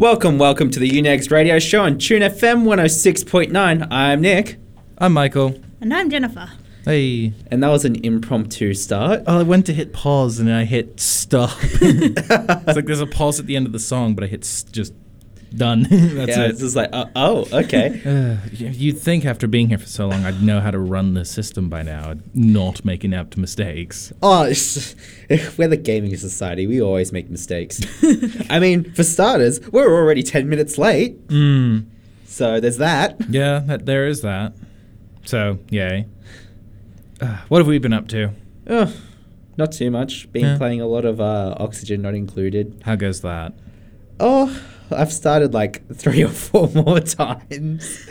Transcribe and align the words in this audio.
Welcome, 0.00 0.38
welcome 0.38 0.70
to 0.70 0.80
the 0.80 0.88
Unix 0.88 1.30
Radio 1.30 1.58
Show 1.58 1.82
on 1.82 1.98
Tune 1.98 2.22
FM 2.22 2.64
106.9. 2.64 3.86
I'm 3.90 4.22
Nick, 4.22 4.56
I'm 4.96 5.12
Michael. 5.12 5.60
And 5.82 5.92
I'm 5.92 6.08
Jennifer. 6.08 6.50
Hey. 6.86 7.34
and 7.50 7.62
that 7.62 7.68
was 7.68 7.84
an 7.84 8.02
impromptu 8.02 8.72
start. 8.72 9.24
Oh, 9.26 9.40
I 9.40 9.42
went 9.42 9.66
to 9.66 9.74
hit 9.74 9.92
pause 9.92 10.38
and 10.38 10.50
I 10.50 10.64
hit 10.64 10.98
stop. 11.00 11.50
it's 11.62 12.66
like 12.76 12.86
there's 12.86 13.02
a 13.02 13.06
pause 13.06 13.40
at 13.40 13.44
the 13.44 13.56
end 13.56 13.66
of 13.66 13.72
the 13.72 13.78
song, 13.78 14.14
but 14.14 14.24
I 14.24 14.28
hit 14.28 14.40
s- 14.42 14.62
just 14.62 14.94
done. 15.56 15.82
That's 15.90 16.28
yeah, 16.36 16.44
it. 16.44 16.50
it's 16.50 16.60
just 16.60 16.76
like, 16.76 16.90
uh, 16.92 17.06
oh, 17.16 17.46
okay. 17.52 18.00
Uh, 18.10 18.36
you'd 18.52 18.98
think 18.98 19.24
after 19.24 19.46
being 19.46 19.68
here 19.68 19.78
for 19.78 19.86
so 19.86 20.08
long, 20.08 20.24
I'd 20.24 20.42
know 20.42 20.60
how 20.60 20.70
to 20.70 20.78
run 20.78 21.14
the 21.14 21.24
system 21.24 21.68
by 21.68 21.82
now, 21.82 22.14
not 22.34 22.84
make 22.84 23.04
inept 23.04 23.36
mistakes. 23.36 24.12
oh, 24.22 24.44
it's, 24.44 24.94
we're 25.58 25.68
the 25.68 25.76
gaming 25.76 26.16
society. 26.16 26.66
We 26.66 26.80
always 26.82 27.12
make 27.12 27.30
mistakes. 27.30 27.80
I 28.50 28.58
mean, 28.58 28.92
for 28.92 29.04
starters, 29.04 29.60
we're 29.70 29.92
already 29.94 30.22
10 30.22 30.48
minutes 30.48 30.78
late. 30.78 31.26
Mm. 31.28 31.86
So 32.26 32.60
there's 32.60 32.78
that. 32.78 33.16
Yeah, 33.28 33.60
that, 33.66 33.86
there 33.86 34.06
is 34.06 34.22
that. 34.22 34.54
So, 35.24 35.58
yay. 35.68 36.06
Uh, 37.20 37.38
what 37.48 37.58
have 37.58 37.66
we 37.66 37.78
been 37.78 37.92
up 37.92 38.08
to? 38.08 38.30
Oh, 38.66 38.92
not 39.56 39.72
too 39.72 39.90
much. 39.90 40.30
Been 40.32 40.44
Yeah. 40.44 40.58
playing 40.58 40.80
a 40.80 40.86
lot 40.86 41.04
of 41.04 41.20
uh, 41.20 41.54
Oxygen 41.58 42.02
Not 42.02 42.14
Included. 42.14 42.82
How 42.84 42.96
goes 42.96 43.20
that? 43.20 43.52
Oh, 44.18 44.58
I've 44.92 45.12
started 45.12 45.54
like 45.54 45.86
three 45.94 46.22
or 46.22 46.28
four 46.28 46.68
more 46.74 47.00
times. 47.00 48.08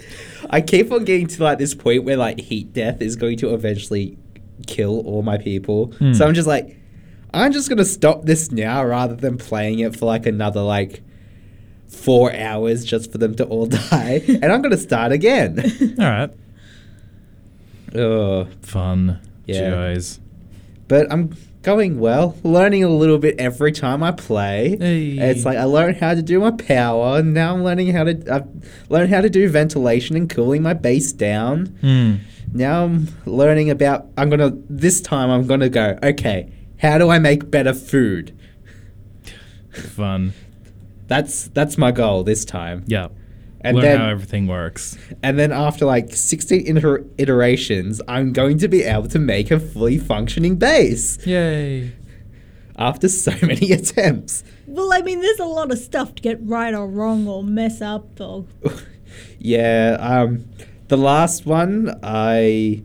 I 0.50 0.62
keep 0.62 0.92
on 0.92 1.06
getting 1.06 1.28
to 1.28 1.44
like 1.44 1.58
this 1.58 1.76
point 1.76 2.04
where 2.04 2.18
like 2.18 2.40
heat 2.40 2.74
death 2.74 3.02
is 3.02 3.16
going 3.16 3.38
to 3.40 3.54
eventually 3.54 4.18
kill 4.68 5.02
all 5.06 5.22
my 5.22 5.38
people. 5.38 5.88
Hmm. 6.00 6.14
So 6.14 6.28
I'm 6.28 6.34
just 6.34 6.48
like, 6.48 6.78
I'm 7.34 7.52
just 7.52 7.70
gonna 7.70 7.86
stop 7.86 8.24
this 8.26 8.52
now 8.52 8.84
rather 8.84 9.16
than 9.16 9.38
playing 9.38 9.80
it 9.80 9.96
for 9.96 10.06
like 10.06 10.26
another 10.26 10.62
like 10.62 11.02
four 11.88 12.34
hours 12.36 12.84
just 12.86 13.12
for 13.12 13.18
them 13.18 13.36
to 13.36 13.46
all 13.46 13.66
die, 13.92 14.22
and 14.28 14.46
I'm 14.46 14.62
gonna 14.62 14.78
start 14.78 15.12
again. 15.12 15.60
All 16.00 16.06
right. 16.06 16.32
oh, 17.96 18.48
Fun. 18.62 19.20
Yeah. 19.46 19.70
Joys. 19.72 20.20
but 20.88 21.12
I'm 21.12 21.36
going 21.70 22.00
well, 22.00 22.36
learning 22.44 22.84
a 22.84 22.90
little 22.90 23.20
bit 23.20 23.40
every 23.40 23.72
time 23.72 24.02
I 24.02 24.12
play. 24.12 24.76
Hey. 24.80 25.20
It's 25.20 25.46
like 25.46 25.58
I 25.58 25.66
learned 25.66 25.98
how 25.98 26.16
to 26.16 26.22
do 26.24 26.40
my 26.40 26.50
power, 26.50 27.20
and 27.20 27.32
now 27.34 27.54
I'm 27.54 27.64
learning 27.64 27.94
how 27.94 28.06
to 28.06 28.34
I've 28.34 28.48
learned 28.90 29.12
how 29.12 29.22
to 29.22 29.30
do 29.30 29.48
ventilation 29.48 30.16
and 30.16 30.28
cooling 30.28 30.64
my 30.64 30.74
base 30.74 31.14
down. 31.14 31.68
Hmm. 31.82 32.16
Now 32.54 32.86
I'm 32.86 33.08
learning 33.26 33.70
about 33.70 34.08
I'm 34.18 34.32
gonna 34.32 34.54
this 34.68 35.00
time 35.00 35.30
I'm 35.30 35.46
gonna 35.46 35.70
go, 35.70 36.00
okay, 36.02 36.52
how 36.80 36.98
do 36.98 37.10
I 37.10 37.20
make 37.20 37.52
better 37.52 37.74
food? 37.74 38.36
Fun. 39.72 40.34
That's 41.08 41.50
that's 41.50 41.78
my 41.78 41.92
goal 41.92 42.24
this 42.24 42.46
time. 42.46 42.84
Yeah. 42.88 43.10
And 43.62 43.76
Learn 43.76 43.86
then 43.86 43.98
how 44.00 44.08
everything 44.10 44.48
works. 44.48 44.98
and 45.22 45.38
then 45.38 45.52
after 45.52 45.86
like 45.86 46.14
16 46.14 46.78
iter- 46.78 47.06
iterations, 47.18 48.02
I'm 48.08 48.32
going 48.32 48.58
to 48.60 48.68
be 48.70 48.84
able 48.84 49.08
to 49.10 49.20
make 49.20 49.52
a 49.52 49.60
fully 49.60 49.98
functioning 49.98 50.56
base 50.56 51.26
Yay. 51.28 51.92
after 52.78 53.10
so 53.10 53.34
many 53.42 53.72
attempts. 53.74 54.44
Well, 54.66 54.94
I 54.94 55.02
mean, 55.02 55.20
there's 55.22 55.40
a 55.40 55.46
lot 55.46 55.72
of 55.72 55.78
stuff 55.80 56.16
to 56.16 56.22
get 56.22 56.38
right 56.42 56.74
or 56.74 56.88
wrong 56.88 57.28
or 57.28 57.44
mess 57.44 57.82
up 57.82 58.20
or. 58.22 58.46
Yeah, 59.40 59.98
um, 60.00 60.46
the 60.88 60.98
last 60.98 61.46
one, 61.46 62.00
I, 62.04 62.84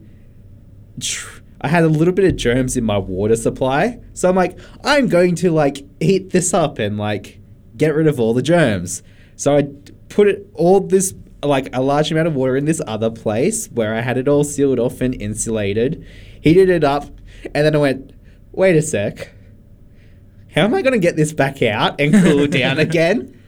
tr- 1.01 1.41
I 1.61 1.69
had 1.69 1.85
a 1.85 1.89
little 1.89 2.15
bit 2.15 2.25
of 2.25 2.37
germs 2.37 2.77
in 2.77 2.85
my 2.85 2.99
water 2.99 3.37
supply, 3.37 4.01
so 4.15 4.29
I'm 4.29 4.37
like, 4.37 4.59
I'm 4.83 5.09
going 5.09 5.35
to 5.37 5.51
like 5.51 5.85
heat 6.01 6.31
this 6.31 6.55
up 6.55 6.79
and 6.79 6.97
like 6.99 7.41
get 7.77 7.95
rid 7.95 8.07
of 8.07 8.19
all 8.21 8.35
the 8.35 8.43
germs. 8.43 9.03
So 9.37 9.57
I 9.57 9.63
d- 9.63 9.84
put 10.09 10.29
it 10.29 10.47
all 10.55 10.81
this 10.81 11.15
like 11.43 11.69
a 11.77 11.83
large 11.83 12.11
amount 12.11 12.27
of 12.27 12.35
water 12.35 12.57
in 12.57 12.65
this 12.65 12.81
other 12.87 13.11
place 13.11 13.67
where 13.67 13.95
I 13.95 14.01
had 14.01 14.17
it 14.17 14.29
all 14.29 14.45
sealed 14.45 14.79
off 14.81 15.01
and 15.03 15.15
insulated, 15.21 16.07
heated 16.41 16.71
it 16.71 16.83
up, 16.85 17.05
and 17.55 17.67
then 17.67 17.75
I 17.75 17.79
went, 17.79 18.13
wait 18.53 18.77
a 18.77 18.83
sec, 18.83 19.31
how 20.55 20.63
am 20.63 20.73
I 20.75 20.81
going 20.83 20.93
to 20.95 20.99
get 20.99 21.17
this 21.17 21.33
back 21.33 21.61
out 21.63 22.01
and 22.01 22.15
cool 22.15 22.47
down 22.61 22.79
again? 22.79 23.39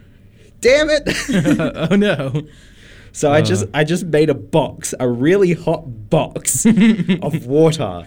Damn 0.61 0.89
it! 0.91 1.89
oh 1.91 1.97
no. 1.97 2.43
So 3.13 3.31
I 3.33 3.39
Uh. 3.39 3.43
just 3.43 3.65
I 3.73 3.85
just 3.85 4.05
made 4.07 4.29
a 4.29 4.35
box, 4.35 4.93
a 5.01 5.09
really 5.09 5.53
hot 5.55 6.11
box 6.11 6.67
of 7.23 7.47
water 7.47 8.07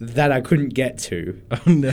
that 0.00 0.30
I 0.32 0.40
couldn't 0.40 0.70
get 0.74 0.96
to. 1.10 1.38
Oh 1.50 1.60
no. 1.66 1.92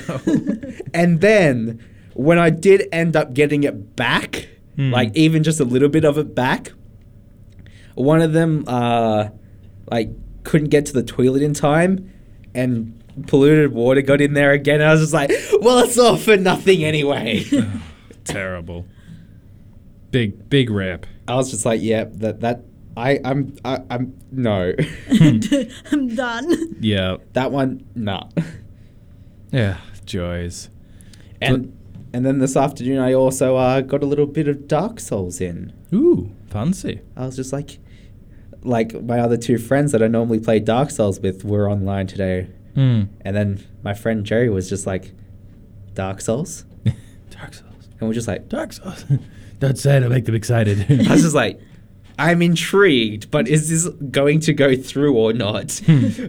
And 0.94 1.20
then 1.22 1.84
when 2.14 2.38
I 2.38 2.50
did 2.50 2.88
end 2.94 3.16
up 3.16 3.34
getting 3.34 3.64
it 3.64 3.96
back, 3.96 4.48
Hmm. 4.76 4.92
like 4.92 5.16
even 5.16 5.44
just 5.44 5.60
a 5.60 5.64
little 5.66 5.90
bit 5.90 6.04
of 6.04 6.18
it 6.18 6.36
back, 6.36 6.74
one 7.96 8.22
of 8.22 8.34
them 8.34 8.66
uh 8.68 9.30
like 9.92 10.10
couldn't 10.44 10.70
get 10.70 10.86
to 10.88 10.94
the 10.94 11.04
toilet 11.04 11.42
in 11.42 11.54
time 11.54 12.12
and 12.54 13.02
polluted 13.28 13.72
water 13.74 14.02
got 14.02 14.22
in 14.22 14.34
there 14.34 14.52
again. 14.52 14.82
And 14.82 14.90
I 14.90 14.92
was 14.92 15.02
just 15.02 15.14
like, 15.14 15.32
well, 15.62 15.80
it's 15.80 15.98
all 15.98 16.18
for 16.18 16.38
nothing 16.38 16.84
anyway. 16.84 17.46
Terrible. 18.26 18.86
Big 20.12 20.50
big 20.50 20.70
rip. 20.70 21.06
I 21.28 21.36
was 21.36 21.52
just 21.52 21.66
like, 21.66 21.82
yeah, 21.82 22.06
that 22.06 22.42
that 22.42 22.64
I 22.98 23.20
I'm 23.24 23.56
I, 23.64 23.80
I'm 23.90 24.18
no. 24.32 24.74
I'm 25.92 26.16
done. 26.16 26.76
Yeah. 26.80 27.18
that 27.34 27.52
one, 27.52 27.86
nah. 27.96 28.30
Yeah. 29.52 29.78
Joys. 30.06 30.70
And 31.42 31.78
and 32.16 32.26
then 32.26 32.40
this 32.40 32.56
afternoon, 32.56 33.00
I 33.00 33.14
also 33.14 33.56
uh, 33.58 33.82
got 33.82 34.02
a 34.02 34.06
little 34.06 34.26
bit 34.26 34.48
of 34.48 34.68
Dark 34.68 35.00
Souls 35.00 35.42
in. 35.42 35.74
Ooh, 35.94 36.32
fancy. 36.48 37.02
I 37.18 37.26
was 37.26 37.36
just 37.36 37.52
like, 37.54 37.80
like 38.64 39.02
my 39.04 39.20
other 39.20 39.38
two 39.38 39.58
friends 39.58 39.92
that 39.92 40.02
I 40.02 40.08
normally 40.08 40.40
play 40.40 40.60
Dark 40.60 40.90
Souls 40.92 41.20
with 41.20 41.44
were 41.44 41.70
online 41.70 42.08
today, 42.08 42.48
Hmm. 42.74 43.04
and 43.22 43.36
then 43.36 43.64
my 43.84 43.94
friend 43.94 44.26
Jerry 44.26 44.50
was 44.50 44.70
just 44.70 44.86
like, 44.88 45.12
Dark 45.94 46.22
Souls, 46.22 46.66
Dark 47.30 47.54
Souls. 47.54 47.90
and 48.00 48.08
we're 48.08 48.14
just 48.14 48.28
like, 48.28 48.50
Dark 48.50 48.74
Souls. 48.74 49.06
Don't 49.60 49.78
say 49.78 49.98
it, 49.98 50.04
I'll 50.04 50.10
make 50.10 50.26
them 50.26 50.36
excited. 50.36 50.86
I 51.08 51.12
was 51.14 51.22
just 51.24 51.36
like. 51.36 51.60
I'm 52.18 52.42
intrigued, 52.42 53.30
but 53.30 53.50
is 53.50 53.68
this 53.70 53.90
going 54.10 54.40
to 54.42 54.54
go 54.54 54.74
through 54.78 55.18
or 55.18 55.34
not? 55.34 55.82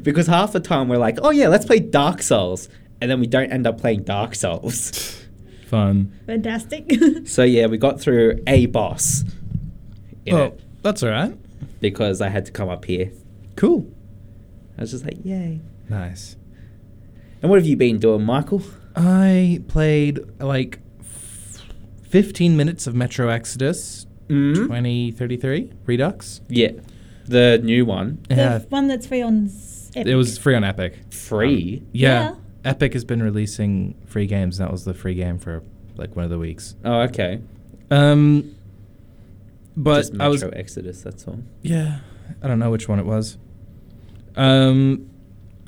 because 0.02 0.26
half 0.26 0.50
the 0.52 0.58
time 0.58 0.88
we're 0.88 0.96
like, 0.98 1.18
oh 1.22 1.30
yeah, 1.30 1.46
let's 1.46 1.64
play 1.64 1.78
Dark 1.78 2.22
Souls. 2.22 2.68
And 3.00 3.08
then 3.08 3.20
we 3.20 3.28
don't 3.28 3.52
end 3.52 3.68
up 3.68 3.80
playing 3.80 4.02
Dark 4.02 4.34
Souls. 4.34 5.24
Fun. 5.66 6.12
Fantastic. 6.26 6.92
so 7.26 7.42
yeah, 7.42 7.66
we 7.66 7.76
got 7.78 8.00
through 8.00 8.40
a 8.46 8.66
boss 8.66 9.24
Oh, 10.30 10.36
it 10.44 10.60
that's 10.82 11.02
alright. 11.02 11.36
because 11.80 12.20
I 12.20 12.28
had 12.28 12.46
to 12.46 12.52
come 12.52 12.68
up 12.68 12.84
here. 12.84 13.10
Cool. 13.56 13.90
I 14.78 14.82
was 14.82 14.90
just 14.92 15.04
like, 15.04 15.18
yay. 15.24 15.60
Nice. 15.88 16.36
And 17.42 17.50
what 17.50 17.58
have 17.58 17.66
you 17.66 17.76
been 17.76 17.98
doing, 17.98 18.24
Michael? 18.24 18.62
I 18.96 19.60
played 19.68 20.18
like 20.40 20.80
f- 21.00 21.62
15 22.08 22.56
minutes 22.56 22.86
of 22.86 22.94
Metro 22.94 23.28
Exodus 23.28 24.06
Mm? 24.28 24.54
2033 24.56 25.72
Redux. 25.86 26.40
Yeah. 26.48 26.72
The 27.26 27.60
new 27.62 27.84
one. 27.84 28.18
Yeah. 28.28 28.58
The 28.58 28.66
one 28.68 28.88
that's 28.88 29.06
free 29.06 29.22
on 29.22 29.48
Epic. 29.94 30.06
It 30.08 30.16
was 30.16 30.36
free 30.38 30.56
on 30.56 30.64
Epic. 30.64 30.98
Free. 31.12 31.84
Yeah. 31.92 32.30
Yeah. 32.30 32.34
Epic 32.66 32.92
has 32.94 33.04
been 33.04 33.22
releasing 33.22 33.94
free 34.06 34.26
games. 34.26 34.58
and 34.58 34.66
That 34.68 34.72
was 34.72 34.84
the 34.84 34.94
free 34.94 35.14
game 35.14 35.38
for 35.38 35.62
like 35.96 36.14
one 36.16 36.24
of 36.24 36.30
the 36.30 36.38
weeks. 36.38 36.74
Oh, 36.84 37.00
okay. 37.02 37.40
Um, 37.90 38.54
but 39.76 39.98
Just 40.08 40.20
I 40.20 40.28
was 40.28 40.42
Metro 40.42 40.58
Exodus, 40.58 41.02
that's 41.02 41.26
all. 41.28 41.38
yeah, 41.62 42.00
I 42.42 42.48
don't 42.48 42.58
know 42.58 42.70
which 42.70 42.88
one 42.88 42.98
it 42.98 43.06
was. 43.06 43.38
Um, 44.36 45.08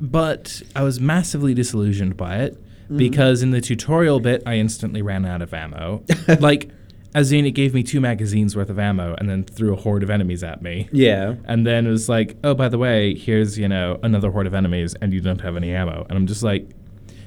but 0.00 0.62
I 0.76 0.82
was 0.82 1.00
massively 1.00 1.54
disillusioned 1.54 2.16
by 2.16 2.38
it 2.38 2.62
because 2.94 3.42
in 3.42 3.50
the 3.50 3.60
tutorial 3.60 4.18
bit, 4.20 4.42
I 4.46 4.54
instantly 4.54 5.02
ran 5.02 5.24
out 5.26 5.42
of 5.42 5.52
ammo. 5.52 6.04
like, 6.40 6.70
as 7.14 7.32
in, 7.32 7.44
it 7.44 7.50
gave 7.52 7.74
me 7.74 7.82
two 7.82 8.00
magazines 8.00 8.56
worth 8.56 8.70
of 8.70 8.78
ammo 8.78 9.14
and 9.18 9.28
then 9.28 9.44
threw 9.44 9.72
a 9.74 9.76
horde 9.76 10.02
of 10.02 10.10
enemies 10.10 10.42
at 10.42 10.62
me. 10.62 10.88
Yeah. 10.92 11.34
And 11.44 11.66
then 11.66 11.86
it 11.86 11.90
was 11.90 12.08
like, 12.08 12.36
oh, 12.44 12.54
by 12.54 12.68
the 12.68 12.78
way, 12.78 13.14
here's, 13.14 13.58
you 13.58 13.68
know, 13.68 13.98
another 14.02 14.30
horde 14.30 14.46
of 14.46 14.54
enemies 14.54 14.94
and 15.02 15.12
you 15.12 15.20
don't 15.20 15.40
have 15.42 15.56
any 15.56 15.72
ammo. 15.72 16.06
And 16.08 16.16
I'm 16.16 16.26
just 16.26 16.42
like, 16.42 16.70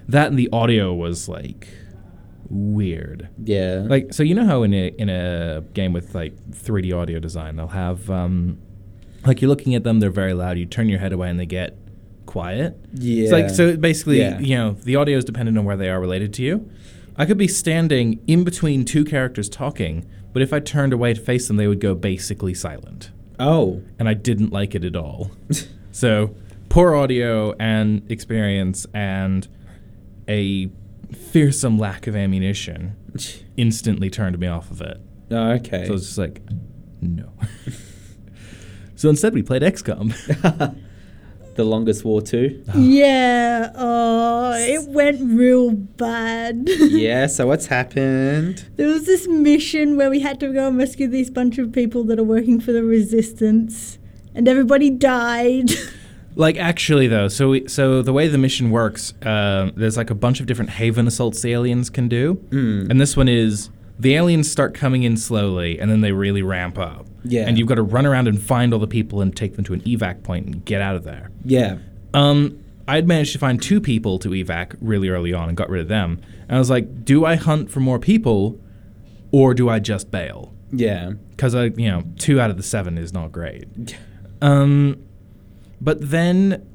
that 0.08 0.28
and 0.28 0.38
the 0.40 0.50
audio 0.52 0.94
was 0.94 1.28
like 1.30 1.68
weird. 2.50 3.30
Yeah. 3.44 3.84
Like, 3.88 4.14
so 4.14 4.24
you 4.24 4.36
know 4.36 4.46
how 4.46 4.64
in 4.64 4.74
a, 4.74 4.88
in 4.88 5.10
a 5.10 5.64
game 5.74 5.94
with 5.94 6.14
like 6.16 6.36
3D 6.52 6.94
audio 6.94 7.20
design, 7.20 7.56
they'll 7.56 7.68
have, 7.68 8.10
um, 8.10 8.58
like, 9.26 9.42
you're 9.42 9.50
looking 9.50 9.76
at 9.76 9.84
them, 9.84 10.00
they're 10.00 10.10
very 10.10 10.34
loud, 10.34 10.58
you 10.58 10.66
turn 10.66 10.90
your 10.90 11.00
head 11.00 11.14
away 11.14 11.30
and 11.30 11.40
they 11.40 11.46
get 11.46 11.78
quiet. 12.26 12.78
yeah. 12.94 13.24
It's 13.24 13.32
like, 13.32 13.50
so 13.50 13.78
basically, 13.78 14.20
Yeah. 14.20 14.40
you 14.40 14.56
know, 14.56 14.72
the 14.72 14.96
audio 14.96 15.18
is 15.18 15.26
dependent 15.26 15.58
on 15.58 15.66
where 15.66 15.78
they 15.78 15.90
are 15.90 16.00
related 16.00 16.34
to 16.36 16.44
you. 16.44 16.70
I 17.18 17.26
could 17.26 17.38
be 17.38 17.48
standing 17.48 18.20
in 18.28 18.44
between 18.44 18.86
two 18.86 19.04
characters 19.06 19.48
talking, 19.50 20.06
but 20.34 20.42
if 20.42 20.54
I 20.54 20.60
turned 20.60 20.94
away 20.94 21.14
to 21.14 21.22
face 21.22 21.48
them, 21.48 21.58
they 21.58 21.68
would 21.68 21.80
go 21.82 21.94
basically 21.94 22.54
silent 22.54 23.12
Oh. 23.40 23.82
and 24.00 24.08
I 24.10 24.14
didn't 24.14 24.52
like 24.52 24.76
it 24.76 24.84
at 24.86 24.96
all. 24.96 25.32
so 25.92 26.36
poor 26.70 26.96
audio 26.96 27.54
and 27.60 28.10
experience 28.10 28.86
and 28.94 29.48
a 30.32 30.72
fearsome 31.14 31.78
lack 31.78 32.08
of 32.08 32.16
ammunition 32.16 32.96
instantly 33.58 34.10
turned 34.10 34.40
me 34.40 34.48
off 34.48 34.72
of 34.72 34.82
it. 34.82 35.00
Oh, 35.30 35.52
okay. 35.52 35.86
So 35.86 35.94
it's 35.94 36.06
just 36.06 36.18
like, 36.18 36.42
no. 37.02 37.32
so 38.96 39.10
instead, 39.10 39.34
we 39.34 39.44
played 39.44 39.62
XCOM. 39.62 40.14
the 41.56 41.64
longest 41.66 42.06
war 42.06 42.22
too. 42.22 42.64
Ah. 42.70 42.78
Yeah. 42.78 43.72
Oh, 43.76 44.54
it 44.56 44.90
went 44.90 45.20
real 45.38 45.72
bad. 45.72 46.64
yeah. 46.68 47.28
So 47.28 47.48
what's 47.48 47.66
happened? 47.66 48.70
There 48.78 48.88
was 48.88 49.06
this 49.06 49.28
mission 49.28 49.98
where 49.98 50.10
we 50.10 50.22
had 50.22 50.40
to 50.40 50.52
go 50.54 50.68
and 50.70 50.78
rescue 50.78 51.08
these 51.08 51.30
bunch 51.30 51.58
of 51.58 51.72
people 51.74 52.04
that 52.06 52.20
are 52.20 52.24
working 52.24 52.60
for 52.62 52.72
the 52.72 52.84
resistance, 52.84 54.00
and 54.34 54.48
everybody 54.48 54.90
died. 54.90 55.72
Like 56.36 56.58
actually 56.58 57.08
though, 57.08 57.28
so 57.28 57.50
we, 57.50 57.68
so 57.68 58.02
the 58.02 58.14
way 58.14 58.28
the 58.28 58.38
mission 58.38 58.72
works, 58.72 59.14
uh, 59.24 59.72
there's 59.76 59.98
like 59.98 60.10
a 60.10 60.16
bunch 60.16 60.40
of 60.40 60.46
different 60.46 60.72
haven 60.72 61.08
assaults 61.08 61.42
the 61.42 61.52
aliens 61.52 61.90
can 61.90 62.08
do, 62.08 62.36
Mm. 62.50 62.90
and 62.90 63.02
this 63.02 63.18
one 63.18 63.28
is 63.28 63.70
the 64.00 64.16
aliens 64.16 64.50
start 64.52 64.74
coming 64.74 65.04
in 65.04 65.18
slowly, 65.18 65.80
and 65.80 65.92
then 65.92 66.02
they 66.02 66.12
really 66.12 66.42
ramp 66.42 66.78
up. 66.78 67.06
Yeah. 67.24 67.48
and 67.48 67.56
you've 67.56 67.68
got 67.68 67.76
to 67.76 67.84
run 67.84 68.08
around 68.08 68.28
and 68.28 68.42
find 68.42 68.74
all 68.74 68.80
the 68.80 68.88
people 68.88 69.22
and 69.22 69.36
take 69.36 69.56
them 69.56 69.64
to 69.66 69.74
an 69.74 69.82
evac 69.82 70.24
point 70.24 70.48
and 70.48 70.66
get 70.66 70.82
out 70.82 70.96
of 70.96 71.04
there. 71.04 71.30
Yeah. 71.46 71.78
Um, 72.16 72.58
I'd 72.88 73.08
managed 73.08 73.34
to 73.34 73.38
find 73.38 73.62
two 73.62 73.80
people 73.80 74.18
to 74.20 74.30
evac 74.30 74.76
really 74.82 75.10
early 75.10 75.32
on 75.32 75.48
and 75.48 75.56
got 75.56 75.70
rid 75.70 75.82
of 75.82 75.88
them. 75.88 76.20
And 76.50 76.56
I 76.56 76.58
was 76.60 76.72
like, 76.72 77.06
do 77.06 77.24
I 77.26 77.36
hunt 77.36 77.70
for 77.70 77.80
more 77.80 78.00
people, 78.00 78.60
or 79.32 79.54
do 79.54 79.70
I 79.70 79.78
just 79.78 80.10
bail? 80.10 80.52
Yeah. 80.72 81.12
because 81.30 81.54
I, 81.54 81.66
you 81.66 81.90
know, 81.92 82.04
two 82.18 82.42
out 82.42 82.50
of 82.50 82.58
the 82.58 82.64
seven 82.64 82.98
is 82.98 83.14
not 83.14 83.32
great. 83.32 83.66
Um, 84.44 84.98
but 85.82 85.98
then, 86.00 86.66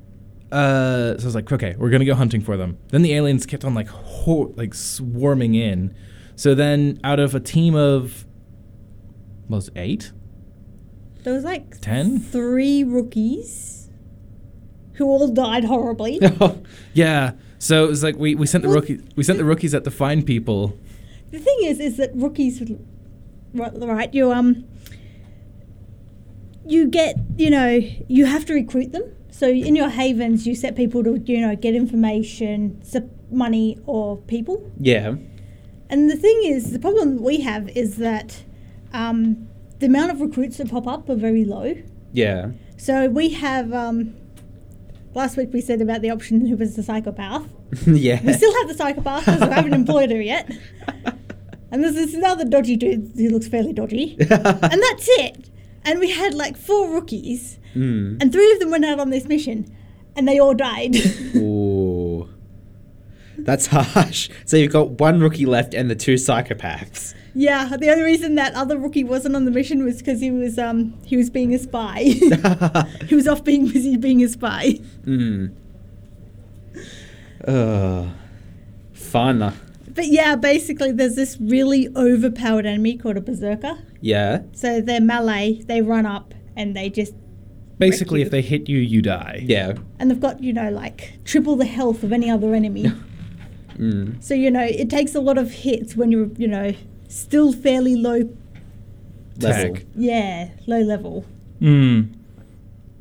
uh, 0.53 1.17
so 1.17 1.23
I 1.23 1.25
was 1.25 1.35
like, 1.35 1.51
okay, 1.53 1.75
we're 1.79 1.91
gonna 1.91 2.05
go 2.05 2.15
hunting 2.15 2.41
for 2.43 2.57
them. 2.57 2.77
Then 2.89 3.01
the 3.03 3.15
aliens 3.15 3.47
kept 3.47 3.65
on 3.65 3.73
like, 3.75 3.89
ho- 3.89 4.53
like 4.57 4.75
swarming 4.75 5.55
in. 5.55 5.95
So 6.35 6.55
then, 6.55 7.01
out 7.03 7.19
of 7.19 7.35
a 7.35 7.41
team 7.41 7.75
of, 7.75 8.27
what 9.47 9.57
was 9.57 9.69
it, 9.69 9.75
eight? 9.77 10.13
There 11.23 11.33
was 11.33 11.45
like 11.45 11.81
ten, 11.81 12.19
three 12.21 12.85
rookies 12.85 13.89
who 14.95 15.07
all 15.07 15.29
died 15.29 15.65
horribly. 15.65 16.21
Yeah. 16.95 17.33
So 17.59 17.85
it 17.85 17.89
was 17.89 18.03
like 18.03 18.17
we, 18.17 18.35
we 18.35 18.47
sent 18.47 18.63
the 18.63 18.69
Well, 18.69 18.77
rookie 18.81 19.01
we 19.17 19.23
sent 19.25 19.39
the 19.39 19.45
rookies 19.45 19.75
out 19.75 19.85
to 19.85 19.91
find 19.91 20.25
people. 20.27 20.79
the 21.31 21.39
thing 21.39 21.57
is, 21.63 21.81
is 21.81 21.97
that 21.97 22.11
rookies, 22.15 22.63
right, 23.55 24.15
You 24.15 24.33
um, 24.33 24.65
you 26.71 26.87
get, 26.87 27.17
you 27.37 27.51
know, 27.51 27.81
you 28.09 28.27
have 28.27 28.45
to 28.47 28.55
recruit 28.55 28.93
them. 28.93 29.15
So 29.31 29.49
in 29.49 29.77
your 29.77 29.89
havens, 29.91 30.47
you 30.47 30.55
set 30.55 30.77
people 30.77 31.05
to, 31.05 31.19
you 31.19 31.41
know, 31.41 31.55
get 31.57 31.75
information, 31.75 32.83
money, 33.31 33.79
or 33.87 34.17
people. 34.17 34.71
yeah. 34.79 35.15
And 35.89 36.11
the 36.11 36.17
thing 36.17 36.41
is, 36.45 36.73
the 36.73 36.81
problem 36.81 37.23
we 37.23 37.43
have 37.43 37.69
is 37.69 37.97
that 37.99 38.43
um, 38.93 39.47
the 39.79 39.87
amount 39.87 40.11
of 40.11 40.21
recruits 40.21 40.57
that 40.57 40.69
pop 40.69 40.89
up 40.89 41.09
are 41.09 41.15
very 41.15 41.45
low. 41.45 41.77
Yeah. 42.13 42.51
So 42.77 43.09
we 43.09 43.29
have. 43.31 43.73
Um, 43.73 44.17
last 45.15 45.37
week 45.37 45.51
we 45.53 45.61
said 45.61 45.81
about 45.81 46.03
the 46.03 46.11
option 46.11 46.45
who 46.47 46.57
was 46.57 46.75
the 46.77 46.83
psychopath. 46.83 47.47
yeah. 47.87 48.21
We 48.25 48.33
still 48.33 48.53
have 48.59 48.69
the 48.69 48.75
psychopath 48.75 49.25
because 49.25 49.41
we 49.49 49.55
haven't 49.55 49.75
employed 49.75 50.11
her 50.11 50.21
yet. 50.21 50.51
And 51.73 51.83
there's 51.83 51.95
this 51.95 52.15
other 52.25 52.45
dodgy 52.45 52.77
dude 52.77 53.11
who 53.17 53.29
looks 53.29 53.49
fairly 53.49 53.73
dodgy. 53.73 54.17
and 54.21 54.31
that's 54.31 55.09
it. 55.19 55.51
And 55.87 56.01
we 56.01 56.11
had 56.11 56.35
like 56.35 56.57
four 56.57 56.91
rookies, 56.93 57.59
Mm. 57.75 58.21
and 58.21 58.33
three 58.33 58.53
of 58.53 58.59
them 58.59 58.71
went 58.71 58.85
out 58.85 58.99
on 59.01 59.11
this 59.11 59.27
mission, 59.27 59.67
and 60.17 60.27
they 60.27 60.39
all 60.39 60.55
died. 60.55 60.97
Ooh. 61.37 62.29
That's 63.39 63.67
harsh. 63.67 64.31
So 64.47 64.57
you've 64.57 64.73
got 64.73 64.93
one 64.99 65.21
rookie 65.21 65.45
left 65.47 65.75
and 65.75 65.91
the 65.91 65.95
two 65.95 66.15
psychopaths. 66.15 67.15
yeah, 67.35 67.77
the 67.79 67.91
only 67.91 68.03
reason 68.03 68.35
that 68.37 68.55
other 68.55 68.79
rookie 68.79 69.05
wasn't 69.05 69.37
on 69.37 69.45
the 69.45 69.51
mission 69.51 69.85
was 69.85 69.99
because 69.99 70.21
he 70.23 70.31
was 70.31 70.59
um 70.59 70.95
he 71.05 71.17
was 71.19 71.29
being 71.29 71.55
a 71.55 71.59
spy. 71.59 71.99
he 73.09 73.15
was 73.15 73.29
off 73.29 73.45
being 73.45 73.69
busy 73.69 73.97
being 73.99 74.23
a 74.25 74.29
spy. 74.29 74.81
mm. 75.05 75.53
Uh, 77.47 78.07
fun. 78.95 79.53
But 79.97 80.07
yeah, 80.09 80.37
basically, 80.37 80.93
there's 80.93 81.17
this 81.17 81.37
really 81.41 81.89
overpowered 81.97 82.67
enemy 82.67 82.97
called 82.99 83.17
a 83.17 83.21
berserker. 83.21 83.79
Yeah. 84.01 84.43
So 84.53 84.81
they're 84.81 85.01
melee. 85.01 85.63
They 85.67 85.81
run 85.83 86.07
up 86.07 86.35
and 86.55 86.77
they 86.77 86.91
just 86.91 87.15
Basically, 87.79 88.21
you. 88.21 88.27
if 88.27 88.31
they 88.31 88.41
hit 88.43 88.69
you, 88.69 88.79
you 88.79 89.03
die. 89.03 89.41
Yeah. 89.43 89.75
and 89.99 90.11
they've 90.11 90.21
got 90.21 90.43
you 90.43 90.53
know 90.53 90.71
like 90.71 91.19
triple 91.25 91.57
the 91.57 91.67
health 91.67 92.03
of 92.03 92.13
any 92.13 92.31
other 92.31 92.55
enemy. 92.55 92.93
Mm. 93.79 94.23
so 94.25 94.33
you 94.33 94.51
know 94.51 94.63
it 94.65 94.89
takes 94.89 95.15
a 95.15 95.21
lot 95.21 95.37
of 95.37 95.51
hits 95.51 95.95
when 95.95 96.11
you're 96.11 96.31
you 96.39 96.49
know 96.49 96.73
still 97.09 97.53
fairly 97.53 97.95
low. 97.95 98.27
Level. 99.39 99.75
Tech. 99.75 99.85
Yeah, 99.95 100.49
low 100.67 100.81
level. 100.81 101.27
Mm. 101.61 102.16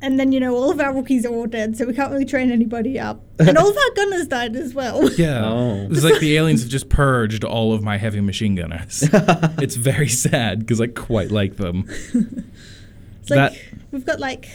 And 0.05 0.19
then 0.19 0.31
you 0.31 0.39
know 0.39 0.55
all 0.55 0.69
of 0.69 0.79
our 0.79 0.93
rookies 0.93 1.25
are 1.25 1.33
all 1.33 1.47
dead, 1.47 1.75
so 1.75 1.85
we 1.85 1.93
can't 1.93 2.11
really 2.11 2.25
train 2.25 2.51
anybody 2.51 2.99
up. 2.99 3.23
And 3.39 3.57
all 3.57 3.69
of 3.69 3.75
our 3.75 3.91
gunners 3.95 4.27
died 4.27 4.55
as 4.55 4.73
well. 4.75 5.09
Yeah. 5.17 5.43
Oh. 5.45 5.87
It's 5.89 6.03
like 6.03 6.19
the 6.19 6.37
aliens 6.37 6.61
have 6.61 6.69
just 6.69 6.89
purged 6.89 7.43
all 7.43 7.73
of 7.73 7.81
my 7.81 7.97
heavy 7.97 8.21
machine 8.21 8.53
gunners. 8.55 9.03
it's 9.59 9.75
very 9.75 10.07
sad 10.07 10.59
because 10.59 10.79
I 10.79 10.87
quite 10.87 11.31
like 11.31 11.57
them. 11.57 11.89
It's 13.21 13.31
like 13.31 13.73
we've 13.91 14.05
got 14.05 14.19
like 14.19 14.47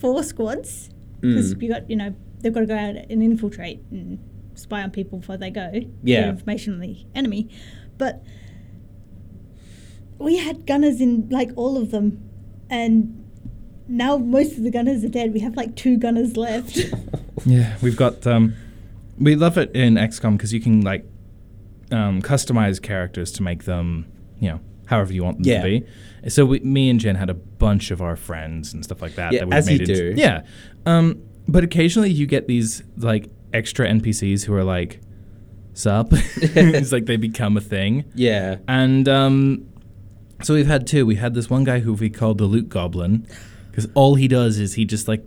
four 0.00 0.22
squads 0.22 0.88
because 1.20 1.54
Mm. 1.54 1.58
we 1.60 1.66
got 1.68 1.90
you 1.90 1.96
know 1.96 2.14
they've 2.40 2.52
got 2.54 2.60
to 2.60 2.66
go 2.66 2.76
out 2.76 2.94
and 2.94 3.20
infiltrate 3.22 3.80
and 3.90 4.20
spy 4.54 4.80
on 4.82 4.92
people 4.92 5.18
before 5.18 5.36
they 5.36 5.50
go. 5.50 5.72
Yeah. 6.04 6.28
Information 6.28 6.74
on 6.74 6.80
the 6.80 7.04
enemy, 7.16 7.48
but 7.98 8.22
we 10.18 10.36
had 10.38 10.66
gunners 10.66 11.00
in 11.00 11.28
like 11.30 11.50
all 11.56 11.76
of 11.76 11.90
them, 11.90 12.22
and 12.70 13.21
now 13.88 14.16
most 14.16 14.56
of 14.56 14.62
the 14.64 14.70
gunners 14.70 15.04
are 15.04 15.08
dead. 15.08 15.32
We 15.32 15.40
have 15.40 15.56
like 15.56 15.74
two 15.76 15.96
gunners 15.96 16.36
left. 16.36 16.78
Yeah, 17.44 17.76
we've 17.82 17.96
got. 17.96 18.24
Um, 18.24 18.54
we 19.18 19.34
love 19.34 19.58
it 19.58 19.74
in 19.74 19.94
XCOM 19.94 20.36
because 20.36 20.52
you 20.52 20.60
can 20.60 20.82
like 20.82 21.04
um, 21.90 22.22
customize 22.22 22.80
characters 22.80 23.32
to 23.32 23.42
make 23.42 23.64
them, 23.64 24.06
you 24.38 24.48
know, 24.50 24.60
however 24.86 25.12
you 25.12 25.24
want 25.24 25.38
them 25.38 25.46
Yeah. 25.46 25.62
to 25.62 25.80
be. 25.80 26.30
So 26.30 26.44
we, 26.46 26.60
me 26.60 26.88
and 26.88 27.00
Jen 27.00 27.16
had 27.16 27.30
a 27.30 27.34
bunch 27.34 27.90
of 27.90 28.00
our 28.00 28.14
friends 28.14 28.72
and 28.72 28.84
stuff 28.84 29.02
like 29.02 29.16
that. 29.16 29.32
Yeah, 29.32 29.40
that 29.40 29.48
we 29.48 29.54
as 29.56 29.68
you 29.68 29.78
made 29.78 29.88
into- 29.90 30.14
do. 30.14 30.20
Yeah, 30.20 30.42
um, 30.86 31.20
but 31.48 31.64
occasionally 31.64 32.10
you 32.12 32.26
get 32.26 32.46
these 32.46 32.84
like 32.96 33.28
extra 33.52 33.88
NPCs 33.88 34.44
who 34.44 34.54
are 34.54 34.62
like, 34.62 35.00
"Sup?" 35.74 36.08
it's 36.12 36.92
like 36.92 37.06
they 37.06 37.16
become 37.16 37.56
a 37.56 37.60
thing. 37.60 38.04
Yeah. 38.14 38.58
And 38.68 39.08
um, 39.08 39.66
so 40.42 40.54
we've 40.54 40.68
had 40.68 40.86
two. 40.86 41.06
We 41.06 41.16
had 41.16 41.34
this 41.34 41.50
one 41.50 41.64
guy 41.64 41.80
who 41.80 41.94
we 41.94 42.08
called 42.08 42.38
the 42.38 42.44
Loot 42.44 42.68
Goblin 42.68 43.26
because 43.72 43.88
all 43.94 44.14
he 44.16 44.28
does 44.28 44.58
is 44.58 44.74
he 44.74 44.84
just 44.84 45.08
like 45.08 45.24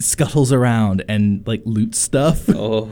scuttles 0.00 0.52
around 0.52 1.04
and 1.08 1.46
like 1.46 1.62
loots 1.64 2.00
stuff. 2.00 2.48
Oh. 2.54 2.86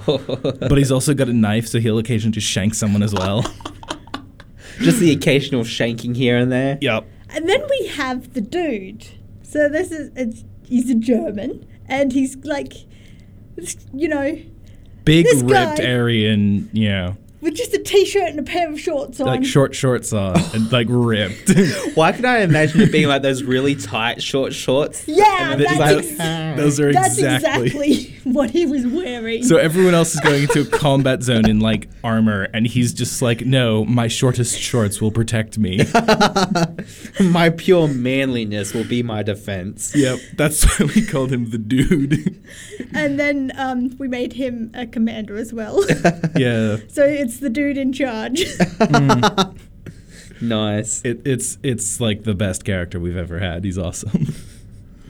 But 0.60 0.76
he's 0.78 0.92
also 0.92 1.14
got 1.14 1.28
a 1.28 1.32
knife, 1.32 1.66
so 1.66 1.80
he'll 1.80 1.98
occasionally 1.98 2.34
just 2.34 2.46
shank 2.46 2.74
someone 2.74 3.02
as 3.02 3.12
well. 3.14 3.42
just 4.78 5.00
the 5.00 5.10
occasional 5.12 5.62
shanking 5.64 6.14
here 6.14 6.36
and 6.36 6.52
there. 6.52 6.78
yep. 6.80 7.06
and 7.30 7.48
then 7.48 7.62
we 7.68 7.86
have 7.88 8.34
the 8.34 8.40
dude. 8.42 9.06
So 9.42 9.68
this 9.68 9.90
is 9.90 10.10
it's, 10.14 10.44
he's 10.68 10.90
a 10.90 10.94
German, 10.94 11.66
and 11.86 12.12
he's 12.12 12.36
like, 12.44 12.74
you 13.94 14.08
know, 14.08 14.38
Big 15.04 15.24
This 15.24 15.42
ripped 15.42 15.78
guy- 15.78 15.86
Aryan, 15.86 16.68
you 16.72 16.88
know, 16.90 17.16
with 17.46 17.54
just 17.54 17.72
a 17.72 17.78
t-shirt 17.78 18.28
and 18.28 18.38
a 18.38 18.42
pair 18.42 18.68
of 18.70 18.78
shorts 18.78 19.20
on. 19.20 19.26
like 19.26 19.44
short 19.44 19.74
shorts 19.74 20.12
on 20.12 20.36
and 20.54 20.70
like 20.72 20.86
ripped. 20.90 21.50
Why 21.94 22.12
can 22.12 22.24
I 22.26 22.40
imagine 22.40 22.80
it 22.82 22.92
being 22.92 23.06
like 23.08 23.22
those 23.22 23.42
really 23.42 23.74
tight 23.76 24.22
short 24.22 24.52
shorts? 24.52 25.06
Yeah, 25.08 25.52
And 25.52 25.60
that's, 25.62 25.78
like- 25.78 25.96
ex- 26.04 26.56
Those 26.56 26.80
are 26.80 26.92
that's 26.92 27.18
exactly. 27.18 27.66
exactly 27.92 28.30
what 28.32 28.50
he 28.50 28.66
was 28.66 28.86
wearing. 28.86 29.42
So 29.44 29.56
everyone 29.58 29.94
else 29.94 30.14
is 30.14 30.20
going 30.20 30.42
into 30.42 30.62
a 30.62 30.64
combat 30.66 31.22
zone 31.22 31.48
in 31.48 31.60
like 31.60 31.88
armor, 32.02 32.48
and 32.54 32.66
he's 32.66 32.92
just 32.94 33.20
like, 33.22 33.44
"No, 33.44 33.84
my 33.84 34.08
shortest 34.08 34.58
shorts 34.58 35.00
will 35.02 35.10
protect 35.10 35.58
me." 35.58 35.80
my 37.20 37.50
pure 37.50 37.88
manliness 37.88 38.72
will 38.74 38.84
be 38.84 39.02
my 39.02 39.22
defense. 39.22 39.94
yep, 39.94 40.18
that's 40.34 40.64
why 40.64 40.86
we 40.94 41.04
called 41.04 41.30
him 41.32 41.50
the 41.50 41.58
dude. 41.58 42.42
and 42.94 43.18
then 43.20 43.52
um, 43.56 43.94
we 43.98 44.08
made 44.08 44.32
him 44.32 44.70
a 44.74 44.86
commander 44.86 45.36
as 45.36 45.52
well. 45.52 45.84
yeah, 46.36 46.76
so 46.88 47.04
it's 47.04 47.35
the 47.40 47.50
dude 47.50 47.78
in 47.78 47.92
charge. 47.92 48.44
Nice. 50.40 51.02
it, 51.02 51.22
it's 51.26 51.56
it's 51.62 51.98
like 52.00 52.24
the 52.24 52.34
best 52.34 52.64
character 52.64 53.00
we've 53.00 53.16
ever 53.16 53.38
had. 53.38 53.64
He's 53.64 53.78
awesome. 53.78 54.34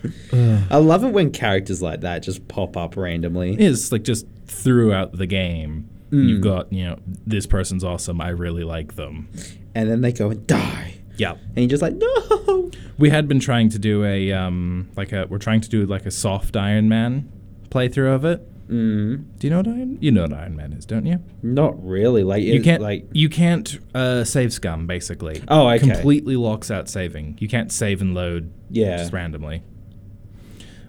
I 0.71 0.77
love 0.77 1.03
it 1.03 1.13
when 1.13 1.33
characters 1.33 1.83
like 1.83 2.03
that 2.03 2.23
just 2.23 2.47
pop 2.47 2.77
up 2.77 2.97
randomly. 2.97 3.57
It's 3.59 3.91
like 3.91 4.05
just 4.05 4.27
throughout 4.47 5.13
the 5.17 5.27
game, 5.27 5.89
Mm. 6.13 6.29
you've 6.29 6.41
got 6.43 6.73
you 6.73 6.85
know 6.85 6.99
this 7.27 7.47
person's 7.47 7.83
awesome. 7.83 8.21
I 8.21 8.29
really 8.29 8.63
like 8.63 8.95
them. 8.95 9.29
And 9.75 9.91
then 9.91 10.03
they 10.03 10.13
go 10.13 10.31
and 10.31 10.47
die. 10.47 10.95
Yeah, 11.17 11.33
And 11.33 11.57
you're 11.57 11.67
just 11.67 11.83
like, 11.83 11.95
no. 11.95 12.71
we 12.99 13.11
had 13.11 13.27
been 13.27 13.41
trying 13.41 13.71
to 13.71 13.79
do 13.81 14.05
a 14.05 14.33
um 14.33 14.89
like 14.97 15.13
a 15.13 15.27
we're 15.29 15.39
trying 15.39 15.63
to 15.63 15.69
do 15.69 15.85
like 15.87 16.07
a 16.07 16.13
soft 16.13 16.57
Iron 16.57 16.89
Man 16.89 17.29
playthrough 17.71 18.15
of 18.15 18.25
it. 18.25 18.47
Mm, 18.69 19.25
Do 19.39 19.47
you 19.47 19.51
know 19.51 19.59
what 19.59 19.69
Iron? 19.69 19.99
You 20.01 20.11
know 20.11 20.23
what 20.23 20.33
Iron 20.33 20.57
Man 20.57 20.73
is, 20.73 20.85
don't 20.85 21.07
you? 21.07 21.21
not 21.43 21.81
really. 21.85 22.25
Like 22.25 22.43
You 22.43 22.61
can't 22.63 22.83
like. 22.83 23.07
you 23.13 23.29
can't 23.29 23.79
uh, 23.95 24.25
save 24.25 24.53
scum 24.53 24.87
basically. 24.89 25.43
Oh, 25.49 25.69
okay. 25.69 25.79
Completely 25.91 26.35
locks 26.37 26.71
out 26.71 26.89
saving. 26.89 27.37
You 27.41 27.47
can't 27.49 27.71
save 27.71 28.01
and 28.01 28.13
load 28.15 28.51
Yeah. 28.71 28.97
just 28.97 29.13
randomly, 29.13 29.63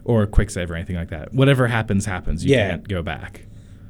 or 0.03 0.25
quick 0.25 0.49
save 0.49 0.71
or 0.71 0.75
anything 0.75 0.95
like 0.95 1.09
that. 1.09 1.33
Whatever 1.33 1.67
happens, 1.67 2.05
happens. 2.05 2.43
You 2.43 2.51
Yeah. 2.55 2.69
can't 2.71 2.87
go 2.87 3.03
back. 3.03 3.45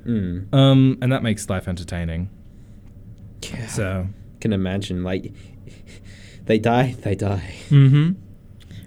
Mm, 0.05 0.53
Um, 0.53 0.97
and 1.01 1.11
that 1.11 1.23
makes 1.23 1.49
life 1.49 1.67
entertaining. 1.67 2.29
yeah. 3.43 3.67
So, 3.67 4.07
can 4.41 4.51
imagine 4.53 5.03
like 5.03 5.31
they 6.45 6.59
die, 6.59 6.95
they 7.03 7.15
die. 7.15 7.53
mm-hmm. 7.69 8.11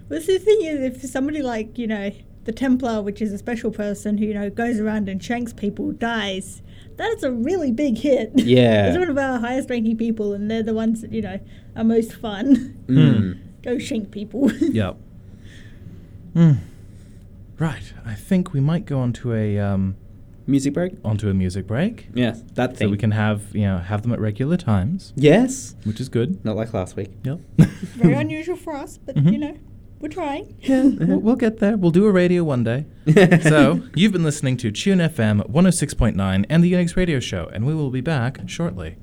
Well, 0.09 0.19
the 0.19 0.37
thing 0.39 0.59
is, 0.63 0.79
if 0.95 1.01
somebody 1.09 1.41
like, 1.41 1.77
you 1.77 1.87
know, 1.87 2.11
the 2.45 2.51
Templar, 2.51 3.01
which 3.01 3.21
is 3.21 3.31
a 3.33 3.37
special 3.37 3.71
person 3.71 4.17
who, 4.17 4.25
you 4.25 4.33
know, 4.33 4.49
goes 4.49 4.79
around 4.79 5.07
and 5.09 5.23
shanks 5.23 5.53
people, 5.53 5.91
dies, 5.91 6.61
that 6.97 7.11
is 7.15 7.23
a 7.23 7.31
really 7.31 7.71
big 7.71 7.97
hit. 7.97 8.31
Yeah. 8.35 8.87
it's 8.89 8.97
one 8.97 9.09
of 9.09 9.17
our 9.17 9.39
highest 9.39 9.69
ranking 9.69 9.97
people, 9.97 10.33
and 10.33 10.49
they're 10.49 10.63
the 10.63 10.73
ones 10.73 11.01
that, 11.01 11.11
you 11.13 11.21
know, 11.21 11.39
are 11.75 11.83
most 11.83 12.13
fun. 12.13 12.77
Mm. 12.87 13.39
Go 13.63 13.77
shank 13.77 14.11
people. 14.11 14.51
Yep. 14.61 14.97
Hmm. 16.33 16.51
Right. 17.59 17.93
I 18.05 18.15
think 18.15 18.53
we 18.53 18.59
might 18.59 18.85
go 18.85 18.99
onto 18.99 19.33
a 19.33 19.59
um, 19.59 19.95
Music 20.47 20.73
break. 20.73 20.93
onto 21.05 21.29
a 21.29 21.33
music 21.33 21.67
break, 21.67 22.07
Yes, 22.15 22.43
that 22.55 22.75
thing. 22.77 22.87
so 22.87 22.91
we 22.91 22.97
can 22.97 23.11
have 23.11 23.53
you 23.55 23.61
know 23.61 23.77
have 23.77 24.01
them 24.01 24.11
at 24.11 24.19
regular 24.19 24.57
times, 24.57 25.13
Yes, 25.15 25.75
which 25.83 25.99
is 26.01 26.09
good. 26.09 26.43
not 26.43 26.55
like 26.55 26.73
last 26.73 26.95
week. 26.95 27.11
Yep. 27.23 27.39
Very 27.57 28.13
unusual 28.15 28.55
for 28.55 28.73
us, 28.73 28.97
but, 28.97 29.15
Mhm. 29.15 29.31
you 29.33 29.37
know, 29.37 29.57
we're 30.01 30.09
trying. 30.09 30.55
Yeah, 30.61 30.83
we'll, 30.83 31.19
we'll 31.19 31.35
get 31.35 31.59
there. 31.59 31.77
We'll 31.77 31.91
do 31.91 32.05
a 32.05 32.11
radio 32.11 32.43
one 32.43 32.63
day. 32.63 32.85
so, 33.41 33.81
you've 33.95 34.11
been 34.11 34.23
listening 34.23 34.57
to 34.57 34.71
Tune 34.71 34.99
FM 34.99 35.49
106.9 35.49 36.45
and 36.49 36.63
the 36.63 36.71
Unix 36.71 36.95
Radio 36.95 37.19
Show, 37.19 37.49
and 37.53 37.65
we 37.65 37.73
will 37.73 37.89
be 37.89 38.01
back 38.01 38.39
shortly. 38.47 38.97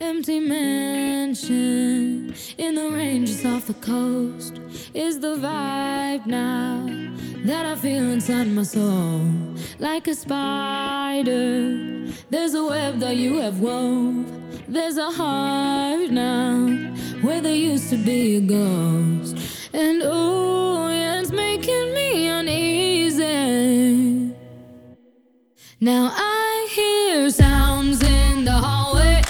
Empty 0.00 0.40
mansion 0.40 2.34
in 2.58 2.74
the 2.74 2.90
ranges 2.90 3.44
off 3.46 3.66
the 3.68 3.74
coast 3.74 4.60
is 4.92 5.20
the 5.20 5.36
vibe 5.36 6.26
now 6.26 6.84
that 7.44 7.64
I 7.64 7.76
feel 7.76 8.10
inside 8.10 8.48
my 8.48 8.64
soul. 8.64 9.20
Like 9.78 10.08
a 10.08 10.14
spider, 10.14 12.08
there's 12.28 12.54
a 12.54 12.64
web 12.64 12.98
that 13.00 13.16
you 13.16 13.38
have 13.38 13.60
wove. 13.60 14.26
There's 14.66 14.96
a 14.96 15.10
heart 15.10 16.10
now 16.10 16.68
where 17.22 17.40
there 17.40 17.54
used 17.54 17.90
to 17.90 17.96
be 17.96 18.36
a 18.36 18.40
ghost. 18.40 19.36
And 19.72 20.02
oh, 20.04 20.88
yeah, 20.88 21.20
it's 21.20 21.30
making 21.30 21.94
me 21.94 22.26
uneasy. 22.28 23.24
Now 25.80 26.10
I 26.14 26.68
hear 26.70 27.30
sounds 27.30 28.02
in 28.02 28.44
the 28.44 28.52
hallway, 28.52 29.22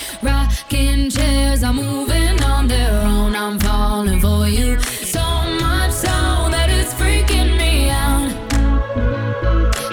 moving 1.62 2.42
on 2.42 2.66
own. 3.06 3.36
I'm 3.36 3.60
falling 3.60 4.20
for 4.20 4.48
you 4.48 4.76
so 4.80 5.22
much 5.60 5.92
so 5.92 6.08
that 6.50 6.68
it's 6.68 6.92
freaking 6.94 7.56
me 7.56 7.90
out. 7.90 8.32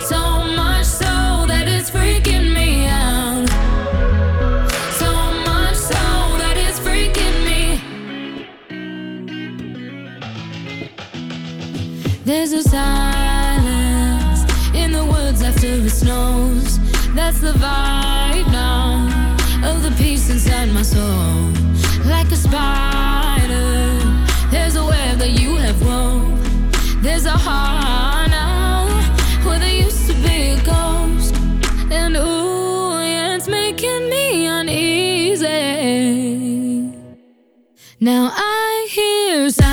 So 0.02 0.20
much 0.56 0.86
so 0.86 1.46
that 1.48 1.68
it's 1.68 1.92
freaking 1.92 2.52
me 2.52 2.88
out. 2.88 3.48
So 5.02 5.12
much 5.46 5.76
so 5.76 6.02
that 6.42 6.58
it's 6.58 6.80
freaking 6.80 7.46
me. 7.46 7.80
There's 12.26 12.54
a 12.54 12.64
silence 12.64 14.42
in 14.74 14.92
the 14.94 15.06
woods 15.06 15.44
after 15.44 15.68
it 15.68 15.90
snows. 15.92 16.80
That's 17.14 17.40
the 17.40 17.52
vibe 17.52 18.01
Like 20.82 22.32
a 22.32 22.36
spider, 22.36 24.00
there's 24.50 24.76
a 24.76 24.84
web 24.84 25.20
that 25.20 25.30
you 25.40 25.56
have 25.58 25.80
wove. 25.86 27.04
There's 27.04 27.26
a 27.26 27.38
heart 27.38 28.32
now 28.32 28.88
where 29.46 29.60
there 29.60 29.72
used 29.72 30.08
to 30.08 30.14
be 30.16 30.58
a 30.58 30.62
ghost. 30.64 31.36
And 31.92 32.18
ooh, 32.18 32.98
yeah, 33.00 33.36
it's 33.36 33.48
making 33.48 34.10
me 34.10 34.48
uneasy. 34.48 35.46
Now 38.00 38.32
I 38.34 38.88
hear 38.90 39.52
sounds 39.52 39.71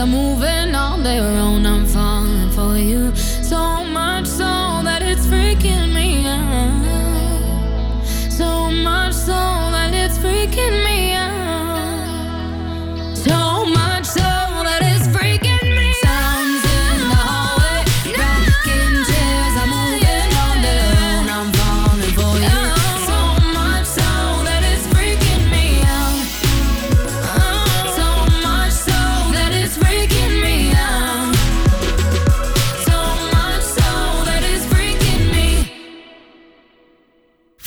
are 0.00 0.06
moving 0.06 0.74
on 0.74 1.02
their 1.02 1.24
own. 1.24 1.66
I'm 1.66 1.84
falling 1.86 2.17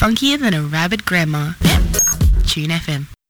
Funkier 0.01 0.39
than 0.39 0.55
a 0.55 0.63
rabid 0.63 1.05
grandma. 1.05 1.53
Tune 2.47 2.71
FM. 2.71 3.20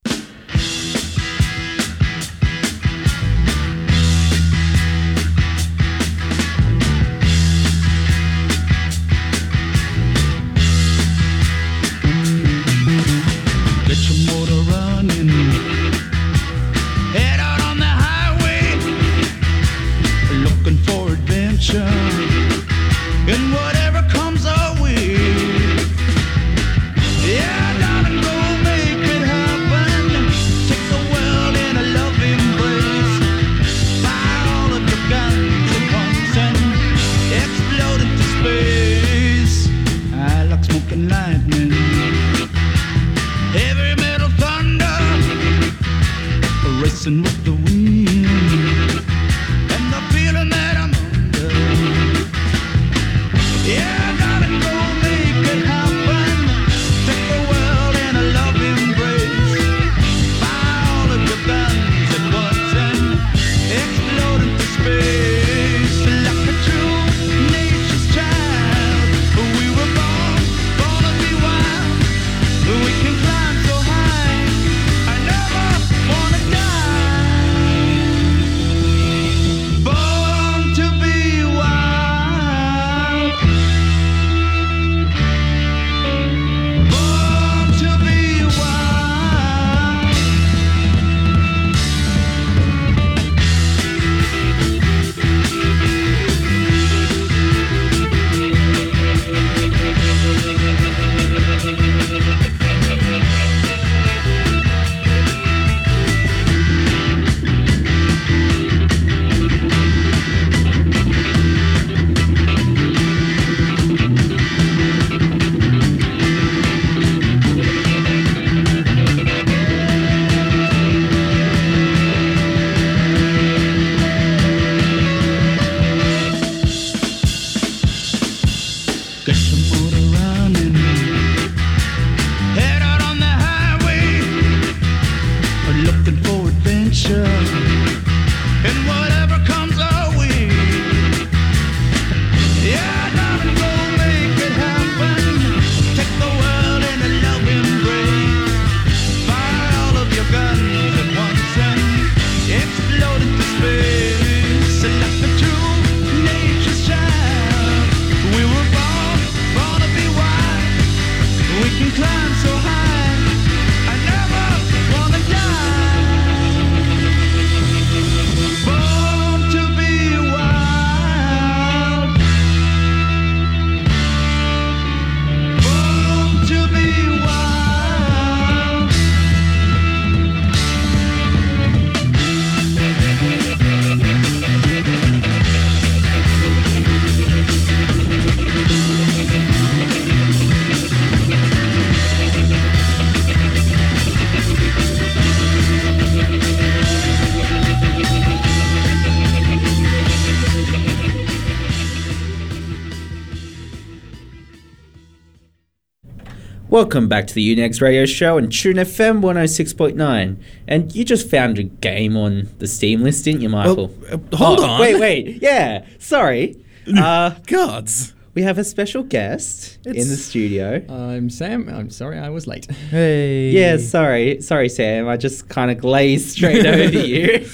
Welcome 206.72 207.06
back 207.06 207.26
to 207.26 207.34
the 207.34 207.54
Unix 207.54 207.82
Radio 207.82 208.06
Show 208.06 208.38
on 208.38 208.48
Tune 208.48 208.76
FM 208.76 209.20
106.9. 209.20 210.42
And 210.66 210.94
you 210.96 211.04
just 211.04 211.28
found 211.28 211.58
a 211.58 211.64
game 211.64 212.16
on 212.16 212.48
the 212.60 212.66
Steam 212.66 213.02
list, 213.02 213.26
didn't 213.26 213.42
you, 213.42 213.50
Michael? 213.50 213.94
uh, 214.10 214.16
hold 214.34 214.60
Oh, 214.60 214.64
on. 214.64 214.80
Wait, 214.80 214.98
wait. 214.98 215.42
Yeah, 215.42 215.84
sorry. 215.98 216.56
Uh, 216.98 217.30
Gods. 217.46 218.12
we 218.34 218.42
have 218.42 218.56
a 218.58 218.64
special 218.64 219.02
guest 219.04 219.78
in 219.86 219.92
the 219.94 220.16
studio. 220.16 220.82
I'm 220.88 221.28
Sam. 221.30 221.68
I'm 221.68 221.90
sorry 221.90 222.18
I 222.18 222.28
was 222.30 222.46
late. 222.48 222.68
Hey. 222.90 223.50
Yeah, 223.50 223.76
sorry. 223.76 224.40
Sorry, 224.40 224.68
Sam. 224.70 225.06
I 225.08 225.16
just 225.18 225.48
kind 225.50 225.70
of 225.70 225.76
glazed 225.78 226.30
straight 226.30 226.64
over 226.66 226.98
you. 226.98 227.46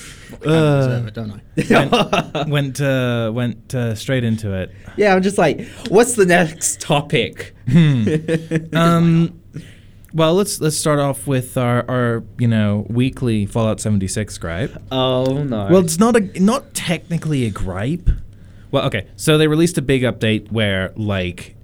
Uh, 0.45 0.87
deserve 0.87 1.07
it, 1.09 1.15
don't 1.15 1.33
I? 1.33 2.45
went 2.49 2.81
uh, 2.81 3.31
went 3.35 3.75
uh, 3.75 3.95
straight 3.95 4.25
into 4.25 4.53
it. 4.53 4.73
yeah, 4.97 5.15
I'm 5.15 5.23
just 5.23 5.39
like, 5.39 5.67
what's 5.89 6.15
the 6.15 6.27
next 6.27 6.81
topic? 6.81 7.55
Um, 8.73 9.43
well, 10.15 10.35
let's 10.35 10.61
let's 10.61 10.77
start 10.77 10.99
off 10.99 11.27
with 11.27 11.57
our, 11.59 11.85
our 11.89 12.25
you 12.39 12.49
know 12.49 12.87
weekly 12.89 13.45
Fallout 13.45 13.81
76 13.81 14.39
gripe. 14.39 14.83
oh, 14.91 15.43
no. 15.45 15.69
Well, 15.71 15.85
it's 15.85 15.99
not 15.99 16.17
a 16.17 16.41
not 16.41 16.73
technically 16.75 17.45
a 17.45 17.51
gripe. 17.51 18.09
Well, 18.71 18.87
okay. 18.87 19.07
So 19.17 19.39
they 19.39 19.49
released 19.49 19.77
a 19.79 19.83
big 19.83 20.03
update 20.03 20.51
where 20.51 20.93
like 20.97 21.57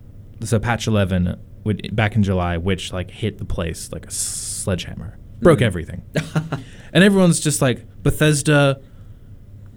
so 0.43 0.59
patch 0.59 0.87
11 0.87 1.41
would, 1.65 1.95
back 1.97 2.17
in 2.17 2.23
July 2.23 2.59
which 2.59 2.93
like 2.93 3.11
hit 3.11 3.39
the 3.39 3.45
place 3.45 3.91
like 3.93 4.07
a 4.07 4.11
sledgehammer. 4.11 5.19
Broke 5.45 5.63
everything. 5.63 6.03
and 6.93 7.05
everyone's 7.05 7.39
just 7.41 7.63
like 7.63 8.03
Bethesda 8.03 8.81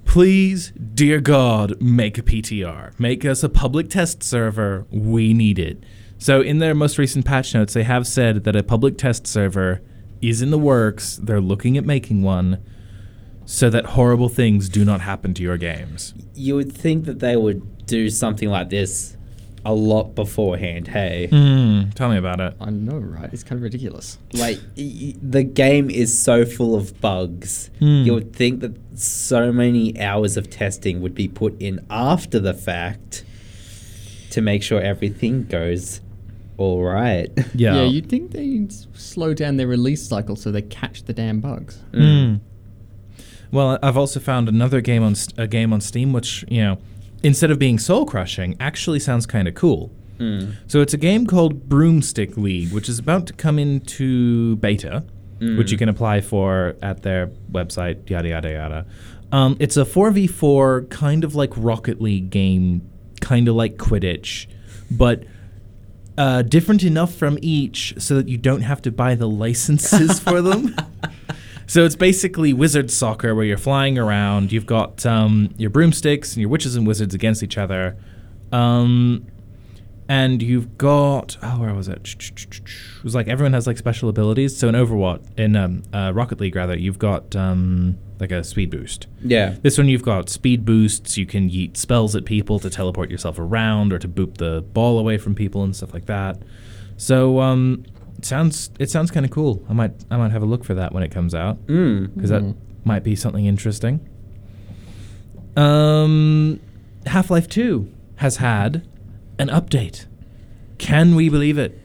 Please, 0.07 0.71
dear 0.71 1.19
God, 1.19 1.79
make 1.81 2.17
a 2.17 2.23
PTR. 2.23 2.97
Make 2.97 3.25
us 3.25 3.43
a 3.43 3.49
public 3.49 3.89
test 3.89 4.23
server. 4.23 4.87
We 4.89 5.33
need 5.33 5.59
it. 5.59 5.83
So, 6.17 6.41
in 6.41 6.59
their 6.59 6.73
most 6.73 6.97
recent 6.97 7.25
patch 7.25 7.53
notes, 7.53 7.73
they 7.73 7.83
have 7.83 8.07
said 8.07 8.45
that 8.45 8.55
a 8.55 8.63
public 8.63 8.97
test 8.97 9.27
server 9.27 9.81
is 10.21 10.41
in 10.41 10.49
the 10.49 10.57
works. 10.57 11.17
They're 11.17 11.41
looking 11.41 11.77
at 11.77 11.85
making 11.85 12.23
one 12.23 12.63
so 13.45 13.69
that 13.69 13.85
horrible 13.85 14.29
things 14.29 14.69
do 14.69 14.85
not 14.85 15.01
happen 15.01 15.33
to 15.35 15.43
your 15.43 15.57
games. 15.57 16.13
you 16.33 16.55
would 16.55 16.71
think 16.71 17.05
that 17.05 17.19
they 17.19 17.35
would 17.35 17.85
do 17.85 18.09
something 18.09 18.49
like 18.49 18.69
this 18.69 19.16
a 19.67 19.73
lot 19.73 20.15
beforehand, 20.15 20.87
hey? 20.87 21.27
Hmm, 21.29 21.89
tell 21.89 22.09
me 22.09 22.15
about 22.17 22.39
it. 22.39 22.55
I 22.61 22.69
know, 22.69 22.97
right? 22.97 23.29
It's 23.33 23.43
kind 23.43 23.59
of 23.59 23.63
ridiculous. 23.63 24.17
like 24.33 24.57
y- 24.77 24.91
y- 25.01 25.13
the 25.21 25.43
game 25.43 25.89
is 25.89 26.17
so 26.17 26.45
full 26.45 26.73
of 26.73 26.99
bugs. 27.01 27.69
Hmm. 27.79 28.03
You 28.05 28.13
would 28.13 28.33
think 28.33 28.61
that 28.61 28.75
so 28.97 29.51
many 29.51 29.99
hours 29.99 30.37
of 30.37 30.49
testing 30.49 31.01
would 31.01 31.13
be 31.13 31.27
put 31.27 31.61
in 31.61 31.85
after 31.89 32.39
the 32.39 32.53
fact 32.53 33.25
to 34.31 34.41
make 34.41 34.63
sure 34.63 34.79
everything 34.81 35.43
goes 35.43 35.99
all 36.57 36.83
right. 36.83 37.29
Yeah. 37.53 37.75
Yeah, 37.75 37.83
you'd 37.83 38.07
think 38.09 38.31
they'd 38.31 38.71
slow 38.97 39.33
down 39.33 39.57
their 39.57 39.67
release 39.67 40.01
cycle 40.07 40.35
so 40.37 40.51
they 40.51 40.61
catch 40.61 41.03
the 41.03 41.13
damn 41.13 41.39
bugs. 41.41 41.79
Mm. 41.91 42.39
Well, 43.51 43.77
I've 43.83 43.97
also 43.97 44.19
found 44.19 44.47
another 44.47 44.79
game 44.81 45.03
on 45.03 45.15
a 45.37 45.47
game 45.47 45.73
on 45.73 45.81
Steam 45.81 46.13
which 46.13 46.45
you 46.47 46.61
know, 46.61 46.77
instead 47.23 47.51
of 47.51 47.59
being 47.59 47.79
soul 47.79 48.05
crushing, 48.05 48.55
actually 48.59 48.99
sounds 48.99 49.25
kind 49.25 49.47
of 49.47 49.55
cool. 49.55 49.91
Mm. 50.19 50.55
So 50.67 50.81
it's 50.81 50.93
a 50.93 50.97
game 50.97 51.27
called 51.27 51.69
Broomstick 51.69 52.37
League, 52.37 52.71
which 52.71 52.89
is 52.89 52.99
about 52.99 53.27
to 53.27 53.33
come 53.33 53.59
into 53.59 54.55
beta, 54.57 55.03
which 55.39 55.71
you 55.71 55.77
can 55.77 55.89
apply 55.89 56.21
for 56.21 56.75
at 56.81 57.03
their 57.03 57.27
website. 57.51 58.09
Yada 58.09 58.29
yada 58.29 58.51
yada. 58.51 58.85
Um, 59.31 59.57
it's 59.59 59.77
a 59.77 59.85
four 59.85 60.09
v 60.11 60.25
four 60.25 60.83
kind 60.89 61.23
of 61.23 61.35
like 61.35 61.51
Rocket 61.55 62.01
League 62.01 62.29
game, 62.29 62.89
kind 63.21 63.47
of 63.47 63.55
like 63.55 63.77
Quidditch, 63.77 64.47
but. 64.91 65.23
Uh, 66.19 66.41
different 66.41 66.81
enough 66.81 67.13
from 67.13 67.37
each 67.43 67.93
so 67.99 68.15
that 68.15 68.27
you 68.27 68.39
don't 68.39 68.61
have 68.61 68.81
to 68.81 68.91
buy 68.91 69.13
the 69.13 69.27
licenses 69.45 70.19
for 70.19 70.41
them. 70.41 70.75
So 71.67 71.83
it's 71.83 71.97
basically 71.97 72.53
wizard 72.53 72.89
soccer 72.89 73.35
where 73.35 73.45
you're 73.45 73.57
flying 73.57 73.97
around. 73.97 74.51
You've 74.51 74.65
got 74.65 75.05
um, 75.05 75.53
your 75.57 75.69
broomsticks 75.69 76.33
and 76.33 76.41
your 76.41 76.49
witches 76.49 76.75
and 76.75 76.87
wizards 76.87 77.13
against 77.13 77.43
each 77.43 77.57
other. 77.57 77.97
Um, 78.53 79.27
and 80.09 80.41
you've 80.41 80.77
got 80.77 81.37
oh 81.43 81.59
where 81.59 81.73
was 81.73 81.89
it? 81.89 82.15
It 82.39 83.03
was 83.03 83.13
like 83.13 83.27
everyone 83.27 83.51
has 83.51 83.67
like 83.67 83.77
special 83.77 84.07
abilities. 84.07 84.57
So 84.57 84.69
in 84.69 84.75
Overwatch, 84.75 85.21
in 85.37 85.57
um, 85.57 85.83
uh, 85.93 86.11
Rocket 86.15 86.39
League 86.39 86.55
rather, 86.55 86.77
you've 86.77 86.99
got 86.99 87.35
um, 87.35 87.97
like 88.19 88.31
a 88.31 88.43
speed 88.43 88.69
boost. 88.69 89.07
Yeah. 89.21 89.55
This 89.61 89.77
one 89.77 89.89
you've 89.89 90.03
got 90.03 90.29
speed 90.29 90.63
boosts. 90.63 91.17
You 91.17 91.25
can 91.25 91.49
yeet 91.49 91.75
spells 91.75 92.15
at 92.15 92.23
people 92.23 92.59
to 92.59 92.69
teleport 92.69 93.11
yourself 93.11 93.37
around 93.37 93.91
or 93.91 93.99
to 93.99 94.07
boop 94.07 94.37
the 94.37 94.61
ball 94.73 94.97
away 94.97 95.17
from 95.17 95.35
people 95.35 95.63
and 95.63 95.75
stuff 95.75 95.93
like 95.93 96.05
that. 96.05 96.41
So 96.95 97.41
um, 97.41 97.85
it 98.17 98.25
sounds 98.25 98.69
it 98.79 98.89
sounds 98.89 99.11
kind 99.11 99.25
of 99.25 99.31
cool. 99.31 99.63
I 99.69 99.73
might 99.73 99.93
I 100.09 100.17
might 100.17 100.31
have 100.31 100.41
a 100.43 100.45
look 100.45 100.63
for 100.63 100.73
that 100.73 100.93
when 100.93 101.03
it 101.03 101.11
comes 101.11 101.33
out 101.35 101.65
Mm. 101.67 102.13
because 102.15 102.29
that 102.29 102.55
might 102.83 103.03
be 103.03 103.15
something 103.15 103.45
interesting. 103.45 103.99
Um, 105.55 106.59
Half 107.05 107.29
Life 107.31 107.47
Two 107.49 107.91
has 108.17 108.37
had 108.37 108.87
an 109.39 109.47
update. 109.49 110.05
Can 110.77 111.15
we 111.15 111.29
believe 111.29 111.57
it? 111.57 111.79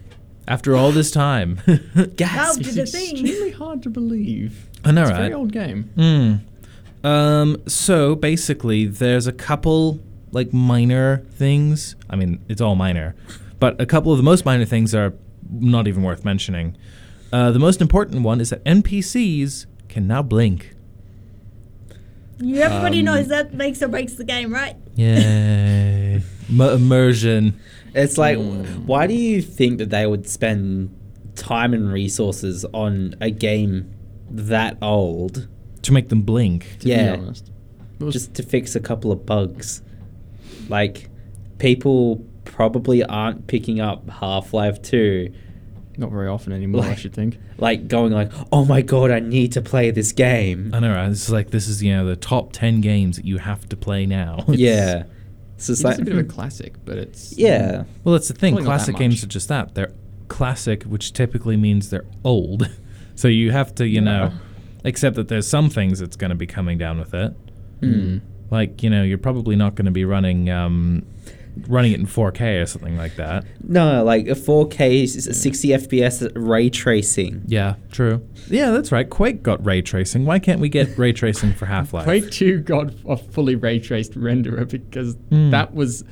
After 0.48 0.74
all 0.76 0.90
this 0.90 1.10
time, 1.10 1.56
How 1.66 2.54
did 2.54 2.64
the 2.64 2.82
It's 2.82 2.90
thing? 2.92 3.12
extremely 3.12 3.52
hard 3.52 3.82
to 3.84 3.90
believe. 3.90 4.68
I 4.84 4.90
know, 4.90 5.02
it's 5.02 5.10
a 5.10 5.14
right? 5.14 5.20
very 5.22 5.32
old 5.34 5.52
game. 5.52 5.84
Hmm. 5.94 7.06
Um, 7.06 7.62
so 7.66 8.14
basically, 8.16 8.86
there's 8.86 9.26
a 9.26 9.32
couple 9.32 10.00
like 10.32 10.52
minor 10.52 11.18
things. 11.30 11.94
I 12.10 12.16
mean, 12.16 12.40
it's 12.48 12.60
all 12.60 12.74
minor, 12.74 13.14
but 13.60 13.80
a 13.80 13.86
couple 13.86 14.10
of 14.12 14.18
the 14.18 14.24
most 14.24 14.44
minor 14.44 14.64
things 14.64 14.94
are 14.94 15.12
not 15.52 15.86
even 15.88 16.02
worth 16.02 16.24
mentioning. 16.24 16.76
Uh, 17.32 17.50
the 17.50 17.58
most 17.58 17.80
important 17.80 18.22
one 18.22 18.40
is 18.40 18.50
that 18.50 18.64
NPCs 18.64 19.66
can 19.88 20.06
now 20.06 20.22
blink. 20.22 20.74
You, 22.38 22.56
everybody 22.60 22.98
Um, 23.00 23.04
knows 23.06 23.28
that 23.28 23.54
makes 23.54 23.82
or 23.82 23.88
breaks 23.88 24.14
the 24.14 24.24
game, 24.24 24.52
right? 24.52 24.76
Yeah. 24.94 26.18
M- 26.50 26.60
immersion. 26.60 27.58
It's 27.94 28.18
like, 28.18 28.38
why 28.84 29.06
do 29.06 29.14
you 29.14 29.40
think 29.42 29.78
that 29.78 29.90
they 29.90 30.06
would 30.06 30.28
spend 30.28 30.94
time 31.36 31.72
and 31.72 31.92
resources 31.92 32.64
on 32.72 33.14
a 33.20 33.30
game 33.30 33.90
that 34.30 34.76
old 34.82 35.48
To 35.82 35.92
make 35.92 36.08
them 36.08 36.22
blink. 36.22 36.78
To 36.80 36.88
Yeah. 36.88 37.16
be 37.16 37.22
honest. 37.22 37.50
Was- 38.00 38.14
just 38.14 38.34
to 38.34 38.42
fix 38.42 38.74
a 38.74 38.80
couple 38.80 39.12
of 39.12 39.24
bugs? 39.24 39.82
Like, 40.68 41.08
people 41.58 42.24
probably 42.44 43.04
aren't 43.04 43.46
picking 43.46 43.80
up 43.80 44.08
Half 44.10 44.52
Life 44.52 44.82
2 44.82 45.32
not 45.98 46.10
very 46.10 46.28
often 46.28 46.52
anymore, 46.52 46.84
I 46.84 46.88
Like- 46.88 46.98
should 46.98 47.12
think. 47.12 47.38
like 47.58 47.88
going 47.88 48.12
like, 48.12 48.30
"Oh 48.50 48.64
my 48.64 48.82
god, 48.82 49.10
I 49.10 49.20
need 49.20 49.52
to 49.52 49.60
play 49.62 49.90
this 49.90 50.12
game." 50.12 50.70
I 50.72 50.80
know, 50.80 50.92
right? 50.94 51.08
This 51.08 51.22
is 51.24 51.30
like 51.30 51.50
this 51.50 51.68
is 51.68 51.82
you 51.82 51.92
know 51.92 52.06
the 52.06 52.16
top 52.16 52.52
ten 52.52 52.80
games 52.80 53.16
that 53.16 53.24
you 53.26 53.38
have 53.38 53.68
to 53.68 53.76
play 53.76 54.06
now. 54.06 54.44
yeah, 54.48 55.04
it's 55.56 55.68
It's 55.68 55.84
like, 55.84 55.98
a 55.98 56.04
bit 56.04 56.12
of 56.14 56.18
a 56.20 56.24
classic, 56.24 56.74
but 56.84 56.98
it's 56.98 57.36
yeah, 57.38 57.84
Well, 58.04 58.12
that's 58.14 58.28
the 58.28 58.34
thing. 58.34 58.54
Probably 58.54 58.64
not 58.68 58.70
that 58.70 58.76
Classic 58.84 58.96
games 58.96 59.14
much. 59.16 59.24
are 59.24 59.28
just 59.28 59.48
that. 59.48 59.74
They're 59.74 59.92
classic, 60.28 60.84
which 60.84 61.12
typically 61.12 61.56
means 61.56 61.90
they're 61.90 62.06
old. 62.24 62.68
so 63.14 63.28
you 63.28 63.50
have 63.52 63.74
to, 63.76 63.86
you 63.86 64.00
know, 64.00 64.32
accept 64.84 65.16
that 65.16 65.28
there's 65.28 65.46
some 65.46 65.68
things 65.68 65.98
that's 65.98 66.16
going 66.16 66.30
to 66.30 66.34
be 66.36 66.46
coming 66.46 66.78
down 66.78 66.98
with 66.98 67.12
it. 67.14 67.34
Hmm. 67.80 68.18
Like, 68.50 68.82
you 68.82 68.90
know, 68.90 69.02
you're 69.02 69.18
probably 69.18 69.56
not 69.56 69.74
going 69.74 69.84
to 69.86 69.90
be 69.92 70.04
running 70.04 70.48
um, 70.50 71.04
running 71.68 71.92
it 71.92 72.00
in 72.00 72.06
4K 72.06 72.62
or 72.62 72.66
something 72.66 72.96
like 72.96 73.16
that. 73.16 73.44
no, 73.62 74.02
like 74.04 74.26
a 74.26 74.34
4K, 74.34 75.04
s- 75.04 75.36
60 75.40 75.68
FPS 75.68 76.30
ray 76.34 76.70
tracing. 76.70 77.42
Yeah, 77.46 77.74
true. 77.90 78.26
Yeah, 78.48 78.70
that's 78.70 78.90
right. 78.90 79.08
Quake 79.08 79.42
got 79.42 79.64
ray 79.64 79.82
tracing. 79.82 80.24
Why 80.24 80.38
can't 80.38 80.60
we 80.60 80.68
get 80.68 80.96
ray 80.98 81.12
tracing 81.12 81.52
for 81.52 81.66
Half-Life? 81.74 82.04
Quake 82.04 82.30
2 82.30 82.60
got 82.60 82.92
a 83.06 83.16
fully 83.16 83.54
ray 83.54 83.78
traced 83.78 84.12
renderer 84.18 84.68
because 84.68 85.14
Hmm. 85.30 85.50
that 85.50 85.74
was 85.74 86.04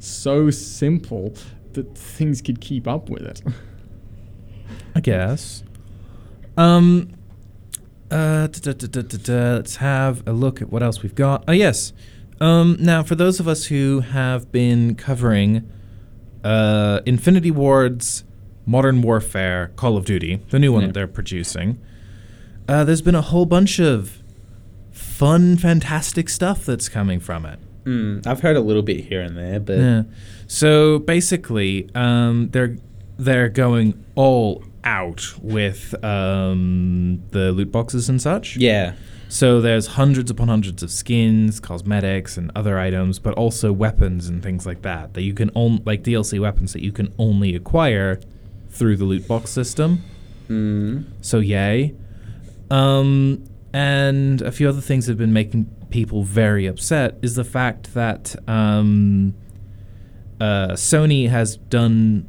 so 0.00 0.50
simple 0.50 1.34
that 1.74 1.96
things 1.96 2.40
could 2.42 2.60
keep 2.60 2.88
up 2.88 3.08
with 3.08 3.22
it. 3.22 3.42
I 4.94 5.00
guess. 5.00 5.62
Um. 6.56 7.10
Uh, 8.10 8.46
da, 8.46 8.72
da, 8.72 8.72
da, 8.72 8.86
da, 8.86 9.02
da, 9.02 9.18
da. 9.18 9.54
let's 9.56 9.76
have 9.76 10.26
a 10.26 10.32
look 10.32 10.62
at 10.62 10.70
what 10.72 10.82
else 10.82 11.02
we've 11.02 11.14
got. 11.14 11.44
Oh 11.46 11.52
yes. 11.52 11.92
Um. 12.40 12.76
Now, 12.80 13.02
for 13.02 13.14
those 13.14 13.40
of 13.40 13.48
us 13.48 13.66
who 13.66 14.00
have 14.00 14.50
been 14.52 14.94
covering, 14.94 15.68
uh, 16.44 17.00
Infinity 17.06 17.50
Ward's 17.50 18.24
Modern 18.66 19.02
Warfare 19.02 19.72
Call 19.76 19.96
of 19.96 20.04
Duty, 20.04 20.40
the 20.50 20.58
new 20.58 20.72
one 20.72 20.82
Yeah. 20.82 20.86
that 20.88 20.92
they're 20.94 21.06
producing, 21.08 21.78
uh, 22.68 22.84
there's 22.84 23.02
been 23.02 23.14
a 23.14 23.22
whole 23.22 23.46
bunch 23.46 23.78
of 23.80 24.22
fun, 24.92 25.56
fantastic 25.56 26.28
stuff 26.28 26.64
that's 26.66 26.88
coming 26.88 27.18
from 27.18 27.44
it. 27.46 27.58
Mm, 27.84 28.26
I've 28.26 28.40
heard 28.40 28.56
a 28.56 28.60
little 28.60 28.82
bit 28.82 29.04
here 29.06 29.22
and 29.22 29.36
there, 29.36 29.58
but 29.58 29.78
Yeah. 29.78 30.02
So 30.46 30.98
basically, 31.00 31.88
um, 31.94 32.50
they're 32.52 32.76
they're 33.18 33.48
going 33.48 33.94
all 34.14 34.62
out 34.84 35.34
with 35.42 35.92
um, 36.04 37.20
the 37.32 37.50
loot 37.50 37.72
boxes 37.72 38.08
and 38.08 38.22
such. 38.22 38.56
yeah, 38.56 38.92
So 39.28 39.60
there's 39.60 39.88
hundreds 39.88 40.30
upon 40.30 40.48
hundreds 40.48 40.82
of 40.82 40.90
skins, 40.90 41.60
cosmetics, 41.60 42.36
and 42.38 42.50
other 42.56 42.78
items, 42.78 43.18
but 43.18 43.34
also 43.34 43.72
weapons 43.72 44.28
and 44.28 44.42
things 44.42 44.64
like 44.66 44.82
that 44.82 45.14
that 45.14 45.22
you 45.22 45.34
can 45.34 45.50
only 45.54 45.82
like 45.84 46.02
DLC 46.02 46.40
weapons 46.40 46.72
that 46.72 46.82
you 46.82 46.92
can 46.92 47.12
only 47.18 47.54
acquire 47.54 48.20
through 48.70 48.96
the 48.96 49.04
loot 49.04 49.28
box 49.28 49.50
system. 49.50 50.02
Mm. 50.48 51.04
So 51.20 51.40
yay. 51.40 51.94
Um, 52.70 53.44
and 53.72 54.40
a 54.42 54.50
few 54.50 54.68
other 54.68 54.80
things 54.80 55.06
that 55.06 55.12
have 55.12 55.18
been 55.18 55.32
making 55.32 55.66
people 55.90 56.22
very 56.22 56.66
upset 56.66 57.18
is 57.22 57.34
the 57.34 57.44
fact 57.44 57.92
that 57.94 58.34
um, 58.48 59.34
uh, 60.40 60.68
Sony 60.72 61.28
has 61.28 61.56
done 61.56 62.26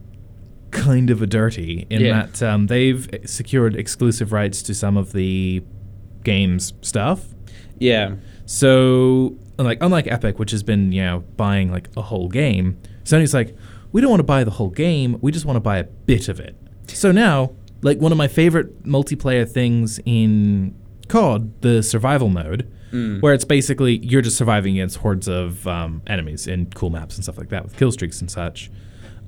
kind 0.71 1.09
of 1.09 1.21
a 1.21 1.27
dirty 1.27 1.87
in 1.89 2.01
Yeah. 2.01 2.25
that 2.25 2.43
um, 2.43 2.67
they've 2.67 3.07
secured 3.25 3.75
exclusive 3.75 4.31
rights 4.31 4.61
to 4.63 4.73
some 4.73 4.97
of 4.97 5.13
the 5.13 5.63
game's 6.29 6.73
stuff. 6.81 7.25
Yeah. 7.79 8.15
So, 8.45 9.37
like, 9.57 9.77
unlike 9.81 10.07
Epic, 10.07 10.39
which 10.39 10.51
has 10.51 10.63
been, 10.63 10.91
you 10.91 11.03
know, 11.03 11.23
buying 11.37 11.71
like 11.71 11.89
a 11.97 12.01
whole 12.01 12.27
game, 12.29 12.77
Sony's 13.03 13.33
like, 13.33 13.55
we 13.91 14.01
don't 14.01 14.09
want 14.09 14.19
to 14.19 14.31
buy 14.35 14.43
the 14.43 14.51
whole 14.51 14.69
game. 14.69 15.17
We 15.21 15.31
just 15.31 15.45
want 15.45 15.55
to 15.57 15.61
buy 15.61 15.77
a 15.77 15.83
bit 15.83 16.29
of 16.29 16.39
it. 16.39 16.55
So 16.87 17.11
now, 17.11 17.53
like, 17.81 17.99
one 17.99 18.11
of 18.11 18.17
my 18.17 18.27
favorite 18.27 18.83
multiplayer 18.83 19.49
things 19.49 19.99
in 20.05 20.75
COD, 21.07 21.61
the 21.61 21.81
survival 21.83 22.29
mode, 22.29 22.71
where 23.21 23.33
it's 23.35 23.45
basically 23.45 23.97
you're 23.97 24.23
just 24.23 24.35
surviving 24.37 24.73
against 24.75 24.97
hordes 24.97 25.27
of 25.27 25.67
um, 25.67 26.01
enemies 26.07 26.47
in 26.47 26.65
cool 26.71 26.89
maps 26.89 27.15
and 27.15 27.23
stuff 27.23 27.37
like 27.37 27.49
that 27.49 27.63
with 27.63 27.77
kill 27.77 27.91
streaks 27.91 28.19
and 28.21 28.31
such. 28.31 28.71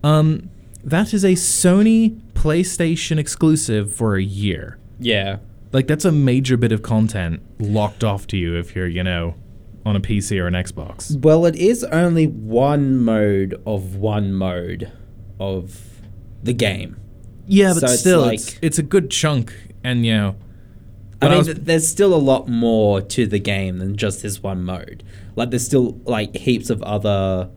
Um, 0.04 0.50
that 0.84 1.14
is 1.14 1.24
a 1.24 1.34
Sony 1.34 2.20
PlayStation 2.34 3.20
exclusive 3.20 3.94
for 3.94 4.16
a 4.16 4.24
year. 4.24 4.80
Yeah. 5.00 5.38
Like 5.72 5.88
that's 5.88 6.06
a 6.06 6.12
major 6.12 6.58
bit 6.58 6.72
of 6.72 6.82
content 6.82 7.42
locked 7.60 8.04
off 8.04 8.28
to 8.28 8.38
you 8.38 8.56
if 8.56 8.76
you're, 8.76 8.88
you 8.88 9.04
know, 9.04 9.36
on 9.86 9.96
a 9.96 10.00
PC 10.02 10.40
or 10.40 10.48
an 10.48 10.54
Xbox. 10.54 11.18
Well, 11.22 11.46
it 11.46 11.56
is 11.56 11.84
only 11.86 12.28
one 12.28 12.98
mode 12.98 13.62
of 13.66 13.96
one 13.96 14.34
mode 14.34 14.92
of 15.40 15.80
the 16.44 16.54
game. 16.54 16.98
Yeah, 17.48 17.74
So 17.74 17.82
but 17.82 17.90
it's 17.92 18.00
still, 18.02 18.22
like- 18.22 18.34
it's, 18.36 18.60
it's 18.62 18.80
a 18.80 18.84
good 18.84 19.10
chunk, 19.10 19.54
and 19.84 20.06
you 20.06 20.14
know, 20.14 20.36
I 21.22 21.30
mean, 21.30 21.38
was- 21.40 21.48
there's 21.56 21.88
still 21.88 22.14
a 22.14 22.18
lot 22.20 22.48
more 22.48 23.02
to 23.02 23.26
the 23.26 23.40
game 23.40 23.80
than 23.80 23.96
just 23.96 24.22
this 24.22 24.42
one 24.44 24.64
mode. 24.64 25.04
Like, 25.36 25.50
there's 25.50 25.66
still 25.66 26.00
like 26.06 26.36
heaps 26.36 26.70
of 26.70 26.82
other 26.84 27.50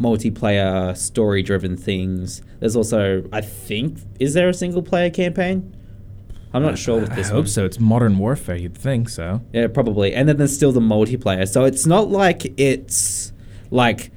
multiplayer 0.00 0.96
story-driven 0.96 1.76
things. 1.76 2.42
There's 2.60 2.76
also, 2.76 3.24
I 3.32 3.40
think, 3.40 3.98
is 4.20 4.34
there 4.34 4.48
a 4.48 4.54
single-player 4.54 5.10
campaign? 5.10 5.74
I'm 6.54 6.62
not 6.62 6.78
sure 6.78 7.00
with 7.00 7.12
I 7.12 7.14
this 7.16 7.28
hope 7.28 7.36
one. 7.40 7.46
so. 7.48 7.64
It's 7.66 7.78
Modern 7.78 8.18
Warfare, 8.18 8.56
you'd 8.56 8.76
think 8.76 9.08
so. 9.08 9.42
Yeah, 9.52 9.66
probably. 9.68 10.14
And 10.14 10.28
then 10.28 10.36
there's 10.38 10.54
still 10.54 10.72
the 10.72 10.80
multiplayer. 10.80 11.46
So 11.46 11.64
it's 11.64 11.86
not 11.86 12.08
like 12.10 12.58
it's 12.58 13.32
like 13.70 14.10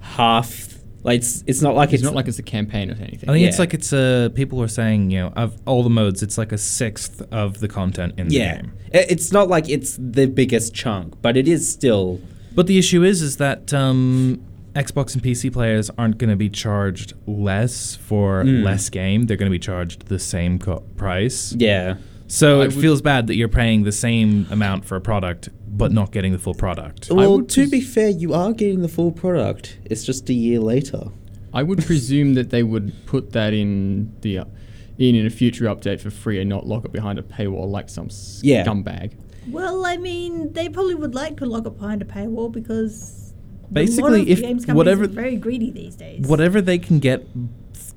half. 0.00 0.68
Like 1.04 1.18
it's, 1.18 1.42
it's 1.48 1.60
not 1.60 1.74
like 1.74 1.88
It's 1.92 1.94
it's, 1.94 2.02
not 2.04 2.14
like 2.14 2.28
it's 2.28 2.38
a 2.38 2.44
campaign 2.44 2.88
or 2.90 2.94
anything. 2.94 3.28
I 3.28 3.32
think 3.32 3.48
it's 3.48 3.58
like 3.58 3.74
it's 3.74 3.92
a 3.92 4.30
people 4.36 4.62
are 4.62 4.68
saying 4.68 5.10
you 5.10 5.18
know 5.18 5.32
of 5.34 5.60
all 5.66 5.82
the 5.82 5.90
modes, 5.90 6.22
it's 6.22 6.38
like 6.38 6.52
a 6.52 6.58
sixth 6.58 7.20
of 7.32 7.58
the 7.58 7.66
content 7.66 8.14
in 8.18 8.28
the 8.28 8.38
game. 8.38 8.72
I- 8.94 9.06
It's 9.10 9.32
not 9.32 9.48
like 9.48 9.68
it's 9.68 9.96
the 9.98 10.26
biggest 10.26 10.74
chunk, 10.74 11.20
but 11.20 11.36
it 11.36 11.48
is 11.48 11.68
still. 11.70 12.20
But 12.54 12.66
the 12.68 12.78
issue 12.78 13.02
is, 13.02 13.20
is 13.22 13.38
that 13.38 13.72
um, 13.74 14.40
Xbox 14.74 15.14
and 15.14 15.22
PC 15.22 15.52
players 15.52 15.90
aren't 15.98 16.18
going 16.18 16.30
to 16.30 16.36
be 16.36 16.48
charged 16.48 17.12
less 17.26 17.94
for 17.96 18.42
Mm. 18.44 18.62
less 18.64 18.88
game. 18.88 19.24
They're 19.24 19.36
going 19.36 19.50
to 19.50 19.54
be 19.54 19.58
charged 19.58 20.06
the 20.06 20.18
same 20.18 20.58
co- 20.58 20.82
price. 20.96 21.54
Yeah. 21.58 21.96
So 22.26 22.60
I 22.60 22.64
it 22.64 22.74
would- 22.74 22.80
feels 22.80 23.02
bad 23.02 23.26
that 23.26 23.36
you're 23.36 23.48
paying 23.48 23.82
the 23.84 23.92
same 23.92 24.46
amount 24.50 24.86
for 24.86 24.96
a 24.96 25.00
product, 25.00 25.50
but 25.68 25.92
not 25.92 26.10
getting 26.12 26.32
the 26.32 26.38
full 26.38 26.54
product. 26.54 27.10
Well, 27.10 27.42
to 27.42 27.60
pres- 27.62 27.70
be 27.70 27.80
fair, 27.82 28.08
you 28.08 28.32
are 28.32 28.52
getting 28.54 28.80
the 28.80 28.88
full 28.88 29.12
product. 29.12 29.76
It's 29.84 30.04
just 30.04 30.30
a 30.30 30.34
year 30.34 30.58
later. 30.60 31.02
I 31.52 31.62
would 31.62 31.84
presume 31.84 32.32
that 32.34 32.48
they 32.48 32.62
would 32.62 32.92
put 33.04 33.32
that 33.32 33.52
in 33.52 34.12
the 34.22 34.38
uh, 34.38 34.44
in 34.98 35.14
in 35.14 35.26
a 35.26 35.30
future 35.30 35.64
update 35.66 36.00
for 36.00 36.10
free 36.10 36.40
and 36.40 36.48
not 36.48 36.66
lock 36.66 36.84
it 36.86 36.92
behind 36.92 37.18
a 37.18 37.22
paywall 37.22 37.68
like 37.70 37.90
some 37.90 38.08
Yeah. 38.42 38.64
scumbag. 38.64 39.12
Well, 39.50 39.84
I 39.84 39.96
mean, 39.98 40.52
they 40.54 40.68
probably 40.70 40.94
would 40.94 41.14
like 41.14 41.36
to 41.38 41.46
lock 41.46 41.66
it 41.66 41.76
behind 41.76 42.00
a 42.00 42.04
paywall 42.06 42.50
because 42.50 43.18
the 43.18 43.21
Basically, 43.72 44.18
lot 44.20 44.28
if 44.28 44.40
games 44.40 44.66
whatever- 44.66 45.04
are 45.04 45.08
very 45.08 45.36
greedy 45.36 45.70
these 45.70 45.96
days. 45.96 46.26
Whatever 46.26 46.60
they 46.60 46.78
can 46.78 46.98
get 46.98 47.26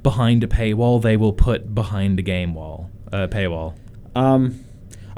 behind 0.04 0.44
a 0.44 0.48
paywall, 0.48 1.02
they 1.02 1.18
will 1.18 1.34
put 1.34 1.74
behind 1.76 2.20
a 2.20 2.22
game 2.22 2.54
wall, 2.54 2.90
uh, 3.12 3.28
paywall. 3.28 3.74
Um, 4.16 4.60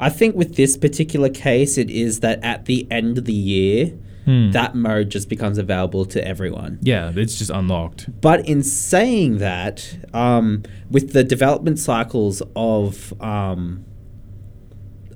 I 0.00 0.08
think 0.08 0.34
with 0.36 0.56
this 0.56 0.76
particular 0.76 1.28
case, 1.28 1.76
it 1.78 1.90
is 1.90 2.20
that 2.20 2.42
at 2.42 2.64
the 2.66 2.86
end 2.90 3.18
of 3.18 3.24
the 3.24 3.32
year, 3.34 3.92
Hmm. 4.24 4.50
that 4.50 4.74
mode 4.74 5.10
just 5.10 5.28
becomes 5.28 5.56
available 5.58 6.04
to 6.06 6.26
everyone. 6.26 6.78
Yeah, 6.82 7.12
it's 7.16 7.38
just 7.38 7.50
unlocked. 7.50 8.08
But 8.20 8.46
in 8.46 8.62
saying 8.62 9.38
that, 9.38 9.96
um, 10.12 10.62
with 10.90 11.12
the 11.14 11.24
development 11.24 11.78
cycles 11.78 12.42
of 12.54 13.14
um, 13.22 13.84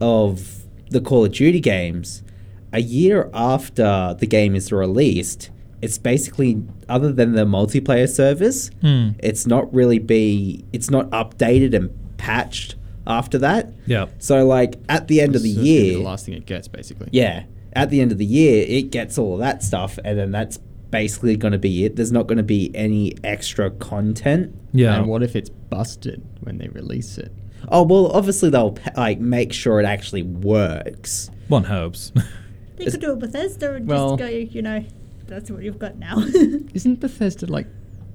of 0.00 0.64
the 0.90 1.00
Call 1.00 1.24
of 1.24 1.32
Duty 1.32 1.60
games, 1.60 2.22
a 2.72 2.80
year 2.80 3.30
after 3.34 4.16
the 4.18 4.26
game 4.26 4.54
is 4.54 4.72
released, 4.72 5.50
it's 5.80 5.98
basically 5.98 6.62
other 6.88 7.12
than 7.12 7.32
the 7.32 7.44
multiplayer 7.44 8.08
service, 8.08 8.70
Hmm. 8.80 9.10
it's 9.18 9.46
not 9.46 9.72
really 9.74 9.98
be 9.98 10.64
it's 10.72 10.90
not 10.90 11.10
updated 11.10 11.74
and 11.74 11.90
patched 12.18 12.76
after 13.06 13.38
that. 13.38 13.72
Yeah. 13.86 14.06
So 14.18 14.46
like 14.46 14.76
at 14.88 15.08
the 15.08 15.20
end 15.20 15.34
of 15.36 15.42
the 15.42 15.52
So 15.52 15.60
it's 15.60 15.66
gonna 15.66 15.78
be 15.80 15.84
year, 15.88 15.98
the 15.98 16.02
last 16.04 16.26
thing 16.26 16.34
it 16.34 16.46
gets, 16.46 16.68
basically. 16.68 17.08
yeah, 17.12 17.44
at 17.74 17.90
the 17.90 18.00
end 18.00 18.12
of 18.12 18.18
the 18.18 18.24
year, 18.26 18.64
it 18.68 18.90
gets 18.90 19.18
all 19.18 19.34
of 19.34 19.40
that 19.40 19.62
stuff, 19.62 19.98
and 20.04 20.18
then 20.18 20.30
that's 20.30 20.58
basically 20.90 21.36
going 21.36 21.52
to 21.52 21.58
be 21.58 21.86
it. 21.86 21.96
There's 21.96 22.12
not 22.12 22.26
going 22.26 22.36
to 22.36 22.42
be 22.44 22.70
any 22.74 23.14
extra 23.24 23.70
content. 23.70 24.54
Yeah. 24.74 24.94
And 24.98 25.06
what 25.08 25.22
if 25.22 25.34
it's 25.34 25.48
busted 25.48 26.22
when 26.42 26.58
they 26.58 26.68
release 26.68 27.16
it? 27.16 27.32
Oh 27.68 27.82
well, 27.84 28.08
obviously 28.08 28.50
they'll 28.50 28.76
like 28.96 29.18
make 29.18 29.52
sure 29.54 29.80
it 29.80 29.86
actually 29.86 30.22
works. 30.22 31.30
One 31.48 31.64
hopes. 31.64 32.12
they 32.84 32.90
could 32.90 33.00
do 33.00 33.12
it 33.12 33.18
Bethesda 33.18 33.74
and 33.74 33.86
Well- 33.86 34.16
just 34.16 34.30
go, 34.30 34.36
you 34.36 34.62
know, 34.62 34.84
that's 35.26 35.50
what 35.50 35.62
you've 35.62 35.78
got 35.78 35.98
now. 35.98 36.18
Isn't 36.74 37.00
Bethesda 37.00 37.46
like 37.46 37.66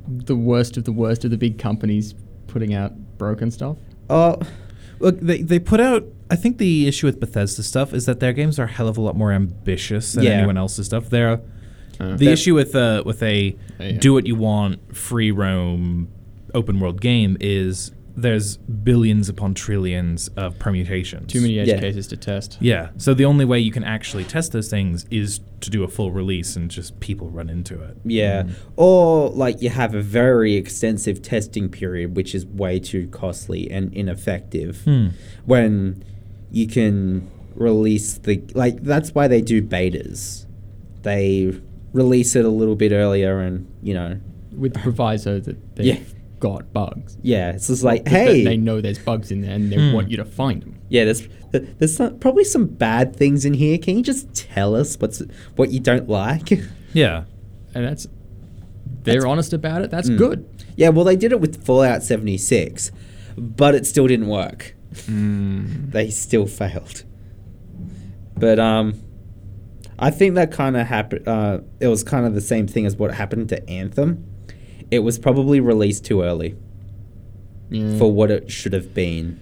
the 0.08 0.36
worst 0.36 0.77
of 0.77 0.84
the 0.86 0.91
worst 0.91 1.25
of 1.25 1.32
the 1.32 1.38
big 1.38 1.58
companies 1.58 2.13
putting 2.47 2.73
out 2.73 2.93
broken 3.17 3.51
stuff? 3.51 3.77
Oh, 4.10 4.38
Look, 4.99 5.19
they, 5.19 5.43
they 5.43 5.60
put 5.60 5.80
out. 5.80 6.06
I 6.32 6.36
think 6.36 6.58
the 6.58 6.88
issue 6.88 7.06
with 7.06 7.19
Bethesda 7.19 7.62
stuff 7.62 7.93
is 7.93 8.08
that 8.08 8.19
their 8.19 8.34
games 8.34 8.58
are 8.58 8.63
a 8.63 8.67
hell 8.67 8.88
of 8.88 8.97
a 8.97 9.01
lot 9.01 9.15
more 9.15 9.32
ambitious 9.32 10.13
than 10.13 10.23
Yeah. 10.23 10.32
anyone 10.32 10.58
else's 10.58 10.88
stuff. 10.88 11.10
They're 11.12 11.39
Uh, 11.99 12.15
the 12.17 12.25
That- 12.25 12.32
issue 12.32 12.56
with 12.56 12.75
uh, 12.75 13.03
with 13.06 13.21
a 13.23 13.56
Yeah. 13.80 13.91
do 13.99 14.13
what 14.13 14.25
you 14.25 14.36
want 14.36 14.95
free 14.95 15.30
roam 15.32 16.08
open 16.56 16.80
world 16.80 16.99
game 17.01 17.38
is 17.39 17.91
there's 18.19 18.58
billions 18.58 19.30
upon 19.30 19.53
trillions 19.53 20.27
of 20.30 20.58
permutations. 20.58 21.32
too 21.32 21.39
many 21.39 21.60
edge 21.60 21.67
Yeah. 21.67 21.80
cases 21.80 22.08
to 22.08 22.17
test. 22.17 22.58
Yeah. 22.60 22.89
So 22.97 23.13
the 23.13 23.25
only 23.25 23.45
way 23.45 23.60
you 23.60 23.71
can 23.71 23.84
actually 23.84 24.23
test 24.23 24.53
those 24.53 24.69
things 24.69 25.06
is 25.12 25.39
to 25.62 25.69
do 25.69 25.84
a 25.84 25.88
full 25.88 26.12
release 26.12 26.56
and 26.56 26.69
just 26.71 26.99
people 26.99 27.30
run 27.30 27.47
into 27.49 27.80
it. 27.82 27.95
yeah. 28.03 28.47
Or 28.75 29.30
like 29.30 29.62
you 29.62 29.69
have 29.69 29.93
a 29.93 30.01
very 30.01 30.56
extensive 30.56 31.21
testing 31.21 31.69
period, 31.69 32.15
which 32.15 32.34
is 32.34 32.43
way 32.47 32.80
too 32.80 33.08
costly 33.10 33.69
and 33.69 33.93
ineffective. 33.93 34.82
Hmm. 34.84 35.08
When 35.45 36.03
you 36.51 36.65
can 36.67 37.30
release 37.53 38.17
the 38.17 38.41
like, 38.56 38.82
that's 38.84 39.13
why 39.13 39.27
they 39.27 39.41
do 39.41 39.62
betas. 39.62 40.45
They 41.03 41.53
release 41.93 42.36
it 42.36 42.45
a 42.45 42.49
little 42.49 42.75
bit 42.75 42.91
earlier, 42.91 43.39
and 43.39 43.67
you 43.84 43.93
know, 43.93 44.19
With 44.56 44.73
the 44.73 44.80
proviso 44.80 45.39
that 45.39 45.75
they've 45.75 45.86
Yeah. 45.86 45.99
Got 46.39 46.71
bugs. 46.73 47.17
yeah, 47.21 47.52
it's 47.52 47.67
just 47.67 47.84
like, 47.84 48.08
hey, 48.08 48.43
they 48.43 48.58
know 48.58 48.80
there's 48.82 49.00
bugs 49.00 49.32
in 49.32 49.41
there 49.41 49.52
and 49.56 49.71
they 49.71 49.76
Hmm. 49.78 49.93
want 49.93 50.10
you 50.12 50.17
to 50.17 50.26
find 50.26 50.62
them. 50.62 50.76
Yeah, 50.89 51.06
there's 51.06 51.28
there's 51.52 51.95
some, 51.95 52.19
probably 52.19 52.43
some 52.43 52.65
bad 52.67 53.15
things 53.15 53.45
in 53.45 53.54
here. 53.54 53.78
Can 53.78 53.97
you 53.97 54.04
just 54.04 54.34
tell 54.34 54.76
us 54.76 54.95
what's 55.00 55.21
what 55.56 55.71
you 55.71 55.80
don't 55.80 56.08
like? 56.10 56.50
Yeah. 56.93 57.26
And 57.76 57.86
that's 57.86 58.08
they're 59.04 59.28
honest 59.28 59.54
about 59.54 59.82
it. 59.84 59.91
That's 59.91 60.10
Mm. 60.10 60.17
good. 60.17 60.45
yeah, 60.76 60.89
well, 60.89 61.06
they 61.06 61.15
did 61.15 61.32
it 61.32 61.39
with 61.39 61.63
Fallout 61.63 62.02
76, 62.04 62.91
but 63.38 63.76
it 63.76 63.86
still 63.86 64.08
didn't 64.08 64.28
work. 64.28 64.76
They 65.08 66.10
still 66.10 66.45
failed. 66.47 67.04
But 68.36 68.60
um, 68.60 69.00
I 70.00 70.10
think 70.12 70.36
that 70.36 70.52
kind 70.52 70.76
of 70.78 70.88
happened. 70.88 71.28
Uh, 71.28 71.60
it 71.80 71.88
was 71.88 72.04
kind 72.04 72.26
of 72.26 72.34
the 72.34 72.41
same 72.41 72.67
thing 72.67 72.86
as 72.86 72.95
what 72.95 73.13
happened 73.13 73.50
to 73.50 73.69
Anthem. 73.69 74.26
It 74.91 75.00
was 75.00 75.19
probably 75.19 75.60
released 75.60 76.06
too 76.06 76.21
early 76.21 76.56
Yeah. 77.69 77.97
for 77.97 78.12
what 78.12 78.32
it 78.32 78.52
should 78.52 78.73
have 78.73 78.93
been. 78.93 79.39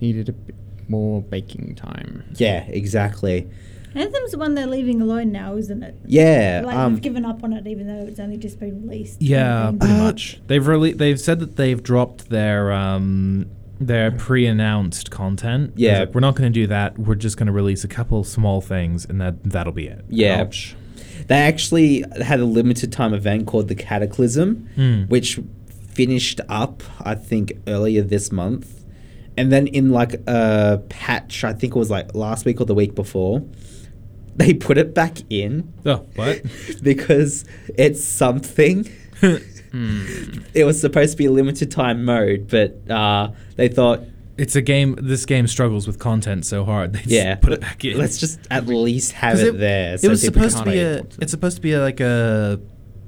needed 0.00 0.28
a 0.28 0.32
bit 0.32 0.54
more 0.88 1.22
baking 1.22 1.74
time. 1.74 2.22
Yeah, 2.36 2.64
exactly. 2.68 3.48
Anthem's 3.94 4.32
the 4.32 4.38
one 4.38 4.54
they're 4.54 4.66
leaving 4.66 5.00
alone 5.00 5.32
now, 5.32 5.56
isn't 5.56 5.82
it? 5.82 5.96
Yeah. 6.04 6.62
Like 6.66 6.76
um, 6.76 6.92
they've 6.94 7.02
given 7.02 7.24
up 7.24 7.42
on 7.42 7.54
it, 7.54 7.66
even 7.66 7.86
though 7.86 8.06
it's 8.06 8.20
only 8.20 8.36
just 8.36 8.60
been 8.60 8.82
released. 8.82 9.22
Yeah, 9.22 9.72
pretty 9.78 9.94
Uh, 9.94 9.98
much. 10.04 10.38
They've 10.48 10.66
really 10.66 10.92
they've 10.92 11.18
said 11.18 11.40
that 11.40 11.56
they've 11.56 11.82
dropped 11.82 12.28
their 12.28 12.72
um 12.72 13.46
their 13.80 14.10
pre-announced 14.10 15.10
content. 15.10 15.72
Yeah. 15.76 16.00
like, 16.00 16.14
we're 16.14 16.20
not 16.20 16.34
going 16.34 16.50
to 16.52 16.60
do 16.60 16.66
that. 16.66 16.98
We're 16.98 17.14
just 17.14 17.36
going 17.38 17.46
to 17.46 17.52
release 17.52 17.84
a 17.84 17.88
couple 17.88 18.22
small 18.24 18.60
things, 18.60 19.04
and 19.06 19.18
that 19.22 19.42
that'll 19.44 19.72
be 19.72 19.86
it. 19.86 20.04
Yeah. 20.10 20.42
Ouch. 20.42 20.76
They 21.26 21.36
actually 21.36 22.04
had 22.22 22.40
a 22.40 22.44
limited 22.44 22.92
time 22.92 23.12
event 23.14 23.46
called 23.46 23.68
the 23.68 23.74
Cataclysm, 23.74 24.68
Hmm. 24.76 25.02
which 25.04 25.40
finished 25.92 26.40
up, 26.48 26.82
I 27.00 27.14
think, 27.14 27.52
earlier 27.66 28.02
this 28.02 28.30
month. 28.30 28.84
And 29.36 29.50
then 29.52 29.66
in 29.66 29.90
like 29.90 30.14
a 30.26 30.82
patch, 30.88 31.42
I 31.44 31.52
think 31.52 31.74
it 31.74 31.78
was 31.78 31.90
like 31.90 32.14
last 32.14 32.44
week 32.44 32.60
or 32.60 32.64
the 32.64 32.74
week 32.74 32.94
before, 32.94 33.42
they 34.36 34.52
put 34.54 34.76
it 34.78 34.94
back 34.94 35.18
in 35.30 35.72
Oh, 35.84 36.06
what? 36.14 36.42
because 36.82 37.44
it's 37.76 38.02
something. 38.04 38.88
It 40.54 40.64
was 40.64 40.80
supposed 40.80 41.10
to 41.12 41.16
be 41.18 41.26
a 41.26 41.30
limited 41.30 41.70
time 41.70 42.02
mode, 42.04 42.48
but 42.48 42.90
uh, 42.90 43.32
they 43.56 43.68
thought, 43.68 44.00
it's 44.38 44.54
a 44.56 44.60
game. 44.62 44.96
This 45.00 45.24
game 45.24 45.46
struggles 45.46 45.86
with 45.86 45.98
content 45.98 46.44
so 46.46 46.64
hard. 46.64 46.92
They 46.92 46.98
just 47.00 47.10
yeah, 47.10 47.34
put 47.36 47.52
it 47.52 47.60
back 47.60 47.84
in. 47.84 47.96
Let's 47.98 48.18
just 48.18 48.38
at 48.50 48.66
least 48.66 49.12
have 49.12 49.38
it, 49.40 49.58
there. 49.58 49.94
It 49.94 50.00
so 50.00 50.08
was 50.10 50.22
supposed 50.22 50.58
to 50.58 50.64
be 50.64 50.78
a. 50.78 50.98
it. 50.98 51.16
It's 51.20 51.30
supposed 51.30 51.56
to 51.56 51.62
be 51.62 51.72
a, 51.72 51.80
like 51.80 52.00
a, 52.00 52.60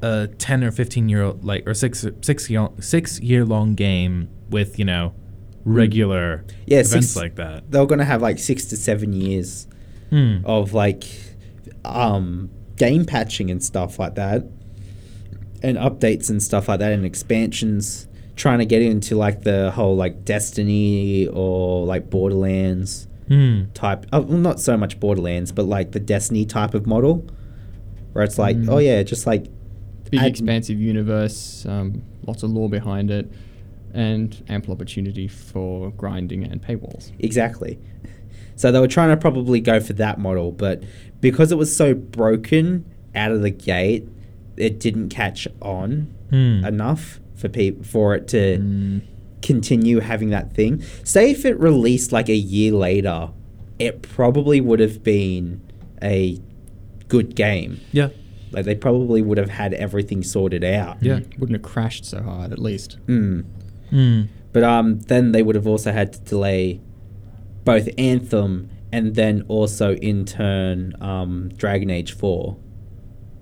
a 0.02 0.28
ten 0.38 0.64
or 0.64 0.70
fifteen 0.70 1.08
year 1.08 1.22
old 1.22 1.44
like 1.44 1.66
or 1.66 1.74
six 1.74 2.06
six 2.22 2.48
year 2.48 2.68
six 2.80 3.20
year 3.20 3.44
long 3.44 3.74
game 3.74 4.28
with 4.50 4.78
you 4.78 4.84
know 4.84 5.14
regular 5.64 6.38
Hmm. 6.38 6.50
Yeah, 6.66 6.78
events 6.80 7.08
six- 7.08 7.16
like 7.16 7.34
that. 7.36 7.70
They 7.70 7.78
were 7.78 7.86
gonna 7.86 8.04
have 8.04 8.22
like 8.22 8.38
six 8.38 8.64
to 8.66 8.76
seven 8.76 9.12
years 9.12 9.66
Hmm. 10.10 10.38
of 10.46 10.72
like 10.72 11.04
um, 11.84 12.48
game 12.76 13.04
patching 13.04 13.50
and 13.50 13.62
stuff 13.62 13.98
like 13.98 14.14
that, 14.14 14.44
and 15.62 15.76
updates 15.76 16.30
and 16.30 16.42
stuff 16.42 16.68
like 16.68 16.80
that, 16.80 16.92
and 16.92 17.04
expansions. 17.04 18.07
Trying 18.38 18.60
to 18.60 18.66
get 18.66 18.82
into 18.82 19.16
like 19.16 19.42
the 19.42 19.70
whole 19.72 19.96
like 19.96 20.24
Destiny 20.24 21.26
or 21.26 21.84
like 21.84 22.08
Borderlands 22.08 23.06
Hmm. 23.28 23.64
type. 23.74 24.06
Oh, 24.12 24.20
well, 24.22 24.38
not 24.38 24.58
so 24.58 24.76
much 24.78 24.98
Borderlands, 25.00 25.52
but 25.52 25.64
like 25.66 25.92
the 25.92 26.00
Destiny 26.00 26.46
type 26.46 26.72
of 26.72 26.86
model, 26.86 27.26
where 28.12 28.24
it's 28.24 28.38
like, 28.38 28.56
oh 28.68 28.78
yeah, 28.78 29.02
just 29.02 29.26
like 29.26 29.46
Big 30.10 30.22
expansive 30.22 30.78
universe, 30.80 31.66
um, 31.68 32.02
lots 32.26 32.42
of 32.42 32.50
lore 32.50 32.70
behind 32.70 33.10
it, 33.10 33.30
and 33.92 34.42
ample 34.48 34.72
opportunity 34.72 35.28
for 35.28 35.90
grinding 35.90 36.44
and 36.44 36.62
paywalls. 36.62 37.12
Exactly. 37.18 37.78
So 38.56 38.72
they 38.72 38.80
were 38.80 38.88
trying 38.88 39.10
to 39.10 39.16
probably 39.18 39.60
go 39.60 39.78
for 39.80 39.92
that 39.94 40.18
model, 40.18 40.50
but 40.52 40.82
because 41.20 41.52
it 41.52 41.56
was 41.58 41.74
so 41.76 41.92
broken 41.92 42.86
out 43.14 43.30
of 43.32 43.42
the 43.42 43.50
gate, 43.50 44.08
it 44.56 44.80
didn't 44.80 45.10
catch 45.10 45.46
on 45.60 46.14
Hmm. 46.30 46.64
enough 46.64 47.20
for 47.38 47.48
peop- 47.48 47.84
for 47.84 48.14
it 48.14 48.28
to 48.28 48.58
Mm. 48.58 49.00
continue 49.42 50.00
having 50.00 50.30
that 50.30 50.52
thing. 50.52 50.82
Say 51.04 51.30
if 51.30 51.44
it 51.44 51.58
released 51.58 52.12
like 52.12 52.28
a 52.28 52.36
year 52.36 52.72
later, 52.72 53.30
it 53.78 54.02
probably 54.02 54.60
would 54.60 54.80
have 54.80 55.02
been 55.04 55.60
a 56.02 56.38
good 57.08 57.34
game. 57.36 57.80
Yeah. 57.92 58.08
Like 58.50 58.64
they 58.64 58.74
probably 58.74 59.22
would 59.22 59.38
have 59.38 59.50
had 59.50 59.74
everything 59.74 60.22
sorted 60.22 60.64
out. 60.64 60.96
Yeah. 61.00 61.20
Wouldn't 61.38 61.52
have 61.56 61.62
crashed 61.62 62.04
so 62.04 62.22
hard, 62.22 62.52
at 62.52 62.58
least. 62.58 62.98
Mm. 63.06 63.44
Hmm. 63.90 64.22
But 64.52 64.64
um, 64.64 64.98
then 65.00 65.32
they 65.32 65.42
would 65.42 65.54
have 65.54 65.66
also 65.66 65.92
had 65.92 66.12
to 66.14 66.20
delay 66.20 66.80
both 67.64 67.88
Anthem 67.98 68.70
and 68.90 69.14
then 69.14 69.44
also 69.48 69.94
in 69.96 70.24
turn 70.24 70.94
um, 71.00 71.50
Dragon 71.56 71.90
Age 71.90 72.12
4. 72.12 72.56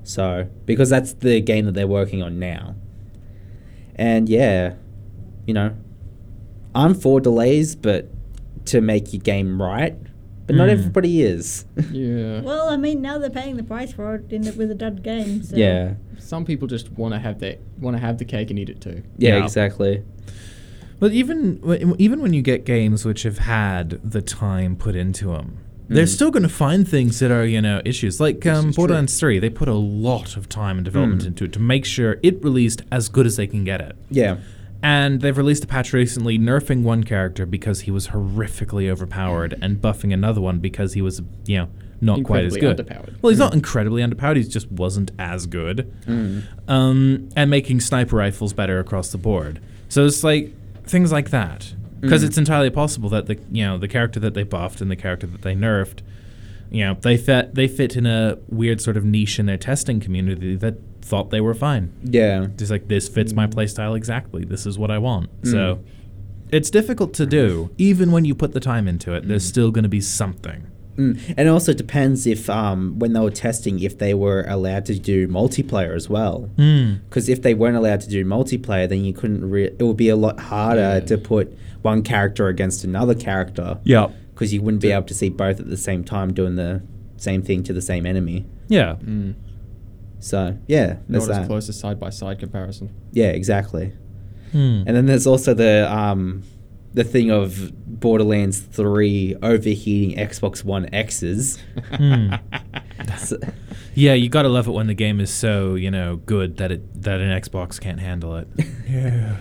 So, 0.02 0.48
because 0.66 0.90
that's 0.90 1.14
the 1.14 1.40
game 1.40 1.64
that 1.66 1.74
they're 1.74 1.86
working 1.86 2.22
on 2.22 2.38
now. 2.38 2.74
And 3.96 4.28
yeah, 4.28 4.74
you 5.46 5.54
know, 5.54 5.74
I'm 6.74 6.94
for 6.94 7.20
delays, 7.20 7.74
but 7.74 8.08
to 8.66 8.80
make 8.80 9.12
your 9.12 9.20
game 9.22 9.60
right. 9.60 9.96
But 10.46 10.54
not 10.56 10.68
Mm. 10.68 10.72
everybody 10.72 11.22
is. 11.22 11.64
Yeah. 11.90 12.40
Well, 12.42 12.68
I 12.68 12.76
mean, 12.76 13.02
now 13.02 13.18
they're 13.18 13.30
paying 13.30 13.56
the 13.56 13.64
price 13.64 13.92
for 13.92 14.14
it 14.16 14.30
in 14.32 14.42
the, 14.42 14.52
with 14.52 14.70
a 14.70 14.74
dud 14.76 15.02
game. 15.02 15.42
So. 15.42 15.56
yeah. 15.56 15.94
Some 16.18 16.44
people 16.44 16.68
just 16.68 16.90
want 16.92 17.14
to 17.14 17.18
have 17.20 17.40
their 17.40 17.56
want 17.80 17.96
to 17.96 18.00
have 18.00 18.18
the 18.18 18.24
cake 18.24 18.50
and 18.50 18.58
eat 18.58 18.68
it 18.68 18.80
too. 18.80 19.02
yeah, 19.18 19.36
Yeah. 19.38 19.44
exactly. 19.44 20.04
But 21.00 21.12
even 21.12 21.60
even 21.98 22.20
when 22.20 22.32
you 22.32 22.42
get 22.42 22.64
games 22.64 23.04
which 23.04 23.24
have 23.24 23.38
had 23.38 24.00
the 24.08 24.22
time 24.22 24.76
put 24.76 24.94
into 24.96 25.26
them, 25.28 25.58
they're 25.88 26.04
Mm. 26.04 26.08
still 26.14 26.30
going 26.30 26.42
to 26.42 26.48
find 26.48 26.86
things 26.88 27.18
that 27.20 27.30
are 27.30 27.44
you 27.46 27.60
know 27.62 27.80
issues. 27.84 28.20
Like 28.20 28.44
um, 28.46 28.56
is 28.70 28.74
true. 28.74 28.82
Borderlands 28.82 29.18
Three, 29.20 29.38
they 29.38 29.50
put 29.50 29.68
a 29.68 29.74
lot 29.74 30.36
of 30.36 30.48
time 30.48 30.78
and 30.78 30.84
development 30.84 31.22
Mm. 31.22 31.26
into 31.28 31.44
it 31.44 31.52
to 31.54 31.60
make 31.60 31.84
sure 31.84 32.18
it 32.22 32.42
released 32.42 32.82
as 32.90 33.08
good 33.08 33.26
as 33.26 33.36
they 33.36 33.46
can 33.46 33.64
get 33.64 33.80
it. 33.80 33.96
Yeah. 34.10 34.36
And 34.82 35.20
they've 35.20 35.36
released 35.36 35.64
a 35.64 35.66
patch 35.66 35.92
recently 35.92 36.38
nerfing 36.38 36.82
one 36.82 37.02
character 37.02 37.46
because 37.46 37.80
he 37.82 37.90
was 37.90 38.08
horrifically 38.08 38.88
overpowered 38.90 39.54
and 39.62 39.80
buffing 39.80 40.12
another 40.12 40.40
one 40.40 40.58
because 40.58 40.92
he 40.92 41.02
was, 41.02 41.22
you 41.46 41.56
know, 41.58 41.68
not 42.00 42.22
quite 42.24 42.44
as 42.44 42.56
good. 42.56 42.76
underpowered. 42.78 43.14
Well, 43.22 43.30
he's 43.30 43.38
not 43.38 43.54
incredibly 43.54 44.02
underpowered, 44.02 44.36
he 44.36 44.44
just 44.44 44.70
wasn't 44.70 45.12
as 45.18 45.46
good. 45.46 45.90
Mm. 46.06 46.42
Um, 46.68 47.28
and 47.34 47.50
making 47.50 47.80
sniper 47.80 48.16
rifles 48.16 48.52
better 48.52 48.78
across 48.78 49.10
the 49.10 49.18
board. 49.18 49.60
So 49.88 50.04
it's 50.04 50.22
like 50.22 50.52
things 50.84 51.10
like 51.10 51.30
that. 51.30 51.72
Because 52.00 52.22
Mm. 52.22 52.26
it's 52.26 52.38
entirely 52.38 52.70
possible 52.70 53.08
that 53.10 53.26
the 53.26 53.38
you 53.50 53.64
know 53.64 53.78
the 53.78 53.88
character 53.88 54.20
that 54.20 54.34
they 54.34 54.42
buffed 54.42 54.80
and 54.80 54.90
the 54.90 54.96
character 54.96 55.26
that 55.26 55.42
they 55.42 55.54
nerfed, 55.54 55.98
you 56.70 56.84
know, 56.84 56.96
they 57.00 57.16
fit 57.16 57.54
they 57.54 57.68
fit 57.68 57.96
in 57.96 58.06
a 58.06 58.38
weird 58.48 58.80
sort 58.80 58.96
of 58.96 59.04
niche 59.04 59.38
in 59.38 59.46
their 59.46 59.56
testing 59.56 60.00
community 60.00 60.56
that 60.56 60.74
thought 61.02 61.30
they 61.30 61.40
were 61.40 61.54
fine. 61.54 61.92
Yeah. 62.02 62.46
Just 62.56 62.70
like 62.70 62.88
this 62.88 63.08
fits 63.08 63.32
my 63.32 63.46
playstyle 63.46 63.96
exactly. 63.96 64.44
This 64.44 64.66
is 64.66 64.78
what 64.78 64.90
I 64.90 64.98
want. 64.98 65.30
Mm. 65.42 65.50
So 65.52 65.78
it's 66.50 66.70
difficult 66.70 67.14
to 67.14 67.26
do. 67.26 67.70
Even 67.78 68.10
when 68.12 68.24
you 68.24 68.34
put 68.34 68.52
the 68.52 68.60
time 68.60 68.86
into 68.88 69.12
it, 69.14 69.26
there's 69.28 69.44
still 69.44 69.70
going 69.70 69.84
to 69.84 69.88
be 69.88 70.00
something. 70.00 70.64
Mm. 70.96 71.18
And 71.36 71.46
it 71.46 71.50
also 71.50 71.72
depends 71.74 72.26
if, 72.26 72.48
um, 72.48 72.98
when 72.98 73.12
they 73.12 73.20
were 73.20 73.30
testing, 73.30 73.80
if 73.80 73.98
they 73.98 74.14
were 74.14 74.44
allowed 74.48 74.86
to 74.86 74.98
do 74.98 75.28
multiplayer 75.28 75.94
as 75.94 76.08
well. 76.08 76.48
Mm. 76.56 77.00
Because 77.08 77.28
if 77.28 77.42
they 77.42 77.52
weren't 77.54 77.76
allowed 77.76 78.00
to 78.02 78.08
do 78.08 78.24
multiplayer, 78.24 78.88
then 78.88 79.04
you 79.04 79.12
couldn't. 79.12 79.48
Re- 79.50 79.74
it 79.78 79.82
would 79.82 79.96
be 79.98 80.08
a 80.08 80.16
lot 80.16 80.40
harder 80.40 80.80
Yeah. 80.94 81.00
to 81.00 81.18
put 81.18 81.56
one 81.90 82.02
character 82.02 82.48
against 82.48 82.84
another 82.84 83.14
character. 83.14 83.78
Yeah. 83.84 84.08
Because 84.32 84.52
you 84.52 84.60
wouldn't 84.62 84.82
be 84.82 84.90
able 84.92 85.06
to 85.06 85.14
see 85.14 85.30
both 85.30 85.58
at 85.60 85.68
the 85.70 85.76
same 85.76 86.02
time 86.04 86.34
doing 86.34 86.56
the 86.56 86.82
same 87.16 87.40
thing 87.42 87.62
to 87.64 87.72
the 87.72 87.80
same 87.80 88.04
enemy. 88.06 88.44
Yeah. 88.68 88.96
Mm. 89.02 89.34
So 90.20 90.58
yeah, 90.66 90.96
there's 91.08 91.28
Not 91.28 91.34
as 91.34 91.38
that. 91.42 91.46
close 91.46 91.68
as 91.68 91.78
side 91.78 91.98
by 92.00 92.10
side 92.10 92.38
comparison. 92.38 92.86
Yeah, 93.12 93.28
exactly. 93.40 93.92
Hmm. 94.52 94.82
And 94.86 94.94
then 94.96 95.06
there's 95.06 95.26
also 95.26 95.54
the 95.54 95.86
um, 95.92 96.42
the 96.94 97.04
thing 97.04 97.30
of 97.30 97.72
Borderlands 98.00 98.58
Three 98.60 99.36
overheating 99.42 100.16
Xbox 100.18 100.64
One 100.64 100.88
X's. 100.92 101.58
Hmm. 101.94 102.34
So- 103.18 103.38
Yeah, 103.94 104.14
you 104.14 104.28
gotta 104.28 104.48
love 104.48 104.66
it 104.68 104.72
when 104.72 104.86
the 104.88 104.94
game 104.94 105.20
is 105.20 105.30
so 105.32 105.74
you 105.76 105.90
know 105.90 106.16
good 106.16 106.56
that 106.56 106.70
it 106.72 107.02
that 107.02 107.20
an 107.20 107.30
Xbox 107.40 107.78
can't 107.80 108.00
handle 108.00 108.36
it. 108.36 108.48
yeah. 108.88 109.36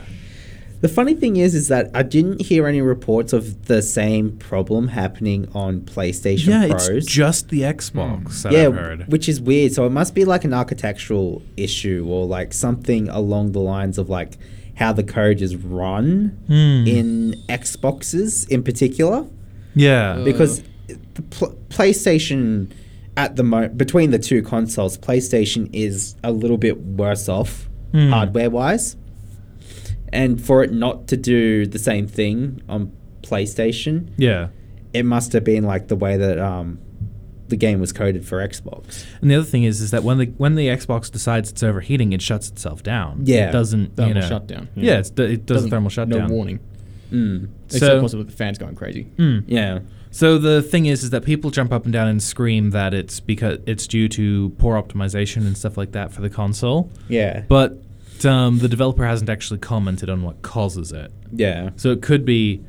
The 0.86 0.94
funny 0.94 1.16
thing 1.16 1.38
is, 1.38 1.56
is 1.56 1.68
that 1.70 1.90
I 1.96 2.04
didn't 2.04 2.42
hear 2.42 2.68
any 2.68 2.80
reports 2.80 3.34
of 3.34 3.66
the 3.66 3.82
same 3.82 4.38
problem 4.38 4.90
happening 4.90 5.48
on 5.56 5.82
PlayStation 5.82 6.48
Yeah, 6.50 6.68
Pros. 6.68 6.90
it's 6.90 7.08
just 7.08 7.50
the 7.50 7.62
Xbox 7.62 8.44
that 8.44 8.52
yeah, 8.54 8.68
I've 8.68 8.76
heard. 8.76 9.08
which 9.08 9.28
is 9.28 9.42
weird. 9.42 9.72
So 9.72 9.88
it 9.88 9.90
must 9.90 10.14
be 10.14 10.26
like 10.26 10.44
an 10.44 10.54
architectural 10.54 11.42
issue 11.58 12.06
or 12.08 12.28
like 12.28 12.54
something 12.54 13.10
along 13.10 13.54
the 13.54 13.62
lines 13.62 13.98
of 13.98 14.10
like 14.12 14.38
how 14.76 14.94
the 14.94 15.02
code 15.04 15.42
is 15.42 15.56
run 15.56 16.38
Hmm. 16.46 16.86
in 16.88 17.36
Xboxes 17.50 18.48
in 18.50 18.62
particular. 18.62 19.26
yeah. 19.74 20.22
because 20.24 20.62
the 21.16 21.24
pl- 21.32 21.58
PlayStation 21.70 22.70
at 23.18 23.38
the 23.38 23.44
mo- 23.44 23.70
between 23.70 24.12
the 24.12 24.20
two 24.20 24.44
consoles, 24.44 25.00
PlayStation 25.00 25.68
is 25.74 26.16
a 26.24 26.32
little 26.32 26.58
bit 26.60 26.80
worse 26.80 27.28
off 27.28 27.68
Hmm. 27.92 28.10
hardware 28.12 28.52
wise, 28.52 28.98
and 30.16 30.44
for 30.44 30.64
it 30.64 30.72
not 30.72 31.08
to 31.10 31.18
do 31.18 31.66
the 31.66 31.80
same 31.80 32.08
thing 32.08 32.62
on 32.70 32.92
PlayStation, 33.22 34.10
yeah. 34.18 34.48
it 34.94 35.04
must 35.04 35.34
have 35.34 35.44
been 35.44 35.64
like 35.64 35.88
the 35.88 35.96
way 35.96 36.18
that 36.18 36.40
um, 36.40 36.80
the 37.50 37.58
game 37.58 37.80
was 37.80 37.92
coded 37.92 38.26
for 38.26 38.46
Xbox. 38.46 39.06
And 39.22 39.30
the 39.30 39.36
other 39.36 39.46
thing 39.46 39.64
is, 39.64 39.82
is 39.82 39.92
that 39.92 40.04
when 40.04 40.18
the 40.18 40.26
when 40.38 40.56
the 40.56 40.68
Xbox 40.68 41.12
decides 41.12 41.52
it's 41.52 41.64
overheating, 41.64 42.14
it 42.14 42.22
shuts 42.22 42.50
itself 42.50 42.82
down. 42.82 43.22
Yeah. 43.24 43.50
it 43.50 43.52
doesn't. 43.52 43.96
Thermal 43.96 44.16
you 44.16 44.22
know, 44.22 44.28
shutdown. 44.28 44.70
Yeah, 44.76 45.00
it's, 45.00 45.12
it 45.12 45.46
does 45.46 45.66
a 45.66 45.70
thermal 45.70 45.90
shutdown. 45.90 46.28
No 46.28 46.34
warning. 46.34 46.60
Mm. 47.12 47.50
Except 47.66 47.82
So- 47.82 48.02
possibly 48.02 48.26
the 48.26 48.32
fans 48.32 48.58
going 48.58 48.76
crazy. 48.76 49.06
Mm. 49.18 49.44
Yeah. 49.48 49.80
So 50.12 50.38
the 50.38 50.62
thing 50.62 50.86
is, 50.86 51.04
is 51.04 51.10
that 51.10 51.26
people 51.26 51.52
jump 51.52 51.74
up 51.74 51.84
and 51.84 51.92
down 51.92 52.08
and 52.08 52.24
scream 52.24 52.70
that 52.70 52.94
it's 52.94 53.20
because 53.20 53.60
it's 53.66 53.86
due 53.86 54.08
to 54.08 54.52
poor 54.52 54.82
optimization 54.82 55.46
and 55.46 55.58
stuff 55.58 55.76
like 55.78 55.92
that 55.92 56.14
for 56.14 56.22
the 56.22 56.30
console. 56.30 56.90
Yeah. 57.10 57.44
But 57.50 57.78
um, 58.24 58.60
the 58.60 58.70
developer 58.70 59.06
hasn't 59.06 59.30
actually 59.30 59.60
commented 59.60 60.10
on 60.10 60.22
what 60.22 60.42
causes 60.44 60.92
it. 60.92 61.12
Yeah. 61.34 61.72
So 61.76 61.90
it 61.92 62.02
could 62.02 62.24
be 62.24 62.64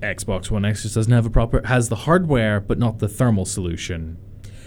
Xbox 0.00 0.50
One 0.50 0.64
X 0.64 0.82
just 0.82 0.94
doesn't 0.94 1.12
have 1.12 1.26
a 1.26 1.30
proper 1.30 1.60
has 1.66 1.88
the 1.90 1.96
hardware 1.96 2.58
but 2.58 2.78
not 2.78 2.98
the 2.98 3.08
thermal 3.08 3.44
solution. 3.44 4.16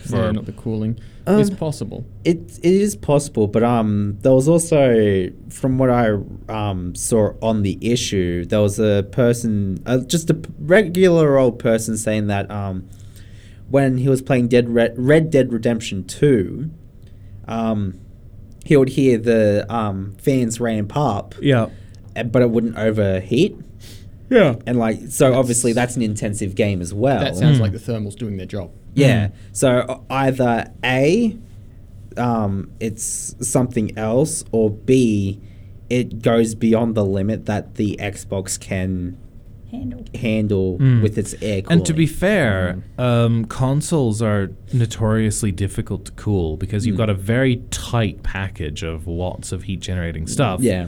For 0.08 0.18
Yeah, 0.18 0.32
not 0.32 0.46
the 0.46 0.52
cooling. 0.52 1.00
Um, 1.26 1.40
it's 1.40 1.50
possible. 1.50 2.06
It 2.26 2.60
it 2.62 2.66
is 2.66 2.96
possible, 2.96 3.48
but 3.48 3.64
um, 3.64 4.18
there 4.22 4.34
was 4.34 4.50
also, 4.50 5.30
from 5.50 5.78
what 5.78 5.90
I 5.90 6.18
um 6.50 6.94
saw 6.96 7.34
on 7.42 7.64
the 7.64 7.78
issue, 7.82 8.44
there 8.46 8.60
was 8.60 8.80
a 8.80 9.08
person, 9.12 9.82
uh, 9.86 10.00
just 10.00 10.30
a 10.30 10.40
regular 10.60 11.38
old 11.38 11.60
person, 11.60 11.96
saying 11.96 12.28
that 12.28 12.52
um, 12.52 12.90
when 13.70 13.98
he 13.98 14.10
was 14.10 14.22
playing 14.22 14.50
Dead 14.50 14.70
Red, 14.70 14.94
Red 14.98 15.30
Dead 15.32 15.54
Redemption 15.54 16.04
Two, 16.04 16.72
um, 17.48 18.00
he 18.64 18.78
would 18.78 18.90
hear 18.90 19.18
the 19.18 19.66
um, 19.74 20.16
fans 20.20 20.60
ramp 20.60 20.96
up, 20.96 21.36
Yeah. 21.42 21.68
uh, 22.16 22.24
but 22.24 22.42
it 22.42 22.50
wouldn't 22.50 22.78
overheat. 22.78 23.56
Yeah. 24.30 24.56
And 24.66 24.80
like, 24.80 25.00
so 25.10 25.34
obviously 25.34 25.74
that's 25.74 25.96
an 25.96 26.02
intensive 26.02 26.56
game 26.56 26.82
as 26.82 26.94
well. 26.94 27.20
That 27.20 27.36
sounds 27.36 27.60
like 27.60 27.72
the 27.74 27.78
thermals 27.78 28.16
doing 28.16 28.38
their 28.38 28.46
job. 28.48 28.72
Yeah. 28.96 29.30
So 29.52 29.70
uh, 29.80 30.00
either 30.10 30.72
A, 30.84 31.38
um, 32.18 32.72
it's 32.80 33.36
something 33.48 33.98
else, 33.98 34.44
or 34.52 34.70
B, 34.70 35.40
it 35.90 36.22
goes 36.22 36.56
beyond 36.56 36.96
the 36.96 37.04
limit 37.06 37.46
that 37.48 37.76
the 37.76 37.98
Xbox 38.00 38.60
can 38.60 39.18
Handle. 39.74 40.06
handle 40.16 40.78
Mm. 40.80 41.02
with 41.02 41.18
its 41.18 41.34
air 41.42 41.62
cooling. 41.64 41.80
And 41.80 41.86
to 41.88 41.94
be 41.94 42.06
fair, 42.06 42.84
um, 42.98 43.46
consoles 43.46 44.22
are 44.22 44.52
notoriously 44.72 45.52
difficult 45.52 46.06
to 46.06 46.12
cool 46.14 46.58
because 46.58 46.86
you've 46.86 46.98
got 46.98 47.10
a 47.10 47.14
very 47.16 47.58
tight 47.72 48.22
package 48.24 48.84
of 48.84 49.08
lots 49.08 49.52
of 49.52 49.64
heat 49.64 49.80
generating 49.82 50.28
stuff. 50.28 50.62
yeah, 50.62 50.88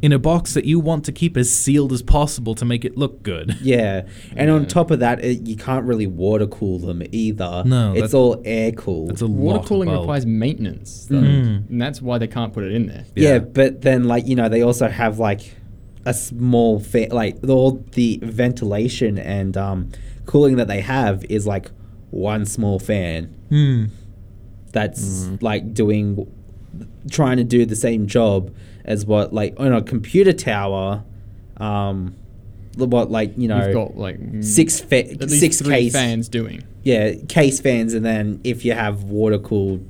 In 0.00 0.12
a 0.12 0.18
box 0.18 0.54
that 0.54 0.64
you 0.64 0.80
want 0.80 1.04
to 1.04 1.12
keep 1.12 1.36
as 1.36 1.48
sealed 1.52 1.92
as 1.92 2.02
possible 2.02 2.54
to 2.56 2.64
make 2.64 2.84
it 2.84 2.96
look 2.96 3.22
good. 3.22 3.56
yeah, 3.62 4.02
and 4.34 4.50
on 4.50 4.66
top 4.66 4.90
of 4.90 4.98
that, 5.00 5.22
it, 5.24 5.46
you 5.46 5.54
can't 5.54 5.84
really 5.84 6.08
water 6.08 6.46
cool 6.48 6.78
them 6.80 7.02
either. 7.12 7.62
No, 7.64 7.92
it's 7.94 8.12
all 8.14 8.40
air 8.44 8.72
cooled. 8.72 9.10
That's 9.10 9.22
a 9.22 9.28
Water 9.28 9.60
of 9.60 9.66
cooling 9.66 9.88
bulk. 9.90 10.00
requires 10.00 10.26
maintenance, 10.26 11.06
though, 11.08 11.18
Mm. 11.20 11.70
and 11.70 11.80
that's 11.80 12.02
why 12.02 12.18
they 12.18 12.26
can't 12.26 12.52
put 12.52 12.64
it 12.64 12.72
in 12.72 12.86
there. 12.86 13.04
Yeah. 13.14 13.28
Yeah. 13.34 13.38
but 13.40 13.82
then 13.82 14.04
like 14.04 14.26
you 14.26 14.34
know 14.36 14.48
they 14.48 14.62
also 14.62 14.88
have 14.88 15.18
like 15.20 15.54
a 16.04 16.12
small 16.14 16.80
fan, 16.80 17.08
like 17.10 17.36
all 17.48 17.72
the 17.92 18.18
ventilation 18.22 19.18
and 19.18 19.56
um, 19.56 19.90
cooling 20.26 20.56
that 20.56 20.68
they 20.68 20.80
have 20.80 21.24
is 21.28 21.46
like 21.46 21.70
one 22.10 22.44
small 22.46 22.78
fan 22.78 23.24
Hmm. 23.48 23.84
that's 24.72 25.28
like 25.40 25.72
doing 25.74 26.30
trying 27.10 27.36
to 27.36 27.44
do 27.44 27.64
the 27.66 27.76
same 27.76 28.06
job 28.06 28.54
as 28.84 29.04
what 29.06 29.32
like 29.32 29.54
on 29.58 29.72
a 29.72 29.82
computer 29.82 30.32
tower 30.32 31.04
um 31.58 32.14
what 32.76 33.10
like 33.10 33.32
you 33.36 33.48
know 33.48 33.62
You've 33.64 33.74
got 33.74 33.96
like 33.96 34.18
mm, 34.18 34.42
six 34.44 34.80
fa- 34.80 35.10
at 35.10 35.20
least 35.22 35.40
six 35.40 35.60
three 35.60 35.74
case 35.74 35.92
fans 35.92 36.28
doing. 36.28 36.64
yeah 36.82 37.12
case 37.28 37.60
fans 37.60 37.92
and 37.94 38.04
then 38.04 38.40
if 38.44 38.64
you 38.64 38.72
have 38.72 39.04
water 39.04 39.38
cooled 39.38 39.86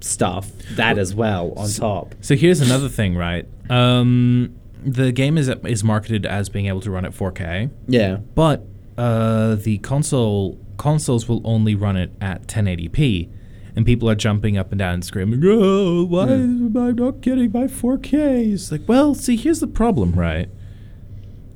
stuff 0.00 0.50
that 0.76 0.98
as 0.98 1.14
well 1.14 1.52
on 1.56 1.68
top 1.70 2.14
So 2.20 2.34
here's 2.34 2.60
another 2.60 2.88
thing, 2.88 3.16
right? 3.16 3.46
Um, 3.70 4.54
the 4.84 5.12
game 5.12 5.38
is 5.38 5.48
is 5.48 5.84
marketed 5.84 6.26
as 6.26 6.48
being 6.48 6.66
able 6.66 6.80
to 6.80 6.90
run 6.90 7.04
at 7.04 7.12
4K, 7.12 7.70
yeah 7.88 8.16
but 8.34 8.66
uh, 8.98 9.54
the 9.54 9.78
console 9.78 10.58
consoles 10.76 11.28
will 11.28 11.40
only 11.44 11.74
run 11.74 11.96
it 11.96 12.12
at 12.20 12.46
1080p, 12.46 13.28
and 13.74 13.86
people 13.86 14.08
are 14.10 14.14
jumping 14.14 14.58
up 14.58 14.70
and 14.70 14.78
down 14.78 14.94
and 14.94 15.04
screaming, 15.04 15.40
"Oh, 15.44 16.04
why 16.04 16.28
am 16.28 16.76
I 16.76 16.90
not 16.90 17.20
getting 17.20 17.52
my 17.52 17.64
4K?" 17.66 18.52
It's 18.52 18.70
like, 18.70 18.82
well, 18.86 19.14
see, 19.14 19.36
here's 19.36 19.60
the 19.60 19.66
problem, 19.66 20.12
right? 20.12 20.48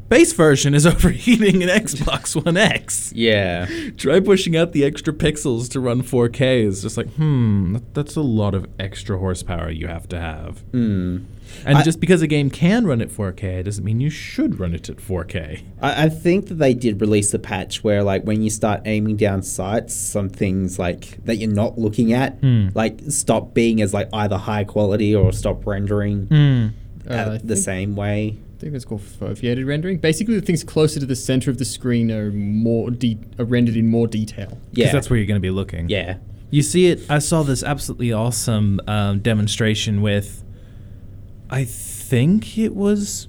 Base 0.08 0.32
version 0.34 0.72
is 0.74 0.86
overheating 0.86 1.62
an 1.64 1.68
Xbox 1.68 2.42
One 2.44 2.56
X. 2.56 3.12
yeah 3.14 3.66
Try 3.96 4.20
pushing 4.20 4.56
out 4.56 4.72
the 4.72 4.84
extra 4.84 5.12
pixels 5.12 5.68
to 5.72 5.80
run 5.80 6.02
4K 6.02 6.64
is 6.64 6.82
just 6.82 6.96
like, 6.96 7.08
hmm, 7.14 7.72
that, 7.72 7.94
that's 7.94 8.14
a 8.16 8.20
lot 8.20 8.54
of 8.54 8.66
extra 8.78 9.18
horsepower 9.18 9.70
you 9.70 9.88
have 9.88 10.08
to 10.10 10.20
have. 10.20 10.60
Hmm. 10.70 11.24
And 11.64 11.78
I- 11.78 11.82
just 11.82 11.98
because 12.00 12.22
a 12.22 12.26
game 12.28 12.50
can 12.50 12.86
run 12.86 13.00
at 13.00 13.08
4K 13.08 13.64
doesn't 13.64 13.82
mean 13.84 14.00
you 14.00 14.10
should 14.10 14.60
run 14.60 14.74
it 14.74 14.88
at 14.88 14.96
4K. 14.98 15.62
I, 15.80 16.04
I 16.04 16.08
think 16.08 16.46
that 16.48 16.54
they 16.54 16.72
did 16.74 17.00
release 17.00 17.34
a 17.34 17.38
patch 17.40 17.82
where, 17.82 18.02
like, 18.04 18.22
when 18.22 18.42
you 18.42 18.50
start 18.50 18.82
aiming 18.84 19.16
down 19.16 19.42
sights, 19.42 19.94
some 19.94 20.28
things 20.28 20.78
like 20.78 21.24
that 21.24 21.36
you're 21.36 21.50
not 21.50 21.78
looking 21.78 22.12
at, 22.12 22.34
Hmm. 22.38 22.68
like, 22.74 23.00
stop 23.08 23.54
being 23.54 23.80
as 23.82 23.92
like 23.92 24.08
either 24.12 24.36
high 24.38 24.64
quality 24.64 25.14
or 25.16 25.32
stop 25.32 25.66
rendering 25.66 26.26
Hmm. 26.26 26.66
Uh, 27.08 27.12
at 27.34 27.46
the 27.46 27.54
think- 27.54 27.64
same 27.64 27.96
way. 27.96 28.38
I 28.56 28.58
think 28.58 28.72
that's 28.72 28.86
called 28.86 29.02
foveated 29.02 29.66
rendering. 29.66 29.98
Basically, 29.98 30.34
the 30.34 30.40
things 30.46 30.64
closer 30.64 30.98
to 30.98 31.04
the 31.04 31.14
center 31.16 31.50
of 31.50 31.58
the 31.58 31.64
screen 31.66 32.10
are 32.10 32.30
more 32.32 32.90
de- 32.90 33.18
are 33.38 33.44
rendered 33.44 33.76
in 33.76 33.86
more 33.88 34.06
detail. 34.06 34.58
Because 34.70 34.86
Yeah, 34.86 34.92
that's 34.92 35.10
where 35.10 35.18
you're 35.18 35.26
going 35.26 35.36
to 35.36 35.46
be 35.46 35.50
looking. 35.50 35.90
yeah, 35.90 36.16
You 36.50 36.62
see 36.62 36.86
it, 36.86 37.00
I 37.10 37.18
saw 37.18 37.42
this 37.42 37.62
absolutely 37.62 38.12
awesome 38.14 38.80
um, 38.86 39.18
demonstration 39.18 40.00
with, 40.00 40.42
I 41.50 41.64
think 41.64 42.56
it 42.56 42.74
was 42.74 43.28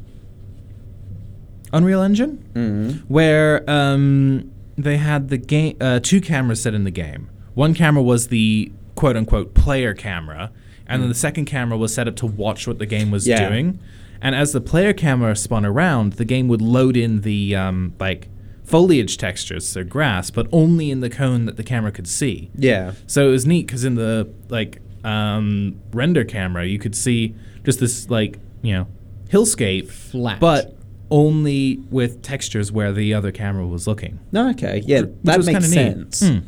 Unreal 1.73 2.01
Engine? 2.01 2.49
mm 2.53 3.01
where 3.09 3.69
um, 3.69 4.49
they 4.77 4.95
had 4.97 5.27
the 5.27 5.37
game 5.37 5.75
uh, 5.81 5.99
two 6.01 6.21
cameras 6.21 6.61
set 6.61 6.73
in 6.73 6.85
the 6.85 6.91
game. 6.91 7.29
One 7.53 7.73
camera 7.73 8.01
was 8.01 8.29
the 8.29 8.71
quote 8.95 9.17
unquote 9.17 9.53
player 9.53 9.93
camera, 9.93 10.51
and 10.87 11.01
then 11.01 11.09
the 11.09 11.15
second 11.15 11.45
camera 11.45 11.77
was 11.77 11.93
set 11.93 12.07
up 12.07 12.15
to 12.17 12.25
watch 12.25 12.65
what 12.65 12.79
the 12.79 12.85
game 12.85 13.11
was 13.11 13.27
Yeah. 13.27 13.49
doing. 13.49 13.79
And 14.21 14.35
as 14.35 14.51
the 14.51 14.61
player 14.61 14.93
camera 14.93 15.35
spun 15.35 15.65
around, 15.65 16.13
the 16.13 16.25
game 16.25 16.47
would 16.47 16.61
load 16.61 16.97
in 16.97 17.21
the 17.21 17.55
um, 17.55 17.93
like 17.99 18.27
foliage 18.63 19.17
textures, 19.17 19.67
so 19.67 19.83
grass, 19.83 20.29
but 20.29 20.47
only 20.51 20.91
in 20.91 20.99
the 20.99 21.09
cone 21.09 21.45
that 21.45 21.55
the 21.57 21.63
camera 21.63 21.91
could 21.91 22.07
see. 22.07 22.49
yeah, 22.55 22.93
So 23.07 23.27
it 23.29 23.31
was 23.31 23.45
neat 23.45 23.67
because 23.67 23.85
in 23.85 23.95
the 23.95 24.29
like 24.49 24.81
um, 25.03 25.79
render 25.93 26.23
camera, 26.25 26.65
you 26.65 26.79
could 26.79 26.95
see 26.95 27.35
just 27.63 27.79
this 27.79 28.09
like 28.09 28.39
you 28.61 28.73
know 28.73 28.87
hillscape, 29.29 29.89
Flat. 29.89 30.39
but 30.39 30.75
only 31.09 31.77
with 31.89 32.21
textures 32.21 32.71
where 32.71 32.91
the 32.91 33.13
other 33.13 33.31
camera 33.31 33.65
was 33.65 33.87
looking. 33.87 34.19
no, 34.31 34.49
okay, 34.49 34.81
yeah, 34.85 35.01
Which 35.01 35.13
that 35.23 35.45
makes 35.45 35.69
sense. 35.71 36.19
Hmm. 36.27 36.39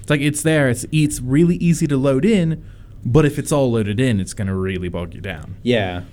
It's 0.00 0.10
like 0.10 0.20
it's 0.20 0.42
there. 0.42 0.68
It's 0.70 0.86
it's 0.92 1.20
really 1.20 1.56
easy 1.56 1.86
to 1.86 1.96
load 1.96 2.24
in, 2.24 2.64
but 3.04 3.24
if 3.24 3.38
it's 3.38 3.52
all 3.52 3.72
loaded 3.72 4.00
in, 4.00 4.20
it's 4.20 4.34
going 4.34 4.48
to 4.48 4.54
really 4.54 4.88
bog 4.88 5.14
you 5.14 5.20
down. 5.20 5.56
Yeah, 5.62 6.04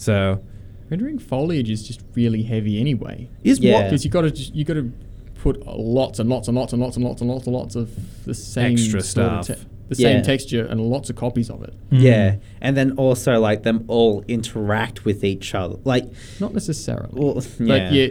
So 0.00 0.42
Rendering 0.88 1.18
foliage 1.18 1.70
is 1.70 1.86
just 1.86 2.00
really 2.14 2.42
heavy 2.42 2.80
anyway. 2.80 3.28
is 3.44 3.58
Yeah. 3.60 3.84
Because 3.84 4.04
you 4.04 4.10
got 4.10 4.22
to 4.22 4.30
you 4.30 4.64
got 4.64 4.74
to 4.74 4.90
put 5.34 5.64
lots 5.66 6.18
and 6.18 6.28
lots 6.28 6.48
and 6.48 6.56
lots 6.56 6.72
and 6.72 6.82
lots 6.82 6.96
and 6.96 7.04
lots 7.04 7.20
and 7.20 7.30
lots 7.30 7.46
and 7.46 7.54
lots 7.54 7.76
of 7.76 8.24
the 8.24 8.34
same 8.34 8.72
Extra 8.72 9.00
sort 9.02 9.26
of 9.32 9.44
stuff. 9.44 9.58
te- 9.58 9.64
the 9.88 9.94
same 9.96 10.22
texture 10.22 10.64
and 10.66 10.80
lots 10.80 11.10
of 11.10 11.16
copies 11.16 11.50
of 11.50 11.62
it. 11.64 11.74
what 11.90 12.00
yeah, 12.00 12.36
and 12.60 12.76
then 12.76 12.92
also 12.92 13.40
like 13.40 13.62
them 13.64 13.84
all 13.88 14.24
interact 14.28 15.04
with 15.04 15.24
each 15.24 15.52
other, 15.54 15.76
like, 15.84 16.04
Not 16.38 16.54
necessarily. 16.54 17.10
well, 17.12 17.42
yeah, 17.58 17.66
But 17.66 17.92
yeah, 17.92 18.08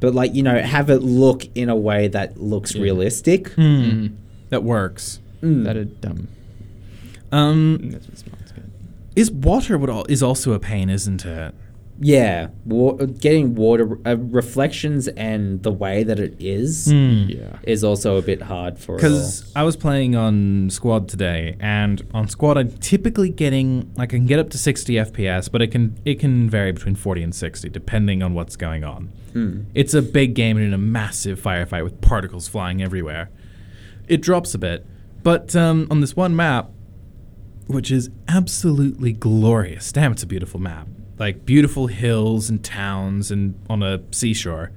but 0.00 0.12
like 0.14 0.34
you 0.34 0.42
know, 0.42 0.58
have 0.58 0.90
it 0.90 1.02
look 1.02 1.44
in 1.54 1.68
a 1.68 1.76
way 1.76 2.08
that 2.08 2.40
looks 2.40 2.74
Yeah. 2.74 2.82
realistic. 2.82 3.50
mm, 3.56 4.10
that 4.50 4.62
works. 4.64 5.20
Mm. 5.42 5.64
that 5.64 5.76
are 5.76 5.84
dumb. 5.84 6.28
Um, 7.32 7.78
That's 7.92 8.08
what 8.08 8.18
smart's 8.18 8.52
good. 8.52 8.70
Is 9.16 9.30
water 9.30 9.76
would 9.78 9.90
al- 9.90 10.06
is 10.08 10.22
also 10.22 10.52
a 10.52 10.58
pain, 10.58 10.88
isn't 10.90 11.24
it? 11.24 11.54
Yeah, 12.02 12.48
wa- 12.64 12.92
getting 12.94 13.54
water 13.54 13.98
uh, 14.06 14.16
reflections 14.16 15.06
and 15.08 15.62
the 15.62 15.70
way 15.70 16.02
that 16.02 16.18
it 16.18 16.34
is 16.40 16.90
Yeah. 16.90 17.58
is 17.64 17.84
also 17.84 18.16
a 18.16 18.22
bit 18.22 18.40
hard 18.40 18.78
for 18.78 18.94
it 18.94 18.98
Because 19.02 19.52
I 19.54 19.64
was 19.64 19.76
playing 19.76 20.16
on 20.16 20.70
Squad 20.70 21.10
today, 21.10 21.56
and 21.60 22.02
on 22.14 22.26
Squad 22.28 22.56
I'm 22.56 22.70
typically 22.78 23.28
getting 23.28 23.92
like 23.96 24.14
I 24.14 24.16
can 24.16 24.24
get 24.24 24.38
up 24.38 24.48
to 24.50 24.58
60 24.58 24.94
FPS, 24.94 25.50
but 25.52 25.60
it 25.60 25.66
can 25.70 25.94
it 26.06 26.18
can 26.18 26.48
vary 26.48 26.72
between 26.72 26.94
40 26.94 27.22
and 27.22 27.34
60 27.34 27.68
depending 27.68 28.22
on 28.22 28.32
what's 28.32 28.56
going 28.56 28.82
on. 28.82 29.10
Mm. 29.34 29.66
It's 29.74 29.92
a 29.92 30.00
big 30.00 30.32
game 30.34 30.56
and 30.56 30.64
in 30.66 30.72
a 30.72 30.78
massive 30.78 31.38
firefight 31.38 31.84
with 31.84 32.00
particles 32.00 32.48
flying 32.48 32.82
everywhere. 32.82 33.28
It 34.08 34.22
drops 34.22 34.54
a 34.54 34.58
bit, 34.58 34.86
but 35.22 35.54
um, 35.54 35.86
on 35.90 36.00
this 36.00 36.16
one 36.16 36.34
map, 36.34 36.70
which 37.70 37.90
is 37.90 38.10
absolutely 38.28 39.12
glorious. 39.12 39.92
Damn, 39.92 40.12
it's 40.12 40.22
a 40.22 40.26
beautiful 40.26 40.60
map. 40.60 40.88
Like 41.18 41.44
beautiful 41.46 41.86
hills 41.86 42.48
and 42.50 42.62
towns 42.64 43.30
and 43.30 43.54
on 43.68 43.82
a 43.82 44.00
seashore. 44.10 44.72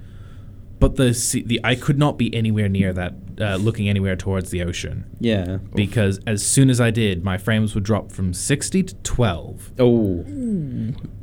But 0.80 0.98
the 0.98 1.14
sea, 1.14 1.42
the 1.44 1.62
I 1.64 1.76
could 1.76 1.98
not 1.98 2.18
be 2.18 2.34
anywhere 2.36 2.68
near 2.68 2.92
that, 2.94 3.14
uh, 3.40 3.56
looking 3.56 3.88
anywhere 3.88 4.18
towards 4.18 4.50
the 4.52 4.62
ocean 4.64 5.06
Yeah. 5.22 5.60
because 5.74 6.20
as 6.28 6.46
soon 6.46 6.70
as 6.70 6.82
I 6.82 6.92
did, 6.92 7.24
my 7.24 7.38
frames 7.38 7.74
would 7.74 7.86
drop 7.86 8.12
from 8.12 8.34
60 8.34 8.84
to 8.84 8.96
12. 8.96 9.72
Oh, 9.80 10.26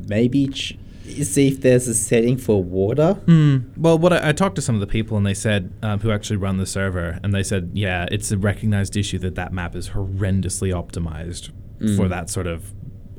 maybe 0.09 0.49
ch- 0.49 0.79
see 1.23 1.49
if 1.49 1.61
there's 1.61 1.87
a 1.89 1.95
setting 1.95 2.39
for 2.39 2.62
water. 2.64 3.14
Hmm. 3.27 3.59
Well, 3.77 3.99
what 3.99 4.12
I, 4.14 4.31
I 4.31 4.33
talked 4.33 4.55
to 4.57 4.62
some 4.62 4.77
of 4.77 4.81
the 4.81 4.87
people, 4.87 5.16
and 5.18 5.27
they 5.27 5.35
said 5.35 5.73
um, 5.83 6.01
who 6.01 6.11
actually 6.11 6.37
run 6.37 6.57
the 6.57 6.66
server, 6.66 7.18
and 7.23 7.35
they 7.35 7.43
said, 7.43 7.71
yeah, 7.75 8.07
it's 8.11 8.31
a 8.33 8.39
recognized 8.39 8.97
issue 8.97 9.18
that 9.18 9.35
that 9.35 9.53
map 9.53 9.77
is 9.77 9.91
horrendously 9.91 10.73
optimized 10.73 11.51
for 11.81 12.07
mm. 12.07 12.09
that 12.11 12.31
sort 12.31 12.47
of 12.47 12.72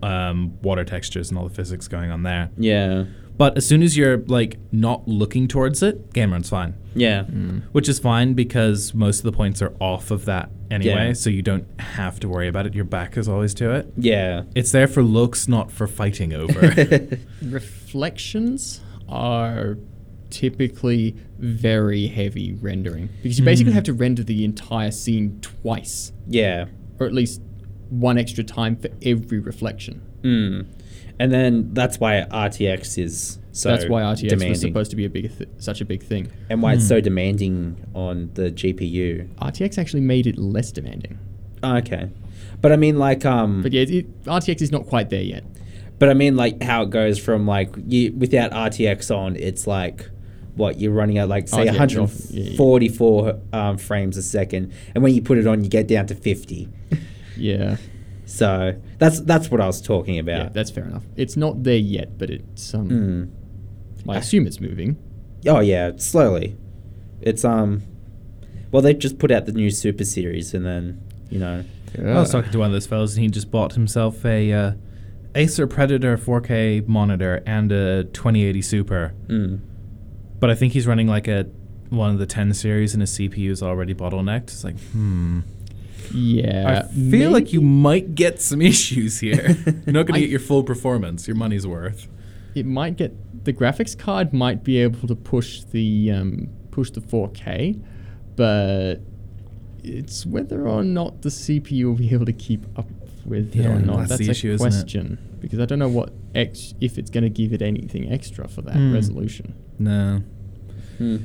um, 0.03 0.59
water 0.61 0.83
textures 0.83 1.29
and 1.29 1.37
all 1.37 1.47
the 1.47 1.53
physics 1.53 1.87
going 1.87 2.11
on 2.11 2.23
there. 2.23 2.49
Yeah. 2.57 3.05
But 3.37 3.57
as 3.57 3.65
soon 3.65 3.81
as 3.81 3.97
you're 3.97 4.17
like 4.17 4.59
not 4.71 5.07
looking 5.07 5.47
towards 5.47 5.81
it, 5.81 6.13
game 6.13 6.31
runs 6.31 6.49
fine, 6.49 6.75
Yeah. 6.93 7.23
Mm. 7.23 7.63
which 7.71 7.89
is 7.89 7.97
fine 7.97 8.33
because 8.33 8.93
most 8.93 9.19
of 9.19 9.23
the 9.23 9.31
points 9.31 9.61
are 9.61 9.73
off 9.79 10.11
of 10.11 10.25
that 10.25 10.51
anyway, 10.69 11.07
Yeah. 11.07 11.13
so 11.13 11.29
you 11.29 11.41
don't 11.41 11.65
have 11.79 12.19
to 12.19 12.29
worry 12.29 12.47
about 12.47 12.67
it. 12.67 12.75
Your 12.75 12.85
back 12.85 13.17
is 13.17 13.27
always 13.27 13.53
to 13.55 13.73
it. 13.73 13.91
Yeah. 13.97 14.43
It's 14.53 14.71
there 14.71 14.87
for 14.87 15.01
looks, 15.01 15.47
not 15.47 15.71
for 15.71 15.87
fighting 15.87 16.33
over. 16.33 16.59
Reflections 17.41 18.81
are 19.09 19.77
typically 20.29 21.15
very 21.39 22.07
heavy 22.07 22.53
rendering 22.53 23.09
because 23.21 23.39
you 23.39 23.45
basically 23.45 23.71
mm. 23.71 23.75
have 23.75 23.83
to 23.85 23.93
render 23.93 24.23
the 24.23 24.45
entire 24.45 24.91
scene 24.91 25.39
twice, 25.41 26.11
yeah. 26.27 26.65
or 26.99 27.05
at 27.05 27.13
least 27.13 27.41
one 27.91 28.17
extra 28.17 28.43
time 28.43 28.75
for 28.75 28.89
every 29.03 29.39
reflection. 29.39 30.01
Mm. 30.23 30.65
And 31.19 31.31
then 31.31 31.73
that's 31.73 31.99
why 31.99 32.25
RTX 32.31 32.97
is 32.97 33.37
so 33.51 33.69
That's 33.69 33.87
why 33.87 34.01
RTX 34.01 34.29
demanding, 34.29 34.49
was 34.49 34.61
supposed 34.61 34.91
to 34.91 34.95
be 34.95 35.05
a 35.05 35.09
big, 35.09 35.37
th- 35.37 35.49
such 35.57 35.81
a 35.81 35.85
big 35.85 36.01
thing. 36.01 36.31
and 36.49 36.61
why 36.61 36.73
it's 36.73 36.87
so 36.87 37.01
demanding 37.01 37.85
on 37.93 38.31
the 38.33 38.49
GPU. 38.49 39.27
RTX 39.35 39.77
actually 39.77 40.01
made 40.01 40.25
it 40.25 40.37
less 40.37 40.71
demanding. 40.71 41.19
Oh, 41.61 41.75
okay, 41.77 42.09
but 42.61 42.71
I 42.71 42.77
mean 42.77 42.97
like 42.97 43.25
um, 43.25 43.61
But 43.61 43.73
yeah, 43.73 43.81
it, 43.81 44.23
RTX 44.23 44.61
is 44.61 44.71
not 44.71 44.87
quite 44.87 45.09
there 45.09 45.21
yet. 45.21 45.43
But 45.99 46.09
I 46.09 46.15
mean, 46.15 46.35
like 46.35 46.63
how 46.63 46.83
it 46.83 46.89
goes 46.89 47.19
from 47.19 47.45
like 47.45 47.75
you 47.85 48.13
without 48.13 48.51
RTX 48.51 49.15
on, 49.15 49.35
it's 49.35 49.67
like 49.67 50.09
what 50.55 50.79
you're 50.79 50.93
running 50.93 51.17
at 51.17 51.27
like 51.27 51.47
say 51.47 51.67
RTX 51.67 52.01
off, 52.01 52.31
yeah, 52.31 52.51
yeah. 52.51 52.59
144 52.59 53.39
um, 53.53 53.77
frames 53.77 54.17
a 54.17 54.23
second, 54.23 54.73
and 54.95 55.03
when 55.03 55.13
you 55.13 55.21
put 55.21 55.37
it 55.37 55.45
on, 55.45 55.63
you 55.63 55.69
get 55.69 55.87
down 55.87 56.07
to 56.07 56.15
50. 56.15 56.69
Yeah, 57.37 57.77
So 58.25 58.75
that's 58.97 59.21
that's 59.21 59.49
what 59.51 59.61
I 59.61 59.67
was 59.67 59.81
talking 59.81 60.19
about. 60.19 60.31
yeah, 60.35 60.41
about. 60.43 60.53
that's 60.53 60.71
fair 60.71 60.85
enough. 60.85 61.03
It's 61.15 61.35
not 61.37 61.63
there 61.63 61.77
yet, 61.77 62.17
but 62.17 62.29
it's 62.29 62.73
um. 62.73 62.89
Mm. 62.89 64.09
I 64.09 64.17
assume 64.17 64.47
it's 64.47 64.59
moving. 64.59 64.97
Oh 65.45 65.59
yeah, 65.59 65.91
slowly. 65.97 66.57
It's 67.21 67.45
um, 67.45 67.83
well 68.71 68.81
they 68.81 68.93
just 68.93 69.19
put 69.19 69.31
out 69.31 69.45
the 69.45 69.51
new 69.51 69.69
Super 69.69 70.03
Series, 70.05 70.53
and 70.53 70.65
then 70.65 71.01
you 71.29 71.39
know, 71.39 71.63
I 71.97 72.19
was 72.19 72.31
talking 72.31 72.51
to 72.51 72.59
one 72.59 72.67
of 72.67 72.73
those 72.73 72.87
fellows, 72.87 73.15
and 73.15 73.23
he 73.23 73.29
just 73.29 73.51
bought 73.51 73.73
himself 73.73 74.25
a 74.25 74.51
uh, 74.51 74.71
Acer 75.35 75.67
Predator 75.67 76.17
4K 76.17 76.87
monitor 76.87 77.41
and 77.45 77.71
a 77.71 78.03
2080 78.05 78.61
Super. 78.61 79.13
mm, 79.27 79.59
But 80.39 80.49
I 80.49 80.55
think 80.55 80.73
he's 80.73 80.87
running 80.87 81.07
like 81.07 81.27
a 81.27 81.45
one 81.89 82.11
of 82.11 82.19
the 82.19 82.25
10 82.25 82.53
series, 82.53 82.93
and 82.93 83.01
his 83.01 83.11
CPU 83.11 83.49
is 83.51 83.61
already 83.61 83.93
bottlenecked. 83.93 84.43
It's 84.43 84.63
like, 84.63 84.79
hmm. 84.79 85.41
Yeah, 86.13 86.83
I 86.89 86.93
feel 87.11 87.31
like 87.31 87.53
you 87.53 87.61
might 87.61 88.15
get 88.15 88.41
some 88.41 88.61
issues 88.73 89.19
here. 89.19 89.55
You're 89.85 89.93
not 89.93 90.05
going 90.07 90.13
to 90.15 90.19
get 90.21 90.29
your 90.29 90.39
full 90.39 90.63
performance, 90.63 91.27
your 91.27 91.35
money's 91.37 91.65
worth. 91.67 92.07
it 92.55 92.65
might 92.65 92.97
get 92.97 93.13
the 93.45 93.53
graphics 93.53 93.97
card 93.97 94.33
might 94.33 94.63
be 94.63 94.77
able 94.77 95.07
to 95.07 95.15
push 95.15 95.63
the 95.71 96.11
um, 96.11 96.49
push 96.71 96.91
the 96.91 97.01
4K, 97.01 97.81
but 98.35 98.95
it's 99.83 100.25
whether 100.25 100.67
or 100.67 100.83
not 100.83 101.21
the 101.23 101.29
CPU 101.29 101.85
will 101.85 101.93
be 101.95 102.13
able 102.13 102.25
to 102.25 102.33
keep 102.33 102.65
up 102.77 102.87
with 103.25 103.55
it 103.55 103.65
or 103.65 103.79
not. 103.79 103.97
that's 103.99 104.09
That's, 104.09 104.19
the 104.21 104.27
a 104.27 104.31
issue, 104.31 104.51
isn't 104.53 104.67
it? 104.67 104.71
question 104.71 105.17
because 105.39 105.59
I 105.59 105.65
don't 105.65 105.79
know 105.79 105.87
what 105.89 106.13
ex 106.35 106.73
if 106.81 106.97
it's 106.99 107.09
going 107.09 107.23
to 107.23 107.29
give 107.29 107.51
it 107.51 107.61
anything 107.63 108.11
extra 108.11 108.47
for 108.47 108.61
that 108.61 108.75
Hmm. 108.75 108.93
resolution. 108.93 109.55
No. 109.79 110.21
hmm. 110.99 111.17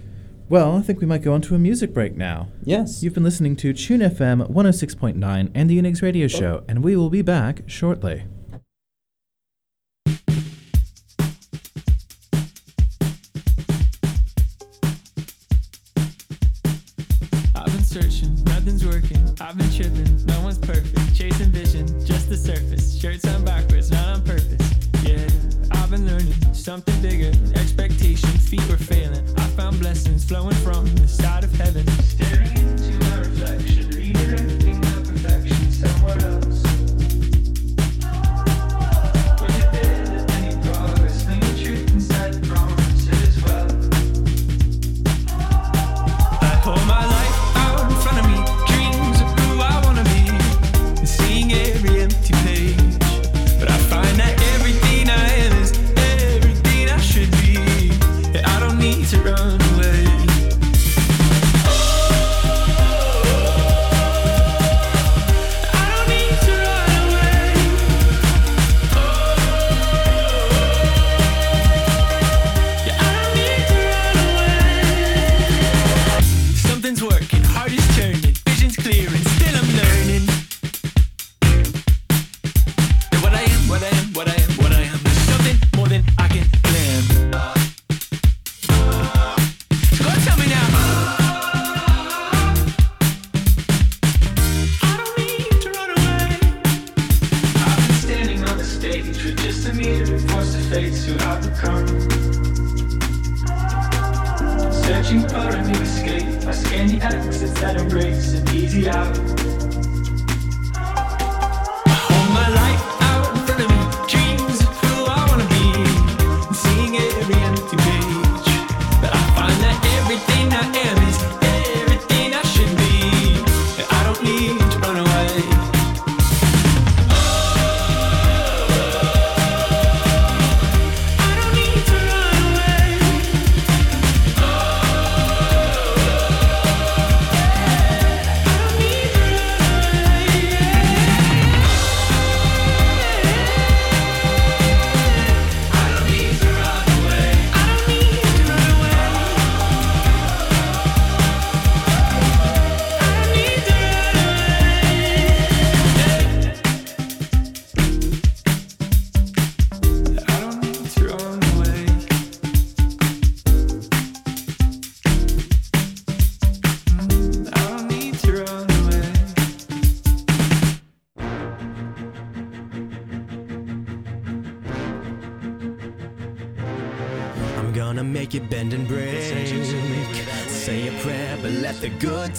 Well, 0.48 0.76
I 0.76 0.80
think 0.82 1.00
we 1.00 1.06
might 1.06 1.22
go 1.22 1.32
on 1.32 1.40
to 1.42 1.56
a 1.56 1.58
music 1.58 1.92
break 1.92 2.16
now. 2.16 2.48
yes, 2.62 3.02
You've 3.02 3.14
been 3.14 3.24
listening 3.24 3.56
to 3.56 3.72
Tune 3.72 4.00
FM 4.00 4.48
106.9 4.48 5.50
and 5.54 5.70
the 5.70 5.76
Unix 5.76 6.02
Radio 6.02 6.28
Show, 6.28 6.60
oh. 6.60 6.64
and 6.68 6.84
we 6.84 6.94
will 6.94 7.10
be 7.10 7.22
back 7.22 7.62
shortly. 7.66 8.24
I've 17.54 17.66
been 17.66 17.84
searching, 17.84 18.34
nothing's 18.44 18.84
working. 18.84 19.18
I've 19.40 19.56
been 19.56 19.70
tripping, 19.70 20.26
no 20.26 20.40
one's 20.42 20.58
perfect. 20.58 21.16
Chasing 21.16 21.50
vision, 21.50 21.86
just 22.04 22.28
the 22.28 22.36
surface. 22.36 22.98
Shirts 23.00 23.26
on 23.26 23.44
backwards, 23.44 23.90
not 23.90 24.08
on 24.08 24.24
purpose. 24.24 24.65
Learning 25.96 26.34
something 26.52 27.00
bigger. 27.00 27.32
Expectations, 27.54 28.48
feet 28.48 28.60
were 28.68 28.76
failing. 28.76 29.26
I 29.38 29.46
found 29.56 29.80
blessings 29.80 30.24
flowing 30.24 30.54
from 30.56 30.84
the 30.96 31.08
side 31.08 31.42
of 31.42 31.50
heaven. 31.52 31.86
Staring 32.02 32.54
into 32.54 32.92
my 33.08 33.18
reflection, 33.20 33.85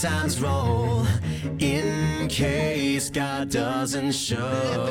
times 0.01 0.39
roll. 0.39 1.05
In 1.59 2.27
case 2.27 3.09
God 3.09 3.49
doesn't 3.49 4.11
show. 4.11 4.86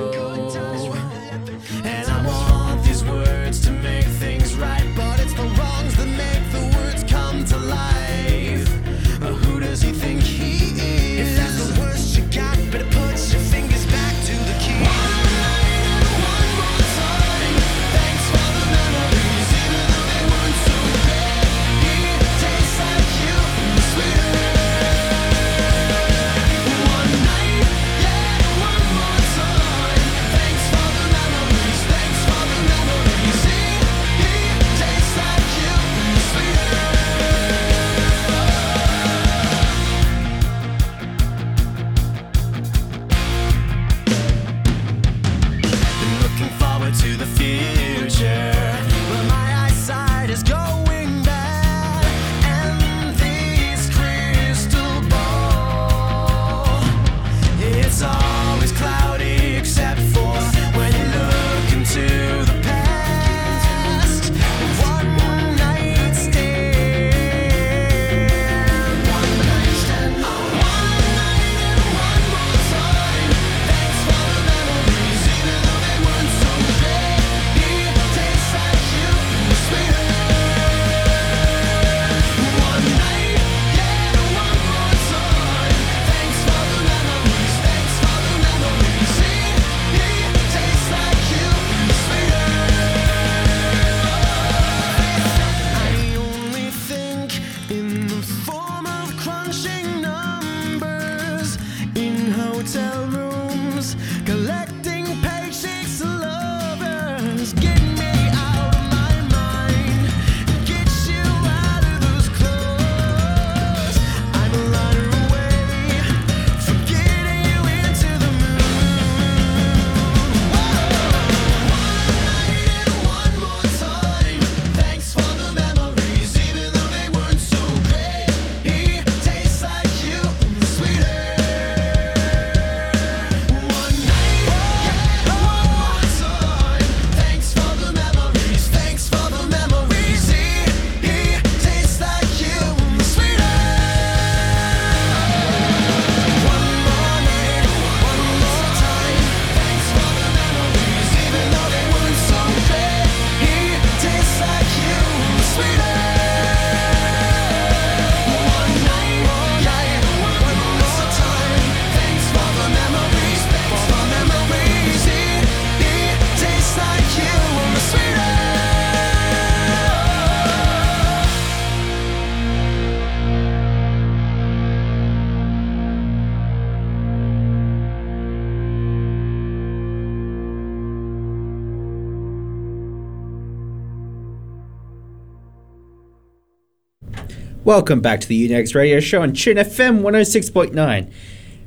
Welcome 187.67 188.01
back 188.01 188.21
to 188.21 188.29
the 188.29 188.49
Unix 188.49 188.77
Radio 188.77 189.01
Show 189.01 189.23
on 189.23 189.33
Tune 189.33 189.57
FM 189.57 190.01
106.9. 190.03 191.11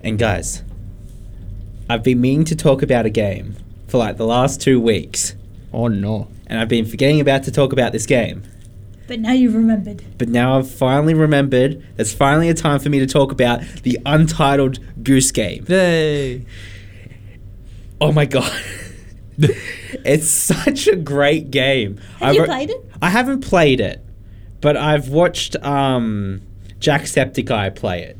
And 0.01 0.17
guys, 0.17 0.63
I've 1.89 2.03
been 2.03 2.21
meaning 2.21 2.45
to 2.45 2.55
talk 2.55 2.81
about 2.81 3.05
a 3.05 3.09
game 3.09 3.57
for 3.89 3.97
like 3.97 4.15
the 4.15 4.25
last 4.25 4.61
two 4.61 4.79
weeks, 4.79 5.35
Oh 5.73 5.89
no. 5.89 6.29
and 6.47 6.57
I've 6.57 6.69
been 6.69 6.85
forgetting 6.85 7.19
about 7.19 7.43
to 7.43 7.51
talk 7.51 7.73
about 7.73 7.91
this 7.91 8.05
game. 8.05 8.43
But 9.09 9.19
now 9.19 9.33
you've 9.33 9.55
remembered. 9.55 10.01
But 10.17 10.29
now 10.29 10.57
I've 10.57 10.71
finally 10.71 11.15
remembered. 11.15 11.85
There's 11.97 12.13
finally 12.13 12.47
a 12.47 12.53
time 12.53 12.79
for 12.79 12.87
me 12.87 12.99
to 12.99 13.05
talk 13.05 13.33
about 13.33 13.59
the 13.83 13.99
Untitled 14.05 14.79
Goose 15.03 15.33
Game. 15.33 15.65
Yay! 15.67 16.45
Oh 17.99 18.13
my 18.13 18.23
god. 18.23 18.57
it's 19.37 20.29
such 20.29 20.87
a 20.87 20.95
great 20.95 21.51
game. 21.51 21.99
Have 22.19 22.35
you 22.35 22.45
played 22.45 22.69
it? 22.69 22.85
I 23.01 23.09
haven't 23.09 23.41
played 23.41 23.81
it, 23.81 24.01
but 24.61 24.75
I've 24.77 25.09
watched 25.09 25.55
um, 25.63 26.41
Jacksepticeye 26.79 27.75
play 27.75 28.03
it, 28.03 28.17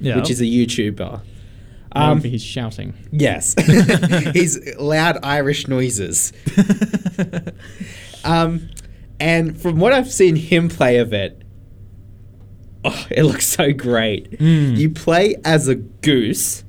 Yeah. 0.00 0.16
which 0.16 0.30
is 0.30 0.40
a 0.40 0.44
YouTuber. 0.44 1.20
Um, 1.94 2.22
his 2.22 2.42
shouting. 2.42 2.94
yes, 3.10 3.54
he's 4.32 4.58
loud 4.76 5.18
Irish 5.22 5.68
noises. 5.68 6.32
um, 8.24 8.68
and 9.20 9.60
from 9.60 9.78
what 9.78 9.92
I've 9.92 10.10
seen 10.10 10.36
him 10.36 10.68
play 10.68 10.98
of 10.98 11.12
it, 11.12 11.42
oh, 12.84 13.06
it 13.10 13.24
looks 13.24 13.46
so 13.46 13.72
great. 13.72 14.40
You 14.40 14.90
play 14.90 15.36
as 15.44 15.68
a 15.68 15.74
goose, 15.74 16.64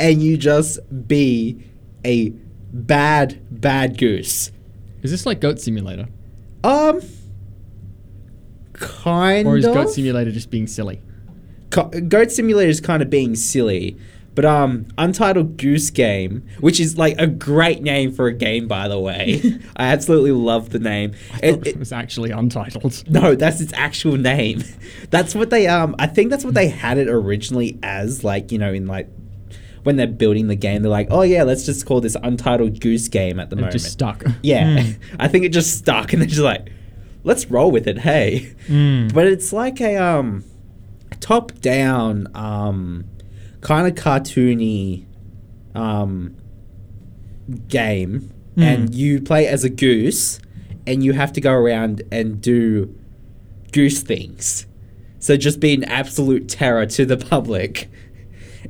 and 0.00 0.22
you 0.22 0.36
just 0.36 0.80
be 1.06 1.64
a 2.04 2.30
bad, 2.72 3.40
bad 3.50 3.96
goose. 3.96 4.50
Is 5.02 5.10
this 5.12 5.24
like 5.24 5.40
Goat 5.40 5.60
Simulator? 5.60 6.08
Um, 6.64 7.00
kind 8.82 9.46
Or 9.48 9.56
is 9.56 9.64
of. 9.64 9.74
Goat 9.74 9.90
Simulator 9.90 10.30
just 10.32 10.50
being 10.50 10.66
silly? 10.66 11.00
Co- 11.70 11.88
Goat 11.88 12.30
Simulator 12.30 12.68
is 12.68 12.80
kind 12.80 13.02
of 13.02 13.08
being 13.08 13.34
silly, 13.34 13.96
but 14.34 14.44
um, 14.44 14.86
Untitled 14.98 15.56
Goose 15.56 15.88
Game, 15.90 16.42
which 16.60 16.78
is 16.80 16.98
like 16.98 17.18
a 17.18 17.26
great 17.26 17.82
name 17.82 18.12
for 18.12 18.26
a 18.26 18.32
game, 18.32 18.68
by 18.68 18.88
the 18.88 18.98
way. 18.98 19.40
I 19.76 19.86
absolutely 19.86 20.32
love 20.32 20.70
the 20.70 20.78
name. 20.78 21.12
It- 21.42 21.54
It, 21.60 21.66
it- 21.68 21.78
was 21.78 21.92
actually 21.92 22.30
untitled. 22.30 23.04
no, 23.10 23.34
that's 23.34 23.60
its 23.60 23.72
actual 23.74 24.16
name. 24.18 24.62
That's 25.10 25.34
what 25.34 25.50
they 25.50 25.66
um. 25.66 25.94
I 25.98 26.06
think 26.06 26.30
that's 26.30 26.42
what 26.44 26.54
they 26.54 26.68
had 26.68 26.96
it 26.96 27.06
originally 27.08 27.78
as. 27.82 28.24
Like 28.24 28.50
you 28.52 28.58
know, 28.58 28.72
in 28.72 28.86
like 28.86 29.08
when 29.82 29.96
they're 29.96 30.06
building 30.06 30.46
the 30.48 30.54
game, 30.56 30.80
they're 30.82 30.90
like, 30.90 31.08
oh 31.10 31.20
yeah, 31.22 31.42
let's 31.42 31.66
just 31.66 31.84
call 31.86 32.00
this 32.00 32.16
Untitled 32.22 32.80
Goose 32.80 33.08
Game 33.08 33.38
at 33.40 33.50
the 33.50 33.56
It 33.56 33.60
moment. 33.60 33.72
just 33.72 33.90
stuck. 33.92 34.24
Yeah, 34.42 34.84
I 35.18 35.28
think 35.28 35.44
it 35.44 35.50
just 35.50 35.76
stuck, 35.76 36.12
and 36.14 36.22
they're 36.22 36.28
just 36.28 36.40
like, 36.40 36.68
let's 37.24 37.46
roll 37.46 37.70
with 37.70 37.86
it. 37.86 37.98
Hey, 37.98 38.54
but 39.14 39.26
it's 39.26 39.52
like 39.52 39.80
a 39.80 39.96
um, 39.96 40.44
top 41.20 41.52
down 41.60 42.26
um, 42.34 43.04
kind 43.60 43.86
of 43.86 43.94
cartoony 43.94 45.06
um 45.74 46.36
game, 47.68 48.30
and 48.56 48.94
you 48.94 49.20
play 49.20 49.46
as 49.46 49.64
a 49.64 49.70
goose, 49.70 50.38
and 50.86 51.02
you 51.04 51.12
have 51.12 51.32
to 51.32 51.40
go 51.40 51.52
around 51.52 52.02
and 52.12 52.40
do 52.40 52.94
goose 53.72 54.02
things. 54.02 54.66
So 55.18 55.36
just 55.36 55.60
be 55.60 55.72
an 55.72 55.84
absolute 55.84 56.48
terror 56.48 56.84
to 56.86 57.04
the 57.06 57.16
public. 57.16 57.88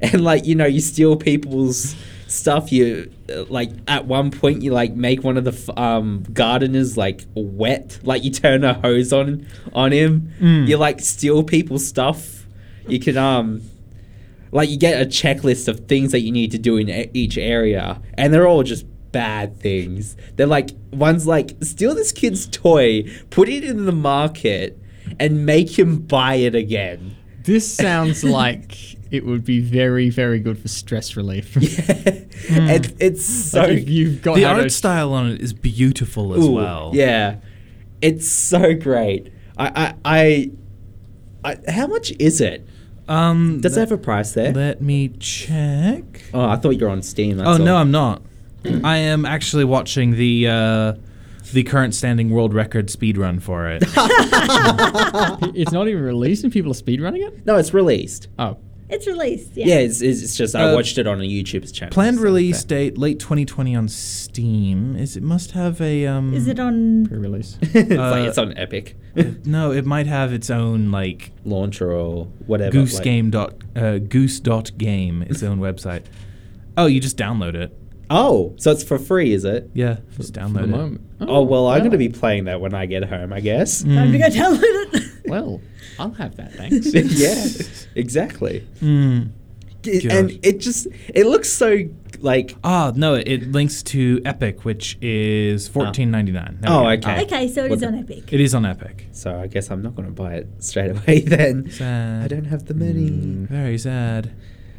And 0.00 0.24
like, 0.24 0.46
you 0.46 0.54
know, 0.54 0.64
you 0.66 0.80
steal 0.80 1.16
people's 1.16 1.94
stuff. 2.32 2.72
You 2.72 3.12
like 3.48 3.70
at 3.86 4.06
one 4.06 4.30
point 4.30 4.62
you 4.62 4.72
like 4.72 4.94
make 4.94 5.22
one 5.22 5.36
of 5.36 5.44
the 5.44 5.52
f- 5.52 5.78
um 5.78 6.24
gardeners 6.32 6.96
like 6.96 7.24
wet. 7.34 7.98
Like 8.02 8.24
you 8.24 8.30
turn 8.30 8.64
a 8.64 8.74
hose 8.74 9.12
on 9.12 9.46
on 9.72 9.92
him. 9.92 10.32
You 10.66 10.76
like 10.76 11.00
steal 11.00 11.42
people's 11.44 11.86
stuff. 11.86 12.46
You 12.88 12.98
can 12.98 13.16
um 13.16 13.62
like 14.50 14.68
you 14.68 14.76
get 14.78 15.00
a 15.00 15.06
checklist 15.06 15.68
of 15.68 15.86
things 15.88 16.12
that 16.12 16.20
you 16.20 16.32
need 16.32 16.50
to 16.52 16.58
do 16.58 16.76
in 16.76 16.88
e- 16.90 17.10
each 17.14 17.38
area 17.38 18.00
and 18.14 18.32
they're 18.34 18.46
all 18.46 18.62
just 18.62 18.84
bad 19.12 19.58
things. 19.60 20.16
They're 20.36 20.46
like 20.46 20.70
one's 20.92 21.26
like 21.26 21.52
steal 21.62 21.94
this 21.94 22.12
kid's 22.12 22.46
toy, 22.46 23.04
put 23.30 23.48
it 23.48 23.62
in 23.64 23.84
the 23.86 23.92
market 23.92 24.78
and 25.20 25.44
make 25.46 25.78
him 25.78 25.98
buy 25.98 26.36
it 26.36 26.54
again. 26.54 27.16
This 27.44 27.72
sounds 27.72 28.24
like 28.40 28.72
it 29.12 29.26
would 29.26 29.44
be 29.44 29.60
very, 29.60 30.08
very 30.10 30.40
good 30.40 30.58
for 30.58 30.68
stress 30.68 31.16
relief. 31.16 31.56
It, 32.44 32.92
it's 32.98 33.24
so 33.24 33.60
Like 33.60 33.70
if 33.70 33.88
you've 33.88 34.20
got 34.20 34.34
the 34.34 34.42
how 34.42 34.54
to- 34.54 34.62
art 34.62 34.72
style 34.72 35.12
on 35.12 35.30
it 35.30 35.40
is 35.40 35.52
beautiful 35.52 36.34
as 36.34 36.44
Ooh, 36.44 36.50
well. 36.50 36.90
Yeah, 36.92 37.36
it's 38.00 38.28
so 38.28 38.74
great. 38.74 39.32
I, 39.56 39.94
I, 40.04 40.50
I, 41.44 41.54
I 41.66 41.70
how 41.70 41.86
much 41.86 42.10
is 42.18 42.40
it? 42.40 42.66
Um, 43.06 43.60
Does 43.60 43.76
it 43.76 43.80
have 43.80 43.92
a 43.92 43.98
price 43.98 44.32
there? 44.32 44.52
let 44.52 44.82
me 44.82 45.08
check. 45.20 46.24
oh, 46.34 46.44
I 46.48 46.56
thought 46.56 46.70
you 46.70 46.84
were 46.84 46.90
on 46.90 47.02
Steam. 47.02 47.36
That's 47.36 47.48
oh 47.48 47.58
no, 47.58 47.76
all. 47.76 47.80
I'm 47.82 47.90
not. 47.92 48.22
I 48.84 48.96
am 48.96 49.24
actually 49.24 49.64
watching 49.64 50.16
the 50.16 50.48
uh, 50.48 50.92
the 51.52 51.62
current 51.62 51.94
standing 51.94 52.30
world 52.30 52.52
record 52.54 52.90
speed 52.90 53.16
run 53.18 53.38
for 53.38 53.68
it. 53.68 53.84
it's 55.54 55.72
not 55.72 55.86
even 55.86 56.02
released 56.02 56.42
and 56.44 56.52
people 56.52 56.72
are 56.72 56.74
speedrunning 56.74 57.26
it? 57.26 57.46
no, 57.46 57.56
it's 57.56 57.72
released. 57.72 58.26
Oh. 58.38 58.56
It's 58.92 59.06
released. 59.06 59.52
Yeah. 59.56 59.66
Yeah, 59.66 59.74
it's, 59.78 60.00
it's, 60.02 60.22
it's 60.22 60.36
just 60.36 60.54
I 60.54 60.70
Uh, 60.70 60.74
watched 60.74 60.98
it 60.98 61.06
on 61.06 61.20
a 61.20 61.24
YouTube 61.24 61.72
channel. 61.72 61.92
Planned 61.92 62.18
so- 62.18 62.22
release 62.22 62.62
date 62.64 62.98
late 62.98 63.18
2020 63.18 63.74
on 63.74 63.88
Steam. 63.88 64.96
Is 64.96 65.16
it 65.16 65.22
must 65.22 65.52
have 65.52 65.80
a 65.80 66.06
um? 66.06 66.34
Is 66.34 66.46
it 66.46 66.58
on? 66.60 67.06
Pre-release. 67.06 67.58
it's 67.62 67.90
like 67.90 67.98
Uh, 67.98 68.28
it's 68.28 68.38
on 68.38 68.56
Epic 68.56 68.96
no, 69.44 69.72
it 69.72 69.84
might 69.84 70.06
have 70.06 70.32
its 70.32 70.48
own 70.48 70.90
like 70.90 71.32
launcher 71.44 71.92
or 71.92 72.24
whatever. 72.46 72.70
goose 72.72 72.94
like- 72.94 73.04
game 73.04 73.30
dot 73.30 73.54
uh, 73.76 73.98
goose 73.98 74.40
dot 74.40 74.70
game 74.78 75.22
its 75.22 75.42
own 75.42 75.58
website. 75.58 76.04
Oh, 76.78 76.86
you 76.86 77.00
just 77.00 77.18
download 77.18 77.54
it. 77.54 77.76
Oh, 78.08 78.54
so 78.58 78.70
it's 78.70 78.82
for 78.82 78.98
free, 78.98 79.32
is 79.32 79.44
it? 79.44 79.70
Yeah, 79.74 79.98
just 80.16 80.32
download 80.34 80.64
it. 80.64 80.66
moment. 80.68 81.00
Oh, 81.20 81.42
well, 81.42 81.66
I'm 81.68 81.80
going 81.80 81.92
to 81.92 81.98
be 81.98 82.08
playing 82.08 82.44
that 82.44 82.60
when 82.60 82.74
I 82.74 82.84
get 82.86 83.04
home, 83.04 83.32
I 83.32 83.40
guess. 83.40 83.82
Time 83.84 84.12
to 84.12 84.18
go 84.18 84.26
download 84.28 84.60
it. 84.94 85.02
Well, 85.26 85.60
I'll 85.98 86.12
have 86.12 86.36
that, 86.36 86.52
thanks. 86.54 86.92
yeah, 86.94 87.44
exactly. 87.94 88.66
Mm. 88.80 89.30
It- 89.84 90.04
and 90.12 90.38
it 90.44 90.60
just 90.60 90.86
it 91.12 91.26
looks 91.26 91.52
so 91.52 91.76
like 92.20 92.54
Ah, 92.62 92.92
no, 92.94 93.14
it 93.14 93.50
links 93.50 93.82
to 93.84 94.20
Epic, 94.24 94.64
which 94.64 94.96
is 95.02 95.66
fourteen 95.66 96.10
ninety 96.12 96.30
nine. 96.30 96.60
Oh, 96.64 96.86
okay. 96.88 97.22
okay, 97.24 97.48
so 97.48 97.64
it 97.64 97.70
What 97.70 97.74
is 97.76 97.80
the- 97.80 97.86
on 97.88 97.94
Epic. 97.98 98.32
It 98.32 98.40
is 98.40 98.54
on 98.54 98.64
Epic. 98.64 99.06
so 99.10 99.36
I 99.40 99.48
guess 99.48 99.70
I'm 99.72 99.82
not 99.82 99.96
going 99.96 100.06
to 100.06 100.14
buy 100.14 100.34
it 100.34 100.46
straight 100.60 100.92
away 100.92 101.20
then. 101.26 101.68
Sad. 101.70 102.24
I 102.24 102.28
don't 102.28 102.44
have 102.44 102.66
the 102.66 102.74
money. 102.74 103.10
Very 103.10 103.76
sad. 103.76 104.32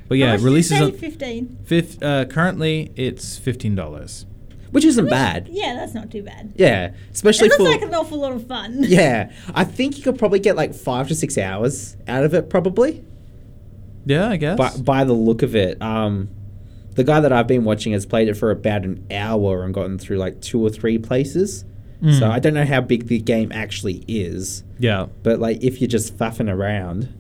But 0.07 0.19
How 0.19 0.25
yeah, 0.25 0.31
much 0.31 0.37
did 0.39 0.41
you 0.43 0.45
releases 0.49 0.77
say? 0.77 0.83
on 0.85 0.91
fifteen. 0.93 1.57
fifth. 1.65 2.01
Uh, 2.01 2.23
currently, 2.25 2.93
it's 2.95 3.37
fifteen 3.37 3.75
dollars. 3.75 4.25
Which 4.73 4.85
isn't 4.85 5.07
bad. 5.07 5.47
Yeah, 5.51 5.75
that's 5.75 5.93
not 5.93 6.11
too 6.11 6.23
bad. 6.23 6.53
Yeah, 6.55 6.93
especially 7.11 7.47
It 7.47 7.51
looks 7.51 7.63
for 7.63 7.69
like 7.69 7.81
an 7.83 7.93
awful 7.93 8.19
lot 8.19 8.33
of 8.33 8.47
fun. 8.47 8.83
Yeah, 8.83 9.31
I 9.53 9.63
think 9.63 9.97
you 9.97 10.03
could 10.03 10.17
probably 10.17 10.39
get 10.39 10.55
like 10.55 10.73
5 10.73 11.09
to 11.09 11.15
6 11.15 11.37
hours 11.37 11.95
out 12.07 12.23
of 12.23 12.33
it 12.33 12.49
probably. 12.49 13.05
Yeah, 14.05 14.29
I 14.29 14.37
guess. 14.37 14.57
By, 14.57 14.75
by 14.77 15.03
the 15.03 15.13
look 15.13 15.43
of 15.43 15.55
it, 15.55 15.81
um 15.81 16.29
the 16.95 17.03
guy 17.03 17.19
that 17.19 17.31
I've 17.31 17.47
been 17.47 17.63
watching 17.63 17.93
has 17.93 18.05
played 18.05 18.27
it 18.27 18.33
for 18.35 18.51
about 18.51 18.83
an 18.83 19.05
hour 19.11 19.63
and 19.63 19.73
gotten 19.73 19.97
through 19.97 20.17
like 20.17 20.41
two 20.41 20.59
or 20.61 20.69
three 20.69 20.97
places. 20.97 21.65
Mm. 22.01 22.19
So 22.19 22.29
I 22.29 22.39
don't 22.39 22.53
know 22.53 22.65
how 22.65 22.81
big 22.81 23.07
the 23.07 23.19
game 23.19 23.51
actually 23.51 24.03
is, 24.07 24.63
yeah, 24.79 25.05
but 25.21 25.39
like 25.39 25.63
if 25.63 25.79
you're 25.81 25.87
just 25.87 26.17
faffing 26.17 26.51
around, 26.51 27.13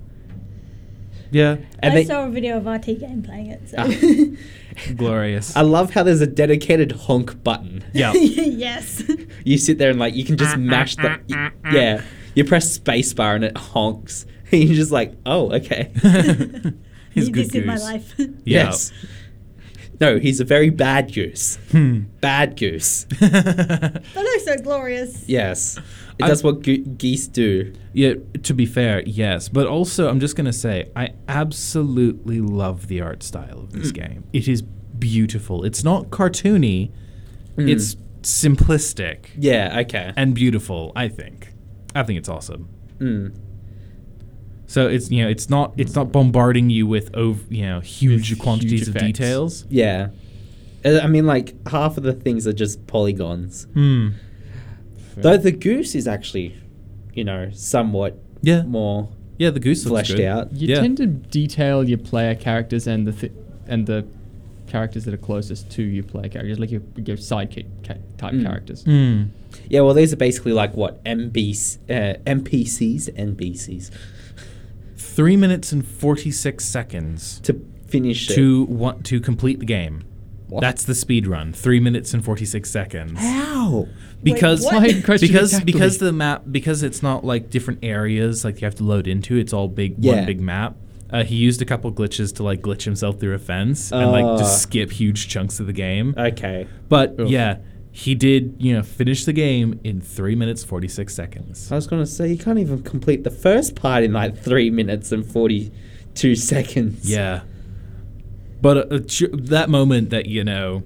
yeah, 1.33 1.57
and 1.79 1.93
I 1.93 1.95
they, 1.95 2.05
saw 2.05 2.25
a 2.25 2.29
video 2.29 2.57
of 2.57 2.63
RTGame 2.63 3.25
playing 3.25 3.47
it. 3.47 3.69
So. 3.69 3.77
Ah. 3.79 4.93
glorious. 4.95 5.55
I 5.55 5.61
love 5.61 5.91
how 5.91 6.03
there's 6.03 6.21
a 6.21 6.27
dedicated 6.27 6.91
honk 6.93 7.43
button. 7.43 7.83
yeah, 7.93 8.13
yes. 8.13 9.03
You 9.43 9.57
sit 9.57 9.77
there 9.77 9.89
and 9.89 9.99
like 9.99 10.15
you 10.15 10.25
can 10.25 10.37
just 10.37 10.55
ah, 10.55 10.59
mash 10.59 10.95
ah, 10.99 11.01
the 11.27 11.35
y- 11.35 11.51
yeah. 11.71 12.01
You 12.35 12.43
press 12.43 12.77
spacebar 12.77 13.35
and 13.35 13.43
it 13.43 13.57
honks. 13.57 14.25
And 14.51 14.65
you're 14.65 14.75
just 14.75 14.91
like, 14.91 15.15
oh, 15.25 15.51
okay. 15.51 15.91
he's 17.11 17.29
good 17.29 17.45
this 17.45 17.55
in 17.55 17.65
my 17.65 17.73
goose. 17.73 17.83
life. 17.83 18.13
Yeah. 18.19 18.25
Yes. 18.45 18.91
No, 19.99 20.17
he's 20.19 20.39
a 20.39 20.43
very 20.45 20.69
bad 20.69 21.13
goose. 21.13 21.57
Hmm. 21.71 22.01
Bad 22.21 22.57
goose. 22.57 23.05
but 23.19 24.01
also 24.15 24.57
glorious. 24.57 25.27
Yes. 25.27 25.77
It 26.19 26.25
does 26.27 26.43
what 26.43 26.61
ge- 26.61 26.81
geese 26.97 27.27
do. 27.27 27.73
Yeah, 27.93 28.13
to 28.43 28.53
be 28.53 28.65
fair, 28.65 29.01
yes. 29.05 29.49
But 29.49 29.67
also, 29.67 30.09
I'm 30.09 30.19
just 30.19 30.35
going 30.35 30.45
to 30.45 30.53
say, 30.53 30.89
I 30.95 31.13
absolutely 31.27 32.39
love 32.41 32.87
the 32.87 33.01
art 33.01 33.23
style 33.23 33.59
of 33.59 33.73
this 33.73 33.91
game. 33.91 34.23
It 34.33 34.47
is 34.47 34.61
beautiful. 34.61 35.63
It's 35.63 35.83
not 35.83 36.09
cartoony, 36.09 36.91
it's 37.57 37.95
simplistic 38.21 39.25
Yeah, 39.37 39.79
okay. 39.81 40.13
and 40.15 40.33
beautiful, 40.33 40.91
I 40.95 41.07
think. 41.07 41.53
I 41.95 42.03
think 42.03 42.17
it's 42.19 42.29
awesome. 42.29 42.69
Mm. 42.99 43.35
So 44.73 44.87
it's 44.87 45.11
you 45.11 45.23
know 45.23 45.29
it's 45.29 45.51
not 45.51 45.73
it's 45.77 45.93
not 45.93 46.11
bombarding 46.11 46.71
you 46.71 46.87
with 46.87 47.15
ov- 47.15 47.45
you 47.51 47.63
know 47.63 47.79
huge 47.79 48.31
With 48.31 48.39
quantities 48.39 48.87
huge 48.87 48.87
of 48.89 48.95
details. 48.97 49.65
Yeah. 49.69 50.07
Uh, 50.83 50.99
I 51.03 51.07
mean, 51.07 51.25
like, 51.27 51.47
half 51.67 51.95
of 51.95 52.03
the 52.03 52.11
things 52.11 52.45
are 52.47 52.51
just 52.53 52.87
polygons. 52.87 53.67
Hmm. 53.73 54.09
Though 55.15 55.37
the 55.37 55.51
goose 55.51 55.93
is 55.95 56.07
actually, 56.07 56.57
you 57.13 57.23
know, 57.23 57.51
somewhat 57.53 58.17
Yeah. 58.41 58.63
more 58.63 59.09
Yeah, 59.37 59.51
the 59.51 59.59
goose 59.59 59.85
looks 59.85 59.91
fleshed 60.09 60.17
good. 60.17 60.25
out. 60.25 60.51
You 60.53 60.69
Yeah. 60.69 60.81
tend 60.81 60.97
to 60.97 61.05
detail 61.05 61.87
your 61.87 61.99
player 61.99 62.33
characters 62.35 62.87
and 62.87 63.05
the 63.07 63.11
th- 63.13 63.31
and 63.67 63.85
the 63.85 64.05
characters 64.67 65.05
that 65.05 65.13
are 65.13 65.17
closest 65.17 65.69
to 65.71 65.83
your 65.83 66.03
player 66.03 66.29
characters, 66.29 66.57
like 66.59 66.71
your, 66.71 66.81
your 67.05 67.17
sidekick 67.17 67.65
ca- 67.87 68.01
type 68.17 68.33
Mm. 68.33 68.43
characters. 68.43 68.81
Hmm. 68.83 69.23
Yeah, 69.69 69.81
well, 69.81 69.93
these 69.93 70.11
are 70.11 70.17
basically 70.17 70.51
like 70.53 70.75
what 70.75 70.99
MBs, 71.05 71.77
uh, 71.89 72.15
NPCs, 72.25 73.09
NBCs 73.15 73.91
Three 75.15 75.37
minutes 75.37 75.71
and 75.71 75.85
forty 75.85 76.31
six 76.31 76.65
seconds 76.65 77.39
to 77.41 77.59
finish 77.87 78.29
it. 78.29 78.35
to 78.35 78.63
want 78.65 79.05
to 79.07 79.19
complete 79.19 79.59
the 79.59 79.65
game. 79.65 80.03
What? 80.47 80.61
That's 80.61 80.83
the 80.83 80.95
speed 80.95 81.25
run. 81.27 81.53
Three 81.53 81.79
minutes 81.79 82.13
and 82.13 82.23
forty 82.23 82.45
six 82.45 82.69
seconds. 82.69 83.19
How? 83.19 83.87
Because 84.21 84.63
what? 84.63 84.83
Because 84.83 85.21
exactly. 85.23 85.71
because 85.71 85.97
the 85.97 86.11
map 86.13 86.43
because 86.51 86.83
it's 86.83 87.01
not 87.03 87.23
like 87.25 87.49
different 87.49 87.79
areas 87.83 88.43
like 88.45 88.61
you 88.61 88.65
have 88.65 88.75
to 88.75 88.83
load 88.83 89.07
into. 89.07 89.35
It's 89.37 89.53
all 89.53 89.67
big 89.67 89.95
Yeah. 89.99 90.15
one 90.15 90.25
big 90.25 90.41
map. 90.41 90.75
Uh, 91.11 91.23
he 91.23 91.35
used 91.35 91.61
a 91.61 91.65
couple 91.65 91.91
glitches 91.91 92.35
to 92.37 92.43
like 92.43 92.61
glitch 92.61 92.83
himself 92.83 93.19
through 93.19 93.35
a 93.35 93.39
fence 93.39 93.91
and 93.91 94.11
like 94.11 94.25
Uh. 94.25 94.37
just 94.39 94.63
skip 94.63 94.91
huge 94.91 95.27
chunks 95.27 95.59
of 95.59 95.67
the 95.67 95.73
game. 95.73 96.15
Okay. 96.17 96.67
But 96.89 97.19
Oof. 97.19 97.29
yeah, 97.29 97.57
he 97.95 98.15
did 98.15 98.55
you 98.57 98.73
know 98.73 98.81
finish 98.81 99.23
the 99.23 99.33
game 99.33 99.79
in 99.83 100.01
three 100.01 100.33
minutes 100.35 100.63
forty 100.63 100.87
six 100.87 101.13
seconds. 101.15 101.71
I 101.71 101.75
was 101.75 101.85
gonna 101.87 102.07
say 102.07 102.27
you 102.27 102.37
can't 102.39 102.57
even 102.57 102.81
complete 102.83 103.23
the 103.23 103.29
first 103.29 103.75
part 103.75 104.03
in 104.03 104.11
like 104.13 104.35
three 104.37 104.69
minutes 104.71 105.11
and 105.11 105.23
forty-two 105.23 106.35
seconds. 106.35 107.07
Yeah. 107.09 107.41
But 108.61 108.91
uh, 108.91 108.99
that 109.43 109.67
moment 109.69 110.09
that 110.09 110.25
you 110.25 110.43
know 110.43 110.83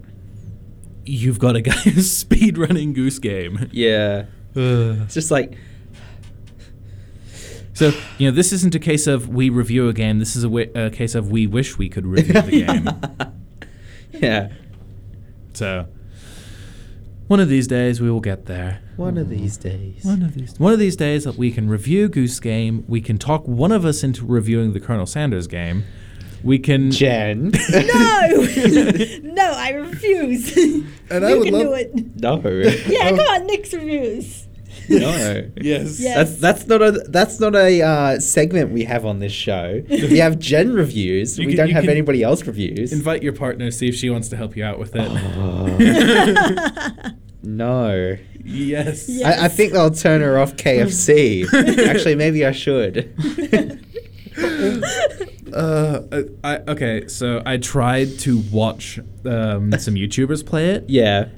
you've 1.05 1.39
got 1.39 1.55
a 1.55 1.61
guy 1.61 1.71
who's 1.71 2.11
speed 2.17 2.57
running 2.57 2.91
Goose 2.91 3.19
Game. 3.19 3.69
Yeah. 3.71 4.25
Ugh. 4.57 4.97
It's 5.03 5.13
just 5.13 5.31
like 5.31 5.57
So 7.73 7.91
you 8.17 8.29
know 8.29 8.35
this 8.35 8.51
isn't 8.51 8.75
a 8.75 8.79
case 8.79 9.07
of 9.07 9.29
we 9.29 9.49
review 9.49 9.87
a 9.87 9.93
game. 9.93 10.19
This 10.19 10.35
is 10.35 10.43
a, 10.43 10.47
wi- 10.47 10.71
a 10.75 10.89
case 10.89 11.15
of 11.15 11.31
we 11.31 11.47
wish 11.47 11.77
we 11.77 11.87
could 11.87 12.05
review 12.05 12.33
the 12.33 12.51
game. 14.11 14.21
yeah. 14.21 14.49
So 15.53 15.87
one 17.27 17.39
of 17.39 17.49
these 17.49 17.67
days 17.67 17.99
we 18.01 18.09
will 18.09 18.19
get 18.21 18.45
there. 18.45 18.81
One 18.95 19.17
of 19.17 19.29
these 19.29 19.57
days. 19.57 20.03
One 20.03 20.21
of 20.23 20.33
these 20.33 20.59
one 20.59 20.73
of 20.73 20.79
these 20.79 20.95
days 20.95 21.23
that 21.25 21.35
we 21.35 21.51
can 21.51 21.69
review 21.69 22.07
Goose 22.09 22.39
Game. 22.39 22.83
We 22.87 23.01
can 23.01 23.17
talk 23.17 23.47
one 23.47 23.71
of 23.71 23.85
us 23.85 24.03
into 24.03 24.25
reviewing 24.25 24.73
the 24.73 24.79
Colonel 24.79 25.05
Sanders 25.05 25.47
game. 25.47 25.83
We 26.43 26.59
can 26.59 26.91
Jen. 26.91 27.51
No, 27.71 28.29
no, 29.23 29.51
I 29.55 29.71
refuse. 29.75 30.55
And 30.55 30.85
you 31.21 31.27
I 31.27 31.33
would 31.35 31.43
can 31.45 31.53
love- 31.53 31.63
do 31.63 31.73
it. 31.73 32.21
no. 32.21 32.35
Yeah, 32.87 33.09
oh. 33.11 33.17
come 33.17 33.19
on, 33.27 33.47
Nick's 33.47 33.73
reviews. 33.73 34.46
No. 34.89 35.49
Yes. 35.61 35.99
Yeah. 35.99 36.15
That's 36.23 36.37
that's 36.37 36.67
not 36.67 36.81
a 36.81 36.91
that's 37.09 37.39
not 37.39 37.55
a 37.55 37.81
uh, 37.81 38.19
segment 38.19 38.71
we 38.71 38.83
have 38.85 39.05
on 39.05 39.19
this 39.19 39.31
show. 39.33 39.81
We 39.89 40.19
have 40.19 40.39
Jen 40.39 40.73
reviews. 40.73 41.37
You 41.37 41.47
we 41.47 41.53
can- 41.53 41.57
don't 41.57 41.67
you 41.69 41.73
have 41.75 41.83
can 41.83 41.91
anybody 41.91 42.23
else 42.23 42.45
reviews. 42.45 42.93
Invite 42.93 43.23
your 43.23 43.33
partner, 43.33 43.71
see 43.71 43.87
if 43.89 43.95
she 43.95 44.09
wants 44.09 44.29
to 44.29 44.37
help 44.37 44.55
you 44.55 44.63
out 44.63 44.79
with 44.79 44.93
it. 44.95 45.09
no. 47.43 48.17
yes. 48.43 49.09
Yeah. 49.09 49.29
I, 49.29 49.45
I 49.45 49.47
think 49.47 49.73
I'll 49.75 49.91
turn 49.91 50.21
her 50.21 50.37
off 50.39 50.55
KFC. 50.55 51.45
Actually, 51.87 52.15
maybe 52.15 52.45
I 52.45 52.51
should. 52.51 53.13
Uh, 55.53 56.01
I, 56.43 56.57
okay, 56.67 57.07
so 57.07 57.41
I 57.45 57.57
tried 57.57 58.19
to 58.19 58.39
watch 58.51 58.99
um, 59.25 59.71
some 59.79 59.95
YouTubers 59.95 60.45
play 60.45 60.71
it, 60.71 60.85
yeah. 60.89 61.29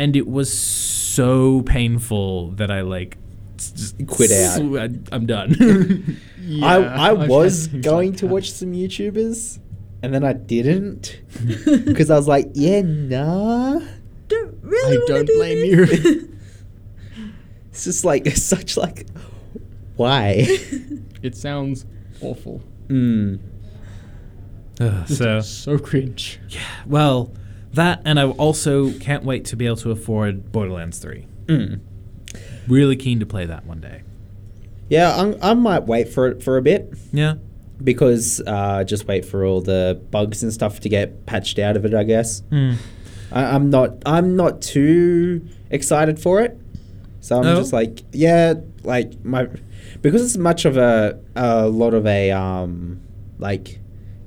And 0.00 0.16
it 0.16 0.26
was 0.26 0.50
so 0.50 1.60
painful 1.62 2.52
that 2.52 2.70
I 2.70 2.80
like 2.80 3.18
just 3.58 4.06
Quit 4.06 4.32
out. 4.32 4.56
sw- 4.56 5.12
I, 5.12 5.14
am 5.14 5.26
done. 5.26 6.16
I, 6.62 6.76
I 6.78 7.10
I've 7.10 7.28
was 7.28 7.66
things 7.68 7.84
going 7.84 8.14
to 8.16 8.26
watch 8.26 8.50
some 8.50 8.72
YouTubers, 8.72 9.58
and 10.02 10.14
then 10.14 10.24
I 10.24 10.32
didn't 10.32 11.20
because 11.84 12.10
I 12.10 12.16
was 12.16 12.26
like, 12.26 12.48
yeah, 12.54 12.80
nah. 12.80 13.80
Don't 14.28 14.58
really 14.62 14.96
I 14.96 15.00
wanna 15.00 15.06
don't 15.06 15.26
do 15.26 15.36
blame 15.36 15.76
this. 15.76 16.04
you. 16.04 16.38
It's 17.70 17.84
just 17.84 18.04
like 18.04 18.26
it's 18.26 18.42
such 18.42 18.78
like, 18.78 19.06
why? 19.96 20.46
it 21.22 21.36
sounds 21.36 21.84
awful. 22.22 22.62
mm. 22.88 23.38
Ugh, 24.80 25.06
so 25.08 25.40
So 25.40 25.78
cringe. 25.78 26.40
Yeah. 26.48 26.60
Well, 26.86 27.32
that 27.74 28.02
and 28.04 28.18
I 28.18 28.28
also 28.30 28.92
can't 28.92 29.24
wait 29.24 29.44
to 29.46 29.56
be 29.56 29.66
able 29.66 29.76
to 29.78 29.90
afford 29.90 30.50
Borderlands 30.52 30.98
3. 30.98 31.26
Mm. 31.46 31.80
Really 32.68 32.96
keen 32.96 33.20
to 33.20 33.26
play 33.26 33.46
that 33.46 33.64
one 33.66 33.80
day. 33.80 34.02
Yeah, 34.88 35.16
I'm, 35.16 35.36
I 35.42 35.54
might 35.54 35.84
wait 35.84 36.08
for 36.08 36.26
it 36.28 36.42
for 36.42 36.56
a 36.56 36.62
bit 36.62 36.92
Yeah. 37.12 37.34
because 37.82 38.40
uh, 38.46 38.84
just 38.84 39.06
wait 39.06 39.24
for 39.24 39.44
all 39.44 39.60
the 39.60 40.00
bugs 40.10 40.42
and 40.42 40.52
stuff 40.52 40.80
to 40.80 40.88
get 40.88 41.26
patched 41.26 41.58
out 41.58 41.76
of 41.76 41.84
it. 41.84 41.94
I 41.94 42.04
guess 42.04 42.40
Hmm. 42.50 42.72
I, 43.32 43.44
I'm 43.54 43.70
not. 43.70 43.94
I'm 44.04 44.34
not 44.34 44.60
too 44.60 45.46
excited 45.70 46.18
for 46.18 46.40
it. 46.40 46.58
So 47.20 47.36
I'm 47.36 47.44
No? 47.44 47.56
just 47.56 47.72
like, 47.72 48.02
yeah, 48.12 48.54
like 48.82 49.24
my 49.24 49.46
because 50.02 50.24
it's 50.24 50.36
much 50.36 50.64
of 50.64 50.76
a 50.76 51.20
a 51.36 51.68
lot 51.68 51.94
of 51.94 52.06
a 52.06 52.32
um 52.32 53.00
like 53.38 53.78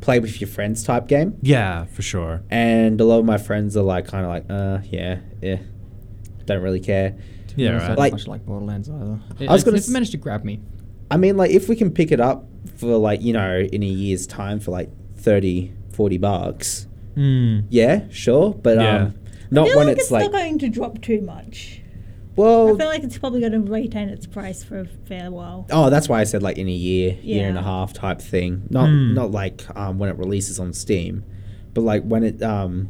play 0.04 0.20
with 0.20 0.42
your 0.42 0.50
friends 0.50 0.84
type 0.84 1.08
game, 1.08 1.38
Yeah, 1.42 1.86
for 1.86 2.02
sure. 2.02 2.44
and 2.50 3.00
a 3.00 3.06
lot 3.06 3.20
of 3.20 3.26
my 3.26 3.38
friends 3.38 3.78
are 3.78 3.84
like 3.84 4.06
kind 4.08 4.26
of 4.26 4.30
like, 4.36 4.46
uh, 4.50 4.80
yeah, 4.90 5.20
yeah, 5.42 5.60
don't 6.46 6.62
really 6.62 6.82
care. 6.82 7.16
Yeah, 7.56 7.70
I 7.70 7.74
right. 7.78 7.88
don't 7.88 7.98
Like- 8.00 8.12
much 8.14 8.28
like 8.28 8.46
Borderlands 8.46 8.90
either. 8.90 9.20
It, 9.40 9.50
I 9.50 9.54
was 9.54 9.64
gonna 9.64 9.76
never 9.78 9.84
s- 9.84 9.90
managed 9.90 10.12
to 10.12 10.18
grab 10.18 10.44
me. 10.44 10.60
I 11.12 11.18
mean, 11.18 11.38
like, 11.38 11.52
if 11.52 11.70
we 11.70 11.76
can 11.76 11.92
pick 11.92 12.12
it 12.12 12.20
up 12.20 12.46
for, 12.78 12.98
like, 12.98 13.22
you 13.22 13.32
know, 13.34 13.60
in 13.60 13.84
a 13.84 13.86
year's 13.88 14.26
time 14.26 14.60
for, 14.60 14.72
like, 14.72 14.90
30, 15.18 15.72
40 15.92 16.18
bucks, 16.18 16.88
Hmm. 17.16 17.60
yeah, 17.70 18.04
sure. 18.10 18.54
But, 18.56 18.78
Yeah. 18.78 18.98
um, 19.04 19.14
I 19.16 19.46
not 19.52 19.68
feel 19.68 19.78
when 19.78 19.88
like 19.88 19.94
it's, 19.98 20.06
it's 20.06 20.12
like, 20.12 20.24
not 20.24 20.32
going 20.32 20.58
to 20.60 20.70
drop 20.70 21.00
too 21.02 21.22
much. 21.22 21.82
I 22.74 22.78
feel 22.78 22.88
like 22.88 23.04
it's 23.04 23.18
probably 23.18 23.40
going 23.42 23.52
to 23.54 23.60
retain 23.60 24.10
its 24.10 24.26
price 24.26 24.64
for 24.64 24.80
a 24.80 24.86
fair 24.86 25.30
while. 25.32 25.68
oh, 25.72 25.90
that's 25.90 26.10
why 26.10 26.20
I 26.20 26.24
said, 26.24 26.42
like, 26.42 26.58
in 26.58 26.68
a 26.68 26.72
year, 26.72 27.18
year 27.22 27.48
and 27.48 27.58
a 27.58 27.62
half 27.62 27.94
type 27.94 28.20
thing. 28.22 28.64
Not, 28.70 28.90
Hmm. 28.90 29.14
not 29.14 29.32
like, 29.32 29.62
um, 29.78 30.00
when 30.00 30.10
it 30.10 30.18
releases 30.18 30.60
on 30.60 30.74
Steam, 30.74 31.24
but, 31.74 31.82
like, 31.82 32.04
when 32.04 32.24
it, 32.24 32.42
um, 32.42 32.90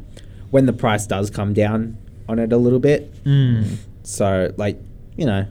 when 0.50 0.66
the 0.66 0.72
price 0.72 1.06
does 1.06 1.30
come 1.30 1.52
down 1.52 1.98
on 2.28 2.38
it 2.38 2.52
a 2.52 2.56
little 2.56 2.78
bit. 2.78 3.12
Hmm. 3.24 3.62
So, 4.02 4.52
like, 4.56 4.78
you 5.16 5.26
know, 5.26 5.46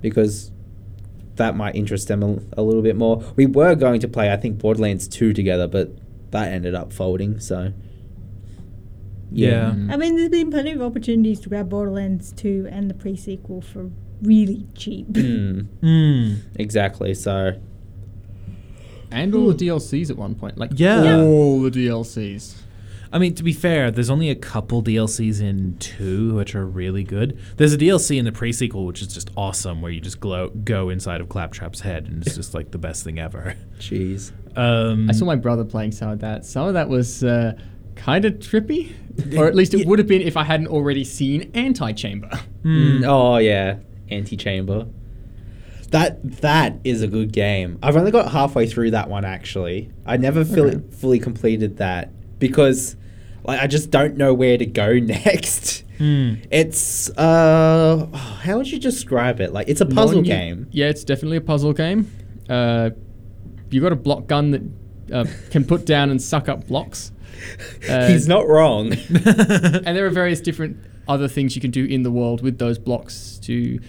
because 0.00 0.50
that 1.36 1.56
might 1.56 1.74
interest 1.74 2.08
them 2.08 2.22
a, 2.22 2.60
a 2.60 2.62
little 2.62 2.82
bit 2.82 2.96
more. 2.96 3.22
We 3.36 3.46
were 3.46 3.74
going 3.74 4.00
to 4.00 4.08
play, 4.08 4.32
I 4.32 4.36
think, 4.36 4.58
Borderlands 4.58 5.08
2 5.08 5.32
together, 5.32 5.66
but 5.66 5.90
that 6.30 6.48
ended 6.52 6.74
up 6.74 6.92
folding, 6.92 7.38
so. 7.40 7.72
Yeah. 9.32 9.68
I 9.90 9.96
mean, 9.96 10.16
there's 10.16 10.28
been 10.28 10.50
plenty 10.50 10.72
of 10.72 10.82
opportunities 10.82 11.40
to 11.40 11.48
grab 11.48 11.68
Borderlands 11.68 12.32
2 12.32 12.68
and 12.70 12.90
the 12.90 12.94
pre 12.94 13.16
sequel 13.16 13.60
for 13.60 13.90
really 14.22 14.66
cheap. 14.74 15.08
Mm, 15.08 15.66
Hmm. 15.80 16.34
exactly, 16.56 17.14
so. 17.14 17.52
And 19.12 19.34
all 19.34 19.52
the 19.52 19.66
DLCs 19.66 20.10
at 20.10 20.16
one 20.16 20.34
point. 20.34 20.56
Like, 20.58 20.70
Yeah. 20.74 21.16
all 21.20 21.60
the 21.62 21.70
DLCs. 21.70 22.54
I 23.12 23.18
mean, 23.18 23.34
to 23.34 23.42
be 23.42 23.52
fair, 23.52 23.90
there's 23.90 24.08
only 24.10 24.30
a 24.30 24.36
couple 24.36 24.84
DLCs 24.84 25.40
in 25.40 25.76
two 25.78 26.34
which 26.34 26.54
are 26.54 26.64
really 26.64 27.02
good. 27.02 27.36
There's 27.56 27.72
a 27.72 27.76
DLC 27.78 28.18
in 28.18 28.24
the 28.24 28.30
pre-sequel 28.30 28.86
which 28.86 29.02
is 29.02 29.08
just 29.08 29.30
awesome, 29.36 29.82
where 29.82 29.90
you 29.90 30.00
just 30.00 30.20
glow, 30.20 30.50
go 30.50 30.90
inside 30.90 31.20
of 31.20 31.28
Claptrap's 31.28 31.80
head, 31.80 32.06
and 32.06 32.24
it's 32.24 32.36
just 32.36 32.54
like 32.54 32.70
the 32.70 32.78
best 32.78 33.02
thing 33.02 33.18
ever. 33.18 33.56
Jeez. 33.80 34.30
Um, 34.56 35.10
I 35.10 35.12
saw 35.12 35.24
my 35.24 35.34
brother 35.34 35.64
playing 35.64 35.90
some 35.90 36.10
of 36.10 36.20
that. 36.20 36.44
Some 36.44 36.68
of 36.68 36.74
that 36.74 36.88
was 36.88 37.24
uh, 37.24 37.54
kind 38.00 38.24
of 38.24 38.34
trippy. 38.34 38.92
Or 39.36 39.46
at 39.46 39.54
least 39.54 39.74
it 39.74 39.86
would 39.86 39.98
have 39.98 40.08
been 40.08 40.22
if 40.22 40.36
I 40.36 40.44
hadn't 40.44 40.68
already 40.68 41.04
seen 41.04 41.50
Antichamber. 41.54 42.30
Mm, 42.64 43.04
oh, 43.06 43.36
yeah. 43.38 43.76
Antichamber. 44.10 44.86
That 45.90 46.40
that 46.40 46.78
is 46.84 47.02
a 47.02 47.08
good 47.08 47.32
game. 47.32 47.78
I've 47.82 47.96
only 47.96 48.12
got 48.12 48.30
halfway 48.30 48.66
through 48.68 48.92
that 48.92 49.08
one 49.10 49.24
actually. 49.24 49.90
I 50.06 50.16
never 50.18 50.44
fully 50.44 50.76
Okay. 50.76 50.84
fully 50.90 51.18
completed 51.18 51.78
that 51.78 52.12
because 52.38 52.94
like 53.44 53.60
I 53.60 53.66
just 53.66 53.90
don't 53.90 54.16
know 54.16 54.32
where 54.32 54.56
to 54.56 54.66
go 54.66 54.92
next. 55.00 55.82
hmm. 55.98 56.34
It's 56.50 57.10
uh 57.16 58.06
how 58.14 58.58
would 58.58 58.70
you 58.70 58.78
describe 58.78 59.40
it? 59.40 59.52
Like 59.52 59.68
it's 59.68 59.80
a 59.80 59.86
puzzle 59.86 60.16
Non- 60.16 60.24
game. 60.24 60.68
Yeah, 60.70 60.86
it's 60.90 61.02
definitely 61.02 61.38
a 61.38 61.42
puzzle 61.42 61.72
game. 61.72 62.08
Uh, 62.48 62.90
you 63.70 63.80
got 63.80 63.92
a 63.92 63.96
block 63.96 64.26
gun 64.28 64.50
that 64.52 64.62
uh, 65.12 65.24
can 65.50 65.64
put 65.64 65.86
down 65.86 66.10
and 66.10 66.22
suck 66.22 66.48
up 66.48 66.68
blocks. 66.68 67.10
Uh, 67.88 68.08
He's 68.08 68.28
not 68.28 68.46
wrong. 68.46 68.92
and 69.08 69.96
there 69.96 70.06
are 70.06 70.10
various 70.10 70.40
different 70.40 70.76
other 71.08 71.28
things 71.28 71.54
you 71.56 71.60
can 71.62 71.70
do 71.70 71.84
in 71.84 72.02
the 72.02 72.10
world 72.10 72.42
with 72.42 72.58
those 72.58 72.78
blocks 72.78 73.38
to 73.44 73.80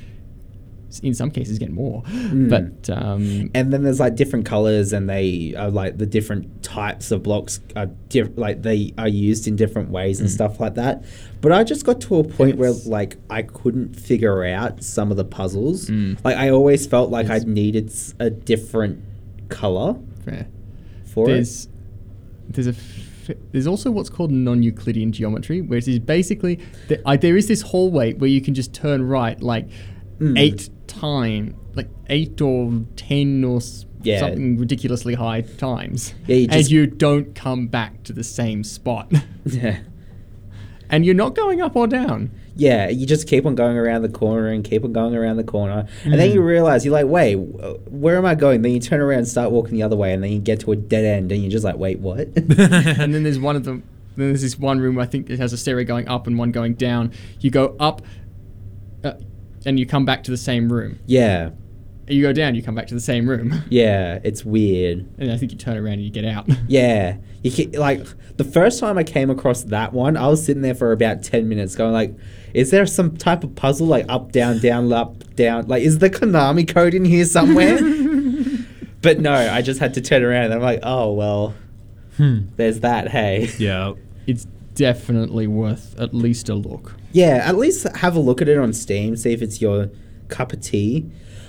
in 1.03 1.13
some 1.13 1.31
cases 1.31 1.57
get 1.57 1.71
more. 1.71 2.01
Hmm. 2.05 2.49
But 2.49 2.89
um, 2.89 3.49
and 3.55 3.71
then 3.71 3.83
there's 3.83 3.99
like 4.01 4.15
different 4.15 4.45
colors 4.45 4.91
and 4.91 5.09
they 5.09 5.53
are 5.57 5.69
like 5.71 5.97
the 5.97 6.05
different 6.05 6.63
types 6.63 7.11
of 7.11 7.23
blocks 7.23 7.61
are 7.77 7.85
diff- 8.09 8.37
like 8.37 8.61
they 8.61 8.93
are 8.97 9.07
used 9.07 9.47
in 9.47 9.55
different 9.55 9.89
ways 9.89 10.19
and 10.19 10.29
stuff 10.29 10.59
like 10.59 10.75
that 10.75 11.03
but 11.41 11.51
i 11.51 11.63
just 11.65 11.85
got 11.85 11.99
to 11.99 12.17
a 12.17 12.23
point 12.23 12.55
where 12.57 12.71
like 12.85 13.17
i 13.29 13.41
couldn't 13.41 13.93
figure 13.93 14.45
out 14.45 14.81
some 14.83 15.11
of 15.11 15.17
the 15.17 15.25
puzzles 15.25 15.89
Mm. 15.89 16.17
like 16.23 16.37
i 16.37 16.49
always 16.49 16.85
felt 16.87 17.09
like 17.09 17.27
Yes. 17.27 17.43
i 17.43 17.45
needed 17.47 17.91
a 18.19 18.29
different 18.29 19.03
color 19.49 19.97
fair. 20.23 20.47
for 21.05 21.27
there's 21.27 21.67
there's 22.49 22.67
a 22.67 22.71
f- 22.71 23.10
there's 23.51 23.67
also 23.67 23.91
what's 23.91 24.09
called 24.09 24.31
non-Euclidean 24.31 25.11
geometry, 25.11 25.61
which 25.61 25.87
is 25.87 25.99
basically 25.99 26.59
the, 26.87 27.01
I, 27.07 27.17
there 27.17 27.37
is 27.37 27.47
this 27.47 27.61
hallway 27.61 28.13
where 28.13 28.29
you 28.29 28.41
can 28.41 28.53
just 28.53 28.73
turn 28.73 29.03
right 29.03 29.41
like 29.41 29.67
Mm. 30.19 30.37
eight 30.37 30.69
time, 30.85 31.55
like 31.73 31.89
eight 32.07 32.39
or 32.41 32.83
ten 32.95 33.43
or 33.43 33.57
s- 33.57 33.87
Yeah. 34.03 34.19
something 34.19 34.57
ridiculously 34.59 35.15
high 35.15 35.41
times, 35.41 36.13
Yeah, 36.27 36.35
you 36.35 36.47
and 36.51 36.69
you 36.69 36.85
don't 36.85 37.33
come 37.33 37.65
back 37.67 38.03
to 38.03 38.13
the 38.13 38.23
same 38.23 38.63
spot, 38.63 39.11
yeah 39.45 39.79
and 40.91 41.05
you're 41.05 41.15
not 41.15 41.35
going 41.35 41.61
up 41.61 41.75
or 41.75 41.87
down. 41.87 42.29
Yeah 42.65 42.89
you 42.89 43.05
just 43.05 43.27
keep 43.27 43.45
on 43.45 43.55
going 43.55 43.77
around 43.77 44.01
the 44.03 44.09
corner 44.23 44.47
and 44.47 44.63
keep 44.63 44.83
on 44.83 44.91
going 44.93 45.15
around 45.15 45.37
the 45.37 45.43
corner 45.43 45.79
and 46.03 46.13
then 46.19 46.29
Mm. 46.29 46.33
you 46.35 46.41
realize 46.41 46.85
you're 46.85 46.93
like 47.01 47.07
wait 47.17 47.35
where 48.01 48.17
am 48.17 48.25
i 48.25 48.35
going 48.35 48.61
then 48.61 48.71
you 48.71 48.79
turn 48.79 48.99
around 49.01 49.19
and 49.19 49.27
start 49.27 49.51
walking 49.51 49.73
the 49.73 49.83
other 49.83 49.95
way 49.95 50.13
and 50.13 50.21
then 50.23 50.31
you 50.31 50.39
get 50.39 50.59
to 50.61 50.71
a 50.71 50.75
dead 50.75 51.05
end 51.05 51.31
and 51.31 51.41
you're 51.41 51.51
just 51.57 51.65
like 51.65 51.77
wait 51.77 51.99
what 51.99 52.19
and 52.35 53.13
then 53.13 53.23
there's 53.27 53.39
one 53.39 53.55
of 53.55 53.63
them. 53.65 53.83
Then 54.17 54.27
there's 54.27 54.41
this 54.41 54.59
one 54.59 54.79
room 54.81 54.99
I 54.99 55.05
think 55.05 55.29
it 55.29 55.39
has 55.39 55.53
a 55.53 55.57
stairway 55.57 55.85
going 55.85 56.07
up 56.09 56.27
and 56.27 56.37
one 56.37 56.51
going 56.51 56.73
down. 56.73 57.13
You 57.39 57.49
go 57.49 57.77
up, 57.79 58.01
uh, 59.05 59.13
and 59.65 59.79
you 59.79 59.85
come 59.85 60.03
back 60.05 60.23
to 60.25 60.31
the 60.31 60.37
same 60.37 60.71
room. 60.71 60.99
yeah 61.05 61.51
You 62.07 62.21
go 62.21 62.33
down, 62.33 62.53
you 62.55 62.61
come 62.61 62.75
back 62.75 62.87
to 62.87 62.93
the 62.93 62.99
same 63.11 63.29
room, 63.29 63.63
yeah 63.69 64.19
it's 64.23 64.43
weird 64.43 65.05
and 65.17 65.31
I 65.31 65.37
think 65.37 65.53
you 65.53 65.57
turn 65.57 65.77
around 65.77 65.93
and 65.93 66.03
you 66.03 66.11
get 66.11 66.25
out. 66.25 66.45
Yeah, 66.67 67.17
you 67.43 67.51
ca 67.51 67.67
like 67.77 68.05
the 68.37 68.43
first 68.43 68.79
time 68.79 68.97
I 68.97 69.03
came 69.03 69.29
across 69.29 69.63
that 69.75 69.93
one, 69.93 70.17
I 70.17 70.27
was 70.27 70.43
sitting 70.45 70.61
there 70.61 70.75
for 70.75 70.91
about 70.91 71.23
ten 71.23 71.47
minutes, 71.47 71.75
going 71.75 71.93
like, 71.93 72.13
"Is 72.53 72.71
there 72.71 72.85
some 72.85 73.17
type 73.17 73.43
of 73.43 73.55
puzzle 73.55 73.87
like 73.87 74.05
up, 74.09 74.31
down, 74.31 74.59
down, 74.59 74.91
up, 74.93 75.35
down? 75.35 75.67
Like, 75.67 75.83
is 75.83 75.99
the 75.99 76.09
Konami 76.09 76.67
code 76.67 76.93
in 76.93 77.05
here 77.05 77.25
somewhere?" 77.25 77.77
but 79.01 79.19
no, 79.19 79.33
I 79.33 79.61
just 79.61 79.79
had 79.79 79.93
to 79.95 80.01
turn 80.01 80.23
around, 80.23 80.45
and 80.45 80.55
I'm 80.55 80.61
like, 80.61 80.79
"Oh 80.83 81.13
well, 81.13 81.53
Hmm. 82.17 82.39
there's 82.57 82.81
that." 82.81 83.09
Hey, 83.09 83.49
Yeah. 83.57 83.93
it's 84.27 84.45
definitely 84.75 85.47
worth 85.47 85.99
at 85.99 86.13
least 86.13 86.49
a 86.49 86.55
look. 86.55 86.95
yeah, 87.11 87.41
at 87.45 87.57
least 87.57 87.85
have 87.97 88.15
a 88.15 88.19
look 88.19 88.41
at 88.41 88.47
it 88.49 88.57
on 88.57 88.73
Steam, 88.73 89.15
see 89.15 89.33
if 89.33 89.41
it's 89.41 89.61
your 89.61 89.89
cup 90.29 90.53
of 90.53 90.61
tea. 90.61 91.05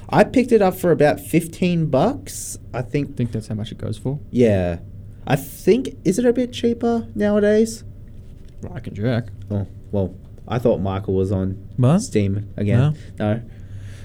I 0.08 0.24
picked 0.24 0.52
it 0.52 0.60
up 0.60 0.74
for 0.74 0.90
about 0.92 1.20
fifteen 1.20 1.86
bucks. 1.86 2.58
I 2.74 2.78
I 2.78 2.82
think. 2.82 3.16
think 3.16 3.32
that's 3.32 3.46
how 3.48 3.54
much 3.54 3.70
it 3.72 3.78
goes 3.78 3.96
for. 3.96 4.18
Yeah, 4.30 4.78
I 5.26 5.36
think 5.36 5.96
is 6.04 6.18
it 6.18 6.24
a 6.26 6.32
bit 6.32 6.52
cheaper 6.52 7.06
nowadays? 7.14 7.84
Well, 8.62 8.72
I 8.74 8.80
can 8.80 8.94
check. 8.94 9.28
Oh, 9.50 9.66
well, 9.90 10.14
I 10.48 10.58
thought 10.58 10.80
Michael 10.80 11.14
was 11.14 11.32
on 11.32 11.68
What? 11.76 12.00
Steam 12.00 12.52
again. 12.56 12.96
No. 13.18 13.42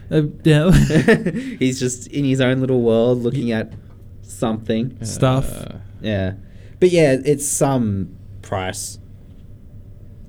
Uh, 0.10 0.22
yeah. 0.44 0.72
He's 1.60 1.80
just 1.80 2.08
in 2.08 2.24
his 2.26 2.40
own 2.40 2.62
little 2.62 2.82
world 2.82 3.20
looking 3.20 3.52
at 3.52 3.74
something. 4.22 5.04
Stuff. 5.04 5.52
Uh, 5.52 5.78
Yeah. 6.02 6.34
But 6.80 6.92
yeah, 6.92 7.18
it's 7.26 7.48
some 7.48 8.16
price. 8.42 9.00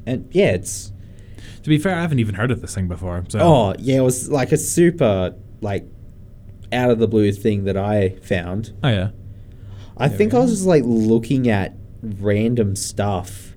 And 0.07 0.29
yeah, 0.33 0.53
it's 0.53 0.93
to 1.63 1.69
be 1.69 1.79
fair, 1.79 1.95
I 1.95 2.01
haven't 2.01 2.19
even 2.19 2.35
heard 2.35 2.51
of 2.51 2.63
this 2.63 2.75
thing 2.75 2.89
before. 2.89 3.23
So. 3.29 3.39
oh, 3.41 3.75
yeah, 3.79 3.99
it 3.99 4.03
was 4.03 4.31
like 4.31 4.53
a 4.53 4.57
super 4.57 5.35
like 5.61 5.85
out 6.73 6.91
of 6.91 6.99
the 6.99 7.09
blue 7.09 7.31
thing 7.33 7.65
that 7.65 7.77
I 7.77 8.11
found. 8.23 8.73
Oh 8.83 8.89
yeah. 8.89 9.11
I 9.97 10.09
think 10.09 10.33
I 10.33 10.39
was 10.39 10.51
just 10.51 10.67
like 10.67 10.85
looking 10.87 11.49
at 11.49 11.75
random 12.03 12.77
stuff 12.77 13.48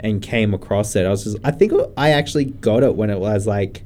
and 0.00 0.20
came 0.22 0.54
across 0.54 0.96
it. 0.96 1.06
I 1.06 1.10
was 1.10 1.24
just 1.24 1.36
I 1.44 1.50
think 1.50 1.72
I 1.96 2.10
actually 2.10 2.46
got 2.46 2.82
it 2.82 2.94
when 2.96 3.10
it 3.10 3.18
was 3.20 3.46
like 3.46 3.82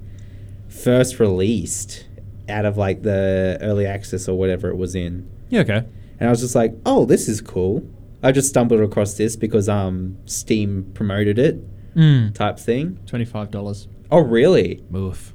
first 0.68 1.20
released 1.20 2.06
out 2.48 2.64
of 2.64 2.76
like 2.76 3.02
the 3.02 3.58
early 3.60 3.86
access 3.86 4.28
or 4.28 4.36
whatever 4.38 4.68
it 4.68 4.76
was 4.76 4.94
in. 4.94 5.28
Yeah. 5.48 5.60
Okay. 5.60 5.84
And 6.20 6.28
I 6.28 6.30
was 6.30 6.40
just 6.40 6.54
like, 6.54 6.74
"Oh, 6.86 7.04
this 7.04 7.28
is 7.28 7.40
cool." 7.40 7.82
I 8.22 8.32
just 8.32 8.48
stumbled 8.48 8.80
across 8.80 9.14
this 9.14 9.36
because 9.36 9.68
um 9.68 10.16
Steam 10.26 10.90
promoted 10.94 11.38
it 11.38 11.60
Mm. 11.94 12.34
type 12.34 12.58
thing. 12.58 12.98
Twenty-five 13.06 13.50
dollars. 13.50 13.86
Oh, 14.10 14.20
really? 14.20 14.82
Oof. 14.94 15.32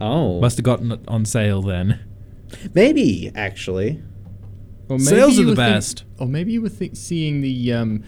Oh. 0.00 0.40
Must 0.40 0.56
have 0.56 0.64
gotten 0.64 0.92
it 0.92 1.00
on 1.08 1.24
sale 1.24 1.60
then. 1.62 2.00
Maybe 2.74 3.30
actually. 3.34 4.02
Or 4.88 4.98
Sales 4.98 5.38
are 5.38 5.42
the 5.42 5.50
were 5.50 5.56
think- 5.56 5.56
best. 5.56 6.04
or 6.18 6.26
maybe 6.26 6.52
you 6.52 6.62
were 6.62 6.68
think, 6.68 6.96
seeing 6.96 7.42
the 7.42 7.72
um, 7.72 8.02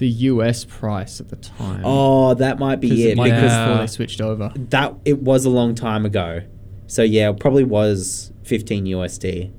the 0.00 0.08
US 0.08 0.64
price 0.64 1.20
at 1.20 1.28
the 1.28 1.36
time. 1.36 1.82
Oh, 1.84 2.32
that 2.32 2.58
might 2.58 2.80
be 2.80 3.04
it 3.04 3.10
it 3.10 3.16
might 3.18 3.34
because 3.34 3.52
before 3.52 3.78
they 3.82 3.86
switched 3.86 4.20
over. 4.22 4.50
that 4.56 4.94
it 5.04 5.18
was 5.22 5.44
a 5.44 5.50
long 5.50 5.74
time 5.74 6.06
ago. 6.06 6.40
So 6.86 7.02
yeah, 7.02 7.28
it 7.28 7.38
probably 7.38 7.64
was 7.64 8.32
15 8.44 8.86
USD. 8.86 9.52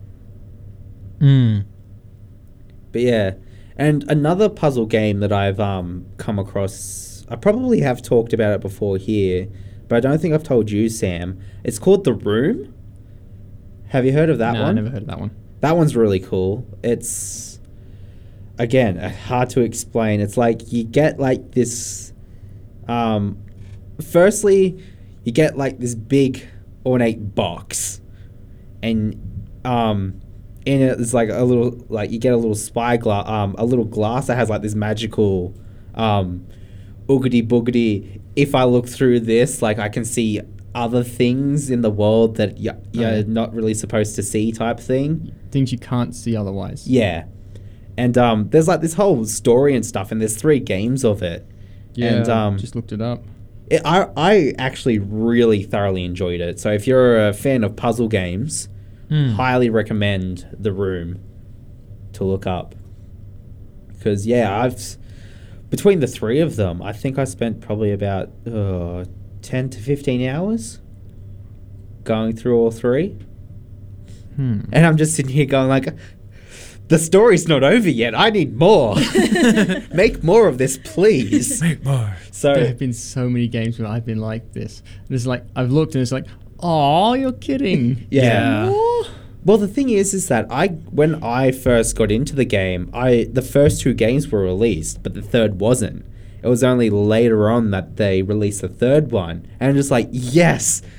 Mm. 1.20 1.66
But 2.92 3.02
yeah, 3.02 3.34
and 3.78 4.04
another 4.10 4.50
puzzle 4.50 4.88
game 4.88 5.20
that 5.20 5.32
I've 5.32 5.60
um 5.60 6.08
come 6.18 6.40
across, 6.40 7.24
I 7.30 7.36
probably 7.36 7.82
have 7.82 8.02
talked 8.02 8.34
about 8.34 8.56
it 8.56 8.62
before 8.62 8.98
here, 8.98 9.48
but 9.88 9.98
I 9.98 10.00
don't 10.00 10.20
think 10.20 10.34
I've 10.34 10.44
told 10.44 10.72
you, 10.72 10.90
Sam. 10.90 11.40
It's 11.64 11.78
called 11.78 12.04
The 12.04 12.14
Room. 12.14 12.74
Have 13.90 14.06
you 14.06 14.14
heard 14.14 14.32
of 14.32 14.40
that 14.40 14.54
no, 14.54 14.62
I 14.62 14.64
one? 14.64 14.76
never 14.76 14.90
heard 14.90 15.04
of 15.04 15.08
that 15.08 15.20
one. 15.20 15.36
That 15.60 15.78
one's 15.78 15.96
really 15.96 16.20
cool. 16.20 16.66
It's 16.84 17.51
again 18.62 18.98
uh, 18.98 19.10
hard 19.10 19.50
to 19.52 19.62
explain. 19.62 20.20
It's 20.22 20.38
like 20.38 20.72
you 20.72 20.84
get 20.84 21.20
like 21.20 21.52
this. 21.52 22.14
Um, 22.88 23.38
firstly, 24.02 24.84
you 25.24 25.32
get 25.32 25.58
like 25.58 25.80
this 25.80 25.96
big 25.96 26.46
ornate 26.86 27.36
box, 27.36 28.02
and 28.84 29.16
um, 29.66 30.22
in 30.66 30.82
it 30.82 30.98
there's 30.98 31.14
like 31.14 31.30
a 31.30 31.44
little 31.44 31.86
like 31.90 32.12
you 32.12 32.20
get 32.20 32.34
a 32.34 32.38
little 32.38 32.56
spy 32.56 32.98
glass, 32.98 33.28
um, 33.28 33.56
a 33.58 33.66
little 33.66 33.86
glass 33.86 34.28
that 34.28 34.36
has 34.36 34.50
like 34.50 34.62
this 34.62 34.76
magical, 34.76 35.54
um, 35.96 36.46
oogity 37.08 37.46
boogity. 37.48 38.20
If 38.36 38.56
I 38.56 38.64
look 38.64 38.88
through 38.88 39.22
this, 39.22 39.62
like 39.62 39.80
I 39.80 39.90
can 39.90 40.06
see 40.06 40.40
other 40.74 41.04
things 41.04 41.70
in 41.70 41.82
the 41.82 41.90
world 41.90 42.38
that 42.38 42.54
y- 42.58 42.74
you're 42.94 43.06
Okay. 43.06 43.24
not 43.28 43.54
really 43.54 43.74
supposed 43.74 44.16
to 44.16 44.24
see, 44.24 44.52
type 44.54 44.80
thing. 44.80 45.34
Things 45.52 45.72
you 45.74 45.78
can't 45.78 46.16
see 46.16 46.36
otherwise. 46.38 46.88
Yeah. 46.88 47.26
And 47.98 48.18
um, 48.18 48.50
there's 48.50 48.68
like 48.68 48.82
this 48.82 48.94
whole 48.94 49.26
story 49.26 49.76
and 49.76 49.86
stuff, 49.86 50.12
and 50.12 50.22
there's 50.22 50.38
three 50.38 50.60
games 50.60 51.04
of 51.04 51.22
it. 51.22 51.46
Yeah, 51.94 52.14
and 52.16 52.30
um, 52.30 52.58
just 52.58 52.76
looked 52.76 52.92
it 52.94 53.02
up. 53.02 53.24
it, 53.70 53.82
I 53.86 54.08
I 54.16 54.54
actually 54.58 55.00
really 55.00 55.64
thoroughly 55.64 56.06
enjoyed 56.06 56.40
it. 56.42 56.60
So 56.60 56.72
if 56.72 56.88
you're 56.88 57.28
a 57.28 57.34
fan 57.34 57.64
of 57.64 57.76
puzzle 57.76 58.08
games, 58.08 58.68
Mm. 59.10 59.34
highly 59.34 59.70
recommend 59.70 60.48
The 60.58 60.72
Room 60.72 61.20
to 62.14 62.24
look 62.24 62.48
up. 62.48 62.76
Because 63.90 64.26
yeah, 64.26 64.58
I've 64.62 64.98
between 65.70 66.00
the 66.00 66.08
three 66.08 66.40
of 66.40 66.56
them, 66.56 66.82
I 66.82 66.94
think 66.94 67.20
I 67.20 67.26
spent 67.26 67.60
probably 67.60 67.92
about 67.92 68.30
uh, 68.50 69.04
ten 69.42 69.70
to 69.70 69.80
fifteen 69.82 70.26
hours 70.26 70.80
going 72.06 72.36
through 72.38 72.58
all 72.58 72.72
three. 72.72 73.18
Hmm. 74.38 74.62
And 74.72 74.86
I'm 74.86 74.96
just 74.96 75.14
sitting 75.14 75.34
here 75.34 75.46
going 75.46 75.68
like, 75.68 75.94
the 76.92 77.00
story's 77.00 77.48
not 77.48 77.64
over 77.64 77.90
yet. 77.90 78.14
I 78.14 78.30
need 78.30 78.56
more. 78.58 78.96
Make 79.94 80.24
more 80.24 80.48
of 80.50 80.58
this, 80.58 80.78
please. 80.78 81.62
Make 81.62 81.84
more. 81.86 82.16
There 82.42 82.68
have 82.68 82.78
been 82.78 82.94
so 82.94 83.30
many 83.30 83.48
games 83.48 83.80
where 83.80 83.88
I've 83.88 84.06
been 84.06 84.20
like 84.20 84.52
this. 84.52 84.84
And 85.08 85.16
it's 85.16 85.26
like 85.26 85.46
I've 85.56 85.72
looked 85.72 85.96
and 85.96 86.02
it's 86.02 86.12
like, 86.12 86.26
oh, 86.60 87.14
you're 87.14 87.32
kidding. 87.32 88.08
yeah. 88.12 88.68
Oh. 88.70 89.10
Well, 89.46 89.58
the 89.58 89.68
thing 89.68 89.90
is, 89.90 90.14
is 90.14 90.28
that 90.28 90.46
I 90.52 90.68
when 90.68 91.24
I 91.24 91.52
first 91.52 91.96
got 91.96 92.12
into 92.12 92.36
the 92.36 92.46
game, 92.46 92.90
I 92.94 93.28
the 93.32 93.42
first 93.42 93.82
two 93.82 93.94
games 93.94 94.28
were 94.30 94.42
released, 94.42 95.02
but 95.02 95.14
the 95.14 95.22
third 95.22 95.60
wasn't. 95.62 96.06
It 96.44 96.48
was 96.48 96.64
only 96.64 96.90
later 96.90 97.50
on 97.50 97.72
that 97.72 97.96
they 97.98 98.22
released 98.22 98.62
the 98.62 98.68
third 98.68 99.12
one, 99.12 99.48
and 99.60 99.70
I'm 99.70 99.76
just 99.76 99.92
like, 99.92 100.10
yes, 100.12 100.82
s- 100.84 100.92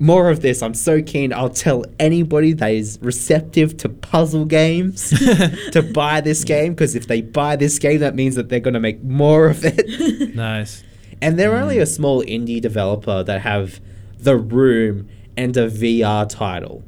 more 0.00 0.30
of 0.30 0.40
this. 0.40 0.62
I'm 0.62 0.74
so 0.74 1.00
keen. 1.02 1.32
I'll 1.32 1.48
tell 1.48 1.84
anybody 1.98 2.52
that 2.54 2.72
is 2.72 2.98
receptive 3.00 3.76
to 3.78 3.88
puzzle 3.88 4.44
games 4.44 5.10
to 5.70 5.82
buy 5.94 6.20
this 6.20 6.44
game 6.44 6.74
because 6.74 6.94
if 6.94 7.06
they 7.06 7.20
buy 7.20 7.56
this 7.56 7.78
game, 7.78 8.00
that 8.00 8.14
means 8.14 8.34
that 8.34 8.48
they're 8.48 8.60
gonna 8.60 8.80
make 8.80 9.02
more 9.02 9.46
of 9.48 9.64
it. 9.64 10.34
Nice. 10.34 10.82
And 11.22 11.38
they're 11.38 11.54
only 11.54 11.78
a 11.78 11.86
small 11.86 12.22
indie 12.24 12.60
developer 12.60 13.22
that 13.22 13.40
have 13.42 13.80
The 14.18 14.36
Room 14.36 15.08
and 15.36 15.56
a 15.56 15.70
VR 15.70 16.28
title. 16.28 16.82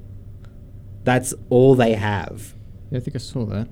That's 1.04 1.32
all 1.48 1.74
they 1.76 1.94
have. 1.94 2.54
Yeah, 2.90 2.98
I 2.98 3.00
think 3.00 3.14
I 3.14 3.18
saw 3.18 3.44
that. 3.46 3.68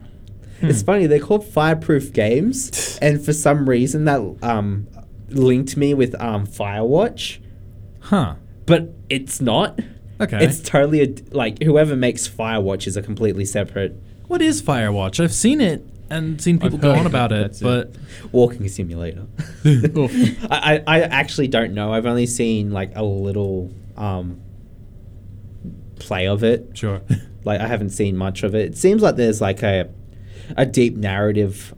It's 0.63 0.83
funny, 0.83 1.07
they're 1.07 1.19
called 1.19 1.45
Fireproof 1.47 2.13
Games, 2.13 2.99
and 3.03 3.23
for 3.23 3.33
some 3.33 3.69
reason 3.69 4.05
that 4.05 4.21
um, 4.43 4.87
linked 5.29 5.77
me 5.77 5.93
with 5.93 6.15
um, 6.21 6.47
Firewatch, 6.47 7.41
Huh. 8.01 8.35
But 8.67 8.91
it's 9.09 9.41
not. 9.41 9.81
Okay. 10.21 10.45
It's 10.45 10.61
totally 10.61 11.03
a, 11.03 11.15
like 11.33 11.63
whoever 11.63 11.97
makes 11.97 12.29
Firewatch 12.29 12.87
is 12.87 12.97
a 12.97 13.03
completely 13.03 13.45
separate 13.45 13.97
what 14.27 14.41
is 14.41 14.63
Firewatch? 14.63 15.23
I've 15.23 15.35
seen 15.35 15.61
it 15.61 15.85
and 16.11 16.41
seen 16.41 16.59
people 16.59 16.79
go 16.79 16.91
heard 16.93 17.01
on 17.01 17.07
about 17.07 17.33
it, 17.33 17.37
it, 17.39 17.43
that's 17.43 17.61
it. 17.61 17.65
but 17.65 17.95
walking 18.33 18.69
simulator. 18.69 19.27
I, 19.65 20.83
I 20.87 20.97
I 20.97 21.01
actually 21.03 21.49
don't 21.49 21.75
know. 21.75 21.93
I've 21.93 22.07
only 22.07 22.27
seen 22.27 22.71
like 22.71 22.93
a 22.97 23.03
little 23.03 23.71
um 23.97 24.41
play 25.97 26.27
of 26.27 26.43
it. 26.45 26.71
sure. 26.77 27.01
Like 27.47 27.61
I 27.61 27.67
haven't 27.67 27.91
seen 27.91 28.17
much 28.17 28.43
of 28.43 28.55
it. 28.55 28.71
It 28.71 28.79
seems 28.79 29.03
like 29.03 29.17
there's 29.17 29.43
like 29.43 29.63
a 29.63 29.91
a 30.57 30.65
deep 30.65 30.97
narrative 30.97 31.75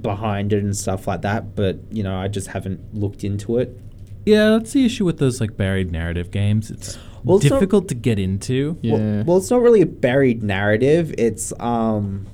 behind 0.00 0.54
it 0.54 0.64
and 0.64 0.74
stuff 0.74 1.06
like 1.06 1.20
that, 1.20 1.54
but 1.54 1.80
you 1.90 2.02
know, 2.02 2.16
I 2.16 2.28
just 2.28 2.46
haven't 2.46 2.94
looked 2.94 3.22
into 3.22 3.58
it. 3.58 3.78
Yeah, 4.26 4.50
that's 4.50 4.72
the 4.72 4.84
issue 4.84 5.04
with 5.06 5.18
those 5.18 5.40
like 5.40 5.56
buried 5.56 5.90
narrative 5.90 6.30
games. 6.30 6.70
It's 6.70 6.98
Well, 7.24 7.38
it's 7.38 7.48
not- 7.48 7.56
difficult 7.56 7.88
to 7.88 7.94
get 7.94 8.18
into. 8.18 8.76
Yeah. 8.82 8.92
Well, 8.94 9.24
well, 9.24 9.36
it's 9.38 9.50
not 9.50 9.62
really 9.62 9.80
a 9.80 9.86
buried 9.86 10.42
narrative. 10.42 11.14
It's 11.16 11.52
um, 11.60 12.26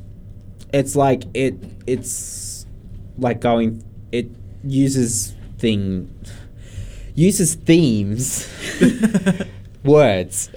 it's 0.73 0.97
like 0.97 1.23
it 1.35 1.55
it's 1.87 2.67
like 3.19 3.41
going. 3.41 3.85
It 4.11 4.29
uses 4.65 5.35
thing 5.59 6.13
uses 7.15 7.55
themes 7.55 8.49
words 9.85 10.49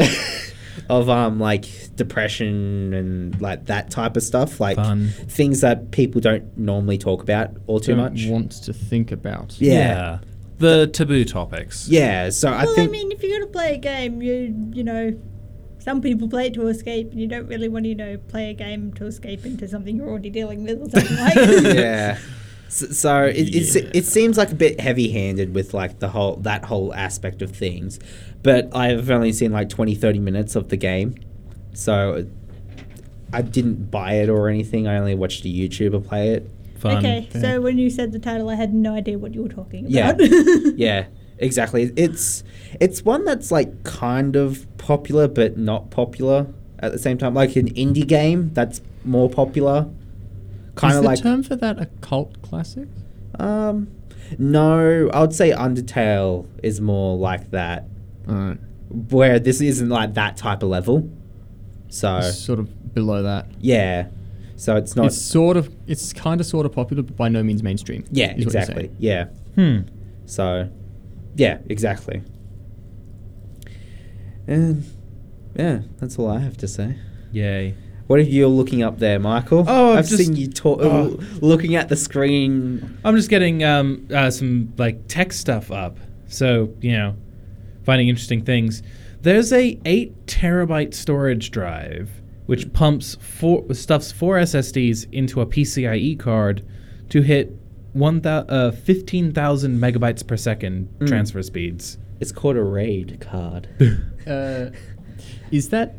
of 0.89 1.09
um 1.09 1.39
like 1.39 1.65
depression 1.95 2.93
and 2.93 3.39
like 3.41 3.65
that 3.65 3.89
type 3.91 4.15
of 4.17 4.23
stuff 4.23 4.59
like 4.59 4.75
Fun. 4.77 5.09
things 5.09 5.61
that 5.61 5.91
people 5.91 6.21
don't 6.21 6.57
normally 6.57 6.97
talk 6.97 7.21
about 7.23 7.51
all 7.67 7.79
too 7.79 7.95
Don't 7.95 8.13
much 8.13 8.25
want 8.27 8.51
to 8.63 8.73
think 8.73 9.11
about. 9.11 9.59
Yeah. 9.59 10.19
The 10.57 10.87
taboo 10.87 11.25
topics. 11.25 11.87
yeah 11.89 12.29
so 12.29 12.51
i 12.51 12.65
think 12.65 12.77
well, 12.77 12.85
I 12.85 12.89
mean, 12.89 13.11
if 13.11 13.21
you're 13.21 13.37
gonna 13.39 13.51
play 13.51 13.75
a 13.75 13.77
game, 13.77 14.21
you 14.21 14.71
you 14.73 14.83
know, 14.83 15.17
some 15.85 16.01
people 16.01 16.27
play 16.27 16.47
it 16.47 16.55
to 16.55 16.67
escape, 16.67 17.11
and 17.11 17.21
you 17.21 17.27
don't 17.27 17.47
really 17.47 17.69
want 17.69 17.83
to, 17.83 17.89
you 17.89 17.95
know, 17.95 18.17
play 18.27 18.49
a 18.49 18.53
game 18.53 18.91
to 18.93 19.05
escape 19.05 19.45
into 19.45 19.67
something 19.67 19.95
you're 19.95 20.09
already 20.09 20.31
dealing 20.31 20.63
with 20.63 20.81
or 20.81 20.89
something 20.89 21.17
like. 21.17 21.33
that. 21.35 21.75
yeah. 21.75 22.17
So, 22.69 22.87
so 22.87 23.23
it, 23.25 23.55
it's, 23.55 23.75
it 23.75 24.05
seems 24.05 24.35
like 24.35 24.51
a 24.51 24.55
bit 24.55 24.79
heavy-handed 24.79 25.53
with 25.53 25.75
like 25.75 25.99
the 25.99 26.09
whole 26.09 26.37
that 26.37 26.65
whole 26.65 26.91
aspect 26.95 27.43
of 27.43 27.51
things, 27.51 27.99
but 28.41 28.75
I've 28.75 29.11
only 29.11 29.31
seen 29.31 29.51
like 29.51 29.69
20, 29.69 29.93
30 29.93 30.19
minutes 30.19 30.55
of 30.55 30.69
the 30.69 30.77
game, 30.77 31.15
so 31.73 32.25
I 33.31 33.43
didn't 33.43 33.91
buy 33.91 34.13
it 34.13 34.29
or 34.29 34.49
anything. 34.49 34.87
I 34.87 34.97
only 34.97 35.13
watched 35.13 35.45
a 35.45 35.49
YouTuber 35.49 36.07
play 36.07 36.29
it. 36.29 36.49
Fun. 36.76 36.97
Okay, 36.97 37.28
so 37.32 37.61
when 37.61 37.78
you 37.78 37.89
said 37.89 38.11
the 38.11 38.19
title, 38.19 38.49
I 38.49 38.55
had 38.55 38.73
no 38.73 38.93
idea 38.93 39.17
what 39.17 39.34
you 39.34 39.43
were 39.43 39.49
talking 39.49 39.86
about. 39.86 40.19
yeah, 40.78 41.07
exactly. 41.38 41.91
It's 41.95 42.43
it's 42.80 43.03
one 43.03 43.23
that's 43.26 43.51
like 43.51 43.84
kind 43.84 44.36
of 44.36 44.65
popular 44.78 45.28
but 45.28 45.57
not 45.57 45.89
popular 45.89 46.47
at 46.80 46.91
the 46.91 46.99
same 46.99 47.17
time. 47.17 47.34
Like 47.34 47.55
an 47.55 47.73
indie 47.73 48.07
game 48.07 48.51
that's 48.53 48.82
more 49.03 49.30
popular. 49.30 49.89
Kind 50.76 50.97
of 50.97 51.03
the 51.03 51.07
like 51.09 51.21
term 51.21 51.41
for 51.43 51.55
that 51.55 51.80
a 51.82 51.86
cult 52.01 52.41
classic? 52.41 52.89
Um, 53.39 53.88
no, 54.38 55.09
I 55.13 55.21
would 55.21 55.34
say 55.34 55.51
Undertale 55.51 56.47
is 56.63 56.82
more 56.82 57.17
like 57.17 57.51
that, 57.51 57.86
Alright. 58.28 58.57
where 58.89 59.39
this 59.39 59.61
isn't 59.61 59.88
like 59.89 60.15
that 60.15 60.36
type 60.36 60.63
of 60.63 60.69
level. 60.69 61.09
So 61.89 62.19
Sort 62.21 62.59
of 62.59 62.93
below 62.93 63.23
that. 63.23 63.47
yeah, 63.59 64.07
so 64.55 64.75
it's 64.75 64.95
not. 64.95 65.07
It's 65.07 65.21
sort 65.21 65.57
of, 65.57 65.73
it's 65.87 66.13
kind 66.13 66.39
of 66.39 66.47
sort 66.47 66.65
of 66.65 66.71
popular, 66.71 67.03
but 67.03 67.15
by 67.15 67.29
no 67.29 67.43
means 67.43 67.61
mainstream. 67.63 68.05
yeah, 68.11 68.27
is 68.35 68.45
what 68.45 68.53
you're 68.53 68.61
exactly. 68.61 68.91
Yeah. 68.99 69.25
Hmm. 69.55 69.79
So, 70.25 70.69
yeah, 71.35 71.59
exactly. 71.69 72.23
And 74.47 74.85
yeah, 75.55 75.81
that's 75.99 76.17
all 76.19 76.29
I 76.29 76.39
have 76.39 76.57
to 76.57 76.67
say. 76.67 76.97
Yay. 77.31 77.75
What 78.07 78.19
are 78.19 78.23
you 78.23 78.47
looking 78.47 78.83
up 78.83 78.99
there, 78.99 79.17
Michael? 79.19 79.65
Oh, 79.67 79.91
I've 79.93 79.99
I've 79.99 80.07
just- 80.07 80.23
seen 80.23 80.35
you 80.35 80.47
talk, 80.47 80.79
oh. 80.81 81.19
looking 81.41 81.75
at 81.75 81.89
the 81.89 81.95
screen. 81.95 82.97
I'm 83.03 83.15
just 83.15 83.29
getting 83.29 83.63
um, 83.63 84.07
uh, 84.13 84.29
some 84.29 84.73
like 84.77 85.07
tech 85.07 85.33
stuff 85.33 85.71
up. 85.71 85.97
So 86.27 86.73
you 86.81 86.91
know, 86.91 87.15
finding 87.83 88.07
interesting 88.07 88.43
things. 88.43 88.83
There's 89.21 89.51
a 89.51 89.79
eight 89.85 90.27
terabyte 90.27 90.93
storage 90.93 91.49
drive 91.49 92.11
which 92.45 92.71
pumps 92.73 93.15
four 93.19 93.65
stuffs 93.73 94.11
four 94.11 94.37
SSDs 94.37 95.07
into 95.11 95.41
a 95.41 95.45
PCIe 95.45 96.17
card 96.19 96.63
to 97.09 97.21
hit 97.21 97.55
one 97.93 98.21
thou- 98.21 98.45
uh, 98.49 98.71
fifteen 98.71 99.31
thousand 99.31 99.79
megabytes 99.79 100.25
per 100.25 100.37
second 100.37 100.89
Mm. 100.99 101.07
transfer 101.07 101.41
speeds. 101.43 101.97
It's 102.19 102.31
called 102.31 102.55
a 102.57 102.63
raid 102.63 103.19
card. 103.19 103.67
Uh, 104.27 104.71
is 105.51 105.69
that, 105.69 105.93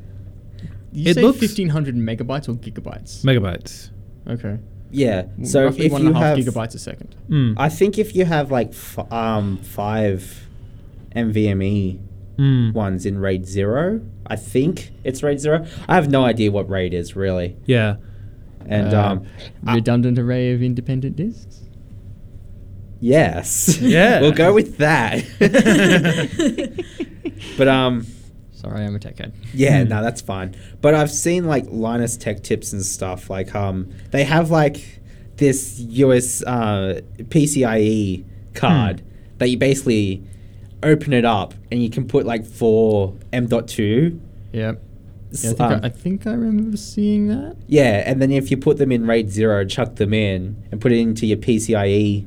you 0.93 1.09
It 1.11 1.15
say 1.15 1.23
looks- 1.23 1.39
1500 1.41 1.95
megabytes 1.95 2.49
or 2.49 2.55
gigabytes? 2.55 3.23
Megabytes. 3.25 3.91
okay. 4.29 4.59
yeah. 4.91 5.27
So 5.45 5.67
Roughly 5.67 5.87
if 5.87 5.93
one 5.93 6.03
you 6.03 6.09
and 6.09 6.17
a 6.17 6.19
half 6.19 6.37
have 6.37 6.45
gigabytes 6.45 6.75
a 6.75 6.79
second. 6.81 7.15
Mm. 7.31 7.55
I 7.57 7.69
think 7.69 7.99
if 7.99 8.17
you 8.17 8.25
have 8.25 8.51
like 8.51 8.71
f- 8.71 8.99
um 9.13 9.59
five 9.59 10.49
NVMe 11.15 12.01
Mm. 12.39 12.75
ones 12.75 13.07
in 13.07 13.17
RAID 13.19 13.47
zero, 13.47 14.01
I 14.29 14.37
think 14.37 14.93
it's 15.05 15.23
RAID 15.23 15.41
zero. 15.41 15.67
I 15.89 15.95
have 15.95 16.11
no 16.11 16.25
idea 16.25 16.51
what 16.51 16.69
RAID 16.69 16.95
is 16.95 17.17
really, 17.17 17.57
Yeah. 17.67 17.97
and 18.67 18.95
Uh, 18.95 19.07
um, 19.07 19.27
I- 19.67 19.75
redundant 19.75 20.19
array 20.19 20.53
of 20.53 20.63
independent 20.63 21.17
disks. 21.17 21.61
yes, 23.01 23.79
Yeah. 23.81 24.21
we'll 24.21 24.33
go 24.33 24.53
with 24.55 24.79
that. 24.79 25.25
but 27.59 27.69
um, 27.69 28.07
Sorry, 28.53 28.85
I'm 28.85 28.95
a 28.95 28.99
tech 28.99 29.19
head. 29.19 29.33
yeah, 29.55 29.83
Hmm. 29.83 29.89
no, 29.91 30.03
that's 30.03 30.21
fine. 30.21 30.55
But 30.81 30.95
I've 30.95 31.11
seen 31.11 31.45
like 31.47 31.65
Linus 31.69 32.17
Tech 32.17 32.43
Tips 32.43 32.73
and 32.73 32.83
stuff. 32.83 33.31
Like 33.31 33.55
um, 33.55 33.91
they 34.11 34.25
have 34.25 34.51
like 34.51 35.01
this 35.37 35.79
US 35.79 36.43
uh, 36.45 37.01
PCIe 37.25 38.25
card 38.55 39.01
Hmm. 39.01 39.07
that 39.39 39.51
you 39.51 39.59
basically 39.59 40.23
open 40.83 41.13
it 41.13 41.25
up 41.25 41.55
and 41.71 41.83
you 41.83 41.91
can 41.91 42.07
put 42.07 42.27
like 42.27 42.45
four 42.45 43.15
M.2 43.33 44.21
Yep. 44.53 44.83
Yeah, 45.33 45.51
I, 45.51 45.53
think 45.55 45.61
um, 45.61 45.73
I, 45.83 45.87
I 45.87 45.89
think 45.91 46.27
I 46.27 46.33
remember 46.33 46.77
seeing 46.77 47.27
that. 47.29 47.57
Yeah, 47.67 48.03
and 48.07 48.23
then 48.23 48.31
if 48.31 48.51
you 48.51 48.57
put 48.57 48.79
them 48.79 48.93
in 48.93 49.07
RAID 49.07 49.29
0, 49.29 49.65
chuck 49.67 49.97
them 49.97 50.15
in, 50.15 50.63
and 50.71 50.81
put 50.81 50.93
it 50.93 50.99
into 50.99 51.27
your 51.27 51.37
PCIe 51.37 52.27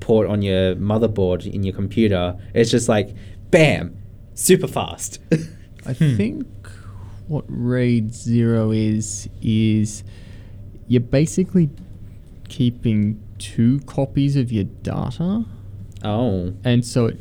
port 0.00 0.28
on 0.28 0.42
your 0.42 0.74
motherboard 0.74 1.46
in 1.46 1.62
your 1.62 1.74
computer, 1.74 2.36
it's 2.54 2.70
just 2.70 2.88
like, 2.88 3.14
bam, 3.50 3.96
super 4.34 4.66
fast. 4.66 5.20
I 5.86 5.92
Hmm. 5.94 6.16
think 6.16 6.46
what 7.28 7.44
RAID 7.48 8.12
0 8.12 8.72
is, 8.72 9.28
is 9.40 10.02
you're 10.88 11.00
basically 11.00 11.70
keeping 12.48 13.22
two 13.38 13.78
copies 13.86 14.36
of 14.36 14.50
your 14.52 14.64
data. 14.64 15.44
oh. 16.04 16.52
And 16.64 16.84
so 16.84 17.06
it, 17.06 17.20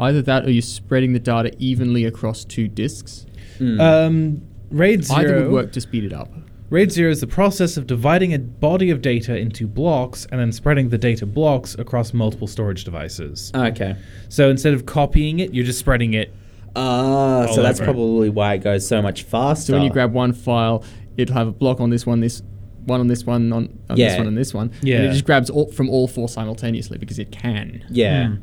either 0.00 0.22
that 0.22 0.44
or 0.46 0.50
you're 0.50 0.62
spreading 0.62 1.12
the 1.12 1.18
data 1.18 1.52
evenly 1.58 2.04
across 2.04 2.44
two 2.44 2.68
disks. 2.68 3.26
Mm. 3.58 3.80
Um, 3.80 4.42
RAID 4.70 5.04
zero. 5.04 5.18
Either 5.20 5.42
would 5.44 5.52
work 5.52 5.72
to 5.72 5.80
speed 5.80 6.04
it 6.04 6.12
up. 6.12 6.30
RAID 6.70 6.92
0 6.92 7.10
is 7.10 7.22
the 7.22 7.26
process 7.26 7.78
of 7.78 7.86
dividing 7.86 8.34
a 8.34 8.38
body 8.38 8.90
of 8.90 9.00
data 9.00 9.34
into 9.34 9.66
blocks 9.66 10.26
and 10.30 10.38
then 10.38 10.52
spreading 10.52 10.90
the 10.90 10.98
data 10.98 11.24
blocks 11.24 11.74
across 11.78 12.12
multiple 12.12 12.46
storage 12.46 12.84
devices. 12.84 13.50
okay. 13.54 13.96
So 14.28 14.50
instead 14.50 14.74
of 14.74 14.84
copying 14.84 15.38
it, 15.40 15.54
you're 15.54 15.64
just 15.64 15.78
spreading 15.78 16.12
it. 16.12 16.30
Ah, 16.76 17.46
so 17.46 17.52
All 17.52 17.62
that's 17.62 17.80
over. 17.80 17.84
probably 17.92 18.28
why 18.28 18.52
it 18.52 18.58
goes 18.58 18.86
so 18.86 19.00
much 19.00 19.22
faster. 19.22 19.68
So 19.68 19.72
when 19.72 19.82
you 19.82 19.90
grab 19.90 20.12
one 20.12 20.34
file, 20.34 20.84
it'll 21.16 21.34
have 21.34 21.48
a 21.48 21.52
block 21.52 21.80
on 21.80 21.88
this 21.88 22.04
one, 22.04 22.20
this 22.20 22.42
one 22.84 23.00
on 23.00 23.06
this 23.06 23.24
one, 23.24 23.50
on, 23.50 23.78
on 23.88 23.96
this 23.96 24.18
one, 24.18 24.26
and 24.26 24.36
this 24.36 24.52
one. 24.52 24.70
And 24.80 24.88
Yeah. 24.88 25.02
it 25.04 25.12
just 25.12 25.24
grabs 25.24 25.48
all, 25.48 25.72
from 25.72 25.88
all 25.88 26.06
four 26.06 26.28
simultaneously 26.28 26.98
because 26.98 27.18
it 27.18 27.32
can. 27.32 27.82
Yeah. 27.88 28.28
Hmm. 28.28 28.34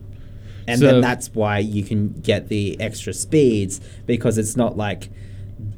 And 0.68 0.80
So- 0.80 0.86
then 0.88 1.02
that's 1.02 1.34
why 1.34 1.60
you 1.60 1.84
can 1.84 2.10
get 2.22 2.48
the 2.50 2.80
extra 2.80 3.14
speeds 3.14 3.80
because 4.06 4.38
it's 4.38 4.56
not 4.58 4.76
like 4.78 5.10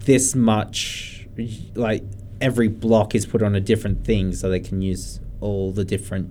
this 0.06 0.34
much, 0.36 1.28
like 1.76 2.04
every 2.40 2.68
block 2.68 3.14
is 3.16 3.26
put 3.26 3.42
on 3.44 3.56
a 3.56 3.60
different 3.60 4.04
thing 4.06 4.32
so 4.34 4.50
they 4.50 4.60
can 4.60 4.82
use 4.82 5.20
all 5.42 5.72
the 5.72 5.84
different, 5.84 6.30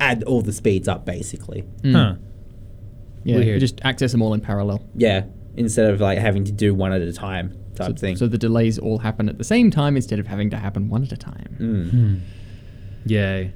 add 0.00 0.22
all 0.24 0.40
the 0.42 0.52
speeds 0.52 0.88
up 0.88 1.04
basically. 1.04 1.64
Mm. 1.82 1.92
Huh. 1.92 2.14
Yeah, 3.24 3.38
you 3.38 3.58
just 3.58 3.80
access 3.82 4.12
them 4.12 4.22
all 4.22 4.32
in 4.34 4.40
parallel. 4.40 4.82
Yeah. 4.94 5.24
Instead 5.56 5.90
of 5.92 6.00
like 6.00 6.18
having 6.18 6.44
to 6.44 6.52
do 6.52 6.74
one 6.74 6.92
at 6.92 7.00
a 7.02 7.12
time 7.12 7.52
type 7.74 7.88
So, 7.88 7.94
thing. 7.94 8.16
so 8.16 8.26
the 8.28 8.38
delays 8.38 8.78
all 8.78 8.98
happen 8.98 9.28
at 9.28 9.36
the 9.36 9.44
same 9.44 9.70
time 9.70 9.96
instead 9.96 10.18
of 10.18 10.26
having 10.28 10.48
to 10.50 10.56
happen 10.56 10.88
one 10.88 11.02
at 11.02 11.12
a 11.12 11.16
time. 11.16 11.56
Mm. 11.58 12.20
Yay. 13.10 13.52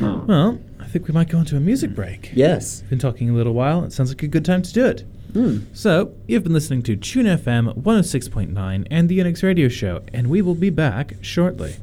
Well, 0.00 0.58
I 0.73 0.73
think 0.94 1.08
we 1.08 1.12
might 1.12 1.28
go 1.28 1.40
into 1.40 1.56
a 1.56 1.60
music 1.60 1.92
break. 1.92 2.30
Yes. 2.34 2.82
Been 2.82 3.00
talking 3.00 3.28
a 3.28 3.32
little 3.32 3.52
while. 3.52 3.82
It 3.82 3.92
sounds 3.92 4.10
like 4.10 4.22
a 4.22 4.28
good 4.28 4.44
time 4.44 4.62
to 4.62 4.72
do 4.72 4.86
it. 4.86 5.04
Mm. 5.32 5.64
So, 5.72 6.14
you've 6.28 6.44
been 6.44 6.52
listening 6.52 6.84
to 6.84 6.94
Tune 6.94 7.26
FM 7.26 7.82
106.9 7.82 8.86
and 8.92 9.08
the 9.08 9.18
Unix 9.18 9.42
Radio 9.42 9.68
Show, 9.68 10.04
and 10.12 10.30
we 10.30 10.40
will 10.40 10.54
be 10.54 10.70
back 10.70 11.14
shortly. 11.20 11.74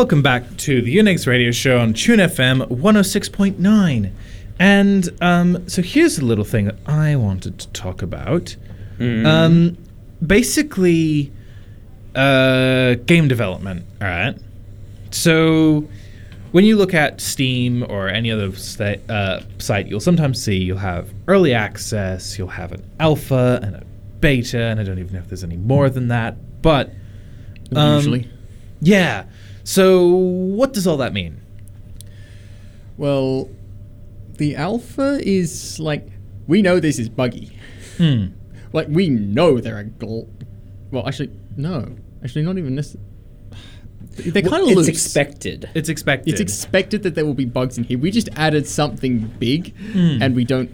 Welcome 0.00 0.22
back 0.22 0.56
to 0.56 0.80
the 0.80 0.96
Unix 0.96 1.26
Radio 1.26 1.50
Show 1.50 1.78
on 1.78 1.92
Tune 1.92 2.20
FM 2.20 2.66
106.9. 2.68 4.10
And 4.58 5.08
um, 5.20 5.68
so 5.68 5.82
here's 5.82 6.16
a 6.16 6.24
little 6.24 6.46
thing 6.46 6.64
that 6.64 6.76
I 6.86 7.16
wanted 7.16 7.58
to 7.58 7.68
talk 7.68 8.00
about. 8.00 8.56
Um, 8.98 9.76
basically, 10.26 11.30
uh, 12.14 12.94
game 13.04 13.28
development. 13.28 13.84
All 14.00 14.08
right. 14.08 14.38
So 15.10 15.86
when 16.52 16.64
you 16.64 16.76
look 16.76 16.94
at 16.94 17.20
Steam 17.20 17.84
or 17.86 18.08
any 18.08 18.30
other 18.30 18.56
sta- 18.56 19.02
uh, 19.06 19.42
site, 19.58 19.86
you'll 19.86 20.00
sometimes 20.00 20.42
see 20.42 20.56
you'll 20.56 20.78
have 20.78 21.12
early 21.28 21.52
access, 21.52 22.38
you'll 22.38 22.48
have 22.48 22.72
an 22.72 22.90
alpha 22.98 23.60
and 23.62 23.76
a 23.76 23.84
beta, 24.20 24.62
and 24.62 24.80
I 24.80 24.82
don't 24.82 24.98
even 24.98 25.12
know 25.12 25.18
if 25.18 25.28
there's 25.28 25.44
any 25.44 25.58
more 25.58 25.90
than 25.90 26.08
that. 26.08 26.62
But 26.62 26.90
um, 27.76 27.96
Usually. 27.96 28.30
yeah. 28.80 29.24
So 29.70 30.08
what 30.08 30.72
does 30.72 30.84
all 30.88 30.96
that 30.96 31.12
mean? 31.12 31.40
Well, 32.96 33.48
the 34.36 34.56
alpha 34.56 35.20
is 35.22 35.78
like 35.78 36.08
we 36.48 36.60
know 36.60 36.80
this 36.80 36.98
is 36.98 37.08
buggy. 37.08 37.56
Hmm. 37.96 38.24
Like 38.72 38.88
we 38.88 39.08
know 39.08 39.60
there 39.60 39.78
are 39.78 39.84
gl- 39.84 40.26
well, 40.90 41.06
actually 41.06 41.30
no, 41.56 41.94
actually 42.24 42.42
not 42.42 42.58
even 42.58 42.74
this. 42.74 42.96
They're 44.16 44.42
kind 44.42 44.64
of 44.64 44.70
it's 44.70 44.76
loose. 44.76 44.88
expected. 44.88 45.70
It's 45.76 45.88
expected. 45.88 46.32
It's 46.32 46.40
expected 46.40 47.04
that 47.04 47.14
there 47.14 47.24
will 47.24 47.34
be 47.34 47.44
bugs 47.44 47.78
in 47.78 47.84
here. 47.84 47.96
We 47.96 48.10
just 48.10 48.28
added 48.34 48.66
something 48.66 49.18
big, 49.38 49.72
Hmm. 49.92 50.20
and 50.20 50.34
we 50.34 50.44
don't, 50.44 50.68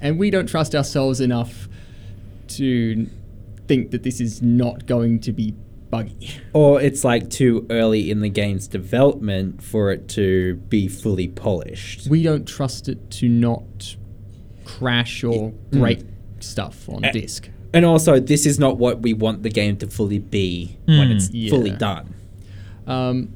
and 0.00 0.18
we 0.18 0.30
don't 0.30 0.46
trust 0.46 0.74
ourselves 0.74 1.20
enough 1.20 1.68
to 2.56 3.06
think 3.68 3.90
that 3.90 4.04
this 4.04 4.22
is 4.22 4.40
not 4.40 4.86
going 4.86 5.20
to 5.20 5.32
be 5.32 5.52
buggy. 5.90 6.30
Or 6.52 6.80
it's 6.80 7.04
like 7.04 7.30
too 7.30 7.66
early 7.70 8.10
in 8.10 8.20
the 8.20 8.28
game's 8.28 8.66
development 8.68 9.62
for 9.62 9.90
it 9.92 10.08
to 10.10 10.56
be 10.68 10.88
fully 10.88 11.28
polished. 11.28 12.08
We 12.08 12.22
don't 12.22 12.46
trust 12.46 12.88
it 12.88 13.10
to 13.12 13.28
not 13.28 13.96
crash 14.64 15.22
or 15.24 15.50
break 15.70 16.00
stuff 16.40 16.88
on 16.88 17.02
disk. 17.12 17.48
And 17.72 17.84
also, 17.84 18.20
this 18.20 18.46
is 18.46 18.58
not 18.58 18.78
what 18.78 19.00
we 19.02 19.12
want 19.14 19.42
the 19.42 19.50
game 19.50 19.76
to 19.78 19.86
fully 19.88 20.18
be 20.20 20.76
when 20.86 21.10
it's 21.10 21.28
Mm. 21.28 21.50
fully 21.50 21.70
done. 21.72 22.14
Um, 22.86 23.30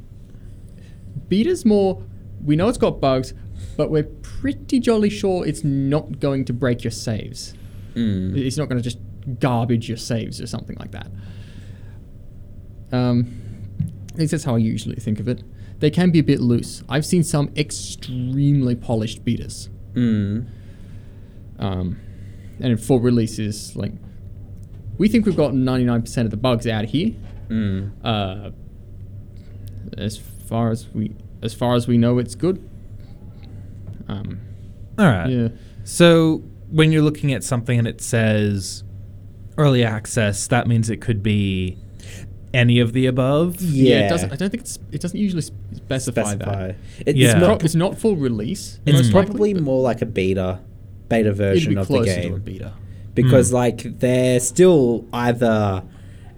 beta's 1.28 1.64
more. 1.64 2.02
We 2.44 2.54
know 2.56 2.68
it's 2.68 2.78
got 2.78 3.00
bugs, 3.00 3.34
but 3.76 3.90
we're 3.90 4.04
pretty 4.22 4.78
jolly 4.78 5.10
sure 5.10 5.46
it's 5.46 5.64
not 5.64 6.20
going 6.20 6.44
to 6.46 6.52
break 6.52 6.84
your 6.84 6.90
saves. 6.92 7.54
Mm. 7.94 8.36
It's 8.36 8.56
not 8.56 8.68
going 8.68 8.80
to 8.80 8.82
just 8.82 8.98
garbage 9.40 9.88
your 9.88 9.96
saves 9.98 10.40
or 10.40 10.46
something 10.46 10.76
like 10.78 10.92
that. 10.92 11.10
Um, 12.92 13.34
at 14.12 14.18
least 14.18 14.30
that's 14.32 14.44
how 14.44 14.54
I 14.54 14.58
usually 14.58 14.96
think 14.96 15.20
of 15.20 15.28
it. 15.28 15.42
They 15.78 15.90
can 15.90 16.10
be 16.10 16.18
a 16.18 16.24
bit 16.24 16.40
loose. 16.40 16.82
I've 16.88 17.06
seen 17.06 17.22
some 17.22 17.52
extremely 17.56 18.74
polished 18.74 19.24
beaters. 19.24 19.68
Mm. 19.94 20.48
Um, 21.58 22.00
and 22.60 22.72
in 22.72 22.76
full 22.76 23.00
releases, 23.00 23.76
like 23.76 23.92
we 24.96 25.08
think 25.08 25.26
we've 25.26 25.36
got 25.36 25.52
99% 25.52 26.24
of 26.24 26.30
the 26.30 26.36
bugs 26.36 26.66
out 26.66 26.84
of 26.84 26.90
here. 26.90 27.14
Mm. 27.48 27.92
Uh, 28.02 28.50
as 29.96 30.18
far 30.18 30.70
as 30.70 30.88
we 30.92 31.14
as 31.42 31.54
far 31.54 31.74
as 31.74 31.86
we 31.86 31.96
know, 31.96 32.18
it's 32.18 32.34
good. 32.34 32.68
Um, 34.08 34.40
all 34.98 35.06
right. 35.06 35.28
yeah. 35.28 35.48
So 35.84 36.42
when 36.68 36.90
you're 36.90 37.02
looking 37.02 37.32
at 37.32 37.44
something 37.44 37.78
and 37.78 37.86
it 37.86 38.00
says 38.00 38.82
early 39.56 39.84
access, 39.84 40.48
that 40.48 40.66
means 40.66 40.90
it 40.90 41.00
could 41.00 41.22
be 41.22 41.78
any 42.54 42.78
of 42.80 42.92
the 42.92 43.06
above. 43.06 43.60
Yeah. 43.60 44.06
it 44.06 44.08
doesn't. 44.08 44.32
I 44.32 44.36
don't 44.36 44.50
think 44.50 44.62
it's. 44.62 44.78
It 44.92 45.00
doesn't 45.00 45.18
usually 45.18 45.42
specify, 45.42 46.22
Specify. 46.22 46.66
that. 46.68 46.76
It- 47.06 47.16
Yeah. 47.16 47.28
It's, 47.30 47.38
Pro- 47.38 47.48
not, 47.48 47.64
it's 47.64 47.74
not 47.74 47.98
full 47.98 48.16
release. 48.16 48.80
it's 48.86 48.96
most 48.98 49.12
likely, 49.12 49.26
probably 49.26 49.54
more 49.54 49.82
like 49.82 50.02
a 50.02 50.06
beta, 50.06 50.60
beta 51.08 51.32
version 51.32 51.74
be 51.74 51.80
of 51.80 51.88
the 51.88 51.94
closer 51.94 52.14
to 52.14 52.20
a 52.20 52.22
game. 52.30 52.38
beta. 52.40 52.72
because 53.14 53.52
like 53.52 53.98
they're 53.98 54.40
still 54.40 55.04
either 55.12 55.82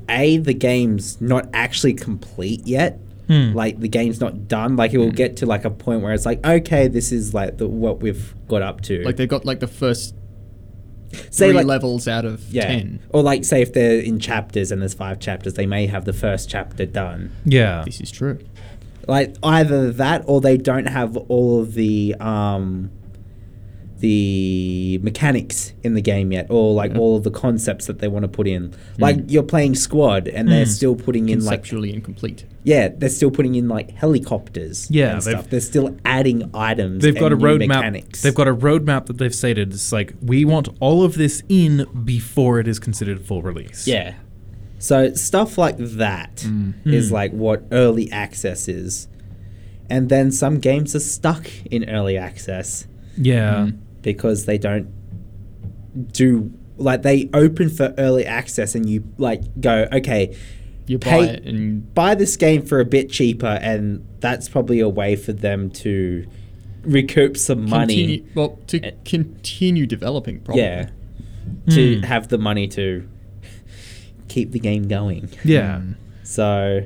a 0.08 0.38
the 0.38 0.54
game's 0.54 1.20
not 1.20 1.48
actually 1.52 1.92
complete 1.94 2.66
yet 2.66 2.98
Hmm. 3.28 3.52
like 3.54 3.78
the 3.78 3.86
game's 3.88 4.20
not 4.20 4.48
done 4.48 4.74
like 4.74 4.92
it 4.92 4.98
will 4.98 5.12
get 5.12 5.36
to 5.36 5.46
like 5.46 5.64
a 5.64 5.70
point 5.70 6.02
where 6.02 6.12
it's 6.12 6.26
like 6.26 6.44
okay 6.44 6.88
this 6.88 7.12
is 7.12 7.32
like 7.32 7.58
the, 7.58 7.68
what 7.68 8.00
we've 8.00 8.34
got 8.48 8.60
up 8.60 8.80
to 8.82 9.04
Like 9.04 9.14
they've 9.16 9.28
got 9.28 9.44
like 9.44 9.60
the 9.60 9.68
first 9.68 10.16
say 11.30 11.48
three 11.48 11.52
like 11.54 11.66
levels 11.66 12.06
out 12.08 12.24
of 12.24 12.40
yeah 12.52 12.66
ten. 12.66 13.00
or 13.10 13.22
like 13.22 13.44
say 13.44 13.62
if 13.62 13.72
they're 13.72 14.00
in 14.00 14.18
chapters 14.20 14.70
and 14.70 14.80
there's 14.80 14.94
five 14.94 15.18
chapters 15.20 15.54
they 15.54 15.66
may 15.66 15.86
have 15.86 16.04
the 16.04 16.12
first 16.12 16.48
chapter 16.48 16.86
done 16.86 17.30
Yeah. 17.44 17.82
This 17.84 18.00
is 18.00 18.10
true. 18.10 18.38
like 19.08 19.34
either 19.42 19.90
that 19.92 20.22
or 20.26 20.40
they 20.40 20.56
don't 20.56 20.86
have 20.86 21.16
all 21.16 21.60
of 21.60 21.74
the 21.74 22.14
um 22.20 22.90
the 24.00 24.98
mechanics 25.02 25.72
in 25.82 25.94
the 25.94 26.02
game 26.02 26.32
yet 26.32 26.46
or 26.50 26.74
like 26.74 26.94
all 26.96 27.16
of 27.16 27.22
the 27.22 27.30
concepts 27.30 27.86
that 27.86 27.98
they 28.00 28.08
want 28.08 28.24
to 28.24 28.28
put 28.28 28.46
in. 28.48 28.70
Mm. 28.70 28.76
Like 28.98 29.16
you're 29.28 29.42
playing 29.42 29.74
squad 29.74 30.28
and 30.28 30.50
they're 30.50 30.64
mm. 30.64 30.68
still 30.68 30.96
putting 30.96 31.28
in 31.28 31.44
like 31.44 31.60
Conceptually 31.60 31.94
incomplete. 31.94 32.44
yeah 32.64 32.88
they're 32.88 33.08
still 33.08 33.30
putting 33.30 33.54
in 33.54 33.68
like 33.68 33.90
helicopters 33.92 34.90
Yeah, 34.90 35.18
stuff. 35.18 35.48
they're 35.48 35.60
still 35.60 35.96
adding 36.04 36.50
items 36.54 37.02
They've 37.02 37.18
got 37.18 37.32
a 37.32 37.36
roadmap. 37.36 37.68
mechanics. 37.68 38.22
They've 38.22 38.34
got 38.34 38.48
a 38.48 38.54
roadmap 38.54 39.06
that 39.06 39.18
they've 39.18 39.34
stated. 39.34 39.72
It's 39.72 39.92
like 39.92 40.14
we 40.22 40.44
want 40.44 40.68
all 40.80 41.04
of 41.04 41.14
this 41.14 41.42
in 41.48 41.86
before 42.04 42.58
it 42.60 42.66
is 42.68 42.78
considered 42.78 43.24
full 43.24 43.42
release. 43.42 43.86
yeah. 43.86 44.14
So 44.78 45.12
stuff 45.12 45.58
like 45.58 45.76
that 45.78 46.36
mm. 46.36 46.74
is 46.86 47.12
like 47.12 47.32
what 47.32 47.64
early 47.70 48.10
access 48.10 48.66
is. 48.66 49.08
And 49.90 50.08
then 50.08 50.30
some 50.32 50.58
games 50.58 50.94
are 50.96 51.00
stuck 51.00 51.50
in 51.70 51.90
early 51.90 52.16
access. 52.16 52.86
Yeah. 53.16 53.70
Because 54.02 54.44
they 54.46 54.58
don't 54.58 54.88
do 56.12 56.52
like 56.76 57.02
they 57.02 57.28
open 57.34 57.68
for 57.68 57.94
early 57.98 58.24
access 58.24 58.74
and 58.74 58.88
you 58.88 59.04
like 59.18 59.42
go 59.60 59.86
okay 59.92 60.36
You 60.86 60.98
buy 60.98 61.08
Pay- 61.10 61.24
it 61.34 61.44
and 61.46 61.92
buy 61.94 62.14
this 62.14 62.36
game 62.36 62.62
for 62.62 62.80
a 62.80 62.84
bit 62.84 63.10
cheaper 63.10 63.58
and 63.62 64.06
that's 64.20 64.48
probably 64.48 64.80
a 64.80 64.88
way 64.88 65.16
for 65.16 65.32
them 65.32 65.70
to 65.70 66.26
recoup 66.82 67.36
some 67.36 67.68
money 67.68 68.18
continue. 68.18 68.24
Well, 68.34 68.58
to 68.68 68.80
Eh. 68.82 68.90
continue 69.04 69.86
developing. 69.86 70.40
Probably. 70.40 70.62
yeah 70.62 70.88
to 71.70 71.96
Hmm. 71.98 72.02
have 72.04 72.28
the 72.28 72.38
money 72.38 72.66
to 72.68 73.06
keep 74.28 74.52
the 74.52 74.58
game 74.60 74.86
going 74.88 75.28
Yeah. 75.44 75.80
so 76.22 76.82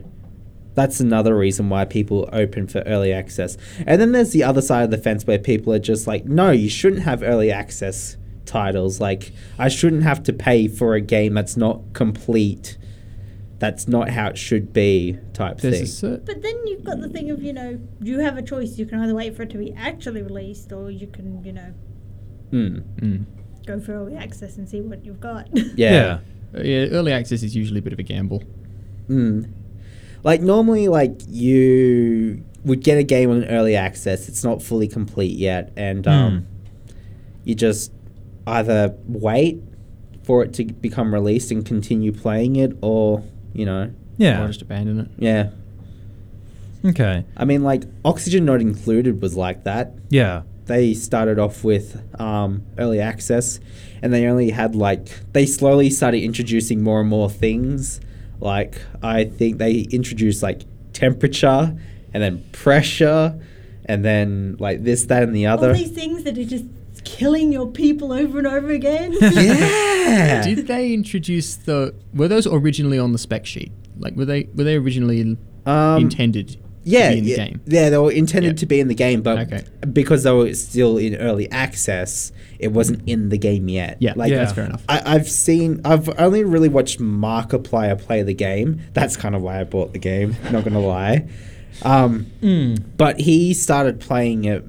that's 0.74 1.00
another 1.00 1.36
reason 1.36 1.68
why 1.68 1.84
people 1.84 2.28
open 2.32 2.66
for 2.66 2.80
early 2.80 3.12
access. 3.12 3.56
And 3.86 4.00
then 4.00 4.12
there's 4.12 4.32
the 4.32 4.42
other 4.44 4.60
side 4.62 4.84
of 4.84 4.90
the 4.90 4.98
fence 4.98 5.24
where 5.26 5.38
people 5.38 5.72
are 5.72 5.78
just 5.78 6.06
like, 6.06 6.24
no, 6.24 6.50
you 6.50 6.68
shouldn't 6.68 7.02
have 7.02 7.22
early 7.22 7.50
access 7.52 8.16
titles. 8.44 9.00
Like, 9.00 9.32
I 9.58 9.68
shouldn't 9.68 10.02
have 10.02 10.22
to 10.24 10.32
pay 10.32 10.68
for 10.68 10.94
a 10.94 11.00
game 11.00 11.34
that's 11.34 11.56
not 11.56 11.80
complete. 11.92 12.76
That's 13.60 13.86
not 13.88 14.10
how 14.10 14.28
it 14.28 14.36
should 14.36 14.72
be, 14.72 15.16
type 15.32 15.58
There's 15.58 16.00
thing. 16.00 16.14
a. 16.14 16.18
But 16.18 16.42
then 16.42 16.66
you've 16.66 16.84
got 16.84 17.00
the 17.00 17.08
thing 17.08 17.30
of, 17.30 17.42
you 17.42 17.52
know, 17.52 17.78
you 18.02 18.18
have 18.18 18.36
a 18.36 18.42
choice. 18.42 18.76
You 18.76 18.84
can 18.84 19.00
either 19.00 19.14
wait 19.14 19.36
for 19.36 19.42
it 19.44 19.50
to 19.50 19.58
be 19.58 19.72
actually 19.74 20.22
released 20.22 20.72
or 20.72 20.90
you 20.90 21.06
can, 21.06 21.42
you 21.44 21.52
know, 21.52 21.72
Mm. 22.52 22.82
Mm. 23.00 23.24
go 23.66 23.80
for 23.80 23.94
early 23.94 24.14
access 24.16 24.58
and 24.58 24.68
see 24.68 24.80
what 24.80 25.04
you've 25.04 25.20
got. 25.20 25.48
Yeah. 25.76 26.18
Uh, 26.54 26.60
yeah, 26.62 26.86
early 26.90 27.10
access 27.12 27.42
is 27.42 27.56
usually 27.56 27.78
a 27.78 27.82
bit 27.82 27.92
of 27.92 27.98
a 27.98 28.02
gamble. 28.04 28.42
Mm. 29.08 29.50
Like 30.24 30.40
normally, 30.40 30.88
like 30.88 31.20
you 31.28 32.42
would 32.64 32.82
get 32.82 32.98
a 32.98 33.02
game 33.02 33.30
on 33.30 33.44
early 33.44 33.76
access. 33.76 34.28
It's 34.28 34.42
not 34.42 34.62
fully 34.62 34.88
complete 34.88 35.36
yet, 35.36 35.72
and 35.76 36.06
um, 36.08 36.46
you 37.44 37.54
just 37.54 37.92
either 38.46 38.94
wait 39.06 39.62
for 40.22 40.42
it 40.42 40.54
to 40.54 40.64
become 40.64 41.12
released 41.14 41.50
and 41.50 41.64
continue 41.64 42.10
playing 42.10 42.56
it, 42.56 42.76
or 42.80 43.22
you 43.52 43.66
know, 43.66 43.92
yeah, 44.16 44.42
Or 44.42 44.46
just 44.48 44.62
abandon 44.62 44.98
it. 45.00 45.08
yeah. 45.18 45.50
Okay. 46.84 47.24
I 47.36 47.44
mean, 47.44 47.62
like 47.62 47.84
Oxygen 48.04 48.44
Not 48.44 48.60
Included 48.60 49.22
was 49.22 49.36
like 49.36 49.64
that. 49.64 49.94
Yeah. 50.10 50.42
They 50.66 50.94
started 50.94 51.38
off 51.38 51.64
with 51.64 52.02
um, 52.20 52.62
early 52.78 53.00
access, 53.00 53.60
and 54.02 54.12
they 54.12 54.26
only 54.26 54.50
had 54.50 54.74
like 54.74 55.08
they 55.32 55.44
slowly 55.46 55.90
started 55.90 56.22
introducing 56.22 56.82
more 56.82 57.00
and 57.00 57.08
more 57.08 57.28
things. 57.30 58.00
Like 58.40 58.80
I 59.02 59.24
think 59.24 59.58
they 59.58 59.80
introduced 59.90 60.42
like 60.42 60.62
temperature, 60.92 61.76
and 62.12 62.22
then 62.22 62.44
pressure, 62.52 63.38
and 63.84 64.04
then 64.04 64.56
like 64.58 64.84
this, 64.84 65.04
that, 65.06 65.22
and 65.22 65.34
the 65.34 65.46
other. 65.46 65.68
All 65.68 65.74
these 65.74 65.90
things 65.90 66.24
that 66.24 66.38
are 66.38 66.44
just 66.44 66.64
killing 67.04 67.52
your 67.52 67.66
people 67.66 68.12
over 68.12 68.38
and 68.38 68.46
over 68.46 68.70
again. 68.70 69.12
yeah. 69.20 70.42
Did 70.42 70.66
they 70.66 70.92
introduce 70.92 71.56
the? 71.56 71.94
Were 72.14 72.28
those 72.28 72.46
originally 72.46 72.98
on 72.98 73.12
the 73.12 73.18
spec 73.18 73.46
sheet? 73.46 73.72
Like, 73.98 74.16
were 74.16 74.24
they 74.24 74.48
were 74.54 74.64
they 74.64 74.76
originally 74.76 75.36
um, 75.66 76.02
intended? 76.02 76.58
Yeah, 76.84 77.10
in 77.10 77.24
the 77.24 77.30
yeah, 77.30 77.36
game. 77.36 77.60
yeah, 77.66 77.90
they 77.90 77.98
were 77.98 78.12
intended 78.12 78.58
to 78.58 78.66
be 78.66 78.78
in 78.80 78.88
the 78.88 78.94
game, 78.94 79.22
but 79.22 79.38
Okay. 79.38 79.64
because 79.92 80.22
they 80.22 80.30
were 80.32 80.52
still 80.54 80.96
in 80.98 81.16
early 81.16 81.50
access, 81.50 82.30
it 82.58 82.68
wasn't 82.72 83.02
in 83.08 83.30
the 83.30 83.38
game 83.38 83.68
yet. 83.68 83.96
Yeah, 84.00 84.12
like 84.16 84.30
Yeah. 84.30 84.38
that's 84.38 84.52
fair 84.52 84.64
enough. 84.66 84.82
I, 84.88 85.02
I've 85.04 85.28
seen, 85.28 85.80
I've 85.84 86.08
only 86.20 86.44
really 86.44 86.68
watched 86.68 87.00
Markiplier 87.00 87.98
play 87.98 88.22
the 88.22 88.34
game. 88.34 88.80
That's 88.92 89.16
kind 89.16 89.34
of 89.34 89.42
why 89.42 89.60
I 89.60 89.64
bought 89.64 89.92
the 89.92 89.98
game. 89.98 90.36
Not 90.52 90.64
gonna 90.64 90.80
lie. 90.86 91.26
Um, 91.82 92.26
But 92.96 93.20
he 93.20 93.52
started 93.54 93.98
playing 94.00 94.44
it 94.44 94.64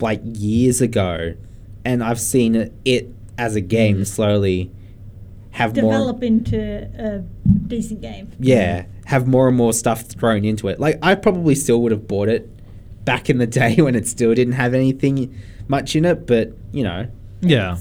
like 0.00 0.20
years 0.24 0.80
ago, 0.80 1.34
and 1.84 2.02
I've 2.02 2.20
seen 2.20 2.54
it, 2.56 2.72
it 2.84 3.08
as 3.38 3.54
a 3.56 3.60
game 3.60 4.04
slowly 4.04 4.70
have 5.52 5.74
more. 5.76 5.92
Develop 5.92 6.22
into 6.22 6.58
a 6.98 7.18
decent 7.66 8.00
game. 8.00 8.30
Yeah, 8.38 8.86
have 9.06 9.26
more 9.26 9.48
and 9.48 9.56
more 9.56 9.72
stuff 9.72 10.02
thrown 10.02 10.44
into 10.44 10.68
it. 10.68 10.78
Like 10.80 10.98
I 11.02 11.14
probably 11.14 11.54
still 11.54 11.82
would 11.82 11.92
have 11.92 12.06
bought 12.08 12.28
it 12.28 12.48
back 13.04 13.28
in 13.30 13.38
the 13.38 13.46
day 13.60 13.76
when 13.76 13.94
it 13.94 14.06
still 14.06 14.34
didn't 14.34 14.54
have 14.54 14.74
anything 14.74 15.34
much 15.68 15.96
in 15.96 16.04
it, 16.04 16.26
but 16.26 16.52
you 16.72 16.82
know, 16.84 17.08
Yeah. 17.40 17.78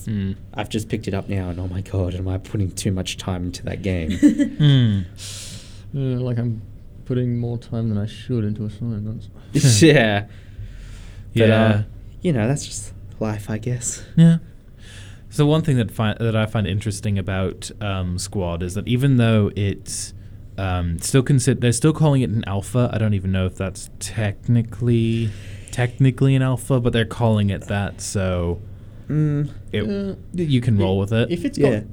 I've 0.53 0.69
just 0.69 0.89
picked 0.89 1.07
it 1.07 1.13
up 1.13 1.27
now, 1.29 1.49
and 1.49 1.59
oh 1.59 1.67
my 1.67 1.81
god, 1.81 2.15
am 2.15 2.27
I 2.27 2.37
putting 2.37 2.71
too 2.71 2.91
much 2.91 3.17
time 3.17 3.45
into 3.45 3.63
that 3.65 3.81
game? 3.81 4.09
Mm. 4.19 5.05
Uh, 5.95 6.21
like 6.21 6.37
I'm 6.37 6.61
putting 7.05 7.37
more 7.39 7.57
time 7.57 7.89
than 7.89 7.97
I 7.97 8.05
should 8.05 8.43
into 8.43 8.63
a 8.63 8.67
assignments. 8.67 9.29
yeah, 9.81 10.21
But, 10.21 10.29
Yeah. 11.33 11.63
uh, 11.65 11.83
you 12.21 12.31
know, 12.33 12.47
that's 12.47 12.65
just 12.67 12.93
life, 13.19 13.49
I 13.49 13.57
guess. 13.57 14.03
Yeah. 14.15 14.37
So 15.29 15.45
one 15.45 15.61
thing 15.61 15.77
that 15.77 15.91
fi- 15.91 16.15
that 16.19 16.35
I 16.35 16.45
find 16.45 16.65
interesting 16.67 17.17
about 17.19 17.69
um, 17.81 18.17
Squad 18.17 18.63
is 18.63 18.73
that 18.73 18.87
even 18.87 19.17
though 19.17 19.51
it's 19.55 20.13
um, 20.57 20.99
still 20.99 21.23
consider 21.23 21.59
they're 21.59 21.71
still 21.71 21.93
calling 21.93 22.21
it 22.21 22.29
an 22.29 22.43
alpha. 22.47 22.89
I 22.91 22.97
don't 22.97 23.13
even 23.13 23.31
know 23.31 23.45
if 23.45 23.55
that's 23.55 23.89
technically 23.99 25.29
technically 25.71 26.35
an 26.35 26.41
alpha, 26.41 26.79
but 26.79 26.93
they're 26.93 27.05
calling 27.05 27.49
it 27.49 27.61
that. 27.67 28.01
So 28.01 28.59
Mm, 29.07 29.49
it, 29.71 29.83
Uh, 29.83 30.15
you 30.33 30.61
can 30.61 30.77
roll 30.77 30.99
with 30.99 31.11
it. 31.11 31.31
If 31.31 31.43
it's 31.43 31.57
Yeah. 31.57 31.79
got 31.79 31.83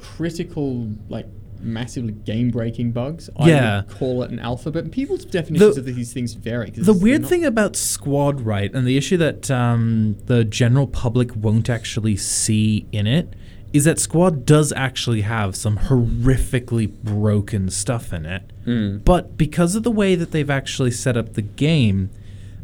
critical, 0.00 0.88
like 1.10 1.26
massively 1.62 2.12
game-breaking 2.12 2.92
bugs, 2.92 3.30
I 3.36 3.48
Yeah. 3.48 3.76
would 3.82 3.88
call 3.90 4.22
it 4.22 4.30
an 4.30 4.38
alpha. 4.38 4.70
But 4.70 4.90
people's 4.90 5.24
definitions 5.24 5.74
The- 5.76 5.80
of 5.90 5.96
these 5.96 6.12
things 6.12 6.34
vary. 6.34 6.70
The 6.70 6.92
weird 6.92 7.24
thing 7.26 7.44
about 7.44 7.76
Squad 7.76 8.40
Right 8.40 8.72
and 8.74 8.86
the 8.86 8.96
issue 8.96 9.16
that 9.18 9.50
um, 9.50 10.16
the 10.26 10.44
general 10.44 10.86
public 10.86 11.34
won't 11.36 11.70
actually 11.70 12.16
see 12.16 12.86
in 12.92 13.06
it 13.06 13.34
is 13.72 13.84
that 13.84 13.98
Squad 13.98 14.44
does 14.44 14.72
actually 14.76 15.22
have 15.22 15.56
some 15.56 15.78
horrifically 15.78 16.90
broken 17.02 17.70
stuff 17.70 18.12
in 18.12 18.26
it. 18.26 18.42
mm, 18.66 19.02
But 19.04 19.36
because 19.38 19.74
of 19.74 19.82
the 19.82 19.90
way 19.90 20.14
that 20.14 20.30
they've 20.30 20.50
actually 20.50 20.90
set 20.90 21.16
up 21.16 21.32
the 21.34 21.42
game, 21.42 22.10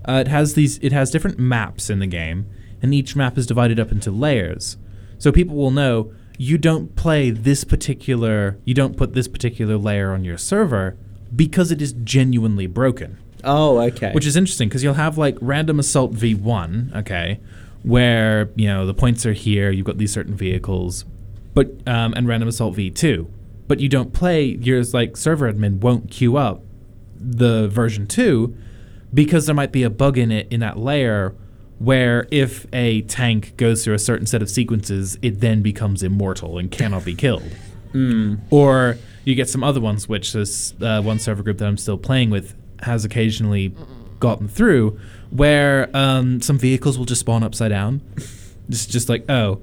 uh, 0.07 0.23
it 0.27 0.29
has 0.29 0.55
these 0.55 0.79
it 0.83 0.93
has 0.93 1.11
different 1.11 1.39
maps 1.39 1.89
in 1.91 1.99
the 1.99 2.07
game, 2.07 2.45
and 2.83 2.93
each 2.95 3.17
map 3.17 3.39
is 3.39 3.47
divided 3.47 3.81
up 3.81 3.91
into 3.91 4.11
layers. 4.11 4.77
So 5.19 5.33
people 5.33 5.57
will 5.57 5.71
know 5.71 6.13
you 6.39 6.57
don't 6.57 6.97
play 6.97 7.31
this 7.31 7.65
particular 7.65 8.57
you 8.65 8.73
don't 8.73 8.97
put 8.97 9.13
this 9.13 9.29
particular 9.29 9.77
layer 9.77 10.13
on 10.13 10.25
your 10.25 10.39
server 10.39 10.97
because 11.35 11.71
it 11.71 11.83
is 11.83 11.93
genuinely 11.93 12.67
broken. 12.67 13.19
Oh, 13.45 13.81
okay. 13.81 14.13
Which 14.13 14.27
is 14.27 14.37
interesting 14.37 14.69
because 14.69 14.83
you'll 14.83 14.95
have 14.95 15.19
like 15.19 15.37
random 15.41 15.79
assault 15.79 16.13
V1, 16.13 16.95
okay, 16.97 17.41
where 17.83 18.51
you 18.57 18.67
know 18.67 18.87
the 18.87 18.95
points 18.95 19.25
are 19.27 19.33
here. 19.33 19.71
You've 19.71 19.87
got 19.87 19.99
these 19.99 20.13
certain 20.13 20.35
vehicles, 20.35 21.05
but 21.55 21.71
um, 21.87 22.15
and 22.15 22.27
random 22.27 22.49
assault 22.49 22.75
V2, 22.75 23.29
but 23.69 23.81
you 23.81 23.89
don't 23.89 24.13
play. 24.13 24.45
Your 24.45 24.83
like 24.85 25.17
server 25.17 25.53
admin 25.53 25.79
won't 25.79 26.11
queue 26.11 26.37
up 26.37 26.63
the 27.17 27.69
version 27.69 28.07
two 28.07 28.57
because 29.13 29.47
there 29.47 29.55
might 29.55 29.73
be 29.73 29.83
a 29.83 29.91
bug 29.91 30.19
in 30.19 30.31
it 30.31 30.47
in 30.51 30.61
that 30.61 30.79
layer 30.79 31.35
where 31.79 32.27
if 32.31 32.67
a 32.73 33.03
tank 33.03 33.57
goes 33.57 33.85
through 33.85 33.95
a 33.95 33.99
certain 33.99 34.27
set 34.27 34.43
of 34.43 34.51
sequences, 34.51 35.19
it 35.23 35.41
then 35.41 35.63
becomes 35.63 36.03
immortal 36.03 36.59
and 36.59 36.71
cannot 36.71 37.05
be 37.05 37.15
killed. 37.15 37.43
Mm, 37.93 38.41
Or 38.51 38.97
you 39.25 39.35
get 39.35 39.49
some 39.49 39.63
other 39.63 39.81
ones, 39.81 40.09
which 40.09 40.33
this 40.33 40.75
uh, 40.81 41.01
one 41.03 41.19
server 41.19 41.43
group 41.43 41.59
that 41.59 41.67
I'm 41.67 41.77
still 41.77 41.99
playing 41.99 42.31
with 42.31 42.55
has 42.83 43.05
occasionally 43.05 43.75
gotten 44.21 44.49
through, 44.49 44.99
where 45.31 45.89
um, 45.97 46.41
some 46.41 46.59
vehicles 46.59 46.99
will 46.99 47.05
just 47.07 47.21
spawn 47.21 47.43
upside 47.43 47.71
down. 47.71 48.01
It's 48.69 48.87
just 48.87 49.09
like, 49.09 49.25
oh. 49.31 49.61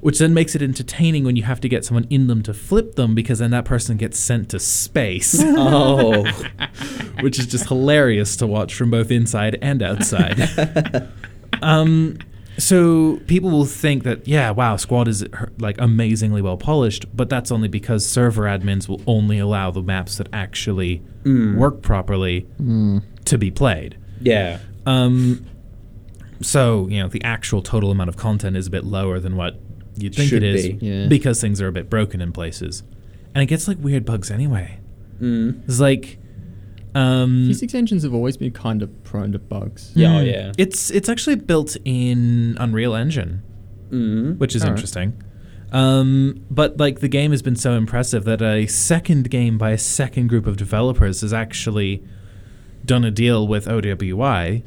Which 0.00 0.20
then 0.20 0.32
makes 0.32 0.54
it 0.54 0.62
entertaining 0.62 1.24
when 1.24 1.34
you 1.34 1.42
have 1.42 1.60
to 1.60 1.68
get 1.68 1.84
someone 1.84 2.06
in 2.08 2.28
them 2.28 2.40
to 2.44 2.54
flip 2.54 2.94
them 2.94 3.16
because 3.16 3.40
then 3.40 3.50
that 3.50 3.64
person 3.64 3.96
gets 3.96 4.16
sent 4.16 4.48
to 4.50 4.60
space, 4.60 5.34
oh, 5.44 6.24
which 7.20 7.36
is 7.40 7.48
just 7.48 7.66
hilarious 7.66 8.36
to 8.36 8.46
watch 8.46 8.74
from 8.74 8.92
both 8.92 9.10
inside 9.10 9.58
and 9.60 9.82
outside. 9.82 10.38
um, 11.62 12.18
so 12.58 13.20
people 13.28 13.50
will 13.50 13.64
think 13.64 14.02
that 14.04 14.26
yeah, 14.26 14.50
wow, 14.50 14.76
Squad 14.76 15.06
is 15.08 15.24
like 15.58 15.76
amazingly 15.80 16.42
well 16.42 16.56
polished, 16.56 17.04
but 17.16 17.28
that's 17.28 17.52
only 17.52 17.68
because 17.68 18.04
server 18.06 18.42
admins 18.44 18.88
will 18.88 19.00
only 19.06 19.38
allow 19.38 19.70
the 19.70 19.82
maps 19.82 20.16
that 20.18 20.28
actually 20.32 21.02
Mm. 21.24 21.56
work 21.56 21.82
properly 21.82 22.46
to 23.26 23.36
be 23.38 23.50
played. 23.50 23.96
yeah. 24.20 24.58
Um, 24.86 25.44
so 26.40 26.86
you 26.88 27.00
know 27.02 27.08
the 27.08 27.22
actual 27.24 27.60
total 27.62 27.90
amount 27.90 28.08
of 28.08 28.16
content 28.16 28.56
is 28.56 28.66
a 28.68 28.70
bit 28.70 28.84
lower 28.84 29.18
than 29.18 29.36
what 29.36 29.60
you'd 29.96 30.14
think 30.14 30.30
Should 30.30 30.42
it 30.44 30.54
is 30.54 30.68
be. 30.68 30.78
Yeah. 30.86 31.06
because 31.08 31.40
things 31.40 31.60
are 31.60 31.66
a 31.68 31.72
bit 31.72 31.90
broken 31.90 32.20
in 32.20 32.32
places, 32.32 32.82
and 33.34 33.42
it 33.42 33.46
gets 33.46 33.66
like 33.68 33.78
weird 33.80 34.04
bugs 34.04 34.30
anyway. 34.30 34.78
Mm. 35.20 35.62
It's 35.66 35.80
like, 35.80 36.18
um, 36.94 37.46
Physics 37.46 37.74
engines 37.74 38.02
have 38.02 38.14
always 38.14 38.36
been 38.36 38.50
kind 38.52 38.82
of 38.82 39.04
prone 39.04 39.32
to 39.32 39.38
bugs. 39.38 39.92
Yeah, 39.94 40.16
oh, 40.16 40.20
Hmm. 40.20 40.26
yeah. 40.26 40.52
It's 40.58 40.90
it's 40.90 41.08
actually 41.08 41.36
built 41.36 41.76
in 41.84 42.56
Unreal 42.58 42.94
Engine, 42.94 43.42
Mm. 43.90 44.38
which 44.38 44.54
is 44.56 44.62
Alright. 44.62 44.76
interesting. 44.78 45.12
Um, 45.70 46.40
but 46.50 46.78
like 46.78 47.00
the 47.00 47.08
game 47.08 47.30
has 47.30 47.42
been 47.42 47.56
so 47.56 47.72
impressive 47.74 48.24
that 48.24 48.40
a 48.40 48.66
second 48.66 49.28
game 49.30 49.58
by 49.58 49.70
a 49.72 49.78
second 49.78 50.28
group 50.28 50.46
of 50.46 50.56
developers 50.56 51.20
has 51.20 51.32
actually 51.32 52.02
done 52.86 53.04
a 53.04 53.10
deal 53.10 53.46
with 53.46 53.66
OWI, 53.68 54.62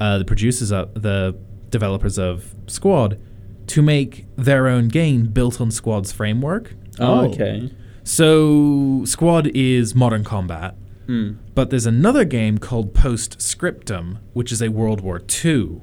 uh, 0.00 0.18
the 0.18 0.24
producers 0.24 0.70
of 0.70 0.92
the 1.02 1.34
developers 1.70 2.18
of 2.18 2.54
Squad, 2.66 3.18
to 3.68 3.80
make 3.80 4.26
their 4.36 4.68
own 4.68 4.88
game 4.88 5.26
built 5.28 5.60
on 5.62 5.70
Squad's 5.70 6.12
framework. 6.12 6.74
Oh, 7.00 7.20
Oh. 7.20 7.24
okay. 7.30 7.70
So 8.02 9.02
Squad 9.06 9.46
is 9.54 9.94
modern 9.94 10.24
combat. 10.24 10.74
Mm. 11.06 11.36
But 11.54 11.70
there's 11.70 11.86
another 11.86 12.24
game 12.24 12.58
called 12.58 12.94
Post 12.94 13.40
Scriptum, 13.40 14.18
which 14.32 14.50
is 14.52 14.62
a 14.62 14.68
World 14.68 15.00
War 15.00 15.20
II. 15.44 15.80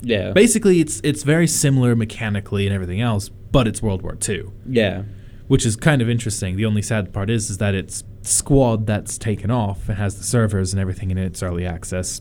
Yeah. 0.00 0.32
Basically, 0.32 0.80
it's 0.80 1.00
it's 1.04 1.22
very 1.22 1.46
similar 1.46 1.94
mechanically 1.96 2.66
and 2.66 2.74
everything 2.74 3.00
else, 3.00 3.28
but 3.28 3.66
it's 3.66 3.82
World 3.82 4.02
War 4.02 4.16
II, 4.28 4.44
yeah. 4.68 5.02
which 5.48 5.64
is 5.66 5.74
kind 5.76 6.00
of 6.02 6.08
interesting. 6.08 6.56
The 6.56 6.64
only 6.66 6.82
sad 6.82 7.12
part 7.12 7.30
is 7.30 7.50
is 7.50 7.58
that 7.58 7.74
it's 7.74 8.04
Squad 8.22 8.86
that's 8.86 9.16
taken 9.18 9.50
off 9.50 9.88
and 9.88 9.96
has 9.98 10.16
the 10.18 10.24
servers 10.24 10.72
and 10.72 10.80
everything 10.80 11.10
in 11.10 11.18
its 11.18 11.42
early 11.42 11.64
access. 11.66 12.20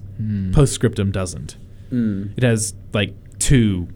Post 0.54 0.74
Scriptum 0.74 1.12
doesn't. 1.12 1.58
Mm. 1.92 2.34
It 2.38 2.44
has 2.44 2.74
like 2.94 3.14
two 3.40 3.88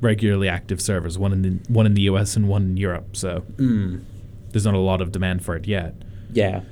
regularly 0.00 0.48
active 0.48 0.80
servers, 0.80 1.18
one 1.18 1.32
in 1.32 1.42
the, 1.42 1.50
one 1.72 1.84
in 1.86 1.94
the 1.94 2.02
US 2.02 2.36
and 2.36 2.48
one 2.48 2.62
in 2.62 2.76
Europe. 2.76 3.16
So 3.16 3.44
Mm. 3.56 4.02
there's 4.50 4.64
not 4.64 4.74
a 4.74 4.78
lot 4.78 5.00
of 5.00 5.12
demand 5.12 5.44
for 5.44 5.56
it 5.56 5.66
yet. 5.66 5.94
Yeah. 6.32 6.62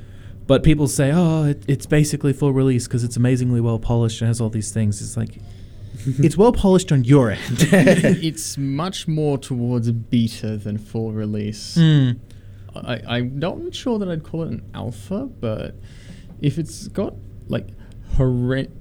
But 0.47 0.63
people 0.63 0.87
say, 0.87 1.11
oh, 1.13 1.45
it, 1.45 1.65
it's 1.67 1.87
basically 1.87 2.33
full 2.33 2.53
release 2.53 2.87
because 2.87 3.03
it's 3.03 3.17
amazingly 3.17 3.61
well 3.61 3.79
polished 3.79 4.21
and 4.21 4.29
has 4.29 4.41
all 4.41 4.49
these 4.49 4.71
things. 4.71 5.03
It's 5.03 5.17
like, 5.17 5.39
it's 6.07 6.37
well 6.37 6.53
polished 6.53 6.93
on 6.93 7.05
your 7.05 7.31
end. 7.31 7.41
it's 7.51 8.57
much 8.57 9.09
more 9.09 9.39
towards 9.39 9.91
beta 9.91 10.57
than 10.57 10.79
full 10.79 11.13
release. 11.13 11.77
Mm. 11.77 12.21
I, 12.77 13.01
I'm 13.09 13.39
not 13.39 13.75
sure 13.75 13.99
that 13.99 14.09
I'd 14.09 14.23
call 14.23 14.43
it 14.45 14.51
an 14.51 14.71
alpha, 14.75 15.27
but 15.27 15.75
if 16.41 16.59
it's 16.59 16.89
got 16.89 17.15
like 17.49 17.69
horrendous. 18.17 18.73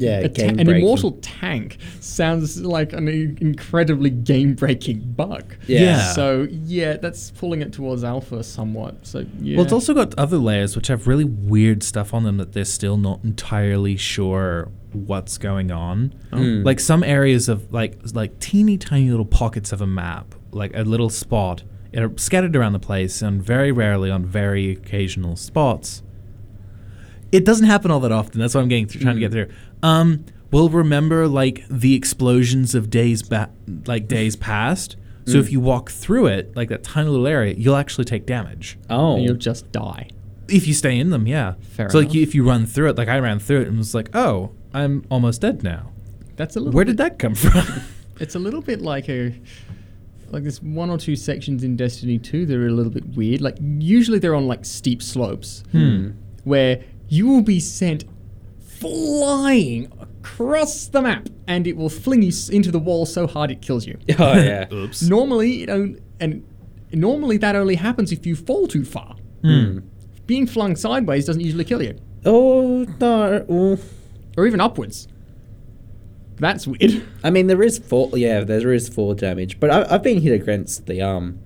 Yeah, 0.00 0.20
an 0.20 0.32
game-breaking. 0.32 0.76
immortal 0.76 1.18
tank 1.20 1.78
sounds 2.00 2.60
like 2.62 2.92
an 2.92 3.08
incredibly 3.08 4.10
game-breaking 4.10 5.00
bug. 5.12 5.56
Yeah. 5.66 5.80
Yeah. 5.80 6.12
So 6.12 6.46
yeah, 6.50 6.96
that's 6.96 7.30
pulling 7.32 7.62
it 7.62 7.72
towards 7.72 8.04
alpha 8.04 8.42
somewhat. 8.42 9.06
So 9.06 9.26
yeah. 9.40 9.56
Well, 9.56 9.64
it's 9.64 9.72
also 9.72 9.92
got 9.92 10.14
other 10.18 10.38
layers 10.38 10.76
which 10.76 10.86
have 10.86 11.06
really 11.06 11.24
weird 11.24 11.82
stuff 11.82 12.14
on 12.14 12.24
them 12.24 12.36
that 12.38 12.52
they're 12.52 12.64
still 12.64 12.96
not 12.96 13.22
entirely 13.24 13.96
sure 13.96 14.70
what's 14.92 15.38
going 15.38 15.70
on. 15.70 16.14
Mm. 16.30 16.64
Like 16.64 16.80
some 16.80 17.02
areas 17.02 17.48
of 17.48 17.72
like 17.72 17.98
like 18.14 18.38
teeny 18.38 18.78
tiny 18.78 19.10
little 19.10 19.26
pockets 19.26 19.72
of 19.72 19.80
a 19.80 19.86
map, 19.86 20.34
like 20.52 20.72
a 20.74 20.82
little 20.82 21.10
spot, 21.10 21.62
it 21.92 22.02
are 22.02 22.12
scattered 22.16 22.56
around 22.56 22.72
the 22.72 22.78
place, 22.78 23.22
and 23.22 23.42
very 23.42 23.72
rarely 23.72 24.10
on 24.10 24.24
very 24.24 24.70
occasional 24.70 25.36
spots. 25.36 26.02
It 27.30 27.46
doesn't 27.46 27.66
happen 27.66 27.90
all 27.90 28.00
that 28.00 28.12
often. 28.12 28.40
That's 28.40 28.54
what 28.54 28.60
I'm 28.60 28.68
getting 28.68 28.86
through, 28.86 29.00
trying 29.00 29.14
to 29.16 29.20
get 29.20 29.32
through. 29.32 29.48
Um, 29.82 30.24
we'll 30.50 30.68
remember 30.68 31.26
like 31.28 31.64
the 31.68 31.94
explosions 31.94 32.74
of 32.74 32.90
days 32.90 33.22
ba- 33.22 33.50
like 33.86 34.08
days 34.08 34.36
past. 34.36 34.96
So 35.24 35.38
if 35.38 35.52
you 35.52 35.60
walk 35.60 35.88
through 35.88 36.26
it, 36.26 36.56
like 36.56 36.68
that 36.70 36.82
tiny 36.82 37.08
little 37.08 37.28
area, 37.28 37.54
you'll 37.56 37.76
actually 37.76 38.06
take 38.06 38.26
damage. 38.26 38.76
Oh. 38.90 39.14
And 39.14 39.24
you'll 39.24 39.36
just 39.36 39.70
die. 39.70 40.08
If 40.48 40.66
you 40.66 40.74
stay 40.74 40.98
in 40.98 41.10
them, 41.10 41.28
yeah. 41.28 41.54
Fair 41.60 41.88
so 41.90 41.98
like 41.98 42.06
enough. 42.06 42.14
you, 42.16 42.22
if 42.22 42.34
you 42.34 42.44
run 42.44 42.66
through 42.66 42.90
it, 42.90 42.96
like 42.96 43.06
I 43.06 43.20
ran 43.20 43.38
through 43.38 43.60
it 43.60 43.68
and 43.68 43.78
was 43.78 43.94
like, 43.94 44.14
oh, 44.16 44.50
I'm 44.74 45.04
almost 45.10 45.40
dead 45.40 45.62
now. 45.62 45.92
That's 46.34 46.56
a 46.56 46.58
little. 46.58 46.72
Where 46.72 46.84
bit- 46.84 46.92
did 46.92 46.96
that 46.98 47.18
come 47.20 47.34
from? 47.36 47.62
It's 48.20 48.34
a 48.34 48.38
little 48.38 48.60
bit 48.60 48.80
like 48.82 49.08
a 49.08 49.34
like 50.30 50.42
there's 50.42 50.62
one 50.62 50.90
or 50.90 50.98
two 50.98 51.16
sections 51.16 51.62
in 51.64 51.76
Destiny 51.76 52.18
2 52.18 52.46
that 52.46 52.56
are 52.56 52.66
a 52.66 52.70
little 52.70 52.92
bit 52.92 53.04
weird. 53.16 53.40
Like 53.40 53.56
usually 53.60 54.18
they're 54.18 54.34
on 54.34 54.46
like 54.48 54.64
steep 54.64 55.02
slopes 55.02 55.62
where 56.44 56.82
you 57.08 57.26
will 57.26 57.42
be 57.42 57.60
sent 57.60 58.04
flying 58.82 59.90
across 60.00 60.86
the 60.88 61.00
map 61.02 61.28
and 61.46 61.66
it 61.66 61.76
will 61.76 61.88
fling 61.88 62.22
you 62.22 62.32
into 62.50 62.70
the 62.70 62.78
wall 62.78 63.06
so 63.06 63.26
hard 63.26 63.50
it 63.50 63.62
kills 63.62 63.86
you. 63.86 63.98
Oh 64.18 64.34
yeah. 64.34 64.66
Oops. 64.72 65.02
normally 65.02 65.62
it 65.62 65.70
on- 65.70 65.98
and 66.20 66.44
normally 66.92 67.36
that 67.38 67.56
only 67.56 67.74
happens 67.76 68.12
if 68.12 68.26
you 68.26 68.36
fall 68.36 68.66
too 68.68 68.84
far. 68.84 69.16
Being 70.26 70.46
flung 70.46 70.76
sideways 70.76 71.24
doesn't 71.26 71.40
usually 71.42 71.64
kill 71.64 71.82
you 71.82 71.98
Oh 72.24 72.84
no. 73.00 73.44
Well, 73.48 73.78
or 74.36 74.46
even 74.46 74.60
upwards. 74.60 75.08
That's 76.36 76.66
weird. 76.66 77.02
I 77.22 77.30
mean, 77.30 77.46
there 77.46 77.62
is 77.62 77.78
fall. 77.78 78.16
Yeah, 78.16 78.40
there 78.44 78.72
is 78.72 78.88
fall 78.88 79.14
damage, 79.14 79.60
but 79.60 79.70
I, 79.70 79.94
I've 79.94 80.02
been 80.02 80.20
hit 80.20 80.32
against 80.40 80.86
the 80.86 81.00
um 81.02 81.38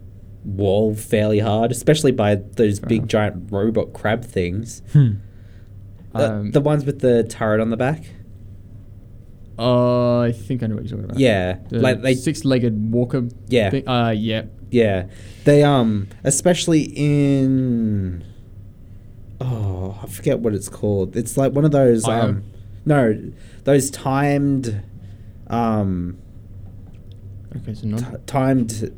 wall 0.44 0.94
fairly 0.94 1.40
hard, 1.40 1.70
especially 1.72 2.12
by 2.12 2.36
those 2.36 2.78
big 2.80 3.08
giant 3.08 3.50
robot 3.50 3.92
crab 3.92 4.24
things. 4.24 4.82
The, 4.92 5.16
Um, 6.24 6.50
the 6.52 6.60
ones 6.60 6.84
with 6.84 7.00
the 7.00 7.24
turret 7.24 7.60
on 7.60 7.70
the 7.70 7.76
back. 7.76 8.04
Uh, 9.58 10.20
I 10.20 10.32
think 10.32 10.62
I 10.62 10.66
know 10.66 10.74
what 10.74 10.84
you're 10.84 10.90
talking 10.90 11.04
about. 11.06 11.18
Yeah, 11.18 11.58
The 11.70 11.80
like 11.80 12.02
they. 12.02 12.14
six-legged 12.14 12.92
walker. 12.92 13.28
Yeah. 13.48 13.70
Thing. 13.70 13.88
Uh, 13.88 14.10
yeah. 14.10 14.42
Yeah, 14.70 15.06
they 15.44 15.62
um, 15.62 16.08
especially 16.24 16.82
in. 16.94 18.24
Oh, 19.40 19.98
I 20.02 20.06
forget 20.08 20.40
what 20.40 20.54
it's 20.54 20.68
called. 20.68 21.16
It's 21.16 21.36
like 21.36 21.52
one 21.52 21.64
of 21.64 21.70
those 21.70 22.06
IO? 22.06 22.20
um, 22.30 22.44
no, 22.84 23.32
those 23.64 23.90
timed, 23.90 24.82
um, 25.46 26.18
Okay, 27.54 27.74
so 27.74 27.86
not 27.86 27.98
t- 28.00 28.16
timed, 28.26 28.92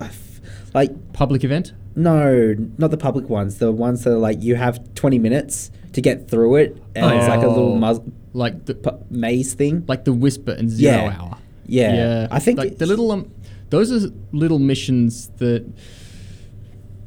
I 0.00 0.06
f- 0.06 0.40
like 0.74 1.12
public 1.12 1.44
event. 1.44 1.74
No, 1.94 2.54
not 2.78 2.90
the 2.90 2.96
public 2.96 3.28
ones. 3.28 3.58
The 3.58 3.70
ones 3.70 4.04
that 4.04 4.12
are 4.12 4.18
like 4.18 4.42
you 4.42 4.54
have 4.56 4.94
20 4.94 5.18
minutes 5.18 5.70
to 5.92 6.00
get 6.00 6.28
through 6.28 6.56
it, 6.56 6.76
and 6.94 7.14
it's 7.18 7.28
like 7.28 7.42
a 7.42 7.48
little 7.48 7.72
Oh. 7.72 7.78
muz- 7.78 8.00
Like 8.34 8.66
the 8.66 8.74
pu- 8.74 8.98
maze 9.10 9.54
thing. 9.54 9.84
like 9.88 10.04
the 10.04 10.12
whisper 10.12 10.52
and 10.52 10.68
zero 10.70 10.92
Yeah. 10.96 11.16
hour. 11.18 11.36
Yeah. 11.66 11.94
yeah. 11.94 12.28
I 12.30 12.38
think 12.38 12.58
like 12.58 12.78
the 12.78 12.86
little 12.86 13.10
um, 13.10 13.30
those 13.70 13.90
are 13.92 14.10
little 14.32 14.58
missions 14.58 15.28
that 15.38 15.64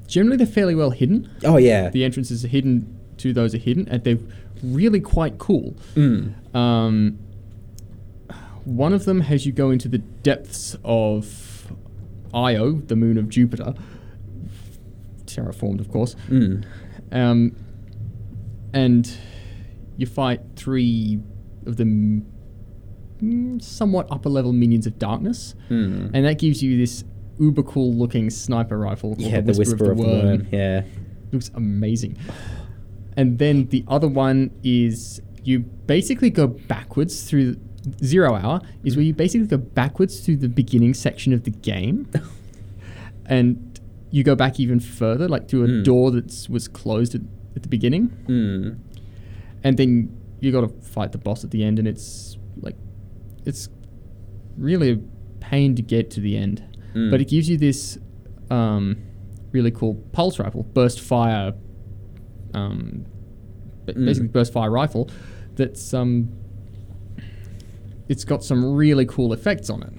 generally 0.08 0.38
they're 0.38 0.46
fairly 0.48 0.76
well 0.76 0.90
hidden. 0.92 1.30
oh 1.46 1.58
yeah, 1.58 1.90
The 1.90 2.04
entrances 2.04 2.44
are 2.44 2.48
hidden 2.48 2.86
to 3.18 3.34
those 3.34 3.54
are 3.56 3.60
hidden, 3.60 3.88
and 3.90 4.04
they're 4.04 4.18
really 4.64 5.00
quite 5.00 5.38
cool. 5.38 5.76
Mm. 5.96 6.34
Um, 6.56 7.20
one 8.66 8.94
of 8.94 9.06
them 9.06 9.22
has 9.22 9.46
you 9.46 9.52
go 9.52 9.72
into 9.72 9.88
the 9.88 9.98
depths 10.00 10.76
of 10.84 11.72
Io, 12.34 12.74
the 12.88 12.96
moon 12.96 13.18
of 13.18 13.30
Jupiter, 13.30 13.74
terraformed, 15.26 15.80
of 15.80 15.90
course. 15.90 16.16
Mm. 16.30 16.64
Um, 17.12 17.56
and 18.74 19.12
you 19.98 20.06
fight 20.06 20.42
three 20.56 21.20
of 21.66 21.78
the 21.78 21.84
mm, 21.84 23.62
somewhat 23.62 24.08
upper 24.12 24.30
level 24.30 24.54
minions 24.54 24.88
of 24.88 24.98
darkness, 25.00 25.56
Mm. 25.70 26.12
and 26.14 26.26
that 26.26 26.40
gives 26.40 26.62
you 26.64 26.78
this 26.78 27.04
uber 27.40 27.64
cool 27.64 27.94
looking 27.94 28.30
sniper 28.30 28.78
rifle 28.78 29.16
called 29.16 29.22
yeah. 29.32 29.42
The 29.42 29.54
whisper, 29.54 29.92
of 29.92 29.98
the 29.98 30.04
worm. 30.04 30.48
Yeah. 30.52 30.84
looks 31.32 31.50
amazing. 31.56 32.18
And 33.18 33.40
then 33.40 33.68
the 33.68 33.84
other 33.88 34.08
one 34.08 34.52
is 34.64 35.22
you 35.44 35.60
basically 35.60 36.30
go 36.30 36.48
backwards 36.48 37.24
through 37.24 37.58
zero 38.04 38.36
hour 38.36 38.62
is 38.84 38.96
where 38.96 39.04
you 39.04 39.14
basically 39.14 39.48
go 39.48 39.58
backwards 39.58 40.20
through 40.20 40.38
the 40.38 40.48
beginning 40.50 40.94
section 40.94 41.34
of 41.34 41.44
the 41.44 41.52
game, 41.52 42.08
and 43.26 43.80
you 44.12 44.24
go 44.24 44.36
back 44.36 44.60
even 44.60 44.80
further, 44.80 45.28
like 45.28 45.48
to 45.48 45.64
a 45.64 45.68
Mm. 45.68 45.84
door 45.84 46.12
that 46.12 46.48
was 46.50 46.68
closed 46.68 47.16
at, 47.16 47.22
at 47.56 47.64
the 47.64 47.70
beginning, 47.70 48.10
Mm. 48.28 48.78
and 49.64 49.78
then 49.78 50.18
you 50.40 50.52
got 50.52 50.62
to 50.62 50.70
fight 50.82 51.12
the 51.12 51.18
boss 51.18 51.44
at 51.44 51.52
the 51.52 51.64
end, 51.64 51.80
and 51.80 51.88
it's 51.88 52.38
like 52.62 52.76
it's 53.46 53.70
really 54.58 54.92
a 54.92 55.00
pain 55.40 55.76
to 55.76 55.82
get 55.82 56.10
to 56.12 56.20
the 56.20 56.38
end, 56.38 56.64
Mm. 56.94 57.12
but 57.12 57.22
it 57.22 57.28
gives 57.28 57.50
you 57.50 57.58
this 57.58 57.98
um, 58.50 58.98
really 59.52 59.72
cool 59.72 59.96
pulse 60.12 60.38
rifle, 60.40 60.64
burst 60.74 61.00
fire, 61.00 61.54
um, 62.54 63.06
Mm. 63.88 64.06
basically 64.06 64.28
burst 64.30 64.52
fire 64.54 64.70
rifle. 64.72 65.10
That's 65.56 65.94
um, 65.94 66.30
it's 68.10 68.24
got 68.26 68.44
some 68.44 68.74
really 68.76 69.06
cool 69.06 69.32
effects 69.34 69.70
on 69.70 69.84
it. 69.84 69.94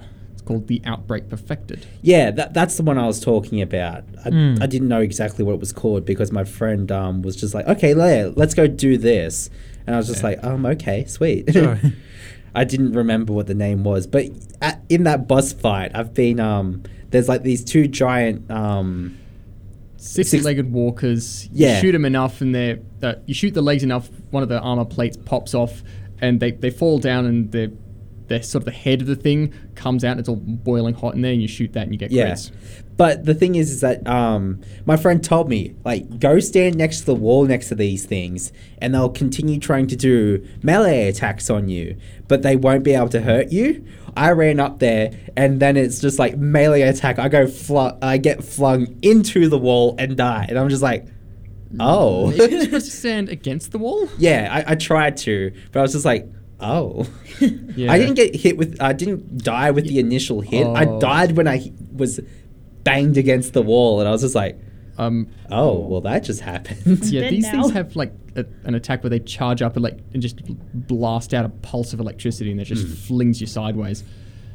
Called 0.45 0.67
the 0.67 0.81
Outbreak 0.85 1.29
Perfected. 1.29 1.85
Yeah, 2.01 2.31
that, 2.31 2.53
that's 2.53 2.77
the 2.77 2.83
one 2.83 2.97
I 2.97 3.05
was 3.07 3.19
talking 3.19 3.61
about. 3.61 4.03
I, 4.25 4.29
Mm. 4.29 4.61
I 4.61 4.65
didn't 4.67 4.87
know 4.87 4.99
exactly 5.01 5.43
what 5.45 5.53
it 5.53 5.59
was 5.59 5.71
called 5.73 6.05
because 6.05 6.31
my 6.31 6.43
friend 6.43 6.91
um, 6.91 7.21
was 7.21 7.35
just 7.35 7.53
like, 7.53 7.67
okay, 7.67 7.93
Leia, 7.93 8.33
let's 8.35 8.53
go 8.53 8.67
do 8.67 8.97
this. 8.97 9.49
And 9.85 9.95
I 9.95 9.97
was 9.99 10.07
just 10.07 10.21
Yeah. 10.21 10.27
like, 10.29 10.43
um, 10.43 10.65
okay, 10.65 11.05
sweet. 11.05 11.51
Sure. 11.53 11.79
I 12.55 12.63
didn't 12.63 12.93
remember 12.93 13.33
what 13.33 13.47
the 13.47 13.55
name 13.55 13.83
was, 13.83 14.05
but 14.07 14.25
at, 14.61 14.81
in 14.89 15.03
that 15.05 15.27
boss 15.27 15.53
fight, 15.53 15.91
I've 15.95 16.13
been 16.13 16.39
um, 16.39 16.83
there's 17.09 17.27
like 17.27 17.41
these 17.43 17.63
two 17.63 17.87
giant 17.87 18.49
um, 18.51 19.17
Six-legged 19.97 20.71
walkers. 20.73 21.47
You 21.51 21.67
Yeah. 21.67 21.79
shoot 21.79 21.93
them 21.93 22.03
enough, 22.05 22.41
and 22.41 22.53
they 22.53 22.79
uh, 23.01 23.15
you 23.25 23.33
shoot 23.33 23.53
the 23.53 23.61
legs 23.61 23.83
enough. 23.83 24.09
One 24.31 24.43
of 24.43 24.49
the 24.49 24.59
armor 24.59 24.83
plates 24.85 25.15
pops 25.15 25.53
off, 25.53 25.81
and 26.21 26.39
they, 26.41 26.51
they 26.51 26.69
fall 26.71 26.99
down, 26.99 27.25
and 27.25 27.51
the 27.51 27.71
the 28.27 28.41
sort 28.41 28.61
of 28.61 28.65
the 28.65 28.71
head 28.71 29.01
of 29.01 29.07
the 29.07 29.15
thing 29.15 29.53
comes 29.75 30.03
out. 30.03 30.11
and 30.11 30.19
It's 30.21 30.29
all 30.29 30.35
boiling 30.37 30.93
hot 30.93 31.15
in 31.15 31.21
there, 31.21 31.31
and 31.33 31.41
you 31.41 31.47
shoot 31.47 31.73
that, 31.73 31.83
and 31.83 31.91
you 31.93 31.97
get 31.99 32.11
Yeah. 32.11 32.31
crits. 32.31 32.51
But 32.95 33.25
the 33.25 33.33
thing 33.33 33.55
is, 33.55 33.71
is 33.71 33.81
that 33.81 34.07
um, 34.07 34.61
my 34.85 34.97
friend 34.97 35.23
told 35.23 35.49
me, 35.49 35.75
like, 35.83 36.19
go 36.19 36.39
stand 36.39 36.75
next 36.75 36.99
to 37.01 37.05
the 37.07 37.15
wall 37.15 37.43
next 37.45 37.69
to 37.69 37.75
these 37.75 38.05
things, 38.05 38.51
and 38.77 38.93
they'll 38.93 39.09
continue 39.09 39.59
trying 39.59 39.87
to 39.87 39.95
do 39.95 40.45
melee 40.61 41.07
attacks 41.07 41.49
on 41.49 41.69
you, 41.69 41.97
but 42.27 42.43
they 42.43 42.55
won't 42.55 42.83
be 42.83 42.93
able 42.93 43.09
to 43.09 43.21
hurt 43.21 43.51
you. 43.51 43.83
I 44.15 44.29
ran 44.31 44.59
up 44.59 44.77
there, 44.77 45.09
and 45.35 45.59
then 45.59 45.75
it's 45.75 45.99
just 45.99 46.19
like 46.19 46.37
melee 46.37 46.83
attack. 46.83 47.17
I 47.17 47.29
go, 47.29 47.47
flu- 47.47 47.97
I 48.01 48.17
get 48.17 48.43
flung 48.43 48.95
into 49.01 49.49
the 49.49 49.57
wall 49.57 49.95
and 49.97 50.15
die, 50.15 50.45
and 50.47 50.59
I'm 50.59 50.69
just 50.69 50.83
like, 50.83 51.07
oh, 51.79 52.31
You're 52.31 52.61
supposed 52.61 52.85
to 52.91 52.95
stand 52.95 53.29
against 53.29 53.71
the 53.71 53.79
wall. 53.79 54.07
yeah. 54.19 54.63
I, 54.67 54.73
I 54.73 54.75
tried 54.75 55.17
to, 55.17 55.51
but 55.71 55.79
I 55.79 55.81
was 55.81 55.93
just 55.93 56.05
like, 56.05 56.27
oh. 56.63 57.07
Yeah. 57.75 57.91
I 57.91 57.97
didn't 57.99 58.15
get 58.15 58.35
hit 58.35 58.57
with. 58.57 58.77
I 58.81 58.93
didn't 58.93 59.43
die 59.43 59.71
with 59.71 59.85
the 59.87 59.99
initial 59.99 60.41
hit. 60.41 60.65
I 60.65 60.85
Oh. 60.85 60.99
died 60.99 61.35
when 61.37 61.47
I 61.47 61.71
was 61.93 62.19
banged 62.83 63.17
against 63.17 63.53
the 63.53 63.61
wall, 63.61 63.99
and 63.99 64.07
I 64.07 64.11
was 64.11 64.21
just 64.21 64.35
like, 64.35 64.59
Um, 64.97 65.27
"Oh, 65.49 65.79
well, 65.79 66.01
that 66.01 66.23
just 66.23 66.41
happened." 66.41 67.03
yeah, 67.11 67.29
these 67.29 67.43
now. 67.45 67.51
things 67.63 67.71
have 67.71 67.95
like 67.95 68.13
a, 68.35 68.45
an 68.63 68.75
attack 68.75 69.03
where 69.03 69.09
they 69.09 69.19
charge 69.19 69.61
up 69.61 69.75
and 69.75 69.83
like 69.83 69.99
and 70.13 70.21
just 70.21 70.39
blast 70.73 71.33
out 71.33 71.45
a 71.45 71.49
pulse 71.49 71.93
of 71.93 71.99
electricity, 71.99 72.51
and 72.51 72.59
it 72.61 72.65
just 72.65 72.85
Hmm. 72.87 72.93
flings 72.93 73.41
you 73.41 73.47
sideways. 73.47 74.03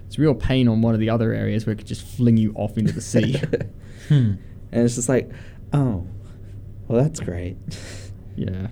It's 0.07 0.19
real 0.19 0.35
pain 0.35 0.69
on 0.69 0.81
one 0.81 0.95
of 0.95 1.01
the 1.01 1.11
other 1.11 1.35
areas 1.35 1.67
where 1.67 1.73
it 1.75 1.77
could 1.77 1.87
just 1.87 2.03
fling 2.03 2.37
you 2.39 2.53
off 2.55 2.79
into 2.79 2.93
the 2.93 3.01
sea. 3.03 3.37
Hmm. 4.09 4.15
and 4.73 4.85
it's 4.85 4.95
just 4.95 5.09
like, 5.09 5.31
"Oh, 5.73 6.07
well, 6.87 7.03
that's 7.03 7.21
great." 7.21 7.57
yeah. 8.37 8.69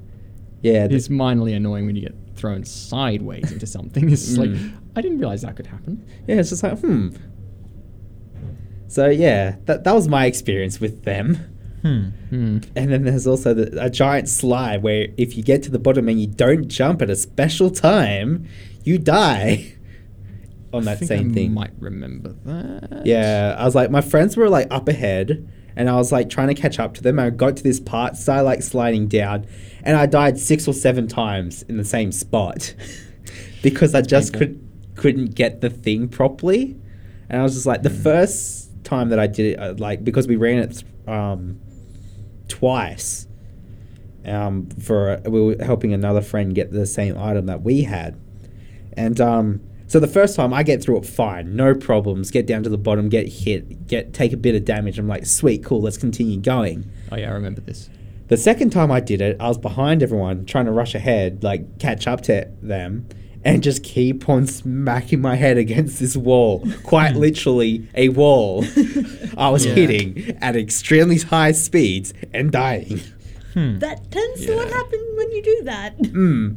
Yeah, 0.72 0.84
It 0.84 0.88
th- 0.90 1.08
minorly 1.08 1.54
annoying 1.56 1.86
when 1.86 1.96
you 1.96 2.02
get 2.02 2.14
thrown 2.34 2.64
sideways 2.64 3.50
into 3.52 3.66
something. 3.66 4.10
It's 4.12 4.24
just 4.26 4.38
like 4.38 4.50
Mm. 4.50 4.72
I 4.96 5.00
didn't 5.02 5.18
realize 5.18 5.42
that 5.42 5.56
could 5.56 5.66
happen. 5.66 6.04
yeah. 6.26 6.36
It's 6.40 6.50
just 6.50 6.62
like, 6.62 6.78
hmm. 6.80 7.08
So 8.88 9.08
yeah, 9.08 9.56
that 9.66 9.84
that 9.84 9.94
was 9.94 10.08
my 10.08 10.26
experience 10.26 10.80
with 10.80 11.04
them. 11.04 11.36
Hmm. 11.82 12.04
Hmm. 12.30 12.58
And 12.74 12.92
then 12.92 13.04
there's 13.04 13.26
also 13.26 13.52
the, 13.54 13.82
a 13.84 13.90
giant 13.90 14.28
slide 14.28 14.82
where 14.82 15.08
if 15.16 15.36
you 15.36 15.42
get 15.42 15.62
to 15.64 15.70
the 15.70 15.78
bottom 15.78 16.08
and 16.08 16.20
you 16.20 16.26
don't 16.26 16.68
jump 16.68 17.02
at 17.02 17.10
a 17.10 17.16
special 17.16 17.70
time, 17.70 18.46
you 18.84 18.98
die. 18.98 19.72
On 20.72 20.82
I 20.82 20.92
that 20.92 20.98
think 20.98 21.08
same 21.08 21.30
I 21.30 21.34
thing. 21.34 21.54
might 21.54 21.70
remember 21.78 22.34
that. 22.44 23.02
Yeah, 23.06 23.54
I 23.58 23.64
was 23.64 23.74
like, 23.74 23.90
my 23.90 24.00
friends 24.00 24.36
were 24.36 24.48
like 24.48 24.66
up 24.70 24.88
ahead, 24.88 25.48
and 25.76 25.90
I 25.90 25.96
was 25.96 26.10
like 26.10 26.30
trying 26.30 26.48
to 26.48 26.54
catch 26.54 26.78
up 26.78 26.94
to 26.94 27.02
them. 27.02 27.18
I 27.18 27.30
got 27.30 27.56
to 27.58 27.62
this 27.62 27.78
part, 27.78 28.16
started 28.16 28.44
like 28.44 28.62
sliding 28.62 29.06
down, 29.08 29.46
and 29.82 29.96
I 29.96 30.06
died 30.06 30.38
six 30.38 30.66
or 30.66 30.72
seven 30.72 31.06
times 31.06 31.62
in 31.64 31.76
the 31.76 31.84
same 31.84 32.10
spot 32.10 32.74
because 33.62 33.94
I 33.94 34.00
just 34.00 34.32
could 34.32 34.66
couldn't 34.96 35.34
get 35.34 35.60
the 35.60 35.70
thing 35.70 36.08
properly. 36.08 36.76
And 37.28 37.40
I 37.40 37.42
was 37.42 37.54
just 37.54 37.66
like, 37.66 37.82
the 37.82 37.90
first 37.90 38.70
time 38.84 39.10
that 39.10 39.18
I 39.18 39.26
did 39.26 39.52
it, 39.52 39.58
uh, 39.58 39.74
like 39.76 40.02
because 40.02 40.26
we 40.26 40.36
ran 40.36 40.58
it 40.58 40.82
um, 41.06 41.60
twice. 42.48 43.28
Um, 44.24 44.68
for 44.70 45.20
we 45.24 45.40
were 45.40 45.64
helping 45.64 45.92
another 45.92 46.20
friend 46.20 46.52
get 46.52 46.72
the 46.72 46.84
same 46.84 47.16
item 47.16 47.46
that 47.46 47.62
we 47.62 47.82
had, 47.82 48.18
and 48.94 49.20
um, 49.20 49.60
so 49.86 50.00
the 50.00 50.06
first 50.08 50.34
time 50.36 50.52
I 50.52 50.62
get 50.62 50.82
through 50.82 50.98
it 50.98 51.06
fine, 51.06 51.54
no 51.56 51.74
problems. 51.74 52.30
Get 52.30 52.46
down 52.46 52.62
to 52.64 52.68
the 52.68 52.78
bottom, 52.78 53.08
get 53.08 53.28
hit, 53.28 53.86
get 53.86 54.12
take 54.12 54.32
a 54.32 54.36
bit 54.36 54.54
of 54.54 54.64
damage. 54.64 54.98
I'm 54.98 55.08
like, 55.08 55.26
sweet, 55.26 55.64
cool, 55.64 55.80
let's 55.80 55.96
continue 55.98 56.38
going. 56.40 56.90
Oh 57.12 57.16
yeah, 57.16 57.30
I 57.30 57.32
remember 57.34 57.60
this. 57.60 57.88
The 58.28 58.36
second 58.36 58.70
time 58.70 58.90
I 58.90 58.98
did 59.00 59.20
it, 59.20 59.36
I 59.38 59.46
was 59.48 59.58
behind 59.58 60.02
everyone 60.02 60.46
trying 60.46 60.64
to 60.66 60.72
rush 60.72 60.94
ahead, 60.96 61.44
like 61.44 61.78
catch 61.78 62.08
up 62.08 62.22
to 62.22 62.50
them, 62.60 63.08
and 63.44 63.62
just 63.62 63.84
keep 63.84 64.28
on 64.28 64.48
smacking 64.48 65.20
my 65.20 65.36
head 65.36 65.56
against 65.56 66.00
this 66.00 66.16
wall. 66.16 66.66
Quite 66.82 67.14
literally, 67.26 67.86
a 67.94 68.08
wall. 68.08 68.64
I 69.38 69.50
was 69.50 69.64
Yeah. 69.64 69.74
hitting 69.74 70.36
at 70.40 70.56
extremely 70.56 71.18
high 71.18 71.52
speeds 71.52 72.12
and 72.34 72.50
dying. 72.50 73.00
That 73.54 74.10
tends 74.10 74.44
to 74.46 74.54
what 74.56 74.68
Yeah. 74.68 74.74
happens 74.74 75.16
when 75.16 75.32
you 75.32 75.42
do 75.42 75.60
that. 75.64 75.94
Hmm. 76.06 76.48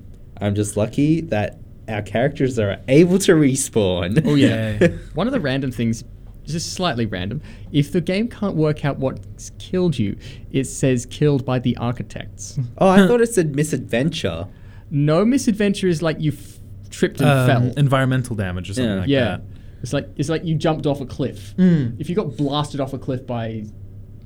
I'm 0.41 0.55
just 0.55 0.75
lucky 0.75 1.21
that 1.21 1.59
our 1.89 2.01
characters 2.01 2.57
are 2.59 2.77
able 2.87 3.19
to 3.19 3.33
respawn. 3.33 4.21
Oh 4.25 4.35
yeah. 4.35 4.77
Yeah. 4.81 4.87
One 5.13 5.27
of 5.27 5.33
the 5.33 5.39
random 5.39 5.71
things, 5.71 6.03
just 6.45 6.73
slightly 6.73 7.05
random, 7.05 7.41
if 7.71 7.91
the 7.91 8.01
game 8.01 8.27
can't 8.27 8.55
work 8.55 8.85
out 8.85 8.97
what's 8.99 9.51
killed 9.59 9.97
you, 9.99 10.17
it 10.51 10.65
says 10.65 11.05
killed 11.05 11.45
by 11.45 11.59
the 11.59 11.75
architects. 11.77 12.57
oh, 12.77 12.87
I 12.87 13.05
thought 13.07 13.21
it 13.21 13.33
said 13.33 13.55
misadventure. 13.55 14.47
no 14.91 15.23
misadventure 15.25 15.87
is 15.87 16.01
like 16.01 16.19
you 16.19 16.31
f- 16.31 16.59
tripped 16.89 17.21
and 17.21 17.29
Um, 17.29 17.47
fell. 17.47 17.73
environmental 17.77 18.35
damage 18.35 18.69
or 18.69 18.73
something 18.73 18.91
Yeah. 18.93 18.99
like 18.99 19.09
yeah. 19.09 19.23
that. 19.25 19.41
It's 19.81 19.93
like 19.93 20.09
it's 20.17 20.29
like 20.29 20.43
you 20.43 20.55
jumped 20.55 20.85
off 20.85 20.99
a 21.01 21.05
cliff. 21.05 21.55
Mm. 21.57 21.99
If 21.99 22.09
you 22.09 22.15
got 22.15 22.35
blasted 22.35 22.79
off 22.81 22.93
a 22.93 22.97
cliff 22.97 23.25
by 23.25 23.47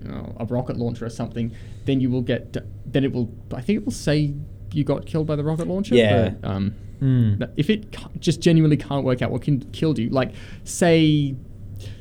you 0.01 0.09
know, 0.09 0.35
a 0.39 0.45
rocket 0.45 0.77
launcher 0.77 1.05
or 1.05 1.09
something, 1.09 1.51
then 1.85 1.99
you 2.01 2.09
will 2.09 2.21
get 2.23 2.55
then 2.91 3.03
it 3.03 3.11
will 3.11 3.31
I 3.53 3.61
think 3.61 3.77
it 3.77 3.85
will 3.85 3.91
say 3.91 4.33
you 4.71 4.83
got 4.83 5.05
killed 5.05 5.27
by 5.27 5.35
the 5.35 5.43
rocket 5.43 5.67
launcher. 5.67 5.93
Yeah. 5.95 6.29
But, 6.29 6.49
um, 6.49 6.73
Mm. 7.03 7.49
if 7.57 7.69
it 7.69 7.95
just 8.19 8.39
genuinely 8.39 8.77
can't 8.77 9.03
work 9.03 9.21
out 9.21 9.29
what 9.31 9.41
can 9.41 9.59
killed 9.71 9.99
you, 9.99 10.09
like 10.09 10.31
say 10.63 11.35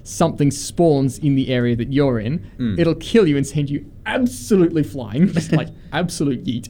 something 0.05 0.51
spawns 0.51 1.19
in 1.19 1.35
the 1.35 1.49
area 1.49 1.75
that 1.77 1.93
you're 1.93 2.21
in, 2.21 2.39
Mm. 2.59 2.79
it'll 2.79 2.95
kill 2.95 3.27
you 3.27 3.37
and 3.37 3.47
send 3.47 3.69
you 3.71 3.85
absolutely 4.07 4.83
flying, 4.85 5.27
just 5.33 5.51
like 5.61 5.69
absolute 5.93 6.45
yeet, 6.45 6.69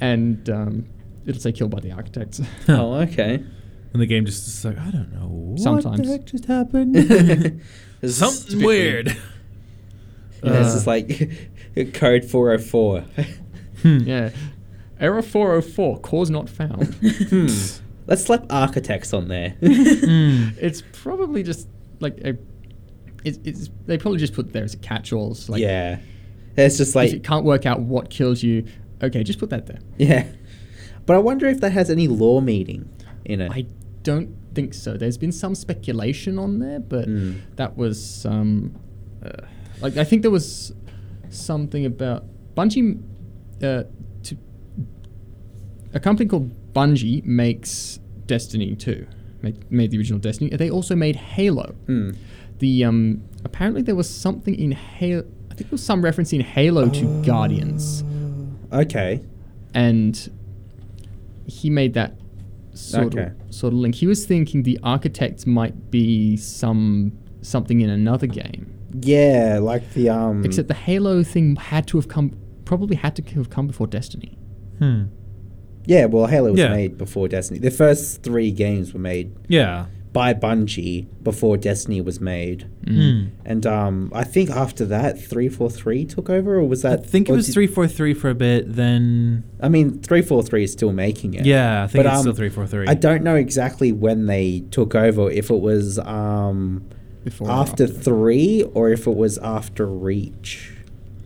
and 0.00 0.48
um, 0.50 0.86
it'll 1.26 1.40
say 1.40 1.52
killed 1.52 1.70
by 1.70 1.80
the 1.80 1.92
architects. 1.92 2.40
oh, 2.68 2.94
okay. 2.94 3.44
And 3.92 4.02
the 4.02 4.06
game 4.06 4.26
just 4.26 4.46
is 4.48 4.64
like, 4.64 4.78
I 4.78 4.90
don't 4.90 5.12
know. 5.12 5.28
What 5.28 5.60
Sometimes. 5.60 6.00
the 6.00 6.06
heck 6.12 6.24
just 6.26 6.44
happened? 6.46 6.94
Something 8.04 8.44
typically- 8.44 8.64
weird. 8.66 9.06
Yeah, 10.44 10.52
this 10.62 10.74
Uh, 10.74 10.76
is 10.76 10.86
like 10.86 11.30
code 11.94 12.24
404. 12.24 13.04
yeah. 13.84 14.30
Error 15.00 15.22
404, 15.22 16.00
cause 16.00 16.30
not 16.30 16.48
found. 16.50 16.94
hmm. 17.30 17.46
Let's 18.06 18.24
slap 18.24 18.46
architects 18.50 19.12
on 19.12 19.28
there. 19.28 19.54
Mm. 19.62 20.56
it's 20.60 20.82
probably 20.92 21.42
just 21.42 21.68
like 22.00 22.18
a. 22.24 22.36
It's, 23.24 23.38
it's 23.44 23.70
they 23.86 23.98
probably 23.98 24.18
just 24.18 24.32
put 24.32 24.52
there 24.52 24.64
as 24.64 24.74
a 24.74 24.78
catch-all. 24.78 25.32
It's 25.32 25.48
like 25.48 25.60
yeah. 25.60 25.98
It's 26.56 26.78
just 26.78 26.90
if 26.90 26.96
like 26.96 27.12
it 27.12 27.22
can't 27.24 27.44
work 27.44 27.66
out 27.66 27.80
what 27.80 28.08
kills 28.10 28.42
you, 28.42 28.64
okay, 29.02 29.22
just 29.22 29.38
put 29.38 29.50
that 29.50 29.66
there. 29.66 29.80
yeah. 29.98 30.26
But 31.06 31.16
I 31.16 31.18
wonder 31.18 31.46
if 31.46 31.60
that 31.60 31.72
has 31.72 31.90
any 31.90 32.08
lore 32.08 32.40
meaning 32.42 32.88
in 33.24 33.40
it. 33.40 33.50
I 33.52 33.66
don't 34.02 34.34
think 34.54 34.72
so. 34.74 34.96
There's 34.96 35.18
been 35.18 35.32
some 35.32 35.54
speculation 35.54 36.38
on 36.38 36.58
there, 36.60 36.80
but 36.80 37.08
Mm. 37.08 37.40
that 37.56 37.76
was 37.76 38.24
um, 38.26 38.74
uh, 39.24 39.30
like 39.80 39.96
I 39.96 40.04
think 40.04 40.22
there 40.22 40.30
was 40.30 40.72
something 41.30 41.84
about 41.84 42.24
Bungie. 42.54 43.02
Uh, 43.62 43.82
to 43.82 43.86
a 45.94 46.00
company 46.00 46.28
called 46.28 46.50
Bungie 46.72 47.24
makes 47.24 47.98
Destiny 48.26 48.74
2. 48.76 49.06
Made, 49.42 49.70
made 49.70 49.90
the 49.90 49.98
original 49.98 50.18
Destiny. 50.18 50.50
They 50.50 50.70
also 50.70 50.96
made 50.96 51.16
Halo. 51.16 51.74
Hmm. 51.86 52.10
The 52.58 52.84
um, 52.84 53.22
apparently 53.44 53.82
there 53.82 53.94
was 53.94 54.08
something 54.10 54.54
in 54.54 54.72
Halo. 54.72 55.20
I 55.50 55.54
think 55.54 55.68
there 55.70 55.76
was 55.76 55.82
some 55.84 56.02
reference 56.02 56.32
in 56.32 56.40
Halo 56.40 56.88
to 56.88 57.22
Guardians, 57.24 58.02
Okay. 58.72 59.20
and 59.74 60.28
he 61.46 61.70
made 61.70 61.94
that 61.94 62.16
sort 62.74 63.06
Okay. 63.16 63.30
of 63.48 63.54
sort 63.54 63.72
of 63.72 63.78
link. 63.78 63.94
He 63.94 64.08
was 64.08 64.26
thinking 64.26 64.64
the 64.64 64.78
architects 64.82 65.46
might 65.46 65.90
be 65.90 66.36
some 66.36 67.12
something 67.42 67.80
in 67.80 67.88
another 67.90 68.26
game, 68.26 68.66
Yeah, 69.02 69.60
like 69.62 69.92
the 69.94 70.08
um. 70.10 70.44
except 70.44 70.66
the 70.66 70.74
Halo 70.74 71.22
thing 71.22 71.54
had 71.54 71.86
to 71.88 71.96
have 71.98 72.08
come 72.08 72.36
probably 72.64 72.96
had 72.96 73.14
to 73.16 73.22
have 73.36 73.50
come 73.50 73.68
before 73.68 73.86
Destiny. 73.86 74.36
Hmm. 74.80 75.04
Yeah, 75.88 76.04
well, 76.04 76.26
Halo 76.26 76.52
was 76.52 76.60
Yeah. 76.60 76.68
made 76.70 76.96
before 76.96 77.26
Destiny. 77.26 77.58
The 77.58 77.70
first 77.72 78.22
three 78.22 78.52
games 78.52 78.92
were 78.94 79.00
made 79.00 79.32
Yeah. 79.48 79.86
by 80.12 80.32
Bungie 80.34 81.06
before 81.22 81.56
Destiny 81.56 82.00
was 82.00 82.20
made, 82.20 82.66
Hmm. 82.86 83.24
and 83.44 83.66
um, 83.66 84.10
I 84.14 84.24
think 84.24 84.50
after 84.50 84.84
that, 84.86 85.20
three 85.20 85.48
four 85.48 85.70
three 85.70 86.04
took 86.04 86.28
over, 86.30 86.56
or 86.56 86.64
was 86.64 86.82
that 86.82 86.92
I 86.92 86.96
that? 86.96 87.06
think 87.06 87.28
it 87.28 87.32
or 87.32 87.36
was 87.36 87.46
did- 87.46 87.52
343 87.54 88.14
for 88.14 88.30
a 88.30 88.34
bit, 88.34 88.74
then. 88.74 89.44
I 89.60 89.68
mean, 89.68 89.98
three 90.00 90.22
four 90.22 90.42
three 90.42 90.64
is 90.64 90.72
still 90.72 90.92
making 90.92 91.34
it. 91.34 91.44
Yeah, 91.46 91.84
I 91.84 91.86
think 91.88 92.04
But, 92.04 92.06
it's 92.10 92.16
um, 92.16 92.20
still 92.22 92.34
343. 92.34 92.86
I 92.88 92.94
don't 92.94 93.22
know 93.22 93.34
exactly 93.36 93.90
when 93.92 94.26
they 94.26 94.64
took 94.70 94.94
over. 94.94 95.30
If 95.30 95.50
it 95.50 95.60
was 95.60 95.98
um 96.00 96.82
Before 97.24 97.48
or 97.48 97.52
after, 97.52 97.84
after? 97.84 97.94
three, 97.94 98.62
or 98.74 98.90
if 98.90 99.06
it 99.06 99.16
was 99.16 99.36
after 99.38 99.86
Reach. 99.86 100.72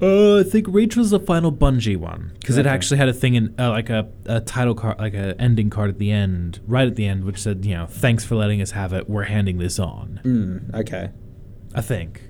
Uh, 0.02 0.40
I 0.40 0.42
think 0.42 0.66
Reach 0.68 0.96
was 0.96 1.10
the 1.10 1.20
final 1.20 1.52
Bungie 1.52 1.96
one 1.96 2.32
because 2.40 2.58
it 2.58 2.62
Okay. 2.66 2.70
actually 2.74 2.96
had 2.98 3.08
a 3.08 3.12
thing 3.12 3.34
in 3.34 3.54
uh, 3.58 3.70
like 3.70 3.88
a, 3.88 4.08
a 4.26 4.40
title 4.40 4.74
card, 4.74 4.98
like 4.98 5.14
a 5.14 5.40
ending 5.40 5.70
card 5.70 5.90
at 5.90 5.98
the 5.98 6.10
end, 6.10 6.60
right 6.66 6.86
at 6.88 6.96
the 6.96 7.06
end, 7.06 7.24
which 7.24 7.38
said, 7.38 7.64
you 7.64 7.74
know, 7.74 7.86
thanks 7.86 8.24
for 8.24 8.34
letting 8.34 8.60
us 8.60 8.72
have 8.72 8.92
it. 8.92 9.08
We're 9.08 9.24
handing 9.24 9.58
this 9.58 9.78
on. 9.78 10.20
Mm, 10.24 10.74
okay. 10.80 11.10
I 11.74 11.80
think. 11.82 12.22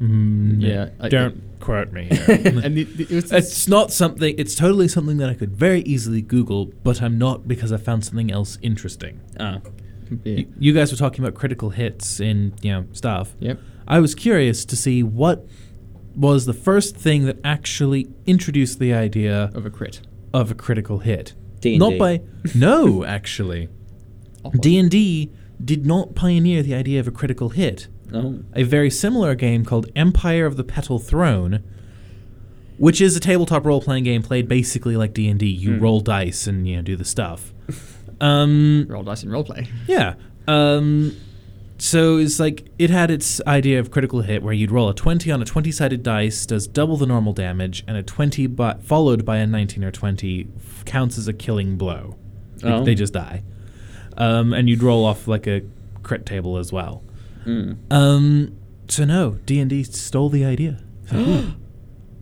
Mm, 0.00 0.60
Yeah, 0.60 0.88
I- 0.98 1.08
don't 1.08 1.40
quote 1.60 1.92
me. 1.92 2.06
Here. 2.10 2.24
and 2.64 2.76
it, 2.78 2.98
it 3.00 3.10
was 3.10 3.30
it's 3.32 3.68
not 3.68 3.92
something. 3.92 4.34
It's 4.36 4.54
totally 4.56 4.88
something 4.88 5.18
that 5.18 5.28
I 5.30 5.34
could 5.34 5.54
very 5.54 5.82
easily 5.82 6.22
Google, 6.22 6.72
but 6.82 7.00
I'm 7.00 7.16
not 7.18 7.46
because 7.46 7.70
I 7.70 7.76
found 7.76 8.04
something 8.04 8.30
else 8.32 8.58
interesting. 8.62 9.20
Ah. 9.38 9.60
yeah. 10.24 10.36
Y- 10.38 10.46
You 10.58 10.72
guys 10.72 10.90
were 10.90 10.96
talking 10.98 11.22
about 11.24 11.34
critical 11.38 11.70
hits 11.70 12.18
in 12.18 12.54
you 12.62 12.72
know 12.72 12.86
stuff. 12.92 13.36
Yep. 13.38 13.60
I 13.86 14.00
was 14.00 14.14
curious 14.14 14.64
to 14.64 14.74
see 14.76 15.02
what 15.02 15.46
was 16.16 16.46
the 16.46 16.52
first 16.52 16.96
thing 16.96 17.24
that 17.26 17.38
actually 17.44 18.08
introduced 18.26 18.78
the 18.78 18.92
idea 18.92 19.50
of 19.54 19.64
a 19.66 19.70
crit. 19.70 20.00
of 20.32 20.50
a 20.50 20.54
critical 20.54 20.98
hit. 21.00 21.34
D&D. 21.60 21.78
Not 21.78 21.98
by 21.98 22.22
no, 22.54 23.04
actually. 23.04 23.68
D 24.58 24.78
and 24.78 24.90
D 24.90 25.30
did 25.62 25.84
not 25.84 26.14
pioneer 26.14 26.62
the 26.62 26.74
idea 26.74 27.00
of 27.00 27.06
a 27.06 27.10
critical 27.10 27.50
hit. 27.50 27.88
Oh. 28.12 28.40
A 28.54 28.62
very 28.62 28.90
similar 28.90 29.34
game 29.34 29.64
called 29.64 29.90
Empire 29.94 30.46
of 30.46 30.56
the 30.56 30.64
Petal 30.64 30.98
Throne, 30.98 31.62
which 32.78 33.00
is 33.00 33.14
a 33.16 33.20
tabletop 33.20 33.64
role-playing 33.66 34.04
game 34.04 34.22
played 34.22 34.48
basically 34.48 34.96
like 34.96 35.12
D 35.12 35.28
and 35.28 35.38
D. 35.38 35.46
You 35.46 35.74
Hmm. 35.76 35.82
roll 35.82 36.00
dice 36.00 36.46
and 36.46 36.66
you 36.66 36.76
know 36.76 36.82
do 36.82 36.96
the 36.96 37.04
stuff. 37.04 37.52
Um, 38.22 38.84
roll 38.90 39.02
dice 39.02 39.22
and 39.22 39.32
roleplay. 39.32 39.66
yeah. 39.88 40.12
Um, 40.46 41.16
so 41.80 42.18
it's 42.18 42.38
like 42.38 42.68
it 42.78 42.90
had 42.90 43.10
its 43.10 43.40
idea 43.46 43.80
of 43.80 43.90
critical 43.90 44.20
hit 44.20 44.42
where 44.42 44.52
you'd 44.52 44.70
roll 44.70 44.88
a 44.88 44.94
20 44.94 45.30
on 45.30 45.40
a 45.40 45.44
20 45.44 45.72
sided 45.72 46.02
dice, 46.02 46.44
does 46.46 46.66
double 46.66 46.96
the 46.96 47.06
normal 47.06 47.32
damage, 47.32 47.82
and 47.88 47.96
a 47.96 48.02
20 48.02 48.46
but 48.48 48.82
followed 48.84 49.24
by 49.24 49.38
a 49.38 49.46
19 49.46 49.82
or 49.84 49.90
20 49.90 50.46
f- 50.56 50.84
counts 50.84 51.16
as 51.18 51.26
a 51.26 51.32
killing 51.32 51.76
blow. 51.76 52.16
They, 52.58 52.68
Oh. 52.70 52.84
they 52.84 52.94
just 52.94 53.14
die. 53.14 53.42
Um, 54.18 54.52
and 54.52 54.68
you'd 54.68 54.82
roll 54.82 55.04
off 55.06 55.26
like 55.26 55.46
a 55.46 55.62
crit 56.02 56.26
table 56.26 56.58
as 56.58 56.70
well. 56.72 57.02
Mm. 57.46 57.78
Um, 57.90 58.56
so 58.88 59.04
no, 59.04 59.38
D&D 59.46 59.84
stole 59.84 60.28
the 60.28 60.44
idea. 60.44 60.82
So, 61.10 61.44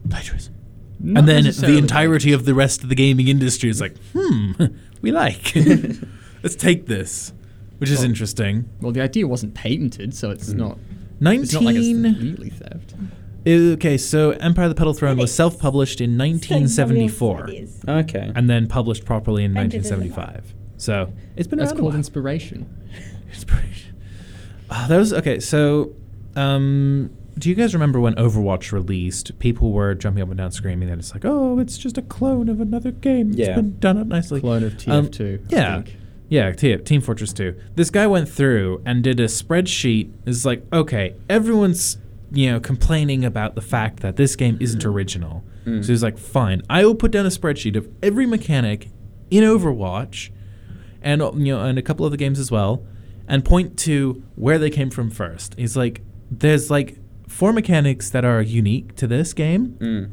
plagiarism. 0.09 0.55
Not 1.01 1.19
and 1.21 1.29
then 1.29 1.45
the 1.45 1.77
entirety 1.77 2.33
of 2.33 2.45
the 2.45 2.55
rest 2.55 2.83
of 2.83 2.89
the 2.89 2.95
gaming 2.95 3.29
industry 3.29 3.69
is 3.69 3.81
like, 3.81 3.97
hmm, 4.15 4.53
we 5.03 5.13
like. 5.13 5.53
Let's 6.43 6.57
take 6.57 6.87
this, 6.87 7.33
which 7.79 7.91
is 7.91 7.99
Well, 7.99 8.07
interesting. 8.09 8.69
Well, 8.81 8.93
the 8.93 9.01
idea 9.01 9.27
wasn't 9.27 9.55
patented, 9.55 10.15
so 10.15 10.31
it's 10.31 10.51
Mm. 10.53 10.57
not. 10.57 10.79
It's 11.21 11.53
not 11.53 11.63
like 11.65 11.77
it's 11.77 11.89
19 11.89 12.03
legally 12.31 12.51
theft. 12.51 12.95
Okay, 13.47 13.97
so 13.97 14.31
Empire 14.33 14.67
of 14.67 14.71
the 14.71 14.75
Petal 14.75 14.93
Throne 14.95 15.17
was 15.17 15.33
self-published 15.35 16.01
in 16.01 16.17
1974, 16.17 17.49
Okay. 17.89 18.31
and 18.35 18.49
then 18.51 18.67
published 18.67 19.05
properly 19.05 19.43
in 19.45 19.55
Printed 19.55 19.75
in 19.79 19.83
the 19.83 19.89
1975. 19.89 20.55
So 20.77 21.13
it's 21.37 21.49
been 21.49 21.59
That's 21.59 21.73
called 21.73 21.85
while. 21.87 21.97
inspiration. 21.97 22.67
Inspiration. 23.33 23.95
Ah, 24.71 24.87
that 24.89 24.97
was 24.99 25.13
okay. 25.13 25.41
So, 25.41 25.93
um, 26.37 27.11
do 27.39 27.49
you 27.49 27.55
guys 27.55 27.75
remember 27.75 28.01
when 28.01 28.15
Overwatch 28.17 28.71
released? 28.73 29.39
People 29.39 29.73
were 29.73 29.95
jumping 29.95 30.23
up 30.23 30.29
and 30.29 30.39
down, 30.39 30.51
screaming 30.53 30.89
that 30.89 30.99
it's 30.99 31.15
like, 31.15 31.25
oh, 31.25 31.59
it's 31.59 31.79
just 31.79 31.97
a 31.99 32.03
clone 32.03 32.49
of 32.49 32.61
another 32.61 32.91
game. 32.91 33.31
It's 33.31 33.39
Yeah. 33.39 33.55
been 33.57 33.79
done 33.79 33.97
up 33.99 34.07
nicely. 34.09 34.41
Clone 34.41 34.63
of 34.65 34.73
Um, 34.73 34.79
TF2. 35.09 35.39
I 35.51 35.55
yeah. 35.55 35.75
think. 35.83 35.97
Yeah, 36.29 36.53
Team 36.53 37.01
Fortress 37.01 37.33
2. 37.33 37.59
This 37.75 37.91
guy 37.91 38.07
went 38.07 38.29
through 38.29 38.83
and 38.85 39.03
did 39.03 39.19
a 39.19 39.25
spreadsheet. 39.27 40.13
It's 40.27 40.45
like, 40.45 40.63
okay, 40.73 41.15
everyone's, 41.29 41.97
you 42.31 42.51
know, 42.53 42.61
complaining 42.61 43.25
about 43.25 43.55
the 43.55 43.63
fact 43.63 44.01
that 44.01 44.17
this 44.17 44.37
game 44.37 44.59
isn't 44.61 44.85
original. 44.85 45.43
Mm. 45.65 45.83
So 45.83 45.89
he's 45.93 46.03
like, 46.03 46.19
fine, 46.19 46.63
I 46.69 46.85
will 46.85 46.95
put 46.95 47.11
down 47.13 47.25
a 47.25 47.31
spreadsheet 47.31 47.77
of 47.77 47.89
every 48.03 48.27
mechanic 48.27 48.91
in 49.31 49.43
Overwatch 49.43 50.31
and 51.01 51.23
you 51.47 51.55
know, 51.55 51.65
and 51.65 51.79
a 51.79 51.83
couple 51.83 52.05
other 52.05 52.17
games 52.17 52.39
as 52.39 52.51
well, 52.51 52.85
and 53.27 53.45
point 53.45 53.79
to 53.81 54.23
where 54.35 54.59
they 54.59 54.71
came 54.71 54.91
from 54.91 55.11
first. 55.11 55.55
He's 55.57 55.77
like, 55.77 56.03
there's 56.31 56.71
like 56.71 56.99
four 57.29 57.53
mechanics 57.53 58.11
that 58.11 58.25
are 58.25 58.43
unique 58.43 58.97
to 58.97 59.07
this 59.07 59.33
game. 59.33 59.77
Mm. 59.81 60.11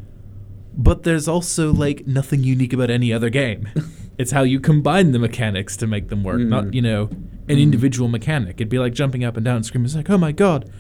but 0.78 1.04
there's 1.04 1.28
also 1.28 1.74
like 1.74 2.06
nothing 2.06 2.44
unique 2.44 2.74
about 2.74 2.90
any 2.90 3.12
other 3.12 3.30
game. 3.30 3.68
it's 4.18 4.32
how 4.32 4.44
you 4.44 4.60
combine 4.60 5.12
the 5.12 5.20
mechanics 5.20 5.76
to 5.78 5.88
make 5.88 6.10
them 6.10 6.24
work, 6.24 6.40
not 6.40 6.66
mm. 6.66 6.74
you 6.74 6.82
know 6.82 7.04
an 7.48 7.58
mm. 7.58 7.62
individual 7.62 8.08
mechanic. 8.08 8.56
It'd 8.56 8.70
be 8.70 8.80
like 8.80 8.94
jumping 8.94 9.24
up 9.24 9.36
and 9.36 9.46
down, 9.46 9.58
and 9.58 9.66
screaming, 9.66 9.86
"It's 9.86 9.96
like, 9.96 10.10
oh 10.10 10.18
my 10.18 10.32
god, 10.32 10.72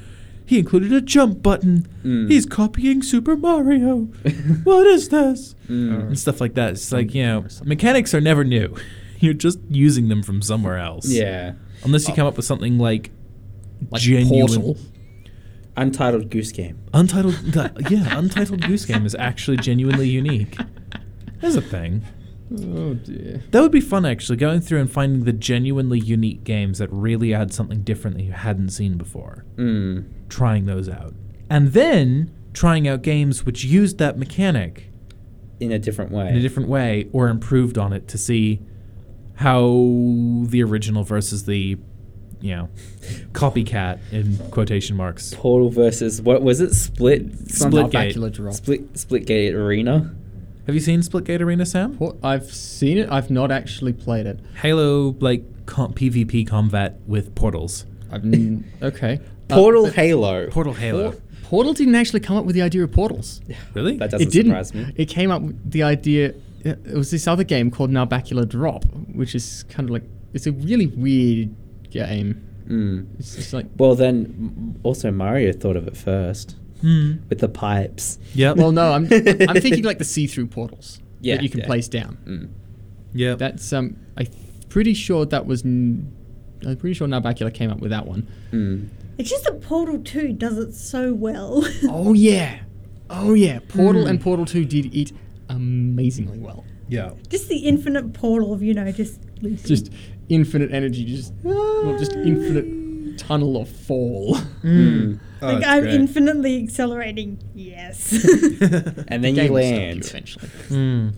he 0.45 0.60
included 0.60 0.91
a 0.94 1.02
jump 1.02 1.41
button. 1.44 1.88
Mm. 2.03 2.30
He's 2.30 2.45
copying 2.45 3.02
Super 3.02 3.36
Mario. 3.36 3.98
what 4.64 4.88
is 4.88 5.10
this?" 5.10 5.56
Oh. 5.70 5.74
And 5.74 6.20
stuff 6.20 6.40
like 6.40 6.53
that. 6.56 6.74
It's 6.74 6.91
like 6.91 7.14
you 7.14 7.24
know, 7.24 7.45
mechanics 7.64 8.14
are 8.14 8.22
never 8.22 8.44
new. 8.44 8.76
You're 9.20 9.34
just 9.34 9.60
using 9.70 10.10
them 10.10 10.24
from 10.24 10.41
somewhere 10.41 10.78
else. 10.78 11.07
Yeah. 11.07 11.53
Unless 11.84 12.07
you 12.07 12.14
uh, 12.14 12.18
come 12.18 12.28
up 12.28 12.36
with 12.36 12.45
something 12.45 12.78
like, 12.78 13.12
Like 13.90 14.02
genuine. 14.02 14.48
Portal. 14.48 14.78
Untitled 15.78 16.30
Goose 16.30 16.52
Game. 16.52 16.80
Untitled, 16.94 17.38
yeah, 17.90 18.18
Untitled 18.18 18.62
Goose 18.62 18.86
Game 18.86 19.06
is 19.06 19.16
actually 19.16 19.57
genuinely 19.57 20.07
unique. 20.07 20.57
There's 21.41 21.56
a 21.56 21.62
thing. 21.62 22.03
Oh 22.54 22.94
dear. 22.94 23.44
That 23.52 23.62
would 23.62 23.72
be 23.72 23.82
fun, 23.82 24.06
actually, 24.06 24.38
going 24.38 24.62
through 24.62 24.80
and 24.82 24.92
finding 24.92 25.24
the 25.24 25.34
genuinely 25.34 26.00
unique 26.00 26.44
games 26.44 26.78
that 26.78 26.90
really 26.92 27.34
add 27.34 27.52
something 27.54 27.82
different 27.82 28.18
that 28.18 28.24
you 28.24 28.34
hadn't 28.34 28.70
seen 28.70 28.98
before. 28.98 29.46
Mm. 29.56 30.06
Trying 30.30 30.66
those 30.66 30.88
out. 30.88 31.14
And 31.50 31.74
then 31.74 32.32
trying 32.54 32.88
out 32.88 33.02
games 33.02 33.46
which 33.46 33.64
used 33.64 33.98
that 33.98 34.18
mechanic 34.18 34.92
In 35.60 35.72
a 35.72 35.80
different 35.80 36.12
way. 36.12 36.30
in 36.30 36.36
a 36.38 36.40
different 36.40 36.70
way 36.70 37.08
or 37.12 37.28
improved 37.30 37.78
on 37.78 37.92
it 37.94 38.08
to 38.10 38.18
see 38.18 38.62
how 39.36 39.68
the 40.48 40.64
original 40.64 41.04
versus 41.04 41.46
the, 41.46 41.78
you 42.42 42.56
know, 42.56 42.70
copycat 43.34 44.00
in 44.12 44.38
quotation 44.52 44.96
marks. 44.96 45.34
Portal 45.34 45.70
versus 45.70 46.22
what 46.22 46.42
was 46.42 46.62
it? 46.62 46.74
Split. 46.74 47.32
Splitgate. 47.48 48.14
Bacular 48.14 48.32
drop. 48.32 48.54
Split. 48.54 48.94
Splitgate 48.94 49.54
Arena. 49.54 50.16
Have 50.66 50.74
you 50.76 50.82
seen 50.82 51.02
Splitgate 51.02 51.42
Arena, 51.42 51.66
Sam? 51.66 51.96
Por- 51.96 52.16
I've 52.24 52.52
seen 52.52 52.98
it. 52.98 53.10
I've 53.12 53.30
not 53.30 53.52
actually 53.52 53.94
played 53.94 54.26
it. 54.26 54.40
Halo, 54.62 55.16
like, 55.20 55.44
com- 55.68 55.94
PvP 55.94 56.48
combat 56.48 57.00
with 57.06 57.36
portals. 57.36 57.86
I've 58.12 58.24
n- 58.24 58.70
okay. 58.82 59.20
Uh, 59.50 59.56
Portal 59.56 59.84
but 59.86 59.94
Halo. 59.94 60.48
Portal 60.50 60.74
Halo. 60.74 61.12
Por- 61.12 61.22
Portal 61.44 61.74
didn't 61.74 61.94
actually 61.94 62.22
come 62.22 62.36
up 62.38 62.46
with 62.46 62.56
the 62.56 62.64
idea 62.64 62.84
of 62.84 62.92
portals. 62.92 63.42
Really? 63.76 63.98
That 63.98 64.10
doesn't 64.10 64.28
it 64.28 64.32
didn't. 64.32 64.52
surprise 64.52 64.74
me. 64.74 64.92
It 64.96 65.06
came 65.06 65.30
up 65.30 65.44
with 65.44 65.72
the 65.72 65.84
idea. 65.84 66.34
It 66.64 66.94
was 66.96 67.12
this 67.12 67.28
other 67.28 67.44
game 67.44 67.70
called 67.70 67.92
Narbacular 67.92 68.48
Drop, 68.50 68.86
which 69.14 69.36
is 69.36 69.64
kind 69.70 69.88
of 69.88 69.92
like 69.94 70.04
it's 70.34 70.48
a 70.48 70.52
really 70.52 70.88
weird 70.88 71.54
game. 71.92 72.42
Mm. 72.68 73.06
It's 73.20 73.36
just 73.36 73.54
like 73.54 73.68
Well, 73.78 73.94
then 73.94 74.80
also 74.82 75.12
Mario 75.12 75.54
thought 75.54 75.76
of 75.76 75.88
it 75.88 75.96
first 75.96 76.56
Hmm. 76.81 77.14
with 77.30 77.39
the 77.39 77.47
pipes. 77.49 78.19
Yeah. 78.34 78.52
well, 78.52 78.72
no, 78.72 78.91
I'm 78.93 79.03
I'm 79.06 79.61
thinking 79.61 79.84
like 79.91 79.97
the 79.97 80.03
see-through 80.06 80.47
portals 80.47 80.99
Yeah, 81.22 81.35
that 81.35 81.43
you 81.43 81.49
can 81.49 81.61
yeah. 81.61 81.65
place 81.68 81.88
down. 81.88 82.18
Mm. 82.26 82.49
yep. 83.14 83.38
That's 83.39 83.72
um, 83.73 83.97
I'm 84.18 84.27
pretty 84.69 84.93
sure 84.93 85.26
that 85.26 85.45
was. 85.45 85.64
N- 85.64 86.11
I'm 86.65 86.77
pretty 86.77 86.93
sure 86.95 87.07
Narbacular 87.07 87.53
came 87.53 87.69
up 87.72 87.80
with 87.80 87.91
that 87.91 88.06
one. 88.07 88.27
Mm. 88.52 88.88
It's 89.18 89.30
just 89.30 89.43
that 89.45 89.61
Portal 89.61 89.99
2 89.99 90.34
does 90.34 90.57
it 90.57 90.73
so 90.73 91.14
well. 91.14 91.64
Oh 91.89 92.14
yeah, 92.14 92.60
oh 93.10 93.34
yeah. 93.34 93.60
Portal 93.68 94.06
and 94.07 94.19
Portal 94.19 94.45
Two 94.45 94.65
did 94.65 94.93
it 94.93 95.11
amazingly 95.49 96.38
well. 96.39 96.65
yeah. 96.89 97.11
just 97.30 97.47
the 97.49 97.57
infinite 97.60 98.14
portal 98.14 98.52
of, 98.53 98.61
you 98.64 98.73
know, 98.73 98.91
just 98.91 99.19
loosing. 99.41 99.68
Just 99.68 99.91
infinite 100.30 100.72
energy, 100.72 101.06
just 101.06 101.34
well, 101.43 101.97
just 101.97 102.14
infinite 102.14 103.18
tunnel 103.19 103.57
of 103.57 103.69
fall. 103.69 104.35
Mm. 104.64 105.19
Like 105.46 105.66
I'm 105.66 105.86
infinitely 105.88 106.64
accelerating. 106.64 107.38
Yes. 107.54 108.12
And 109.08 109.24
then 109.24 109.36
Game 109.36 109.46
you 109.46 109.54
will 109.54 109.62
stop 109.62 109.72
you 109.72 109.78
land. 109.78 110.06
eventually. 110.06 110.48
Mm. 110.70 111.14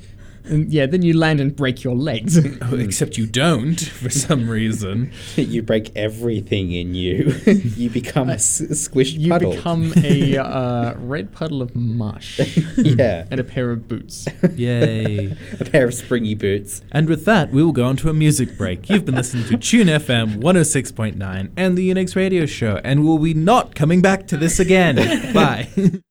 And 0.49 0.71
yeah, 0.71 0.85
then 0.85 1.01
you 1.01 1.17
land 1.17 1.39
and 1.39 1.55
break 1.55 1.83
your 1.83 1.95
legs. 1.95 2.37
Except 2.71 3.17
you 3.17 3.25
don't 3.25 3.79
for 3.79 4.09
some 4.09 4.49
reason. 4.49 5.11
you 5.35 5.61
break 5.61 5.95
everything 5.95 6.71
in 6.71 6.95
you. 6.95 7.35
you 7.45 7.89
become 7.89 8.29
a 8.29 8.33
s- 8.33 8.61
squished 8.61 9.19
you 9.19 9.29
puddle. 9.29 9.51
become 9.53 9.93
a 9.97 10.37
uh, 10.37 10.93
red 10.97 11.31
puddle 11.31 11.61
of 11.61 11.75
mush 11.75 12.39
yeah. 12.77 13.25
and 13.29 13.39
a 13.39 13.43
pair 13.43 13.71
of 13.71 13.87
boots. 13.87 14.27
Yay. 14.55 15.35
a 15.59 15.65
pair 15.65 15.85
of 15.85 15.93
springy 15.93 16.35
boots. 16.35 16.81
And 16.91 17.07
with 17.07 17.25
that, 17.25 17.51
we 17.51 17.63
will 17.63 17.71
go 17.71 17.85
on 17.85 17.97
to 17.97 18.09
a 18.09 18.13
music 18.13 18.57
break. 18.57 18.89
You've 18.89 19.05
been 19.05 19.15
listening 19.15 19.45
to 19.45 19.57
Tune 19.57 19.87
FM 19.87 20.37
106.9 20.37 21.51
and 21.55 21.77
the 21.77 21.89
Unix 21.89 22.15
Radio 22.15 22.45
Show, 22.45 22.79
and 22.83 23.05
we'll 23.05 23.17
be 23.17 23.33
not 23.33 23.75
coming 23.75 24.01
back 24.01 24.27
to 24.27 24.37
this 24.37 24.59
again. 24.59 25.33
Bye. 25.33 26.01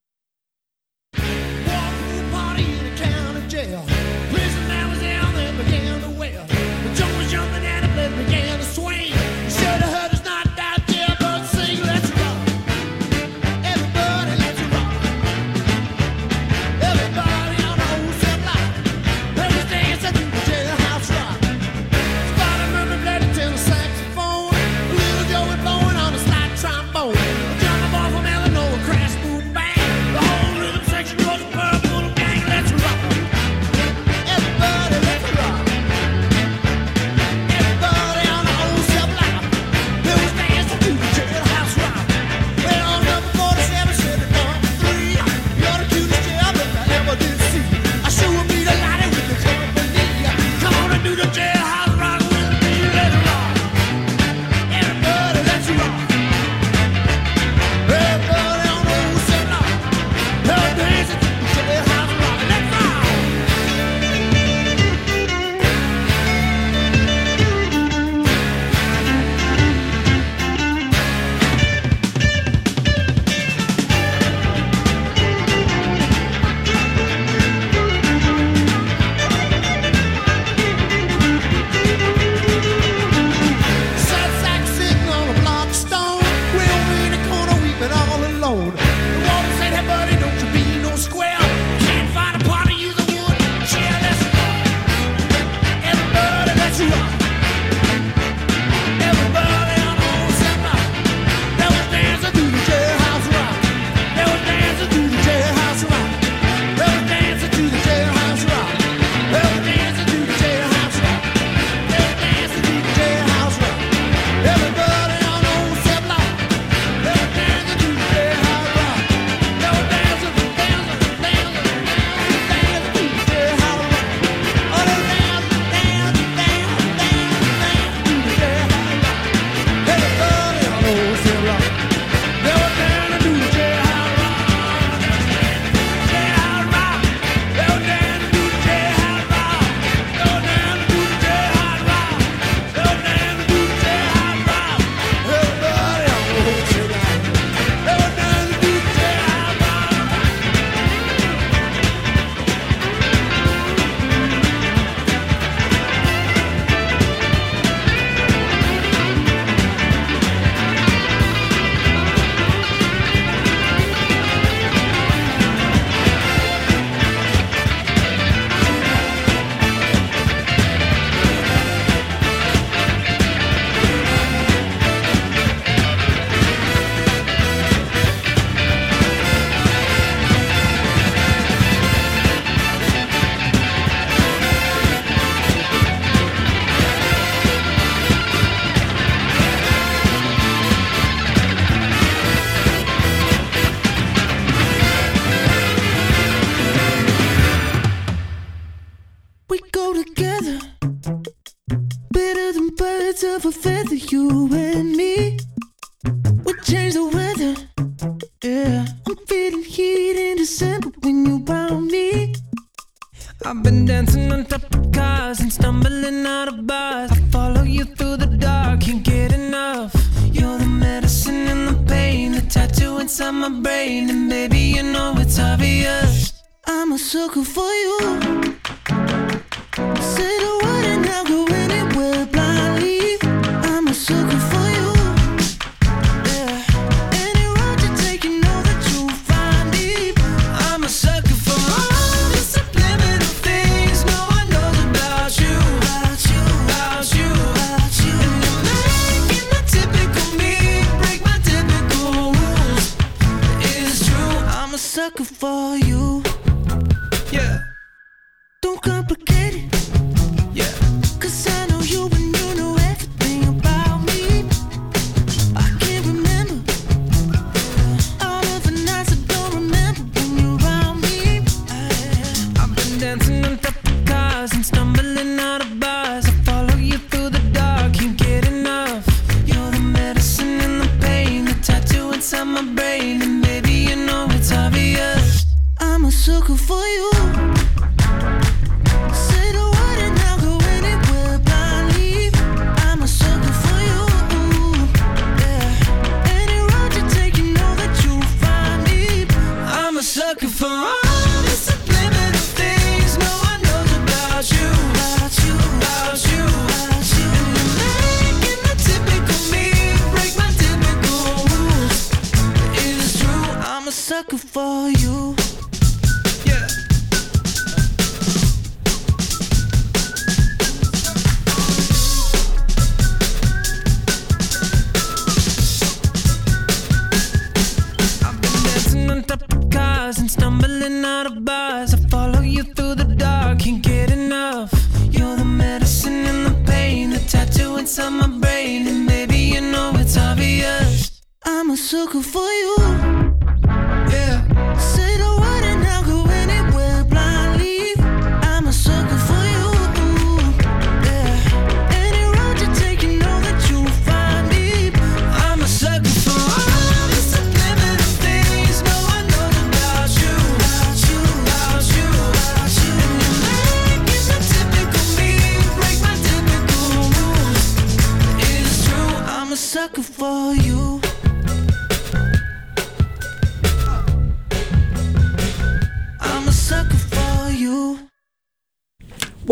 Sucker 341.87 342.21
for 342.21 342.41
you. 342.41 343.26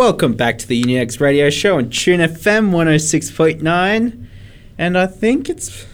Welcome 0.04 0.34
back 0.34 0.58
to 0.58 0.68
the 0.68 0.82
Unix 0.82 1.18
Radio 1.18 1.48
Show 1.48 1.78
on 1.78 1.88
Tune 1.88 2.20
FM 2.20 2.72
106.9. 2.72 4.26
And 4.76 4.98
I 4.98 5.06
think 5.06 5.48
it's 5.48 5.86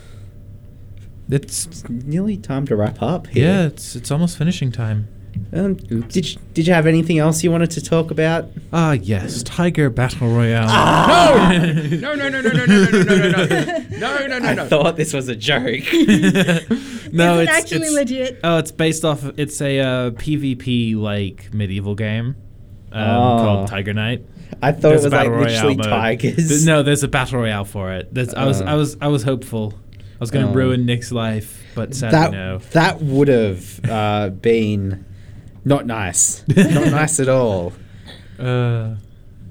It's 1.31 1.89
nearly 1.89 2.37
time 2.37 2.67
to 2.67 2.75
wrap 2.75 3.01
up 3.01 3.29
here. 3.29 3.47
yeah, 3.47 3.67
it's 3.67 3.95
it's 3.95 4.11
almost 4.11 4.37
finishing 4.37 4.73
time. 4.73 5.07
Um, 5.53 5.75
did, 5.75 6.29
you, 6.29 6.41
did 6.55 6.67
you 6.67 6.75
have 6.75 6.89
anything 6.89 7.19
else 7.21 7.45
you 7.45 7.53
wanted 7.53 7.71
to 7.71 7.81
talk 7.81 8.11
about? 8.11 8.47
Ah, 8.73 8.93
yes, 8.95 9.45
Tiger 9.45 9.89
Battle 9.91 10.27
Royale. 10.27 10.67
No, 12.01 12.15
no, 12.17 12.29
no, 12.29 12.41
no, 12.41 12.51
no, 12.51 12.51
no, 12.51 12.67
no, 12.67 12.91
no, 12.91 13.05
no, 13.05 13.31
no, 13.31 13.47
no, 13.97 14.27
no, 14.27 14.39
no, 14.41 14.49
I 14.49 14.55
no. 14.55 14.67
thought 14.67 14.97
this 14.97 15.13
was 15.13 15.29
a 15.29 15.37
joke. 15.37 15.63
no, 15.63 15.69
Is 15.79 16.35
it 16.35 17.13
it's 17.13 17.49
actually 17.49 17.87
it's, 17.87 17.93
legit? 17.95 18.41
Oh, 18.43 18.59
it's 18.59 18.73
based 18.73 19.05
off. 19.05 19.23
It's 19.37 19.61
a 19.63 19.79
uh, 19.79 20.11
PvP 20.11 20.97
like 20.97 21.55
medieval 21.55 21.95
game 21.95 22.35
um, 22.93 23.09
Oh. 23.09 23.39
called 23.39 23.69
Tiger 23.69 23.93
Knight. 23.95 24.25
I 24.63 24.73
thought 24.73 24.91
There's 24.91 25.05
it 25.05 25.07
a 25.07 25.11
was 25.11 25.13
like 25.13 25.27
battle 25.27 25.39
literally 25.41 25.77
mode. 25.77 25.87
tigers. 25.87 26.49
Th- 26.49 26.65
No, 26.65 26.83
there's 26.83 27.03
a 27.03 27.09
battle 27.09 27.41
royale 27.41 27.65
for 27.65 27.93
it. 27.93 28.13
There's, 28.13 28.35
I 28.35 28.45
was 28.47 28.61
Oh. 28.61 28.67
I 28.67 28.75
was 28.75 28.97
I 29.01 29.09
was 29.09 29.23
hopeful. 29.23 29.75
I 29.99 30.19
was 30.19 30.31
going 30.31 30.45
to 30.47 30.53
Oh. 30.53 30.55
ruin 30.55 30.85
Nick's 30.85 31.13
life, 31.13 31.63
but 31.75 31.95
sadly 31.95 32.19
that 32.19 32.33
no. 32.33 32.59
that 32.73 33.01
would 33.01 33.29
have 33.29 33.81
uh, 33.89 34.29
been 34.31 35.05
not 35.65 35.87
nice. 35.87 36.45
not 36.49 36.67
nice 36.91 37.21
at 37.21 37.29
all. 37.29 37.73
Uh, 38.39 38.97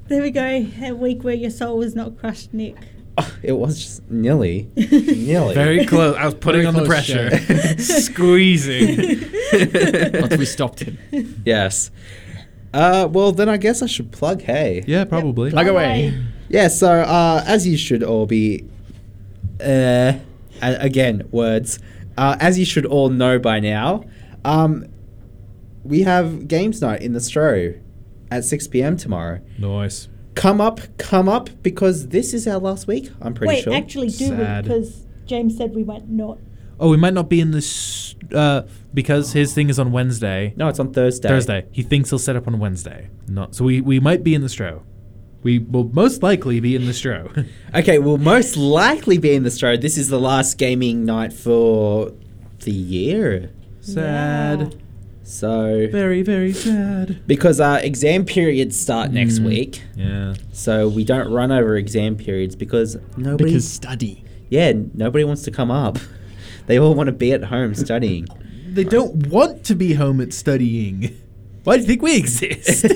There 0.10 0.22
we 0.22 0.32
go. 0.32 0.44
A 0.84 0.91
week 0.91 1.24
where 1.24 1.34
your 1.36 1.49
soul 1.52 1.78
was 1.78 1.95
not 1.95 2.18
crushed, 2.20 2.53
Nick. 2.53 2.76
Oh, 3.18 3.36
it 3.44 3.52
was 3.53 3.80
just 3.80 4.10
nearly, 4.11 4.70
nearly. 4.76 5.53
very 5.53 5.86
close. 5.86 6.16
I 6.16 6.26
was 6.26 6.36
putting 6.36 6.61
Very 6.61 6.68
on 6.68 6.74
the 6.76 6.86
pressure, 6.86 7.30
squeezing. 7.82 9.20
Once 10.22 10.38
we 10.38 10.45
stopped 10.45 10.80
him. 10.82 10.98
yes. 11.45 11.91
Uh, 12.74 13.08
well, 13.12 13.32
then 13.32 13.50
I 13.50 13.58
guess 13.58 13.82
I 13.82 13.88
should 13.88 14.12
plug. 14.12 14.41
Hey. 14.41 14.84
yeah, 14.88 15.06
probably. 15.06 15.50
Plug 15.52 15.68
away. 15.68 16.14
Yeah, 16.50 16.68
so 16.68 16.91
uh, 17.02 17.44
as 17.46 17.68
you 17.68 17.78
should 17.78 18.04
all 18.04 18.26
be, 18.26 18.66
uh, 19.62 20.14
a- 20.62 20.78
again, 20.80 21.28
words, 21.32 21.80
uh, 22.18 22.38
as 22.40 22.58
you 22.60 22.66
should 22.66 22.86
all 22.86 23.10
know 23.10 23.40
by 23.40 23.60
now, 23.60 24.04
um, 24.46 24.86
we 25.84 26.02
have 26.04 26.48
games 26.48 26.82
night 26.82 27.02
in 27.02 27.14
the 27.14 27.20
Stro 27.20 27.80
at 28.32 28.44
6 28.46 28.68
p.m. 28.68 28.98
tomorrow. 28.98 29.40
Nice. 29.58 30.08
Come 30.36 30.62
up, 30.62 30.80
come 30.98 31.28
up, 31.28 31.50
because 31.64 32.10
this 32.10 32.34
is 32.34 32.48
our 32.48 32.60
last 32.60 32.88
week, 32.88 33.10
I'm 33.22 33.34
pretty 33.34 33.56
Wait, 33.56 33.64
sure. 33.64 33.74
actually, 33.74 34.10
do 34.10 34.28
Sad. 34.28 34.64
we? 34.66 34.70
Because 34.70 35.06
James 35.26 35.58
said 35.58 35.76
we 35.76 35.84
might 35.84 36.08
not. 36.10 36.38
Oh, 36.80 36.89
we 36.89 36.97
might 36.97 37.14
not 37.14 37.30
be 37.30 37.41
in 37.41 37.51
this 37.51 38.15
uh, 38.34 38.61
because 38.93 39.34
his 39.34 39.53
thing 39.53 39.69
is 39.69 39.80
on 39.80 39.91
Wednesday. 39.91 40.53
no, 40.56 40.68
it's 40.69 40.80
on 40.80 40.93
Thursday. 40.93 41.27
Thursday. 41.27 41.65
He 41.72 41.84
thinks 41.84 42.10
he'll 42.10 42.19
set 42.19 42.35
up 42.35 42.47
on 42.47 42.57
Wednesday. 42.60 43.10
Not 43.27 43.56
so 43.56 43.65
we 43.65 43.81
we 43.81 43.99
might 43.99 44.23
be 44.23 44.34
in 44.35 44.41
the 44.41 44.47
Stro. 44.47 44.81
We 45.41 45.60
will 45.60 45.89
most 45.93 46.22
likely 46.22 46.60
be 46.60 46.76
in 46.76 46.85
the 46.85 46.91
Stro. 46.91 47.47
Okay, 47.76 47.97
we'll 47.99 48.18
most 48.18 48.57
likely 48.57 49.18
be 49.18 49.34
in 49.34 49.43
the 49.43 49.49
Stro. 49.49 49.80
This 49.80 49.97
is 49.97 50.10
the 50.10 50.19
last 50.19 50.57
gaming 50.57 51.06
night 51.06 51.31
for 51.34 52.11
the 52.61 52.72
year. 52.72 53.51
sad. 53.81 54.76
So, 55.23 55.88
Very 55.91 56.23
very 56.23 56.53
sad. 56.53 57.22
because 57.27 57.60
our 57.60 57.80
exam 57.80 58.26
periods 58.26 58.80
start 58.80 59.11
next 59.11 59.39
week. 59.39 59.84
Yeah. 59.95 60.34
So 60.53 60.88
we 60.89 61.03
don't 61.03 61.31
run 61.31 61.51
over 61.51 61.76
exam 61.77 62.15
periods 62.15 62.56
because 62.56 62.97
nobody, 63.15 63.51
Because 63.51 63.69
study. 63.69 64.23
yeah, 64.49 64.73
nobody 64.95 65.23
wants 65.23 65.43
to 65.43 65.51
come 65.51 65.69
up. 65.69 65.99
They 66.70 66.78
all 66.78 66.94
want 66.94 67.08
to 67.08 67.12
be 67.14 67.32
at 67.34 67.46
home 67.46 67.74
studying. 67.74 68.28
They 68.70 68.84
don't 68.84 69.26
want 69.30 69.64
to 69.66 69.74
be 69.74 69.96
home 69.96 70.22
at 70.22 70.32
studying. 70.32 71.20
Why 71.64 71.78
do 71.78 71.82
you 71.82 71.88
think 71.88 72.04
we 72.04 72.18
exist? 72.18 72.86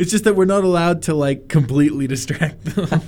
It's 0.00 0.10
just 0.10 0.24
that 0.24 0.34
we're 0.34 0.46
not 0.46 0.64
allowed 0.64 1.02
to 1.02 1.14
like 1.14 1.46
completely 1.46 2.08
distract 2.08 2.64
them. 2.64 3.00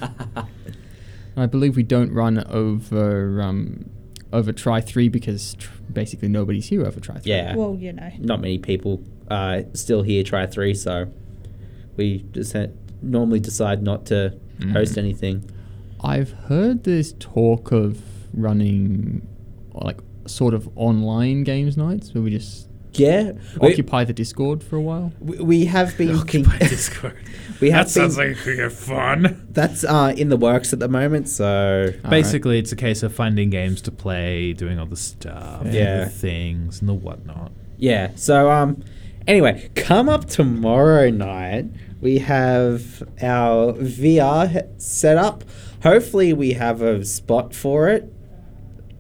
I 1.37 1.47
believe 1.47 1.75
we 1.75 1.83
don't 1.83 2.13
run 2.13 2.45
over 2.49 3.43
um, 3.43 3.91
over 4.33 4.53
try 4.53 4.81
three 4.81 5.09
because 5.09 5.55
tr- 5.55 5.73
basically 5.93 6.29
nobody's 6.29 6.69
here 6.69 6.87
over 6.87 7.01
try 7.01 7.19
three. 7.19 7.33
Yeah. 7.33 7.57
Well, 7.57 7.75
you 7.75 7.93
know. 7.93 8.13
Not 8.21 8.41
many 8.41 8.59
people 8.59 9.03
uh, 9.29 9.63
still 9.73 10.03
here 10.03 10.23
try 10.23 10.47
three, 10.47 10.75
so 10.75 11.13
we 11.97 12.25
just 12.31 12.53
ha- 12.53 12.69
normally 13.03 13.41
decide 13.41 13.83
not 13.83 14.07
to 14.07 14.39
host 14.73 14.97
anything. 14.97 15.51
I've 16.01 16.31
heard 16.47 16.85
this 16.85 17.13
talk 17.19 17.73
of 17.73 18.01
running 18.35 19.27
like 19.73 19.99
sort 20.27 20.55
of 20.55 20.69
online 20.77 21.45
games 21.45 21.77
nights 21.77 22.13
where 22.15 22.23
we 22.23 22.31
just 22.31 22.69
Yeah. 22.93 23.33
We, 23.61 23.73
occupy 23.73 24.05
the 24.05 24.13
Discord 24.13 24.63
for 24.63 24.77
a 24.77 24.81
while. 24.81 25.13
we- 25.21 25.39
we 25.39 25.65
have 25.67 25.97
been 25.99 26.09
think- 26.27 26.47
Occupy 26.49 26.59
Discord. 26.69 27.17
we 27.61 27.71
have 27.71 27.87
That 27.87 27.91
sounds 27.91 28.17
been- 28.17 28.29
like 28.29 28.37
it 28.39 28.41
could 28.43 28.57
get 28.57 28.73
fun. 28.73 29.47
that's 29.51 29.85
uh, 29.85 30.15
in 30.17 30.29
the 30.29 30.37
works 30.37 30.73
at 30.73 30.79
the 30.79 30.89
moment, 30.89 31.29
so 31.29 31.93
All 32.05 32.11
Basically, 32.11 32.59
it's 32.59 32.73
a 32.73 32.77
case 32.77 33.03
of 33.03 33.13
finding 33.15 33.51
games 33.51 33.81
to 33.83 33.91
play, 33.91 34.53
doing 34.53 34.79
all 34.79 34.87
the 34.87 34.97
stuff, 34.97 35.63
and 35.65 35.75
Yeah. 35.75 36.05
the 36.05 36.11
things, 36.11 36.81
and 36.81 36.89
the 36.89 36.95
whatnot. 36.95 37.51
Yeah. 37.79 38.13
So 38.15 38.51
um 38.51 38.83
anyway, 39.27 39.69
come 39.75 40.09
up 40.09 40.27
tomorrow 40.27 41.11
night. 41.11 41.67
We 42.01 42.19
have 42.19 43.03
our 43.21 43.73
VR 43.75 44.47
he- 44.49 44.61
set 44.79 45.17
up. 45.19 45.43
Hopefully 45.83 46.33
we 46.33 46.53
have 46.53 46.81
a 46.81 47.05
spot 47.05 47.55
for 47.55 47.89
it. 47.89 48.11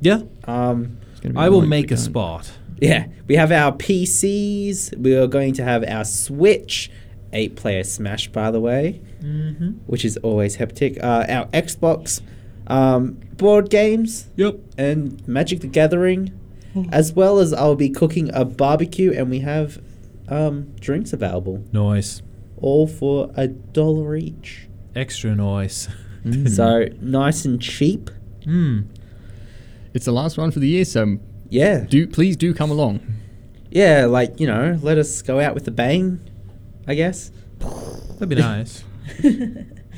Yeah, 0.08 0.20
Um 0.54 0.78
It's 1.12 1.20
gonna 1.20 1.34
be 1.34 1.40
I 1.44 1.48
will 1.48 1.66
make 1.76 1.90
a 1.90 1.96
spot. 1.96 2.44
yeah, 2.80 3.06
we 3.28 3.34
have 3.36 3.50
our 3.62 3.72
PCs. 3.72 4.96
We 4.98 5.16
are 5.16 5.26
going 5.26 5.54
to 5.54 5.64
have 5.64 5.82
our 5.96 6.04
Switch, 6.04 6.90
eight 7.32 7.56
player 7.56 7.84
Smash, 7.84 8.28
by 8.32 8.50
the 8.50 8.60
way, 8.60 9.00
Mm-hmm. 9.22 9.70
which 9.86 10.04
is 10.04 10.16
always 10.18 10.56
hectic. 10.56 10.92
Uh, 11.02 11.24
our 11.36 11.46
Xbox, 11.64 12.20
um, 12.66 13.16
board 13.38 13.70
games, 13.70 14.28
Yep. 14.36 14.54
and 14.76 15.26
Magic 15.26 15.60
the 15.60 15.66
Gathering, 15.78 16.30
as 16.92 17.12
well 17.14 17.38
as 17.38 17.52
I'll 17.54 17.76
be 17.76 17.88
cooking 17.88 18.30
a 18.34 18.44
barbecue, 18.44 19.10
and 19.18 19.30
we 19.30 19.40
have 19.40 19.80
um, 20.28 20.56
drinks 20.80 21.12
available. 21.12 21.56
Nice. 21.72 22.20
all 22.60 22.86
for 22.86 23.30
a 23.36 23.46
dollar 23.48 24.16
each. 24.16 24.68
Extra 24.94 25.34
nice. 25.34 25.88
Mm. 26.24 26.48
So 26.48 26.86
nice 27.00 27.44
and 27.48 27.60
cheap. 27.60 28.10
Hmm. 28.44 28.80
It's 29.94 30.04
the 30.04 30.12
last 30.12 30.36
one 30.36 30.50
for 30.50 30.58
the 30.60 30.68
year, 30.68 30.84
so 30.84 31.18
Yeah. 31.48 31.84
do 31.88 32.06
please 32.06 32.36
do 32.36 32.52
come 32.52 32.70
along. 32.70 33.00
Yeah, 33.70 34.04
like, 34.06 34.38
you 34.38 34.46
know, 34.46 34.78
let 34.82 34.98
us 34.98 35.22
go 35.22 35.40
out 35.40 35.54
with 35.54 35.66
a 35.66 35.70
bang, 35.72 36.20
I 36.86 36.94
guess. 36.94 37.30
That'd 37.60 38.28
be 38.28 38.36
nice. 38.36 38.84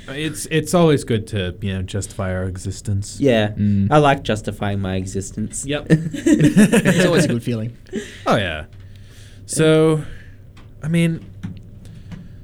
it's 0.08 0.46
it's 0.50 0.72
always 0.74 1.04
good 1.04 1.26
to 1.28 1.56
you 1.60 1.74
know 1.74 1.82
justify 1.82 2.32
our 2.32 2.44
existence. 2.44 3.18
Yeah. 3.20 3.48
Mm. 3.56 3.88
I 3.90 3.98
like 3.98 4.22
justifying 4.22 4.80
my 4.80 4.96
existence. 4.96 5.64
Yep. 5.66 5.86
it's 5.90 7.04
always 7.06 7.24
a 7.24 7.28
good 7.28 7.42
feeling. 7.42 7.76
Oh 8.26 8.36
yeah. 8.36 8.66
So, 9.46 10.02
I 10.82 10.88
mean, 10.88 11.24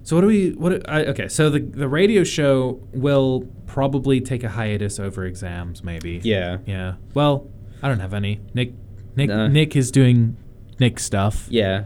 so 0.04 0.16
what 0.16 0.22
do 0.22 0.26
we? 0.28 0.50
What? 0.52 0.70
do- 0.70 0.82
I, 0.88 1.04
okay, 1.06 1.28
so 1.28 1.50
the 1.50 1.60
the 1.60 1.88
radio 1.88 2.24
show 2.24 2.80
will 2.92 3.48
probably 3.72 4.20
take 4.20 4.44
a 4.44 4.50
hiatus 4.50 5.00
over 5.00 5.24
exams, 5.24 5.82
maybe. 5.82 6.20
Yeah. 6.22 6.58
Yeah. 6.66 6.96
Well, 7.14 7.48
I 7.82 7.88
don't 7.88 8.00
have 8.00 8.12
any. 8.12 8.38
Nick, 8.52 8.74
Nick, 9.16 9.28
No. 9.30 9.48
Nick 9.48 9.74
is 9.76 9.90
doing 9.90 10.36
Nick 10.78 11.00
stuff. 11.00 11.46
Yeah. 11.48 11.84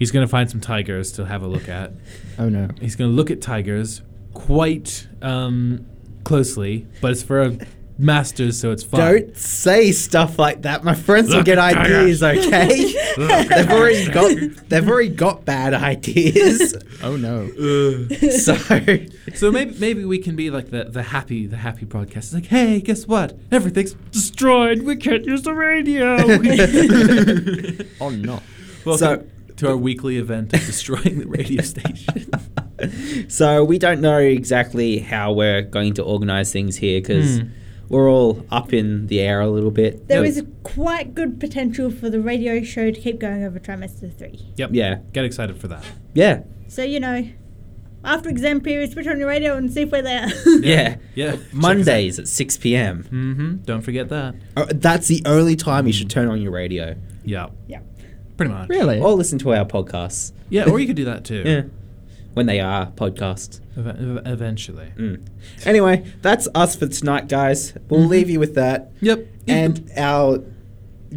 He's 0.00 0.10
gonna 0.10 0.26
find 0.26 0.50
some 0.50 0.60
tigers 0.60 1.12
to 1.12 1.24
have 1.26 1.42
a 1.42 1.46
look 1.46 1.68
at. 1.68 1.92
Oh 2.40 2.48
no. 2.48 2.68
He's 2.80 2.94
gonna 2.96 3.10
look 3.12 3.30
at 3.32 3.40
tigers 3.40 4.02
quite 4.32 5.06
um, 5.22 5.86
closely, 6.24 6.86
but 7.00 7.12
it's 7.12 7.22
for 7.22 7.42
a 7.42 7.58
masters, 7.98 8.58
so 8.58 8.70
it's 8.70 8.84
fun. 8.84 9.00
Don't 9.00 9.36
say 9.36 9.90
stuff 9.92 10.38
like 10.38 10.62
that. 10.62 10.84
My 10.84 10.94
friends 10.94 11.34
will 11.34 11.42
get 11.42 11.58
ideas, 11.72 12.22
okay? 12.22 12.92
They've 13.16 13.70
already 13.70 14.08
got 14.10 14.68
they've 14.68 14.88
already 14.88 15.08
got 15.10 15.44
bad 15.44 15.74
ideas. 15.74 16.76
Oh 17.00 17.16
no. 17.16 17.48
so 18.30 18.56
So 19.34 19.52
maybe 19.52 19.76
maybe 19.78 20.04
we 20.04 20.18
can 20.18 20.34
be 20.34 20.50
like 20.50 20.70
the, 20.70 20.84
the 20.84 21.02
happy 21.04 21.46
the 21.46 21.56
happy 21.56 21.84
broadcast. 21.84 22.26
It's 22.28 22.34
like, 22.34 22.46
hey, 22.46 22.80
guess 22.80 23.06
what? 23.06 23.38
Everything's 23.52 23.92
destroyed. 24.10 24.82
We 24.82 24.96
can't 24.96 25.24
use 25.24 25.42
the 25.42 25.54
radio. 25.54 26.16
Oh 28.00 28.10
no. 28.10 28.40
Welcome 28.84 28.98
So- 28.98 29.26
to 29.58 29.68
our 29.70 29.76
weekly 29.76 30.18
event 30.18 30.52
of 30.54 30.60
destroying 30.66 31.18
the 31.18 31.26
radio 31.26 31.62
station. 31.62 32.30
so 33.28 33.64
we 33.64 33.76
don't 33.78 34.00
know 34.00 34.18
exactly 34.18 34.98
how 35.00 35.32
we're 35.32 35.62
going 35.62 35.94
to 35.94 36.02
organize 36.04 36.52
things 36.52 36.76
here 36.76 37.00
because 37.00 37.38
Hmm. 37.40 37.48
We're 37.88 38.10
all 38.10 38.44
up 38.50 38.72
in 38.72 39.06
the 39.06 39.20
air 39.20 39.40
a 39.40 39.48
little 39.48 39.70
bit. 39.70 40.08
There 40.08 40.20
But- 40.20 40.28
is 40.28 40.42
quite 40.62 41.14
good 41.14 41.40
potential 41.40 41.90
for 41.90 42.10
the 42.10 42.20
radio 42.20 42.62
show 42.62 42.90
to 42.90 43.00
keep 43.00 43.18
going 43.18 43.44
over 43.44 43.58
trimester 43.58 44.12
three. 44.16 44.40
Yep. 44.56 44.70
Yeah. 44.72 44.98
Get 45.12 45.24
excited 45.24 45.56
for 45.58 45.68
that. 45.68 45.84
yeah. 46.14 46.42
So, 46.68 46.82
you 46.82 47.00
know, 47.00 47.26
after 48.04 48.28
exam 48.28 48.60
period, 48.60 48.92
switch 48.92 49.06
on 49.06 49.18
your 49.18 49.28
radio 49.28 49.56
and 49.56 49.72
see 49.72 49.82
if 49.82 49.90
we're 49.90 50.02
there. 50.02 50.28
Yeah. 50.60 50.96
Yeah. 51.14 51.36
Mondays 51.52 52.18
at 52.18 52.28
6 52.28 52.56
p.m. 52.58 53.04
Mm-hmm. 53.04 53.56
Don't 53.64 53.80
forget 53.82 54.08
that. 54.10 54.34
Uh, 54.56 54.66
that's 54.74 55.08
the 55.08 55.22
only 55.24 55.56
time 55.56 55.86
you 55.86 55.92
should 55.92 56.10
turn 56.10 56.28
on 56.28 56.40
your 56.42 56.52
radio 56.52 56.94
Yeah. 57.24 57.48
yeah. 57.66 57.80
Pretty 58.36 58.52
much. 58.52 58.68
Really? 58.68 59.00
or 59.00 59.12
listen 59.14 59.38
to 59.40 59.54
our 59.54 59.64
podcasts. 59.64 60.32
Yeah. 60.50 60.68
Or 60.70 60.78
you 60.78 60.86
could 60.86 60.96
do 60.96 61.06
that 61.06 61.24
too. 61.24 61.42
Yeah. 61.44 61.62
When 62.38 62.46
they 62.46 62.60
are 62.60 62.86
podcasts. 62.92 63.58
Ev- 63.76 64.22
eventually. 64.24 64.92
Mm. 64.96 65.26
Anyway, 65.66 66.04
that's 66.22 66.46
us 66.54 66.76
for 66.76 66.86
tonight, 66.86 67.26
guys. 67.26 67.74
We'll 67.88 68.04
leave 68.06 68.30
you 68.30 68.38
with 68.38 68.54
that. 68.54 68.92
Yep. 69.00 69.26
And 69.48 69.90
our 69.96 70.44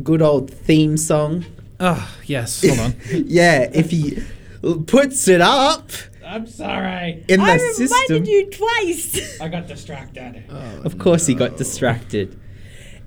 good 0.02 0.24
old 0.24 0.50
theme 0.50 0.98
song. 0.98 1.46
Oh 1.80 2.12
yes. 2.26 2.66
Hold 2.68 2.80
on. 2.80 2.96
yeah, 3.28 3.70
if 3.72 3.92
he 3.92 4.18
puts 4.88 5.28
it 5.28 5.42
up 5.42 5.92
I'm 6.26 6.48
sorry. 6.48 7.24
in 7.28 7.40
the 7.40 7.46
I 7.46 7.58
system. 7.60 7.86
reminded 8.16 8.28
you 8.28 8.50
twice. 8.50 9.40
I 9.40 9.48
got 9.48 9.68
distracted. 9.68 10.44
Of 10.84 10.98
course, 10.98 11.28
he 11.28 11.36
got 11.36 11.56
distracted. 11.56 12.36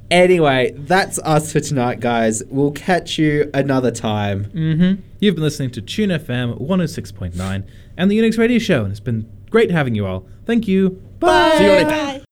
Anyway, 0.08 0.72
that's 0.76 1.18
us 1.20 1.50
for 1.52 1.58
tonight, 1.58 1.98
guys. 1.98 2.44
We'll 2.48 2.70
catch 2.70 3.18
you 3.18 3.50
another 3.52 3.90
time. 3.90 4.44
Mm-hmm. 4.54 5.02
You've 5.24 5.36
been 5.36 5.42
listening 5.44 5.70
to 5.70 5.80
Tune 5.80 6.10
FM 6.10 6.60
106.9 6.60 7.66
and 7.96 8.10
the 8.10 8.18
Unix 8.18 8.36
Radio 8.36 8.58
Show, 8.58 8.82
and 8.82 8.90
it's 8.90 9.00
been 9.00 9.26
great 9.48 9.70
having 9.70 9.94
you 9.94 10.06
all. 10.06 10.28
Thank 10.44 10.68
you. 10.68 11.02
Bye. 11.18 11.54
See 11.56 11.64
you 11.64 11.70
later. 11.70 11.88
Bye. 11.88 12.23